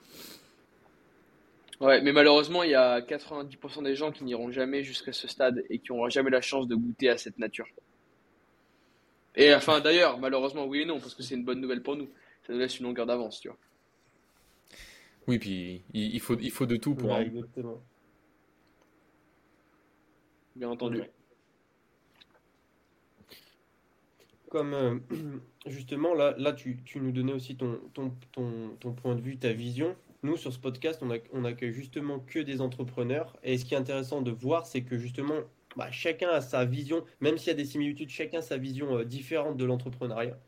Ouais, 1.79 2.01
mais 2.01 2.11
malheureusement, 2.11 2.63
il 2.63 2.71
y 2.71 2.75
a 2.75 3.01
90% 3.01 3.83
des 3.83 3.95
gens 3.95 4.11
qui 4.11 4.23
n'iront 4.23 4.49
jamais 4.51 4.81
jusqu'à 4.81 5.13
ce 5.13 5.27
stade 5.27 5.63
et 5.69 5.77
qui 5.77 5.91
n'auront 5.91 6.09
jamais 6.09 6.31
la 6.31 6.41
chance 6.41 6.67
de 6.67 6.75
goûter 6.75 7.09
à 7.09 7.17
cette 7.17 7.37
nature. 7.37 7.67
Et 9.35 9.53
enfin, 9.53 9.81
d'ailleurs, 9.81 10.17
malheureusement, 10.17 10.65
oui 10.65 10.81
et 10.81 10.85
non, 10.85 10.99
parce 10.99 11.13
que 11.13 11.21
c'est 11.21 11.35
une 11.35 11.43
bonne 11.43 11.61
nouvelle 11.61 11.83
pour 11.83 11.95
nous. 11.95 12.09
Ça 12.47 12.53
nous 12.53 12.59
laisse 12.59 12.79
une 12.79 12.87
longueur 12.87 13.05
d'avance, 13.05 13.39
tu 13.41 13.49
vois. 13.49 13.57
Oui, 15.27 15.39
puis 15.39 15.83
il, 15.93 16.15
il 16.15 16.19
faut, 16.19 16.37
il 16.39 16.51
faut 16.51 16.65
de 16.65 16.77
tout 16.77 16.95
pour 16.95 17.09
Ouais, 17.11 17.25
exactement. 17.25 17.81
Bien 20.55 20.69
entendu. 20.69 20.99
Ouais. 20.99 21.11
Comme 24.49 24.73
euh, 24.73 24.99
justement, 25.67 26.13
là, 26.13 26.33
là 26.37 26.53
tu, 26.53 26.81
tu 26.83 26.99
nous 26.99 27.11
donnais 27.11 27.33
aussi 27.33 27.55
ton, 27.57 27.79
ton, 27.93 28.13
ton, 28.31 28.75
ton 28.79 28.93
point 28.93 29.15
de 29.15 29.21
vue, 29.21 29.37
ta 29.37 29.51
vision. 29.53 29.95
Nous, 30.23 30.37
sur 30.37 30.51
ce 30.51 30.59
podcast, 30.59 31.01
on, 31.03 31.11
a, 31.11 31.17
on 31.33 31.45
accueille 31.45 31.73
justement 31.73 32.19
que 32.19 32.39
des 32.39 32.61
entrepreneurs. 32.61 33.37
Et 33.43 33.57
ce 33.57 33.65
qui 33.65 33.73
est 33.75 33.77
intéressant 33.77 34.21
de 34.21 34.31
voir, 34.31 34.65
c'est 34.65 34.81
que 34.81 34.97
justement, 34.97 35.35
bah, 35.75 35.91
chacun 35.91 36.29
a 36.29 36.41
sa 36.41 36.65
vision, 36.65 37.03
même 37.21 37.37
s'il 37.37 37.49
y 37.49 37.51
a 37.51 37.53
des 37.53 37.65
similitudes, 37.65 38.09
chacun 38.09 38.39
a 38.39 38.41
sa 38.41 38.57
vision 38.57 38.97
euh, 38.97 39.05
différente 39.05 39.57
de 39.57 39.65
l'entrepreneuriat. 39.65 40.39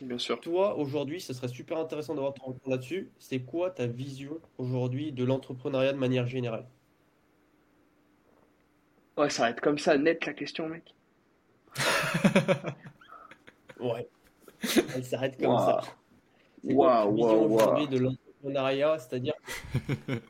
Bien 0.00 0.18
sûr. 0.18 0.40
Toi, 0.40 0.76
aujourd'hui, 0.76 1.20
ce 1.20 1.32
serait 1.32 1.48
super 1.48 1.78
intéressant 1.78 2.14
d'avoir 2.14 2.34
ton 2.34 2.46
retour 2.46 2.68
là-dessus. 2.68 3.10
C'est 3.18 3.40
quoi 3.40 3.70
ta 3.70 3.86
vision 3.86 4.38
aujourd'hui 4.58 5.12
de 5.12 5.24
l'entrepreneuriat 5.24 5.92
de 5.92 5.98
manière 5.98 6.26
générale? 6.26 6.66
Ouais, 9.16 9.30
ça 9.30 9.44
va 9.44 9.50
être 9.50 9.60
comme 9.60 9.78
ça, 9.78 9.96
net 9.96 10.26
la 10.26 10.34
question, 10.34 10.68
mec. 10.68 10.94
Ouais. 13.80 14.08
Elle 14.94 15.04
s'arrête 15.04 15.38
comme 15.38 15.58
ça. 15.58 15.80
C'est 16.64 16.74
quoi 16.74 17.10
vision 17.10 17.44
aujourd'hui 17.44 17.88
de 17.88 17.98
l'entrepreneuriat? 17.98 18.98
C'est-à-dire 18.98 19.34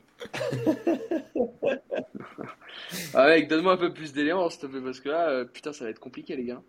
Ah, 3.13 3.27
mec, 3.27 3.47
donne-moi 3.47 3.73
un 3.73 3.77
peu 3.77 3.93
plus 3.93 4.13
d'éléments, 4.13 4.49
s'il 4.49 4.61
te 4.61 4.65
plaît, 4.67 4.81
parce 4.81 4.99
que 4.99 5.09
là, 5.09 5.29
euh, 5.29 5.45
putain, 5.45 5.71
ça 5.73 5.85
va 5.85 5.89
être 5.89 5.99
compliqué, 5.99 6.35
les 6.35 6.45
gars. 6.45 6.61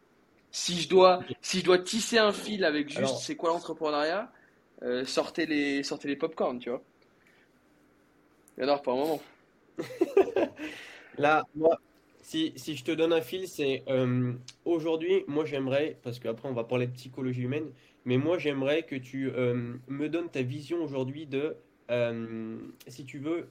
Si 0.57 0.81
je 0.81 0.89
dois, 0.89 1.23
si 1.43 1.61
je 1.61 1.65
dois 1.67 1.79
tisser 1.79 2.17
un 2.17 2.33
fil 2.33 2.65
avec 2.65 2.89
juste 2.89 2.99
Alors- 3.01 3.21
c'est 3.21 3.37
quoi 3.37 3.51
l'entrepreneuriat, 3.51 4.33
euh, 4.83 5.05
sortez 5.05 5.45
les, 5.45 5.83
sortez 5.83 6.09
les 6.09 6.17
popcorn, 6.17 6.59
tu 6.59 6.71
vois. 6.71 6.83
J'adore 8.57 8.81
pour 8.81 8.95
un 8.95 8.97
moment. 8.97 9.23
Là, 11.19 11.45
moi, 11.55 11.79
si, 12.23 12.55
si 12.57 12.75
je 12.75 12.85
te 12.85 12.91
donne 12.91 13.13
un 13.13 13.21
fil, 13.21 13.47
c'est 13.49 13.85
euh, 13.89 14.33
aujourd'hui, 14.65 15.25
moi 15.27 15.45
j'aimerais, 15.45 15.99
parce 16.03 16.19
qu'après 16.19 16.49
on 16.49 16.55
va 16.55 16.65
parler 16.65 16.87
de 16.87 16.93
psychologie 16.93 17.43
humaine, 17.43 17.71
mais 18.07 18.17
moi 18.17 18.39
j'aimerais 18.39 18.85
que 18.85 18.97
tu 18.97 19.31
euh, 19.31 19.75
me 19.89 20.09
donnes 20.09 20.31
ta 20.31 20.41
vision 20.41 20.83
aujourd'hui 20.83 21.27
de, 21.27 21.59
si 22.87 23.05
tu 23.05 23.19
veux, 23.19 23.51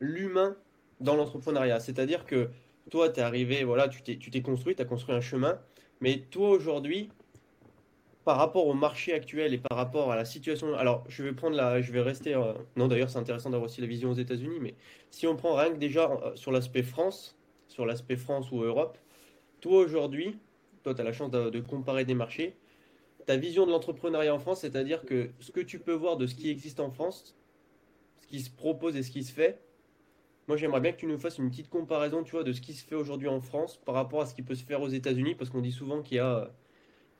l'humain 0.00 0.56
dans 0.98 1.14
l'entrepreneuriat. 1.14 1.78
C'est-à-dire 1.78 2.26
que 2.26 2.50
toi, 2.90 3.10
tu 3.10 3.20
es 3.20 3.22
arrivé, 3.22 3.62
voilà, 3.62 3.88
tu 3.88 4.02
t'es, 4.02 4.16
tu 4.16 4.32
t'es 4.32 4.42
construit, 4.42 4.74
tu 4.74 4.82
as 4.82 4.86
construit 4.86 5.14
un 5.14 5.20
chemin, 5.20 5.60
mais 6.00 6.18
toi 6.30 6.50
aujourd'hui, 6.50 7.10
par 8.26 8.38
rapport 8.38 8.66
au 8.66 8.74
marché 8.74 9.12
actuel 9.12 9.54
et 9.54 9.58
par 9.58 9.78
rapport 9.78 10.10
à 10.10 10.16
la 10.16 10.24
situation. 10.24 10.74
Alors, 10.74 11.04
je 11.08 11.22
vais 11.22 11.32
prendre 11.32 11.54
la, 11.54 11.80
je 11.80 11.92
vais 11.92 12.00
rester. 12.00 12.34
euh, 12.34 12.54
non, 12.74 12.88
d'ailleurs, 12.88 13.08
c'est 13.08 13.20
intéressant 13.20 13.50
d'avoir 13.50 13.70
aussi 13.70 13.80
la 13.80 13.86
vision 13.86 14.10
aux 14.10 14.14
États-Unis, 14.14 14.58
mais 14.60 14.74
si 15.12 15.28
on 15.28 15.36
prend 15.36 15.54
rien 15.54 15.70
que 15.70 15.78
déjà 15.78 16.10
euh, 16.10 16.34
sur 16.34 16.50
l'aspect 16.50 16.82
France, 16.82 17.36
sur 17.68 17.86
l'aspect 17.86 18.16
France 18.16 18.50
ou 18.50 18.62
Europe, 18.62 18.98
toi 19.60 19.78
aujourd'hui, 19.78 20.40
toi, 20.82 20.92
tu 20.92 21.00
as 21.00 21.04
la 21.04 21.12
chance 21.12 21.30
de, 21.30 21.50
de 21.50 21.60
comparer 21.60 22.04
des 22.04 22.14
marchés. 22.14 22.56
Ta 23.26 23.36
vision 23.36 23.64
de 23.64 23.70
l'entrepreneuriat 23.70 24.34
en 24.34 24.40
France, 24.40 24.60
c'est-à-dire 24.62 25.04
que 25.04 25.30
ce 25.38 25.52
que 25.52 25.60
tu 25.60 25.78
peux 25.78 25.92
voir 25.94 26.16
de 26.16 26.26
ce 26.26 26.34
qui 26.34 26.50
existe 26.50 26.80
en 26.80 26.90
France, 26.90 27.36
ce 28.22 28.26
qui 28.26 28.40
se 28.40 28.50
propose 28.50 28.96
et 28.96 29.04
ce 29.04 29.12
qui 29.12 29.22
se 29.22 29.32
fait, 29.32 29.60
moi 30.48 30.56
j'aimerais 30.56 30.80
bien 30.80 30.92
que 30.92 30.98
tu 30.98 31.06
nous 31.06 31.18
fasses 31.18 31.38
une 31.38 31.50
petite 31.50 31.68
comparaison, 31.68 32.22
tu 32.22 32.32
vois, 32.32 32.44
de 32.44 32.52
ce 32.52 32.60
qui 32.60 32.72
se 32.72 32.84
fait 32.84 32.94
aujourd'hui 32.94 33.28
en 33.28 33.40
France 33.40 33.78
par 33.84 33.94
rapport 33.94 34.20
à 34.20 34.26
ce 34.26 34.34
qui 34.34 34.42
peut 34.42 34.54
se 34.54 34.64
faire 34.64 34.80
aux 34.80 34.88
États-Unis, 34.88 35.34
parce 35.34 35.50
qu'on 35.50 35.60
dit 35.60 35.72
souvent 35.72 36.02
qu'il 36.02 36.18
y 36.18 36.20
a 36.20 36.50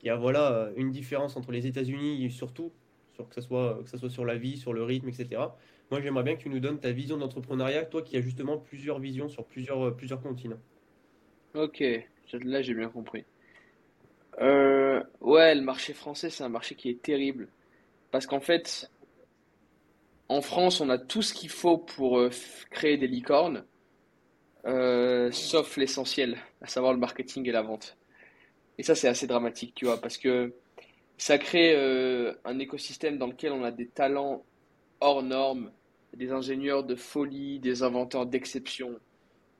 il 0.03 0.07
y 0.07 0.09
a 0.09 0.15
voilà 0.15 0.69
une 0.75 0.91
différence 0.91 1.37
entre 1.37 1.51
les 1.51 1.65
États-Unis 1.65 2.29
surtout, 2.31 2.71
sur 3.13 3.27
que 3.27 3.35
ça 3.35 3.41
soit 3.41 3.79
que 3.83 3.89
ça 3.89 3.97
soit 3.97 4.09
sur 4.09 4.25
la 4.25 4.37
vie, 4.37 4.57
sur 4.57 4.73
le 4.73 4.83
rythme, 4.83 5.09
etc. 5.09 5.41
Moi, 5.89 6.01
j'aimerais 6.01 6.23
bien 6.23 6.35
que 6.35 6.41
tu 6.41 6.49
nous 6.49 6.59
donnes 6.59 6.79
ta 6.79 6.91
vision 6.91 7.17
d'entrepreneuriat, 7.17 7.85
toi 7.85 8.01
qui 8.01 8.17
as 8.17 8.21
justement 8.21 8.57
plusieurs 8.57 8.99
visions 8.99 9.29
sur 9.29 9.45
plusieurs 9.45 9.95
plusieurs 9.95 10.21
continents. 10.21 10.59
Ok, 11.55 11.83
là 12.33 12.61
j'ai 12.61 12.73
bien 12.73 12.89
compris. 12.89 13.25
Euh, 14.39 15.01
ouais, 15.21 15.55
le 15.55 15.61
marché 15.61 15.93
français, 15.93 16.29
c'est 16.29 16.43
un 16.43 16.49
marché 16.49 16.75
qui 16.75 16.89
est 16.89 17.01
terrible. 17.01 17.47
Parce 18.11 18.27
qu'en 18.27 18.39
fait, 18.39 18.91
en 20.29 20.41
France, 20.41 20.81
on 20.81 20.89
a 20.89 20.97
tout 20.97 21.21
ce 21.21 21.33
qu'il 21.33 21.49
faut 21.49 21.77
pour 21.77 22.19
euh, 22.19 22.29
créer 22.69 22.97
des 22.97 23.07
licornes, 23.07 23.65
euh, 24.65 25.31
sauf 25.31 25.77
l'essentiel, 25.77 26.37
à 26.61 26.67
savoir 26.67 26.93
le 26.93 26.99
marketing 26.99 27.47
et 27.47 27.51
la 27.51 27.61
vente. 27.61 27.97
Et 28.77 28.83
ça, 28.83 28.95
c'est 28.95 29.07
assez 29.07 29.27
dramatique, 29.27 29.73
tu 29.75 29.85
vois, 29.85 29.99
parce 29.99 30.17
que 30.17 30.53
ça 31.17 31.37
crée 31.37 31.73
euh, 31.75 32.33
un 32.45 32.59
écosystème 32.59 33.17
dans 33.17 33.27
lequel 33.27 33.51
on 33.51 33.63
a 33.63 33.71
des 33.71 33.87
talents 33.87 34.45
hors 34.99 35.23
normes, 35.23 35.71
des 36.15 36.31
ingénieurs 36.31 36.83
de 36.83 36.95
folie, 36.95 37.59
des 37.59 37.83
inventeurs 37.83 38.25
d'exception, 38.25 38.99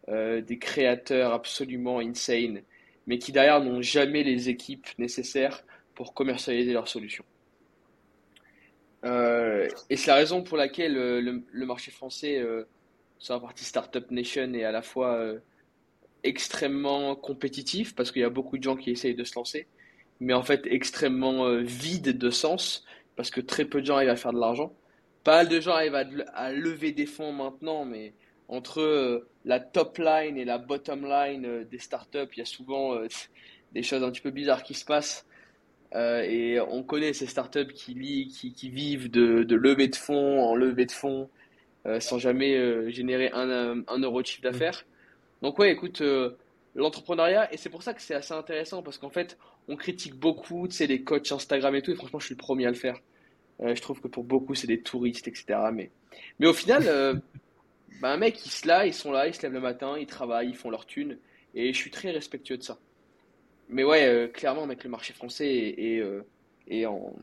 euh, 0.10 0.42
des 0.42 0.60
créateurs 0.60 1.34
absolument 1.34 2.00
insane, 2.00 2.62
mais 3.08 3.18
qui 3.18 3.32
derrière 3.32 3.62
n'ont 3.62 3.82
jamais 3.82 4.24
les 4.24 4.50
équipes 4.50 4.88
nécessaires 4.98 5.64
pour 5.96 6.14
commercialiser 6.14 6.74
leurs 6.74 6.88
solutions. 6.88 7.26
Euh, 9.06 9.68
et 9.90 9.98
c'est 9.98 10.08
la 10.08 10.16
raison 10.16 10.44
pour 10.44 10.58
laquelle 10.58 10.98
euh, 10.98 11.22
le, 11.22 11.66
marché 11.66 11.92
français, 11.92 12.40
euh, 12.40 12.64
sur 13.20 13.34
la 13.34 13.40
partie 13.40 13.64
Startup 13.64 14.10
Nation, 14.12 14.54
est 14.54 14.64
à 14.64 14.72
la 14.72 14.82
fois 14.82 15.16
euh, 15.16 15.40
extrêmement 16.24 17.16
compétitif, 17.16 17.96
parce 17.96 18.12
qu'il 18.12 18.22
y 18.22 18.26
a 18.26 18.30
beaucoup 18.30 18.58
de 18.58 18.64
gens 18.64 18.76
qui 18.76 18.92
essayent 18.92 19.16
de 19.16 19.24
se 19.24 19.36
lancer, 19.36 19.68
mais 20.20 20.34
en 20.34 20.44
fait 20.44 20.66
extrêmement 20.66 21.56
vide 21.58 22.18
de 22.18 22.30
sens, 22.30 22.86
parce 23.16 23.30
que 23.30 23.42
très 23.42 23.66
peu 23.66 23.82
de 23.82 23.86
gens 23.86 23.96
arrivent 23.96 24.10
à 24.10 24.16
faire 24.16 24.34
de 24.34 24.40
l'argent. 24.40 24.74
Pas 25.24 25.38
mal 25.38 25.50
de 25.50 25.60
gens 25.60 25.74
arrivent 25.74 25.96
à, 26.34 26.52
lever 26.52 26.92
des 26.92 27.06
fonds 27.06 27.34
maintenant, 27.34 27.86
mais 27.86 28.14
entre 28.48 29.28
la 29.46 29.60
top 29.60 29.98
line 29.98 30.38
et 30.38 30.46
la 30.46 30.58
bottom 30.58 31.06
line 31.06 31.66
des 31.70 31.80
startups, 31.80 32.30
il 32.34 32.40
y 32.40 32.42
a 32.42 32.46
souvent 32.46 32.98
des 33.74 33.84
choses 33.84 34.04
un 34.04 34.12
petit 34.12 34.22
peu 34.22 34.32
bizarres 34.32 34.64
qui 34.64 34.74
se 34.74 34.86
passent. 34.86 35.28
Euh, 35.96 36.22
et 36.24 36.60
on 36.60 36.84
connaît 36.84 37.14
ces 37.14 37.28
startups 37.28 37.74
qui, 37.74 37.94
li- 37.94 38.28
qui, 38.28 38.54
qui 38.54 38.70
vivent 38.70 39.10
de, 39.10 39.44
de 39.44 39.56
levée 39.56 39.88
de 39.88 39.96
fonds 39.96 40.42
en 40.44 40.56
levée 40.56 40.86
de 40.86 40.92
fonds 40.92 41.30
euh, 41.88 42.00
sans 42.00 42.20
jamais 42.20 42.56
euh, 42.58 42.90
générer 42.92 43.32
un, 43.34 43.84
un 43.88 44.00
euro 44.00 44.22
de 44.22 44.28
chiffre 44.28 44.44
d'affaires. 44.44 44.86
Donc 45.42 45.60
ouais, 45.60 45.72
écoute, 45.72 46.02
l'entrepreneuriat, 46.76 47.54
et 47.54 47.58
c'est 47.58 47.70
pour 47.70 47.84
ça 47.84 47.94
que 47.94 48.02
c'est 48.02 48.16
assez 48.16 48.34
intéressant 48.34 48.84
parce 48.84 48.98
qu'en 48.98 49.10
fait, 49.10 49.38
on 49.68 49.76
critique 49.76 50.16
beaucoup, 50.16 50.68
tu 50.68 50.76
sais, 50.76 50.88
les 50.88 51.04
coachs 51.04 51.32
Instagram 51.32 51.76
et 51.76 51.82
tout, 51.82 51.92
et 51.92 51.96
franchement, 51.96 52.20
je 52.20 52.26
suis 52.28 52.36
le 52.36 52.40
premier 52.40 52.66
à 52.66 52.70
le 52.70 52.76
faire. 52.76 53.00
Je 53.62 53.82
trouve 53.82 54.02
que 54.02 54.08
pour 54.08 54.24
beaucoup, 54.24 54.56
c'est 54.56 54.68
des 54.68 54.82
touristes, 54.82 55.28
etc. 55.28 55.72
Mais, 55.74 55.92
mais 56.40 56.48
au 56.48 56.54
final, 56.54 57.22
bah, 58.02 58.12
un 58.12 58.18
mec, 58.18 58.46
ils 58.46 58.52
se 58.52 58.68
là, 58.68 58.86
ils 58.86 58.94
sont 58.94 59.12
là, 59.12 59.28
ils 59.28 59.34
se 59.36 59.42
lèvent 59.42 59.54
le 59.54 59.60
matin, 59.62 59.98
ils 60.00 60.08
travaillent, 60.08 60.50
ils 60.50 60.56
font 60.56 60.70
leur 60.70 60.86
thune, 60.86 61.18
et 61.56 61.74
je 61.74 61.78
suis 61.78 61.92
très 61.92 62.12
respectueux 62.12 62.58
de 62.58 62.64
ça. 62.64 62.80
Mais 63.70 63.84
ouais, 63.84 64.06
euh, 64.08 64.28
clairement, 64.28 64.66
mec, 64.66 64.84
le 64.84 64.90
marché 64.90 65.14
français 65.14 65.76
est, 65.78 66.00
euh, 66.00 66.24
en, 66.88 67.14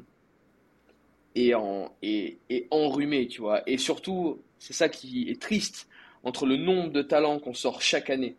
est 1.35 1.55
en, 1.55 1.95
est 2.03 2.67
enrhumé, 2.71 3.27
tu 3.29 3.41
vois. 3.41 3.63
Et 3.69 3.79
surtout, 3.79 4.43
c'est 4.59 4.75
ça 4.75 4.89
qui 4.89 5.31
est 5.31 5.41
triste, 5.41 5.89
entre 6.23 6.47
le 6.47 6.57
nombre 6.57 6.91
de 6.91 7.03
talents 7.03 7.39
qu'on 7.39 7.55
sort 7.55 7.83
chaque 7.83 8.11
année 8.11 8.37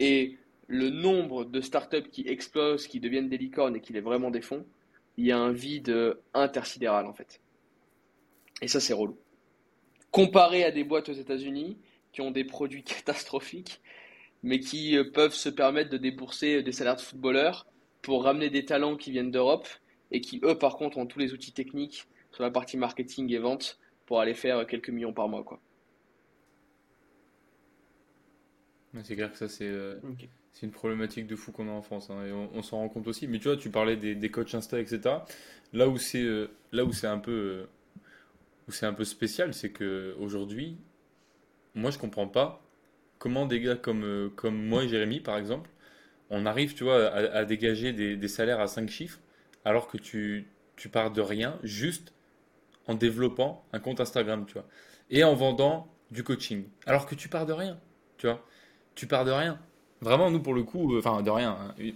et 0.00 0.36
le 0.68 0.90
nombre 0.90 1.44
de 1.44 1.60
startups 1.60 2.08
qui 2.10 2.26
explosent, 2.28 2.86
qui 2.86 3.00
deviennent 3.00 3.28
des 3.28 3.38
licornes 3.38 3.76
et 3.76 3.80
qui 3.80 3.92
lèvent 3.92 4.04
vraiment 4.04 4.30
des 4.30 4.42
fonds, 4.42 4.66
il 5.16 5.26
y 5.26 5.32
a 5.32 5.38
un 5.38 5.52
vide 5.52 5.90
euh, 5.90 6.14
intersidéral 6.34 7.06
en 7.06 7.14
fait. 7.14 7.40
Et 8.62 8.68
ça, 8.68 8.80
c'est 8.80 8.92
relou. 8.92 9.16
Comparé 10.10 10.64
à 10.64 10.70
des 10.70 10.84
boîtes 10.84 11.08
aux 11.08 11.14
États-Unis 11.14 11.78
qui 12.12 12.20
ont 12.20 12.30
des 12.30 12.44
produits 12.44 12.82
catastrophiques, 12.84 13.80
mais 14.42 14.60
qui 14.60 14.96
euh, 14.96 15.04
peuvent 15.04 15.34
se 15.34 15.48
permettre 15.48 15.90
de 15.90 15.96
débourser 15.96 16.62
des 16.62 16.72
salaires 16.72 16.96
de 16.96 17.00
footballeurs 17.00 17.66
pour 18.02 18.24
ramener 18.24 18.50
des 18.50 18.64
talents 18.64 18.96
qui 18.96 19.10
viennent 19.10 19.30
d'Europe 19.30 19.68
et 20.10 20.20
qui, 20.20 20.40
eux, 20.44 20.56
par 20.56 20.76
contre, 20.76 20.98
ont 20.98 21.06
tous 21.06 21.18
les 21.18 21.32
outils 21.32 21.52
techniques 21.52 22.06
sur 22.32 22.42
la 22.42 22.50
partie 22.50 22.76
marketing 22.76 23.32
et 23.32 23.38
vente 23.38 23.78
pour 24.06 24.20
aller 24.20 24.34
faire 24.34 24.66
quelques 24.66 24.90
millions 24.90 25.12
par 25.12 25.28
mois, 25.28 25.42
quoi. 25.42 25.60
C'est 29.02 29.16
clair 29.16 29.30
que 29.30 29.36
ça, 29.36 29.48
c'est 29.48 29.68
euh, 29.68 29.96
une 30.62 30.70
problématique 30.70 31.26
de 31.26 31.36
fou 31.36 31.52
qu'on 31.52 31.68
a 31.68 31.72
en 31.72 31.82
France. 31.82 32.10
hein, 32.10 32.24
et 32.24 32.32
on, 32.32 32.50
on 32.54 32.62
s'en 32.62 32.78
rend 32.78 32.88
compte 32.88 33.06
aussi. 33.08 33.26
Mais 33.28 33.38
tu 33.38 33.48
vois, 33.48 33.56
tu 33.56 33.70
parlais 33.70 33.96
des, 33.96 34.14
des 34.14 34.30
coachs 34.30 34.54
Insta, 34.54 34.80
etc. 34.80 35.16
Là 35.72 35.88
où 35.88 35.98
c'est 35.98 36.22
euh, 36.22 36.48
là 36.72 36.84
où 36.84 36.92
c'est 36.92 37.06
un 37.06 37.18
peu 37.18 37.32
euh, 37.32 37.66
où 38.68 38.72
c'est 38.72 38.86
un 38.86 38.94
peu 38.94 39.04
spécial, 39.04 39.52
c'est 39.52 39.70
que 39.70 40.16
aujourd'hui, 40.18 40.78
moi, 41.74 41.90
je 41.90 41.98
comprends 41.98 42.28
pas 42.28 42.65
comment 43.18 43.46
des 43.46 43.60
gars 43.60 43.76
comme 43.76 44.04
euh, 44.04 44.28
comme 44.36 44.56
moi 44.56 44.84
et 44.84 44.88
Jérémy, 44.88 45.20
par 45.20 45.38
exemple, 45.38 45.70
on 46.30 46.46
arrive, 46.46 46.74
tu 46.74 46.84
vois, 46.84 47.06
à, 47.12 47.44
dégager 47.44 47.92
des, 47.92 48.28
salaires 48.28 48.60
à 48.60 48.66
5 48.66 48.90
chiffres, 48.90 49.20
alors 49.64 49.88
que 49.88 49.96
tu 49.98 50.48
tu 50.76 50.88
pars 50.88 51.10
de 51.10 51.20
rien, 51.20 51.58
juste 51.62 52.12
en 52.86 52.94
développant 52.94 53.64
un 53.72 53.78
compte 53.80 54.00
Instagram, 54.00 54.44
tu 54.46 54.54
vois, 54.54 54.66
et 55.10 55.24
en 55.24 55.34
vendant 55.34 55.88
du 56.10 56.22
coaching, 56.24 56.64
alors 56.86 57.06
que 57.06 57.14
tu 57.14 57.28
pars 57.28 57.46
de 57.46 57.52
rien, 57.52 57.78
tu 58.18 58.26
vois 58.26 58.44
tu 58.96 59.06
pars 59.06 59.24
de 59.24 59.30
rien. 59.30 59.60
Vraiment, 60.00 60.30
nous, 60.30 60.40
pour 60.40 60.54
le 60.54 60.64
coup, 60.64 60.94
euh, 60.94 60.98
enfin, 60.98 61.22
de 61.22 61.30
rien, 61.30 61.56
hein, 61.60 61.90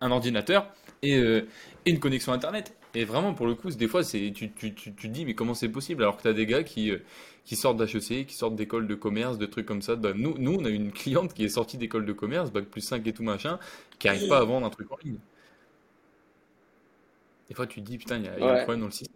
un 0.00 0.10
ordinateur 0.12 0.68
euh, 1.04 1.42
et 1.84 1.90
une 1.90 1.98
connexion 1.98 2.32
Internet. 2.32 2.76
Et 2.94 3.04
vraiment, 3.04 3.34
pour 3.34 3.46
le 3.46 3.54
coup, 3.54 3.70
des 3.70 3.88
fois, 3.88 4.02
tu, 4.04 4.32
tu, 4.32 4.52
tu, 4.52 4.74
tu 4.74 4.92
te 4.92 5.06
dis, 5.06 5.24
mais 5.26 5.34
comment 5.34 5.54
c'est 5.54 5.68
possible? 5.68 6.02
Alors 6.02 6.16
que 6.16 6.22
tu 6.22 6.28
as 6.28 6.32
des 6.32 6.46
gars 6.46 6.62
qui, 6.62 6.90
euh, 6.90 6.98
qui 7.44 7.56
sortent 7.56 7.76
d'HEC, 7.76 8.26
qui 8.26 8.34
sortent 8.34 8.56
d'écoles 8.56 8.86
de 8.86 8.94
commerce, 8.94 9.38
de 9.38 9.46
trucs 9.46 9.66
comme 9.66 9.82
ça. 9.82 9.96
Bah, 9.96 10.12
nous, 10.14 10.36
nous, 10.38 10.54
on 10.54 10.64
a 10.64 10.70
une 10.70 10.92
cliente 10.92 11.34
qui 11.34 11.44
est 11.44 11.48
sortie 11.48 11.76
d'école 11.78 12.06
de 12.06 12.12
commerce, 12.12 12.50
bac 12.50 12.64
plus 12.66 12.80
5 12.80 13.06
et 13.06 13.12
tout 13.12 13.22
machin, 13.22 13.58
qui 13.98 14.06
n'arrive 14.06 14.28
pas 14.28 14.38
à 14.38 14.44
vendre 14.44 14.66
un 14.66 14.70
truc 14.70 14.90
en 14.92 14.96
ligne. 15.04 15.18
Des 17.48 17.54
fois, 17.54 17.66
tu 17.66 17.80
te 17.80 17.86
dis, 17.86 17.98
putain, 17.98 18.18
il 18.18 18.24
y 18.24 18.28
a, 18.28 18.38
il 18.38 18.44
y 18.44 18.48
a 18.48 18.52
un 18.52 18.56
problème 18.58 18.80
dans 18.80 18.86
le 18.86 18.92
système. 18.92 19.14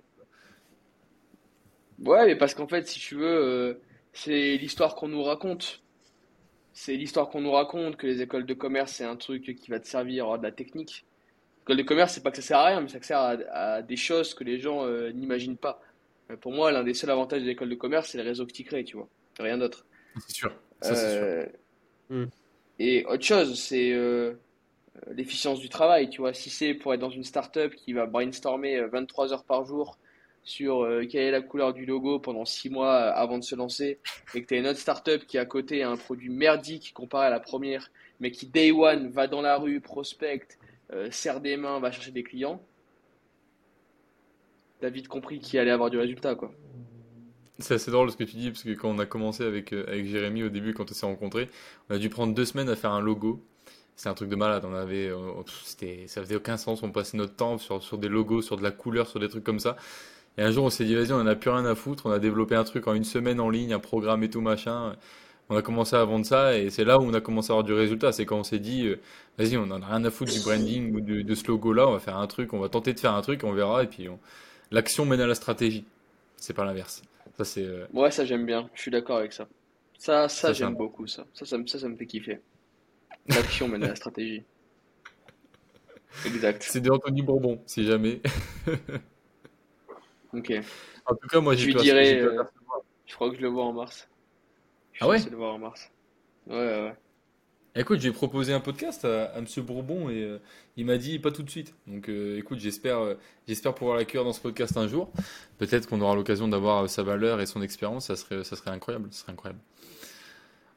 Ouais, 2.00 2.26
mais 2.26 2.36
parce 2.36 2.54
qu'en 2.54 2.66
fait, 2.66 2.86
si 2.88 2.98
tu 2.98 3.14
veux, 3.16 3.26
euh, 3.26 3.74
c'est 4.12 4.56
l'histoire 4.56 4.94
qu'on 4.94 5.08
nous 5.08 5.22
raconte. 5.22 5.82
C'est 6.72 6.96
l'histoire 6.96 7.28
qu'on 7.28 7.40
nous 7.42 7.52
raconte 7.52 7.96
que 7.96 8.06
les 8.06 8.22
écoles 8.22 8.46
de 8.46 8.54
commerce, 8.54 8.92
c'est 8.92 9.04
un 9.04 9.16
truc 9.16 9.54
qui 9.56 9.70
va 9.70 9.80
te 9.80 9.86
servir 9.88 10.30
à 10.30 10.38
de 10.38 10.42
la 10.42 10.52
technique. 10.52 11.04
L'école 11.70 11.84
de 11.84 11.88
commerce, 11.88 12.14
c'est 12.14 12.22
pas 12.22 12.30
que 12.30 12.36
ça 12.36 12.42
sert 12.42 12.58
à 12.58 12.66
rien, 12.66 12.80
mais 12.80 12.88
ça 12.88 13.00
sert 13.02 13.18
à, 13.18 13.30
à 13.52 13.82
des 13.82 13.96
choses 13.96 14.34
que 14.34 14.44
les 14.44 14.58
gens 14.58 14.84
euh, 14.86 15.10
n'imaginent 15.12 15.56
pas. 15.56 15.80
Euh, 16.30 16.36
Pour 16.36 16.52
moi, 16.52 16.72
l'un 16.72 16.82
des 16.84 16.94
seuls 16.94 17.10
avantages 17.10 17.42
de 17.42 17.46
l'école 17.46 17.68
de 17.70 17.74
commerce, 17.76 18.10
c'est 18.10 18.18
le 18.18 18.24
réseau 18.24 18.46
que 18.46 18.52
tu 18.52 18.64
crées, 18.64 18.84
tu 18.84 18.96
vois. 18.96 19.08
Rien 19.38 19.58
d'autre. 19.58 19.86
C'est 20.18 20.32
sûr. 20.34 20.52
Ça, 20.80 20.94
c'est 20.94 21.10
sûr. 21.10 21.22
Euh, 21.22 21.46
Hmm. 22.10 22.26
Et 22.78 23.04
autre 23.06 23.24
chose, 23.24 23.58
c'est 23.60 23.92
euh, 23.92 24.32
euh, 24.96 25.14
l'efficience 25.14 25.60
du 25.60 25.68
travail, 25.68 26.10
tu 26.10 26.20
vois. 26.22 26.34
Si 26.34 26.50
c'est 26.50 26.74
pour 26.74 26.94
être 26.94 27.00
dans 27.00 27.10
une 27.10 27.24
startup 27.24 27.74
qui 27.76 27.92
va 27.92 28.06
brainstormer 28.06 28.76
euh, 28.78 28.88
23 28.88 29.32
heures 29.32 29.44
par 29.44 29.64
jour 29.64 29.98
sur 30.42 30.84
euh, 30.84 31.04
quelle 31.06 31.22
est 31.24 31.30
la 31.32 31.42
couleur 31.42 31.74
du 31.74 31.86
logo 31.86 32.18
pendant 32.20 32.44
6 32.44 32.70
mois 32.70 32.94
euh, 32.94 33.12
avant 33.14 33.38
de 33.38 33.44
se 33.44 33.54
lancer, 33.56 34.00
et 34.34 34.42
que 34.42 34.48
tu 34.48 34.54
as 34.54 34.58
une 34.58 34.66
autre 34.68 34.78
startup 34.80 35.26
qui 35.26 35.38
à 35.38 35.46
côté 35.46 35.82
a 35.82 35.90
un 35.90 35.98
produit 35.98 36.30
merdique 36.30 36.92
comparé 36.94 37.26
à 37.26 37.30
la 37.30 37.40
première, 37.40 37.90
mais 38.20 38.32
qui 38.32 38.46
day 38.46 38.72
one 38.72 39.10
va 39.10 39.28
dans 39.28 39.42
la 39.42 39.58
rue, 39.58 39.80
prospecte, 39.80 40.58
euh, 40.92 41.10
serre 41.10 41.40
des 41.40 41.56
mains, 41.56 41.78
va 41.80 41.90
chercher 41.90 42.12
des 42.12 42.22
clients, 42.22 42.62
t'as 44.80 44.90
vite 44.90 45.08
compris 45.08 45.38
qu'il 45.38 45.58
allait 45.58 45.70
avoir 45.70 45.90
du 45.90 45.98
résultat, 45.98 46.34
quoi. 46.34 46.52
C'est 47.58 47.74
assez 47.74 47.90
drôle 47.90 48.10
ce 48.10 48.16
que 48.16 48.24
tu 48.24 48.36
dis, 48.36 48.50
parce 48.50 48.62
que 48.62 48.70
quand 48.70 48.88
on 48.88 48.98
a 48.98 49.06
commencé 49.06 49.44
avec, 49.44 49.72
euh, 49.72 49.84
avec 49.86 50.06
Jérémy 50.06 50.42
au 50.42 50.48
début, 50.48 50.72
quand 50.72 50.90
on 50.90 50.94
s'est 50.94 51.06
rencontrés, 51.06 51.50
on 51.88 51.94
a 51.94 51.98
dû 51.98 52.08
prendre 52.08 52.34
deux 52.34 52.46
semaines 52.46 52.70
à 52.70 52.76
faire 52.76 52.92
un 52.92 53.00
logo. 53.00 53.44
C'est 53.96 54.08
un 54.08 54.14
truc 54.14 54.30
de 54.30 54.36
malade. 54.36 54.64
On 54.64 54.74
avait, 54.74 55.08
euh, 55.08 55.18
c'était, 55.62 56.06
ça 56.06 56.22
faisait 56.22 56.36
aucun 56.36 56.56
sens. 56.56 56.82
On 56.82 56.90
passait 56.90 57.18
notre 57.18 57.36
temps 57.36 57.58
sur, 57.58 57.82
sur 57.82 57.98
des 57.98 58.08
logos, 58.08 58.40
sur 58.40 58.56
de 58.56 58.62
la 58.62 58.70
couleur, 58.70 59.06
sur 59.06 59.20
des 59.20 59.28
trucs 59.28 59.44
comme 59.44 59.58
ça. 59.58 59.76
Et 60.38 60.42
un 60.42 60.50
jour, 60.50 60.64
on 60.64 60.70
s'est 60.70 60.86
dit, 60.86 60.94
vas-y, 60.94 61.12
on 61.12 61.16
en 61.16 61.26
a 61.26 61.34
plus 61.34 61.50
rien 61.50 61.66
à 61.66 61.74
foutre. 61.74 62.06
On 62.06 62.10
a 62.10 62.18
développé 62.18 62.54
un 62.54 62.64
truc 62.64 62.86
en 62.86 62.94
une 62.94 63.04
semaine 63.04 63.40
en 63.40 63.50
ligne, 63.50 63.74
un 63.74 63.78
programme 63.78 64.22
et 64.22 64.30
tout 64.30 64.40
machin. 64.40 64.96
On 65.50 65.56
a 65.56 65.62
commencé 65.62 65.96
à 65.96 66.04
vendre 66.04 66.24
ça 66.24 66.56
et 66.56 66.70
c'est 66.70 66.84
là 66.84 66.98
où 66.98 67.02
on 67.02 67.12
a 67.14 67.20
commencé 67.20 67.50
à 67.50 67.54
avoir 67.54 67.64
du 67.64 67.72
résultat. 67.74 68.12
C'est 68.12 68.24
quand 68.26 68.38
on 68.38 68.44
s'est 68.44 68.58
dit, 68.60 68.86
euh, 68.86 69.00
vas-y, 69.38 69.56
on 69.58 69.64
en 69.64 69.82
a 69.82 69.86
rien 69.86 70.04
à 70.04 70.10
foutre 70.10 70.32
du 70.32 70.40
branding 70.40 70.94
ou 70.94 71.00
de, 71.00 71.22
de 71.22 71.34
ce 71.34 71.46
logo-là, 71.48 71.86
on 71.88 71.92
va 71.92 71.98
faire 72.00 72.16
un 72.16 72.26
truc, 72.26 72.52
on 72.54 72.60
va 72.60 72.68
tenter 72.68 72.94
de 72.94 73.00
faire 73.00 73.14
un 73.14 73.22
truc, 73.22 73.42
on 73.44 73.52
verra 73.52 73.82
et 73.84 73.86
puis 73.86 74.08
l'action 74.70 75.04
mène 75.06 75.20
à 75.20 75.26
la 75.26 75.34
stratégie. 75.34 75.84
C'est 76.36 76.54
pas 76.54 76.64
l'inverse. 76.64 77.02
Ça 77.36 77.44
c'est. 77.44 77.64
euh, 77.64 77.86
Ouais, 77.92 78.10
ça 78.10 78.24
j'aime 78.24 78.46
bien. 78.46 78.70
Je 78.74 78.82
suis 78.82 78.90
d'accord 78.90 79.18
avec 79.18 79.32
ça. 79.32 79.48
Ça, 79.98 80.28
ça, 80.28 80.48
Ça, 80.48 80.52
j'aime 80.54 80.74
beaucoup 80.76 81.06
ça. 81.06 81.26
Ça, 81.34 81.44
ça, 81.44 81.58
me- 81.58 81.66
ça, 81.66 81.78
ça 81.78 81.88
me 81.88 81.96
fait 81.96 82.06
kiffer. 82.06 82.40
L'action 83.28 83.68
mène 83.68 83.84
à 83.84 83.88
la 83.88 83.96
stratégie. 83.96 84.44
Exact. 86.26 86.62
C'est 86.68 86.80
de 86.80 86.90
Anthony 86.90 87.22
Bourbon, 87.22 87.60
si 87.66 87.84
jamais. 87.84 88.20
Ok. 90.32 90.52
En 91.06 91.14
tout 91.14 91.28
cas, 91.28 91.40
moi 91.40 91.54
Je 91.54 91.60
j'ai 91.60 91.66
lui 91.66 91.74
pu, 91.74 91.78
dirai, 91.82 92.04
j'ai 92.06 92.16
pu 92.20 92.26
euh. 92.26 92.44
Je 93.06 93.14
crois 93.14 93.30
que 93.30 93.36
je 93.36 93.40
le 93.42 93.48
vois 93.48 93.64
en 93.64 93.72
mars. 93.72 94.08
Je 94.92 95.04
Ah 95.04 95.08
ouais 95.08 95.18
le 95.30 95.36
voir 95.36 95.54
en 95.54 95.58
mars. 95.58 95.90
Ouais, 96.46 96.56
ouais. 96.56 96.94
Écoute, 97.76 98.00
j'ai 98.00 98.10
proposé 98.10 98.52
un 98.52 98.58
podcast 98.58 99.04
à, 99.04 99.26
à 99.26 99.40
Monsieur 99.40 99.62
Bourbon 99.62 100.10
et 100.10 100.22
euh, 100.22 100.38
il 100.76 100.86
m'a 100.86 100.96
dit 100.96 101.20
pas 101.20 101.30
tout 101.30 101.44
de 101.44 101.50
suite. 101.50 101.72
Donc 101.86 102.08
euh, 102.08 102.36
écoute, 102.36 102.58
j'espère 102.58 102.98
euh, 102.98 103.14
j'espère 103.46 103.74
pouvoir 103.76 103.96
l'accueillir 103.96 104.24
dans 104.24 104.32
ce 104.32 104.40
podcast 104.40 104.76
un 104.76 104.88
jour. 104.88 105.08
Peut-être 105.58 105.88
qu'on 105.88 106.00
aura 106.00 106.16
l'occasion 106.16 106.48
d'avoir 106.48 106.90
sa 106.90 107.04
valeur 107.04 107.40
et 107.40 107.46
son 107.46 107.62
expérience, 107.62 108.06
ça 108.06 108.16
serait 108.16 108.42
ça 108.42 108.56
serait 108.56 108.70
incroyable, 108.70 109.08
ça 109.12 109.20
serait 109.20 109.32
incroyable. 109.32 109.60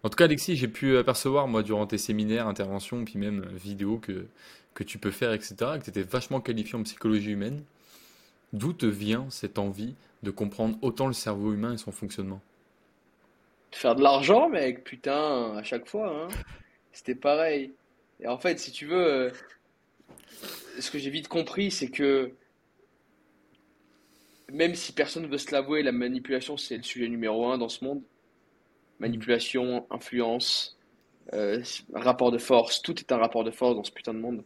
En 0.03 0.09
tout 0.09 0.15
cas, 0.15 0.25
Alexis, 0.25 0.55
j'ai 0.55 0.67
pu 0.67 0.97
apercevoir 0.97 1.47
moi 1.47 1.63
durant 1.63 1.87
tes 1.87 1.97
séminaires, 1.97 2.47
interventions, 2.47 3.03
puis 3.05 3.17
même 3.17 3.43
vidéos 3.53 3.97
que 3.97 4.27
que 4.75 4.83
tu 4.83 4.99
peux 4.99 5.11
faire, 5.11 5.33
etc., 5.33 5.55
que 5.79 5.83
tu 5.83 5.89
étais 5.89 6.03
vachement 6.03 6.41
qualifié 6.41 6.77
en 6.77 6.83
psychologie 6.83 7.31
humaine. 7.31 7.63
D'où 8.53 8.71
te 8.71 8.85
vient 8.85 9.25
cette 9.31 9.57
envie 9.57 9.95
de 10.21 10.29
comprendre 10.29 10.77
autant 10.83 11.07
le 11.07 11.13
cerveau 11.13 11.53
humain 11.53 11.73
et 11.73 11.77
son 11.77 11.91
fonctionnement? 11.91 12.39
Faire 13.73 13.95
de 13.95 14.03
l'argent, 14.03 14.49
mec, 14.49 14.83
putain, 14.83 15.57
à 15.57 15.63
chaque 15.63 15.87
fois, 15.87 16.07
hein. 16.07 16.27
C'était 16.91 17.15
pareil. 17.15 17.73
Et 18.21 18.27
en 18.27 18.37
fait, 18.37 18.59
si 18.59 18.71
tu 18.71 18.85
veux, 18.85 19.05
euh, 19.05 19.31
ce 20.79 20.91
que 20.91 20.99
j'ai 20.99 21.09
vite 21.09 21.27
compris, 21.27 21.71
c'est 21.71 21.89
que 21.89 22.31
même 24.51 24.75
si 24.75 24.93
personne 24.93 25.23
ne 25.23 25.27
veut 25.27 25.39
se 25.39 25.51
l'avouer, 25.51 25.81
la 25.81 25.91
manipulation, 25.91 26.55
c'est 26.55 26.77
le 26.77 26.83
sujet 26.83 27.09
numéro 27.09 27.47
un 27.47 27.57
dans 27.57 27.69
ce 27.69 27.83
monde. 27.83 28.03
Manipulation, 28.99 29.87
influence, 29.89 30.77
euh, 31.33 31.63
rapport 31.93 32.31
de 32.31 32.37
force, 32.37 32.81
tout 32.83 32.97
est 32.99 33.11
un 33.11 33.17
rapport 33.17 33.43
de 33.43 33.51
force 33.51 33.75
dans 33.75 33.83
ce 33.83 33.91
putain 33.91 34.13
de 34.13 34.19
monde. 34.19 34.43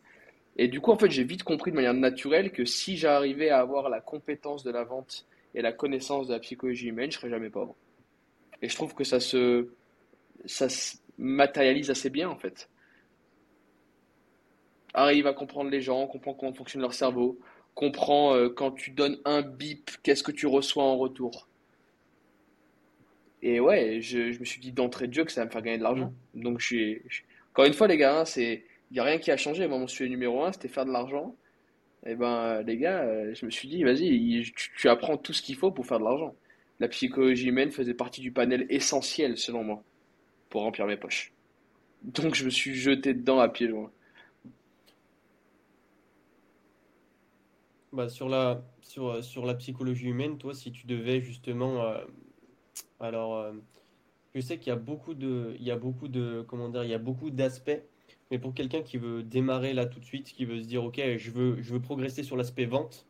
Et 0.56 0.70
du 0.70 0.80
coup, 0.80 0.92
en 0.92 0.98
fait, 0.98 1.12
j'ai 1.12 1.26
vite 1.26 1.44
compris 1.44 1.72
de 1.72 1.76
manière 1.76 1.94
naturelle 1.94 2.52
que 2.52 2.64
si 2.64 2.96
j'arrivais 2.96 3.50
à 3.50 3.60
avoir 3.60 3.90
la 3.90 4.00
compétence 4.00 4.64
de 4.64 4.72
la 4.72 4.86
vente 4.86 5.26
et 5.54 5.62
la 5.62 5.74
connaissance 5.74 6.28
de 6.28 6.34
la 6.34 6.40
psychologie 6.40 6.88
humaine, 6.88 7.12
je 7.12 7.18
serais 7.18 7.30
jamais 7.30 7.50
pauvre. 7.50 7.76
Et 8.62 8.70
je 8.70 8.76
trouve 8.76 8.94
que 8.96 9.04
ça 9.04 9.20
se, 9.20 9.70
ça 10.46 10.70
se 10.70 10.98
matérialise 11.18 11.92
assez 11.92 12.10
bien, 12.12 12.30
en 12.30 12.38
fait. 12.38 12.70
Arrive 14.94 15.28
à 15.28 15.34
comprendre 15.34 15.70
les 15.70 15.82
gens, 15.82 16.08
comprend 16.08 16.34
comment 16.34 16.54
fonctionne 16.54 16.82
leur 16.82 16.94
cerveau, 16.94 17.40
comprend 17.74 18.36
euh, 18.36 18.50
quand 18.50 18.72
tu 18.72 18.92
donnes 18.92 19.18
un 19.24 19.42
bip, 19.42 19.92
qu'est-ce 20.04 20.24
que 20.24 20.32
tu 20.34 20.46
reçois 20.46 20.84
en 20.84 20.98
retour. 20.98 21.48
Et 23.42 23.60
ouais, 23.60 24.02
je, 24.02 24.32
je 24.32 24.40
me 24.40 24.46
suis 24.46 24.60
dit 24.60 24.72
d'entrée 24.72 25.08
de 25.08 25.14
jeu 25.14 25.24
que 25.24 25.32
ça 25.32 25.42
va 25.42 25.46
me 25.46 25.52
faire 25.52 25.62
gagner 25.62 25.78
de 25.78 25.84
l'argent. 25.84 26.12
Donc, 26.34 26.60
je 26.60 26.66
suis, 26.66 27.02
je- 27.08 27.22
encore 27.52 27.66
une 27.66 27.74
fois, 27.74 27.88
les 27.88 27.98
gars, 27.98 28.20
hein, 28.20 28.26
c'est, 28.26 28.64
il 28.92 28.94
n'y 28.96 29.00
a 29.00 29.04
rien 29.04 29.20
qui 29.20 29.32
a 29.32 29.38
changé. 29.38 29.68
Moi, 29.68 29.78
mon 29.78 29.88
sujet 29.88 30.10
numéro 30.10 30.44
un, 30.44 30.52
c'était 30.52 30.68
faire 30.68 30.86
de 30.86 30.92
l'argent. 30.92 31.36
Et 32.06 32.16
ben, 32.16 32.28
euh, 32.28 32.64
les 32.64 32.78
gars, 32.78 33.02
euh, 33.04 33.34
je 33.36 33.46
me 33.46 33.52
suis 33.52 33.68
dit, 33.70 33.84
vas-y, 33.84 34.52
tu 34.78 34.90
apprends 34.90 35.18
tout 35.18 35.34
ce 35.34 35.42
qu'il 35.42 35.56
faut 35.56 35.72
pour 35.72 35.86
faire 35.86 36.00
de 36.00 36.06
l'argent. 36.06 36.36
La 36.80 36.88
psychologie 36.88 37.48
humaine 37.48 37.72
faisait 37.72 37.94
partie 37.94 38.22
du 38.22 38.32
panel 38.32 38.66
essentiel, 38.70 39.38
selon 39.38 39.64
moi, 39.64 39.84
pour 40.50 40.62
remplir 40.62 40.86
mes 40.86 40.98
poches. 40.98 41.34
Donc, 42.04 42.36
je 42.36 42.46
me 42.46 42.50
suis 42.50 42.76
jeté 42.76 43.14
dedans 43.14 43.40
à 43.40 43.50
pieds 43.50 43.68
joints. 43.68 43.92
Bah, 47.94 48.10
sur 48.10 48.30
la, 48.30 48.64
sur, 48.82 49.24
sur 49.24 49.46
la 49.46 49.56
psychologie 49.56 50.08
humaine, 50.08 50.38
toi, 50.38 50.54
si 50.54 50.72
tu 50.72 50.86
devais 50.86 51.20
justement, 51.22 51.82
euh, 51.84 51.98
alors, 53.00 53.38
euh, 53.38 53.54
je 54.36 54.42
sais 54.42 54.60
qu'il 54.60 54.68
y 54.68 54.72
a 54.72 54.76
beaucoup 54.76 55.16
de, 55.16 55.56
il 55.58 55.64
y 55.64 55.72
a 55.72 55.78
beaucoup 55.78 56.08
de, 56.08 56.46
comment 56.48 56.70
dire, 56.70 56.84
il 56.84 56.90
y 56.92 56.94
a 56.94 57.00
beaucoup 57.00 57.32
d'aspects, 57.32 57.82
mais 58.30 58.38
pour 58.38 58.54
quelqu'un 58.54 58.84
qui 58.84 58.98
veut 58.98 59.24
démarrer 59.24 59.74
là 59.74 59.86
tout 59.86 60.00
de 60.00 60.06
suite, 60.06 60.28
qui 60.28 60.46
veut 60.46 60.62
se 60.62 60.68
dire, 60.68 60.84
ok, 60.84 61.02
je 61.18 61.32
veux, 61.32 61.62
je 61.62 61.74
veux 61.74 61.82
progresser 61.82 62.22
sur 62.22 62.38
l'aspect 62.38 62.66
vente, 62.66 63.08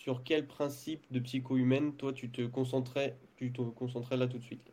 sur 0.00 0.24
quel 0.24 0.46
principe 0.46 1.04
de 1.10 1.20
psycho-humaine, 1.20 1.94
toi, 1.94 2.14
tu 2.14 2.30
te 2.30 2.40
concentrais, 2.40 3.18
tu 3.36 3.52
te 3.52 3.60
concentrais 3.60 4.16
là 4.16 4.26
tout 4.26 4.38
de 4.38 4.42
suite? 4.42 4.72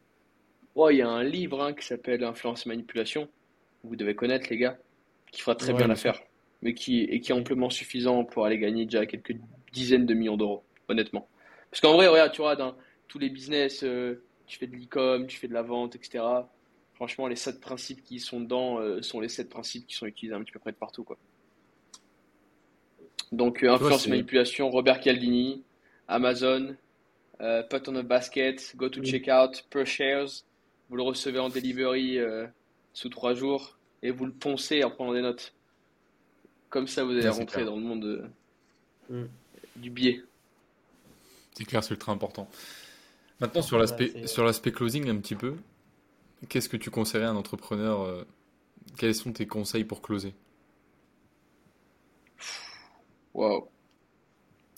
Ouais, 0.73 0.95
il 0.95 0.99
y 0.99 1.01
a 1.01 1.09
un 1.09 1.23
livre 1.23 1.61
hein, 1.61 1.73
qui 1.73 1.86
s'appelle 1.86 2.23
Influence 2.23 2.65
et 2.65 2.69
Manipulation, 2.69 3.28
vous 3.84 3.97
devez 3.97 4.15
connaître, 4.15 4.47
les 4.49 4.57
gars, 4.57 4.78
qui 5.32 5.41
fera 5.41 5.55
très 5.55 5.73
Ouais, 5.73 5.80
bien 5.80 5.88
l'affaire, 5.88 6.21
mais 6.61 6.73
qui, 6.73 7.01
et 7.01 7.19
qui 7.19 7.34
est 7.34 7.36
amplement 7.36 7.69
suffisant 7.69 8.23
pour 8.23 8.45
aller 8.45 8.57
gagner 8.57 8.86
déjà 8.86 9.05
quelques 9.05 9.36
dizaines 9.73 10.05
de 10.05 10.13
millions 10.13 10.38
d'euros, 10.38 10.63
honnêtement. 10.88 11.28
Parce 11.71 11.82
qu'en 11.82 11.95
vrai, 11.95 12.07
regarde, 12.07 12.32
tu 12.32 12.41
vois, 12.41 12.55
dans 12.55 12.78
tous 13.09 13.19
les 13.19 13.30
business, 13.30 13.84
euh, 13.84 14.23
tu 14.45 14.57
fais 14.57 14.67
de 14.67 14.78
l'e-com, 14.78 15.28
tu 15.28 15.38
fais 15.38 15.49
de 15.49 15.53
la 15.53 15.61
vente, 15.61 15.97
etc. 15.97 16.23
Franchement, 16.93 17.28
les 17.28 17.36
sept 17.36 17.59
principes 17.59 18.01
qui 18.01 18.21
sont 18.21 18.39
dedans 18.39 18.80
euh, 18.80 19.01
sont 19.01 19.19
les 19.19 19.28
sept 19.28 19.49
principes 19.49 19.88
qui 19.88 19.95
sont 19.95 20.05
utilisés 20.05 20.36
un 20.36 20.41
petit 20.41 20.53
peu 20.53 20.59
près 20.59 20.71
de 20.71 20.78
partout, 20.78 21.03
quoi. 21.03 21.17
Donc, 23.32 23.63
euh, 23.63 23.71
Influence 23.73 24.07
Manipulation, 24.07 24.69
Robert 24.69 25.01
Cialdini, 25.01 25.63
Amazon, 26.07 26.75
euh, 27.41 27.61
Put 27.63 27.88
on 27.89 27.95
a 27.97 28.03
Basket, 28.03 28.73
Go 28.78 28.89
to 28.89 29.01
Mm. 29.01 29.05
Checkout, 29.05 29.63
Per 29.69 29.86
Shares. 29.86 30.43
Vous 30.89 30.95
le 30.95 31.03
recevez 31.03 31.39
en 31.39 31.49
delivery 31.49 32.17
euh, 32.19 32.47
sous 32.93 33.09
trois 33.09 33.34
jours 33.34 33.78
et 34.01 34.11
vous 34.11 34.25
le 34.25 34.32
poncez 34.32 34.84
en 34.84 34.89
prenant 34.91 35.13
des 35.13 35.21
notes. 35.21 35.53
Comme 36.69 36.88
ça, 36.88 37.03
vous 37.03 37.11
allez 37.11 37.28
rentrer 37.30 37.65
dans 37.65 37.75
le 37.75 37.82
monde 37.82 38.30
Mm. 39.09 39.23
du 39.78 39.89
biais. 39.89 40.21
C'est 41.53 41.65
clair, 41.65 41.84
c'est 41.84 41.91
ultra 41.93 42.11
important. 42.11 42.49
Maintenant, 43.39 43.61
sur 43.61 43.78
l'aspect 43.78 44.25
sur 44.28 44.43
l'aspect 44.45 44.71
closing 44.71 45.09
un 45.09 45.17
petit 45.17 45.36
peu, 45.36 45.55
qu'est-ce 46.49 46.69
que 46.69 46.78
tu 46.78 46.89
conseillerais 46.89 47.28
à 47.28 47.32
un 47.32 47.36
entrepreneur 47.36 48.25
Quels 48.97 49.13
sont 49.15 49.32
tes 49.34 49.47
conseils 49.47 49.84
pour 49.84 50.01
closer? 50.01 50.34
Waouh. 53.38 53.68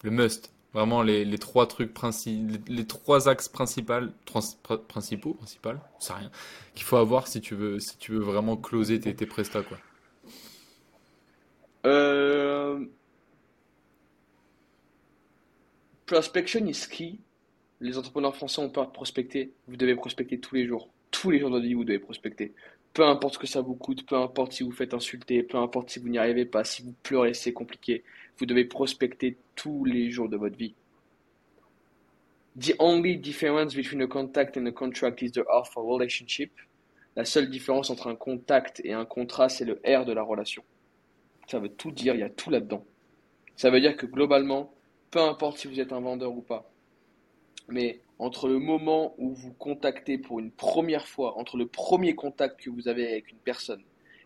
Le 0.04 0.12
must, 0.12 0.54
vraiment 0.74 1.02
les, 1.02 1.24
les 1.26 1.38
trois 1.38 1.66
trucs 1.66 1.94
principaux, 1.94 2.60
les, 2.68 2.76
les 2.76 2.86
trois 2.86 3.30
axes 3.30 3.48
principaux, 3.48 3.94
principaux, 4.88 5.34
principal, 5.34 5.80
c'est 5.98 6.14
rien, 6.14 6.30
qu'il 6.76 6.84
faut 6.84 6.98
avoir 6.98 7.28
si 7.28 7.40
tu 7.42 7.56
veux, 7.56 7.80
si 7.80 7.98
tu 7.98 8.12
veux 8.12 8.20
vraiment 8.20 8.58
closer 8.58 9.00
tes, 9.00 9.16
tes 9.16 9.26
prestats, 9.26 9.64
quoi. 9.64 9.78
Euh, 11.86 12.86
prospection 16.06 16.66
is 16.66 16.86
key. 16.90 17.16
Les 17.80 17.98
entrepreneurs 17.98 18.36
français 18.36 18.62
ont 18.62 18.70
peur 18.70 18.88
de 18.88 18.92
prospecter. 18.92 19.54
Vous 19.70 19.78
devez 19.78 19.96
prospecter 19.96 20.38
tous 20.38 20.56
les 20.56 20.68
jours. 20.68 20.90
Tous 21.12 21.32
les 21.32 21.40
jours 21.40 21.50
de 21.50 21.56
votre 21.56 21.66
vie, 21.66 21.76
vous 21.76 21.86
devez 21.86 22.00
prospecter. 22.00 22.54
Peu 23.00 23.06
importe 23.06 23.36
ce 23.36 23.40
que 23.40 23.48
ça 23.48 23.62
vous 23.62 23.76
coûte, 23.76 24.06
peu 24.06 24.18
importe 24.18 24.52
si 24.52 24.64
vous 24.64 24.74
faites 24.74 24.94
insulter, 24.94 25.42
peu 25.42 25.58
importe 25.58 25.90
si 25.90 26.00
vous 26.00 26.10
n'y 26.10 26.18
arrivez 26.18 26.44
pas, 26.44 26.66
si 26.66 26.84
vous 26.84 26.94
pleurez, 27.02 27.34
c'est 27.34 27.54
compliqué. 27.54 28.04
Vous 28.38 28.46
devez 28.46 28.66
prospecter 28.66 29.38
tous 29.56 29.86
les 29.86 30.12
jours 30.12 30.28
de 30.28 30.36
votre 30.36 30.58
vie. 30.58 30.74
The 32.60 32.74
only 32.78 33.16
difference 33.16 33.74
between 33.74 34.02
a 34.02 34.08
contact 34.08 34.58
and 34.58 34.66
a 34.66 34.74
contract 34.74 35.22
is 35.22 35.32
the 35.32 35.46
R 35.50 35.66
for 35.66 35.90
relationship. 35.90 36.52
La 37.16 37.24
seule 37.24 37.50
différence 37.50 37.90
entre 37.90 38.08
un 38.08 38.16
contact 38.16 38.82
et 38.84 38.92
un 38.92 39.06
contrat, 39.06 39.48
c'est 39.48 39.64
le 39.64 39.80
R 39.88 40.04
de 40.04 40.12
la 40.12 40.22
relation. 40.22 40.66
Ça 41.48 41.60
veut 41.60 41.70
tout 41.70 41.92
dire, 41.92 42.16
il 42.16 42.20
y 42.20 42.24
a 42.24 42.30
tout 42.30 42.50
là-dedans. 42.50 42.84
Ça 43.56 43.70
veut 43.70 43.80
dire 43.80 43.96
que 43.96 44.08
globalement, 44.08 44.74
peu 45.10 45.22
importe 45.22 45.60
si 45.60 45.70
vous 45.70 45.80
êtes 45.80 45.94
un 45.94 46.02
vendeur 46.02 46.34
ou 46.34 46.42
pas, 46.42 46.70
mais 47.72 48.02
entre 48.20 48.48
le 48.48 48.60
moment 48.60 49.16
où 49.18 49.34
vous 49.34 49.54
contactez 49.54 50.18
pour 50.18 50.40
une 50.40 50.52
première 50.52 51.08
fois, 51.08 51.38
entre 51.38 51.58
le 51.58 51.68
premier 51.68 52.16
contact 52.16 52.62
que 52.62 52.70
vous 52.70 52.88
avez 52.88 53.08
avec 53.08 53.32
une 53.32 53.38
personne 53.38 53.82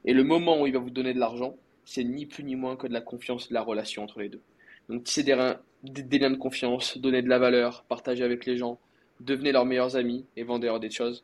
et 0.06 0.14
le 0.14 0.24
moment 0.24 0.62
où 0.62 0.68
il 0.68 0.74
va 0.74 0.80
vous 0.80 0.90
donner 0.90 1.14
de 1.14 1.20
l'argent, 1.20 1.56
c'est 1.86 2.04
ni 2.04 2.26
plus 2.26 2.44
ni 2.44 2.56
moins 2.56 2.76
que 2.76 2.88
de 2.88 2.94
la 2.94 3.02
confiance, 3.02 3.50
de 3.50 3.54
la 3.54 3.62
relation 3.62 4.04
entre 4.04 4.20
les 4.20 4.30
deux. 4.30 4.42
Donc 4.90 5.04
tisser 5.04 5.24
des, 5.24 5.36
liens 5.36 6.32
de 6.32 6.36
confiance, 6.36 6.98
donner 6.98 7.22
de 7.22 7.30
la 7.30 7.40
valeur, 7.40 7.84
partager 7.84 8.24
avec 8.24 8.46
les 8.46 8.58
gens, 8.58 8.80
devenez 9.20 9.52
leurs 9.52 9.66
meilleurs 9.66 9.96
amis 9.96 10.26
et 10.36 10.44
vendez 10.44 10.68
leur 10.68 10.80
des 10.80 10.90
choses. 10.90 11.24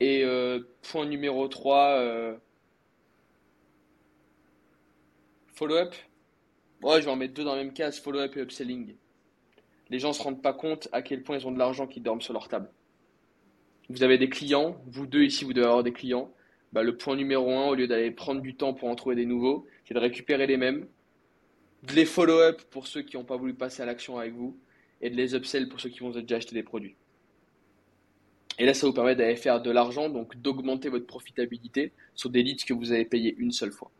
Et 0.00 0.24
euh, 0.24 0.60
point 0.82 1.06
numéro 1.06 1.46
3, 1.48 2.38
follow-up. 5.54 5.94
Ouais, 6.82 7.00
je 7.00 7.04
vais 7.04 7.12
en 7.12 7.16
mettre 7.16 7.34
deux 7.34 7.44
dans 7.44 7.54
la 7.54 7.62
même 7.62 7.72
case, 7.72 8.00
follow-up 8.00 8.36
et 8.36 8.40
upselling. 8.40 8.96
Les 9.92 9.98
gens 9.98 10.14
se 10.14 10.22
rendent 10.22 10.40
pas 10.40 10.54
compte 10.54 10.88
à 10.92 11.02
quel 11.02 11.22
point 11.22 11.36
ils 11.36 11.46
ont 11.46 11.52
de 11.52 11.58
l'argent 11.58 11.86
qui 11.86 12.00
dorment 12.00 12.22
sur 12.22 12.32
leur 12.32 12.48
table. 12.48 12.70
Vous 13.90 14.02
avez 14.02 14.16
des 14.16 14.30
clients, 14.30 14.80
vous 14.86 15.06
deux 15.06 15.22
ici, 15.22 15.44
vous 15.44 15.52
devez 15.52 15.66
avoir 15.66 15.82
des 15.82 15.92
clients. 15.92 16.32
Bah, 16.72 16.82
le 16.82 16.96
point 16.96 17.14
numéro 17.14 17.50
un, 17.50 17.66
au 17.66 17.74
lieu 17.74 17.86
d'aller 17.86 18.10
prendre 18.10 18.40
du 18.40 18.54
temps 18.54 18.72
pour 18.72 18.88
en 18.88 18.94
trouver 18.94 19.16
des 19.16 19.26
nouveaux, 19.26 19.66
c'est 19.84 19.92
de 19.92 19.98
récupérer 19.98 20.46
les 20.46 20.56
mêmes, 20.56 20.88
de 21.82 21.92
les 21.92 22.06
follow-up 22.06 22.62
pour 22.70 22.86
ceux 22.86 23.02
qui 23.02 23.18
n'ont 23.18 23.24
pas 23.24 23.36
voulu 23.36 23.52
passer 23.52 23.82
à 23.82 23.84
l'action 23.84 24.16
avec 24.16 24.32
vous, 24.32 24.58
et 25.02 25.10
de 25.10 25.14
les 25.14 25.34
upsell 25.34 25.68
pour 25.68 25.78
ceux 25.78 25.90
qui 25.90 25.98
vont 25.98 26.08
déjà 26.08 26.36
acheter 26.36 26.54
des 26.54 26.62
produits. 26.62 26.96
Et 28.58 28.64
là, 28.64 28.72
ça 28.72 28.86
vous 28.86 28.94
permet 28.94 29.14
d'aller 29.14 29.36
faire 29.36 29.60
de 29.60 29.70
l'argent, 29.70 30.08
donc 30.08 30.40
d'augmenter 30.40 30.88
votre 30.88 31.06
profitabilité 31.06 31.92
sur 32.14 32.30
des 32.30 32.42
leads 32.42 32.64
que 32.64 32.72
vous 32.72 32.92
avez 32.92 33.04
payés 33.04 33.34
une 33.36 33.52
seule 33.52 33.72
fois. 33.72 33.90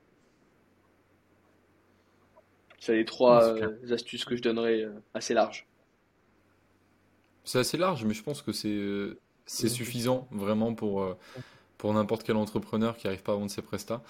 C'est 2.78 2.97
les 2.97 3.05
trois 3.05 3.44
euh, 3.44 3.93
astuces 3.93 4.24
que 4.24 4.36
je 4.36 4.43
donnerais 4.43 4.85
euh, 4.85 4.93
assez 5.12 5.35
larges. 5.35 5.66
C'est 7.44 7.59
assez 7.59 7.77
large, 7.77 8.05
mais 8.05 8.14
je 8.14 8.23
pense 8.23 8.43
que 8.43 8.52
c'est 8.52 8.69
euh, 8.69 9.19
c'est 9.47 9.69
suffisant 9.69 10.28
vraiment 10.31 10.74
pour, 10.74 11.02
euh, 11.02 11.16
pour 11.78 11.93
n'importe 11.93 12.23
quel 12.23 12.36
entrepreneur 12.36 12.97
qui 12.97 13.06
n'arrive 13.06 13.23
pas 13.23 13.32
à 13.32 13.36
vendre 13.36 13.51
ses 13.51 13.62
prestats. 13.62 14.02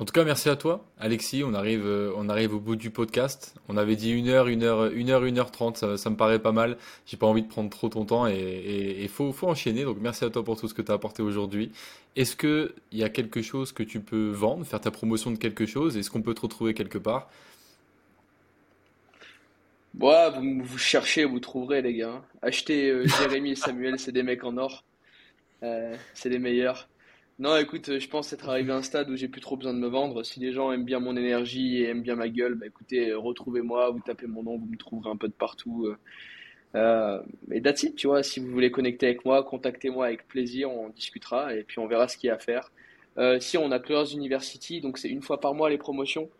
En 0.00 0.04
tout 0.04 0.12
cas, 0.12 0.22
merci 0.22 0.48
à 0.48 0.54
toi, 0.54 0.84
Alexis. 1.00 1.42
On 1.42 1.54
arrive, 1.54 1.84
euh, 1.84 2.12
on 2.16 2.28
arrive 2.28 2.54
au 2.54 2.60
bout 2.60 2.76
du 2.76 2.90
podcast. 2.90 3.56
On 3.68 3.76
avait 3.76 3.96
dit 3.96 4.12
une 4.12 4.28
heure, 4.28 4.46
une 4.46 4.62
heure, 4.62 4.86
une 4.86 5.10
heure, 5.10 5.24
une 5.24 5.38
heure 5.38 5.50
trente. 5.50 5.76
Ça, 5.76 5.96
ça 5.96 6.08
me 6.08 6.16
paraît 6.16 6.38
pas 6.38 6.52
mal. 6.52 6.78
J'ai 7.04 7.16
pas 7.16 7.26
envie 7.26 7.42
de 7.42 7.48
prendre 7.48 7.68
trop 7.68 7.88
ton 7.88 8.04
temps 8.04 8.28
et 8.28 9.02
et 9.02 9.08
faut, 9.08 9.32
faut 9.32 9.48
enchaîner. 9.48 9.82
Donc, 9.82 9.98
merci 10.00 10.24
à 10.24 10.30
toi 10.30 10.44
pour 10.44 10.58
tout 10.58 10.68
ce 10.68 10.74
que 10.74 10.82
tu 10.82 10.92
as 10.92 10.94
apporté 10.94 11.20
aujourd'hui. 11.22 11.72
Est-ce 12.14 12.36
que 12.36 12.74
il 12.92 12.98
y 12.98 13.02
a 13.02 13.08
quelque 13.08 13.42
chose 13.42 13.72
que 13.72 13.82
tu 13.82 13.98
peux 14.00 14.30
vendre, 14.30 14.64
faire 14.64 14.80
ta 14.80 14.92
promotion 14.92 15.32
de 15.32 15.36
quelque 15.36 15.66
chose? 15.66 15.96
Est-ce 15.96 16.10
qu'on 16.10 16.22
peut 16.22 16.34
te 16.34 16.42
retrouver 16.42 16.74
quelque 16.74 16.98
part? 16.98 17.28
Bon, 19.98 20.30
vous, 20.30 20.62
vous 20.64 20.78
cherchez, 20.78 21.24
vous 21.24 21.40
trouverez, 21.40 21.82
les 21.82 21.94
gars. 21.94 22.24
Achetez 22.42 22.90
euh, 22.90 23.06
Jérémy 23.18 23.52
et 23.52 23.56
Samuel, 23.56 23.98
c'est 23.98 24.12
des 24.12 24.22
mecs 24.22 24.44
en 24.44 24.56
or. 24.56 24.84
Euh, 25.64 25.96
c'est 26.14 26.28
les 26.30 26.38
meilleurs. 26.38 26.88
Non, 27.38 27.56
écoute, 27.56 27.88
euh, 27.90 28.00
je 28.00 28.08
pense 28.08 28.32
être 28.32 28.48
arrivé 28.48 28.72
à 28.72 28.76
un 28.76 28.82
stade 28.82 29.10
où 29.10 29.16
j'ai 29.16 29.28
plus 29.28 29.40
trop 29.40 29.56
besoin 29.56 29.74
de 29.74 29.78
me 29.80 29.88
vendre. 29.88 30.22
Si 30.24 30.40
les 30.40 30.52
gens 30.52 30.72
aiment 30.72 30.84
bien 30.84 31.00
mon 31.00 31.16
énergie 31.16 31.78
et 31.78 31.88
aiment 31.90 32.02
bien 32.02 32.16
ma 32.16 32.28
gueule, 32.28 32.54
bah 32.56 32.66
écoutez, 32.66 33.12
retrouvez-moi, 33.14 33.90
vous 33.90 34.00
tapez 34.00 34.26
mon 34.28 34.42
nom, 34.44 34.58
vous 34.58 34.66
me 34.66 34.76
trouverez 34.76 35.10
un 35.10 35.16
peu 35.16 35.28
de 35.28 35.32
partout. 35.34 35.88
euh. 36.74 37.22
Et 37.52 37.62
that's 37.62 37.82
it, 37.82 37.96
tu 37.96 38.06
vois. 38.08 38.22
Si 38.22 38.40
vous 38.40 38.50
voulez 38.50 38.70
connecter 38.70 39.06
avec 39.06 39.24
moi, 39.24 39.42
contactez-moi 39.44 40.06
avec 40.06 40.28
plaisir, 40.28 40.70
on 40.70 40.90
discutera 40.90 41.54
et 41.54 41.64
puis 41.64 41.78
on 41.80 41.86
verra 41.88 42.08
ce 42.08 42.16
qu'il 42.18 42.28
y 42.28 42.30
a 42.30 42.36
à 42.36 42.38
faire. 42.38 42.70
Euh, 43.18 43.40
si 43.40 43.58
on 43.58 43.72
a 43.72 43.80
Closers 43.80 44.14
University, 44.16 44.80
donc 44.80 44.98
c'est 44.98 45.08
une 45.08 45.22
fois 45.22 45.40
par 45.40 45.54
mois 45.54 45.70
les 45.70 45.78
promotions. 45.78 46.30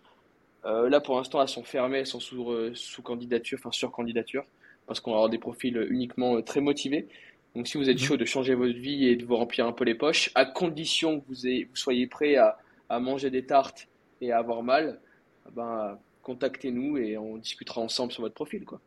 Euh, 0.64 0.88
là, 0.88 1.00
pour 1.00 1.16
l'instant, 1.16 1.40
elles 1.42 1.48
sont 1.48 1.64
fermées, 1.64 1.98
elles 1.98 2.06
sont 2.06 2.20
sous, 2.20 2.50
euh, 2.50 2.72
sous 2.74 3.02
candidature, 3.02 3.58
enfin 3.60 3.70
sur 3.72 3.90
candidature, 3.92 4.44
parce 4.86 5.00
qu'on 5.00 5.12
va 5.12 5.16
avoir 5.18 5.30
des 5.30 5.38
profils 5.38 5.76
uniquement 5.90 6.36
euh, 6.36 6.42
très 6.42 6.60
motivés. 6.60 7.08
Donc, 7.54 7.68
si 7.68 7.78
vous 7.78 7.88
êtes 7.90 7.98
Mhm. 7.98 7.98
chaud 7.98 8.16
de 8.16 8.24
changer 8.24 8.54
votre 8.54 8.78
vie 8.78 9.06
et 9.06 9.16
de 9.16 9.24
vous 9.24 9.36
remplir 9.36 9.66
un 9.66 9.72
peu 9.72 9.84
les 9.84 9.94
poches, 9.94 10.30
à 10.34 10.44
condition 10.44 11.20
que 11.20 11.26
vous, 11.28 11.46
ayez- 11.46 11.64
vous 11.64 11.76
soyez 11.76 12.06
prêt 12.06 12.36
à, 12.36 12.58
à 12.88 13.00
manger 13.00 13.30
des 13.30 13.46
tartes 13.46 13.88
et 14.20 14.32
à 14.32 14.38
avoir 14.38 14.62
mal, 14.62 15.00
eh 15.48 15.52
ben, 15.52 15.98
contactez-nous 16.22 16.98
et 16.98 17.16
on 17.18 17.36
discutera 17.38 17.80
ensemble 17.80 18.12
sur 18.12 18.22
votre 18.22 18.34
profil, 18.34 18.64
quoi. 18.64 18.80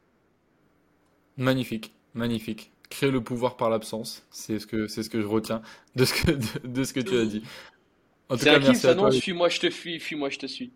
Magnifique, 1.38 1.94
magnifique. 2.14 2.72
Créer 2.90 3.12
le 3.12 3.24
pouvoir 3.24 3.56
par 3.58 3.70
l'absence, 3.70 4.26
c'est 4.32 4.60
ce 4.60 4.68
que 4.68 4.88
c'est 4.88 5.02
ce 5.04 5.10
que 5.10 5.22
je 5.22 5.28
retiens 5.28 5.62
de 5.96 6.04
ce 6.06 6.14
que 6.14 6.32
de, 6.32 6.68
de 6.68 6.84
ce 6.84 6.94
que 6.94 7.00
tu 7.00 7.16
as 7.18 7.26
dit. 7.26 7.42
En 8.30 8.38
tout 8.38 8.46
C'est 8.46 8.50
cas, 8.50 8.60
un 8.60 8.60
kiff, 8.60 8.78
ça, 8.80 8.96
toi. 8.96 8.96
non? 8.96 9.12
Suis-moi, 9.12 9.50
je 9.50 9.60
te 9.60 9.70
fuis, 9.70 10.00
fuis-moi, 10.00 10.30
je 10.30 10.40
te 10.40 10.46
suis. 10.46 10.74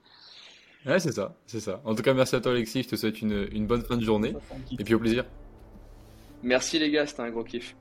Ouais, 0.85 0.99
c'est 0.99 1.11
ça, 1.11 1.35
c'est 1.47 1.59
ça. 1.59 1.81
En 1.83 1.95
tout 1.95 2.03
cas, 2.03 2.13
merci 2.13 2.35
à 2.35 2.41
toi, 2.41 2.51
Alexis. 2.51 2.83
Je 2.83 2.89
te 2.89 2.95
souhaite 2.95 3.21
une, 3.21 3.47
une 3.51 3.65
bonne 3.65 3.81
fin 3.81 3.97
de 3.97 4.03
journée 4.03 4.33
et 4.77 4.83
puis 4.83 4.93
au 4.93 4.99
plaisir. 4.99 5.25
Merci, 6.43 6.77
les 6.77 6.91
gars, 6.91 7.07
c'était 7.07 7.21
un 7.23 7.29
gros 7.31 7.43
kiff. 7.43 7.75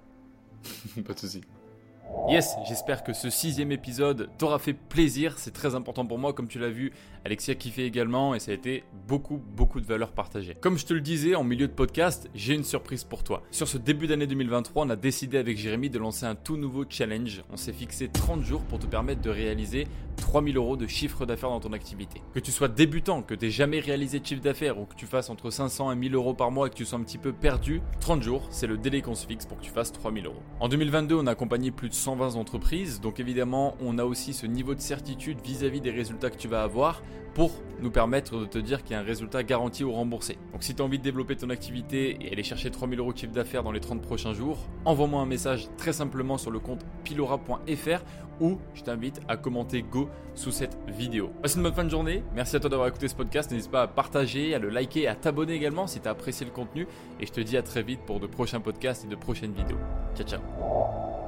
Pas 1.07 1.13
de 1.13 1.19
souci. 1.19 1.43
Yes, 2.29 2.55
j'espère 2.67 3.03
que 3.03 3.13
ce 3.13 3.29
sixième 3.29 3.73
épisode 3.73 4.31
t'aura 4.39 4.59
fait 4.59 4.73
plaisir. 4.73 5.39
C'est 5.39 5.53
très 5.53 5.75
important 5.75 6.07
pour 6.07 6.19
moi, 6.19 6.33
comme 6.33 6.49
tu 6.49 6.59
l'as 6.59 6.71
vu. 6.71 6.93
Alexis 7.27 7.53
a 7.53 7.55
kiffé 7.55 7.87
également 7.87 8.35
et 8.35 8.39
ça 8.39 8.51
a 8.51 8.55
été 8.55 8.85
beaucoup, 9.09 9.41
beaucoup 9.57 9.81
de 9.81 9.87
valeur 9.87 10.13
partagée. 10.13 10.59
Comme 10.61 10.77
je 10.77 10.85
te 10.85 10.93
le 10.93 11.01
disais 11.01 11.35
en 11.35 11.43
milieu 11.43 11.67
de 11.67 11.73
podcast, 11.73 12.29
j'ai 12.35 12.53
une 12.53 12.65
surprise 12.65 13.03
pour 13.03 13.25
toi. 13.25 13.43
Sur 13.51 13.67
ce 13.67 13.79
début 13.79 14.07
d'année 14.07 14.27
2023, 14.27 14.85
on 14.85 14.91
a 14.91 14.97
décidé 14.97 15.39
avec 15.39 15.57
Jérémy 15.57 15.89
de 15.89 15.99
lancer 15.99 16.27
un 16.27 16.35
tout 16.35 16.59
nouveau 16.59 16.85
challenge. 16.87 17.43
On 17.51 17.57
s'est 17.57 17.73
fixé 17.73 18.09
30 18.09 18.43
jours 18.43 18.61
pour 18.65 18.79
te 18.79 18.85
permettre 18.85 19.23
de 19.23 19.31
réaliser 19.31 19.87
3000 20.17 20.57
euros 20.59 20.77
de 20.77 20.87
chiffre 20.87 21.25
d'affaires 21.25 21.49
dans 21.49 21.61
ton 21.61 21.73
activité. 21.73 22.21
Que 22.35 22.41
tu 22.41 22.51
sois 22.51 22.69
débutant, 22.69 23.23
que 23.23 23.35
tu 23.35 23.51
jamais 23.51 23.81
réalisé 23.81 24.21
de 24.21 24.27
chiffre 24.27 24.43
d'affaires 24.43 24.79
ou 24.79 24.85
que 24.85 24.95
tu 24.95 25.07
fasses 25.07 25.31
entre 25.31 25.51
500 25.51 25.93
et 25.93 25.97
1000 25.97 26.15
euros 26.15 26.35
par 26.35 26.51
mois 26.51 26.67
et 26.67 26.71
que 26.71 26.75
tu 26.75 26.85
sois 26.85 26.99
un 26.99 27.03
petit 27.03 27.19
peu 27.19 27.33
perdu, 27.33 27.81
30 28.01 28.23
jours, 28.23 28.47
c'est 28.51 28.67
le 28.67 28.77
délai 28.77 29.01
qu'on 29.01 29.15
se 29.15 29.27
fixe 29.27 29.47
pour 29.47 29.59
que 29.59 29.63
tu 29.63 29.71
fasses 29.71 29.93
3000 29.93 30.27
euros. 30.27 30.43
En 30.61 30.69
2022, 30.69 31.15
on 31.15 31.27
a 31.27 31.31
accompagné 31.31 31.71
plus 31.71 31.89
de 31.89 31.95
120 31.95 32.37
entreprises, 32.37 33.01
donc 33.01 33.19
évidemment, 33.19 33.77
on 33.81 33.99
a 33.99 34.05
aussi 34.05 34.35
ce 34.35 34.47
niveau 34.47 34.75
de 34.75 34.81
certitude 34.81 35.39
vis-à-vis 35.43 35.81
des 35.81 35.91
résultats 35.91 36.31
que 36.31 36.37
tu 36.37 36.49
vas 36.49 36.63
avoir 36.63 37.03
pour 37.35 37.51
nous 37.81 37.91
permettre 37.91 38.39
de 38.39 38.47
te 38.47 38.59
dire 38.59 38.83
qu'il 38.83 38.93
y 38.93 38.95
a 38.95 39.01
un 39.01 39.05
résultat 39.05 39.43
garanti 39.43 39.85
ou 39.85 39.93
remboursé. 39.93 40.39
Donc 40.53 40.63
si 40.63 40.75
tu 40.75 40.81
as 40.81 40.85
envie 40.85 40.99
de 40.99 41.03
développer 41.03 41.37
ton 41.37 41.51
activité 41.51 42.17
et 42.21 42.33
aller 42.33 42.43
chercher 42.43 42.71
3000 42.71 42.99
euros 42.99 43.13
de 43.13 43.19
chiffre 43.19 43.33
d'affaires 43.33 43.63
dans 43.63 43.73
les 43.73 43.81
30 43.81 44.01
prochains 44.01 44.33
jours, 44.33 44.59
envoie-moi 44.85 45.21
un 45.21 45.27
message 45.27 45.69
très 45.77 45.93
simplement 45.93 46.39
sur 46.39 46.51
le 46.51 46.61
compte 46.61 46.87
pilora.fr 47.03 48.05
ou 48.41 48.59
je 48.75 48.83
t'invite 48.83 49.21
à 49.29 49.37
commenter 49.37 49.83
Go 49.83 50.09
sous 50.35 50.51
cette 50.51 50.79
vidéo. 50.89 51.31
Passe 51.43 51.57
une 51.57 51.63
bonne 51.63 51.75
fin 51.75 51.85
de 51.85 51.91
journée, 51.91 52.23
merci 52.35 52.57
à 52.57 52.61
toi 52.61 52.71
d'avoir 52.71 52.89
écouté 52.89 53.09
ce 53.09 53.15
podcast, 53.15 53.51
n'hésite 53.51 53.71
pas 53.71 53.83
à 53.83 53.87
partager, 53.89 54.55
à 54.55 54.59
le 54.59 54.71
liker 54.71 55.07
à 55.07 55.15
t'abonner 55.15 55.55
également 55.55 55.87
si 55.87 56.01
tu 56.01 56.09
as 56.09 56.13
apprécié 56.13 56.47
le 56.47 56.53
contenu 56.53 56.87
et 57.21 57.27
je 57.27 57.33
te 57.33 57.41
dis 57.41 57.57
à 57.57 57.63
très 57.63 57.83
vite 57.83 58.01
pour 58.07 58.21
de 58.21 58.27
prochains 58.27 58.61
podcasts 58.61 59.05
et 59.05 59.09
de 59.09 59.17
prochaines 59.17 59.53
vidéos. 59.53 59.79
Ciao 60.17 60.27
ciao 60.27 61.24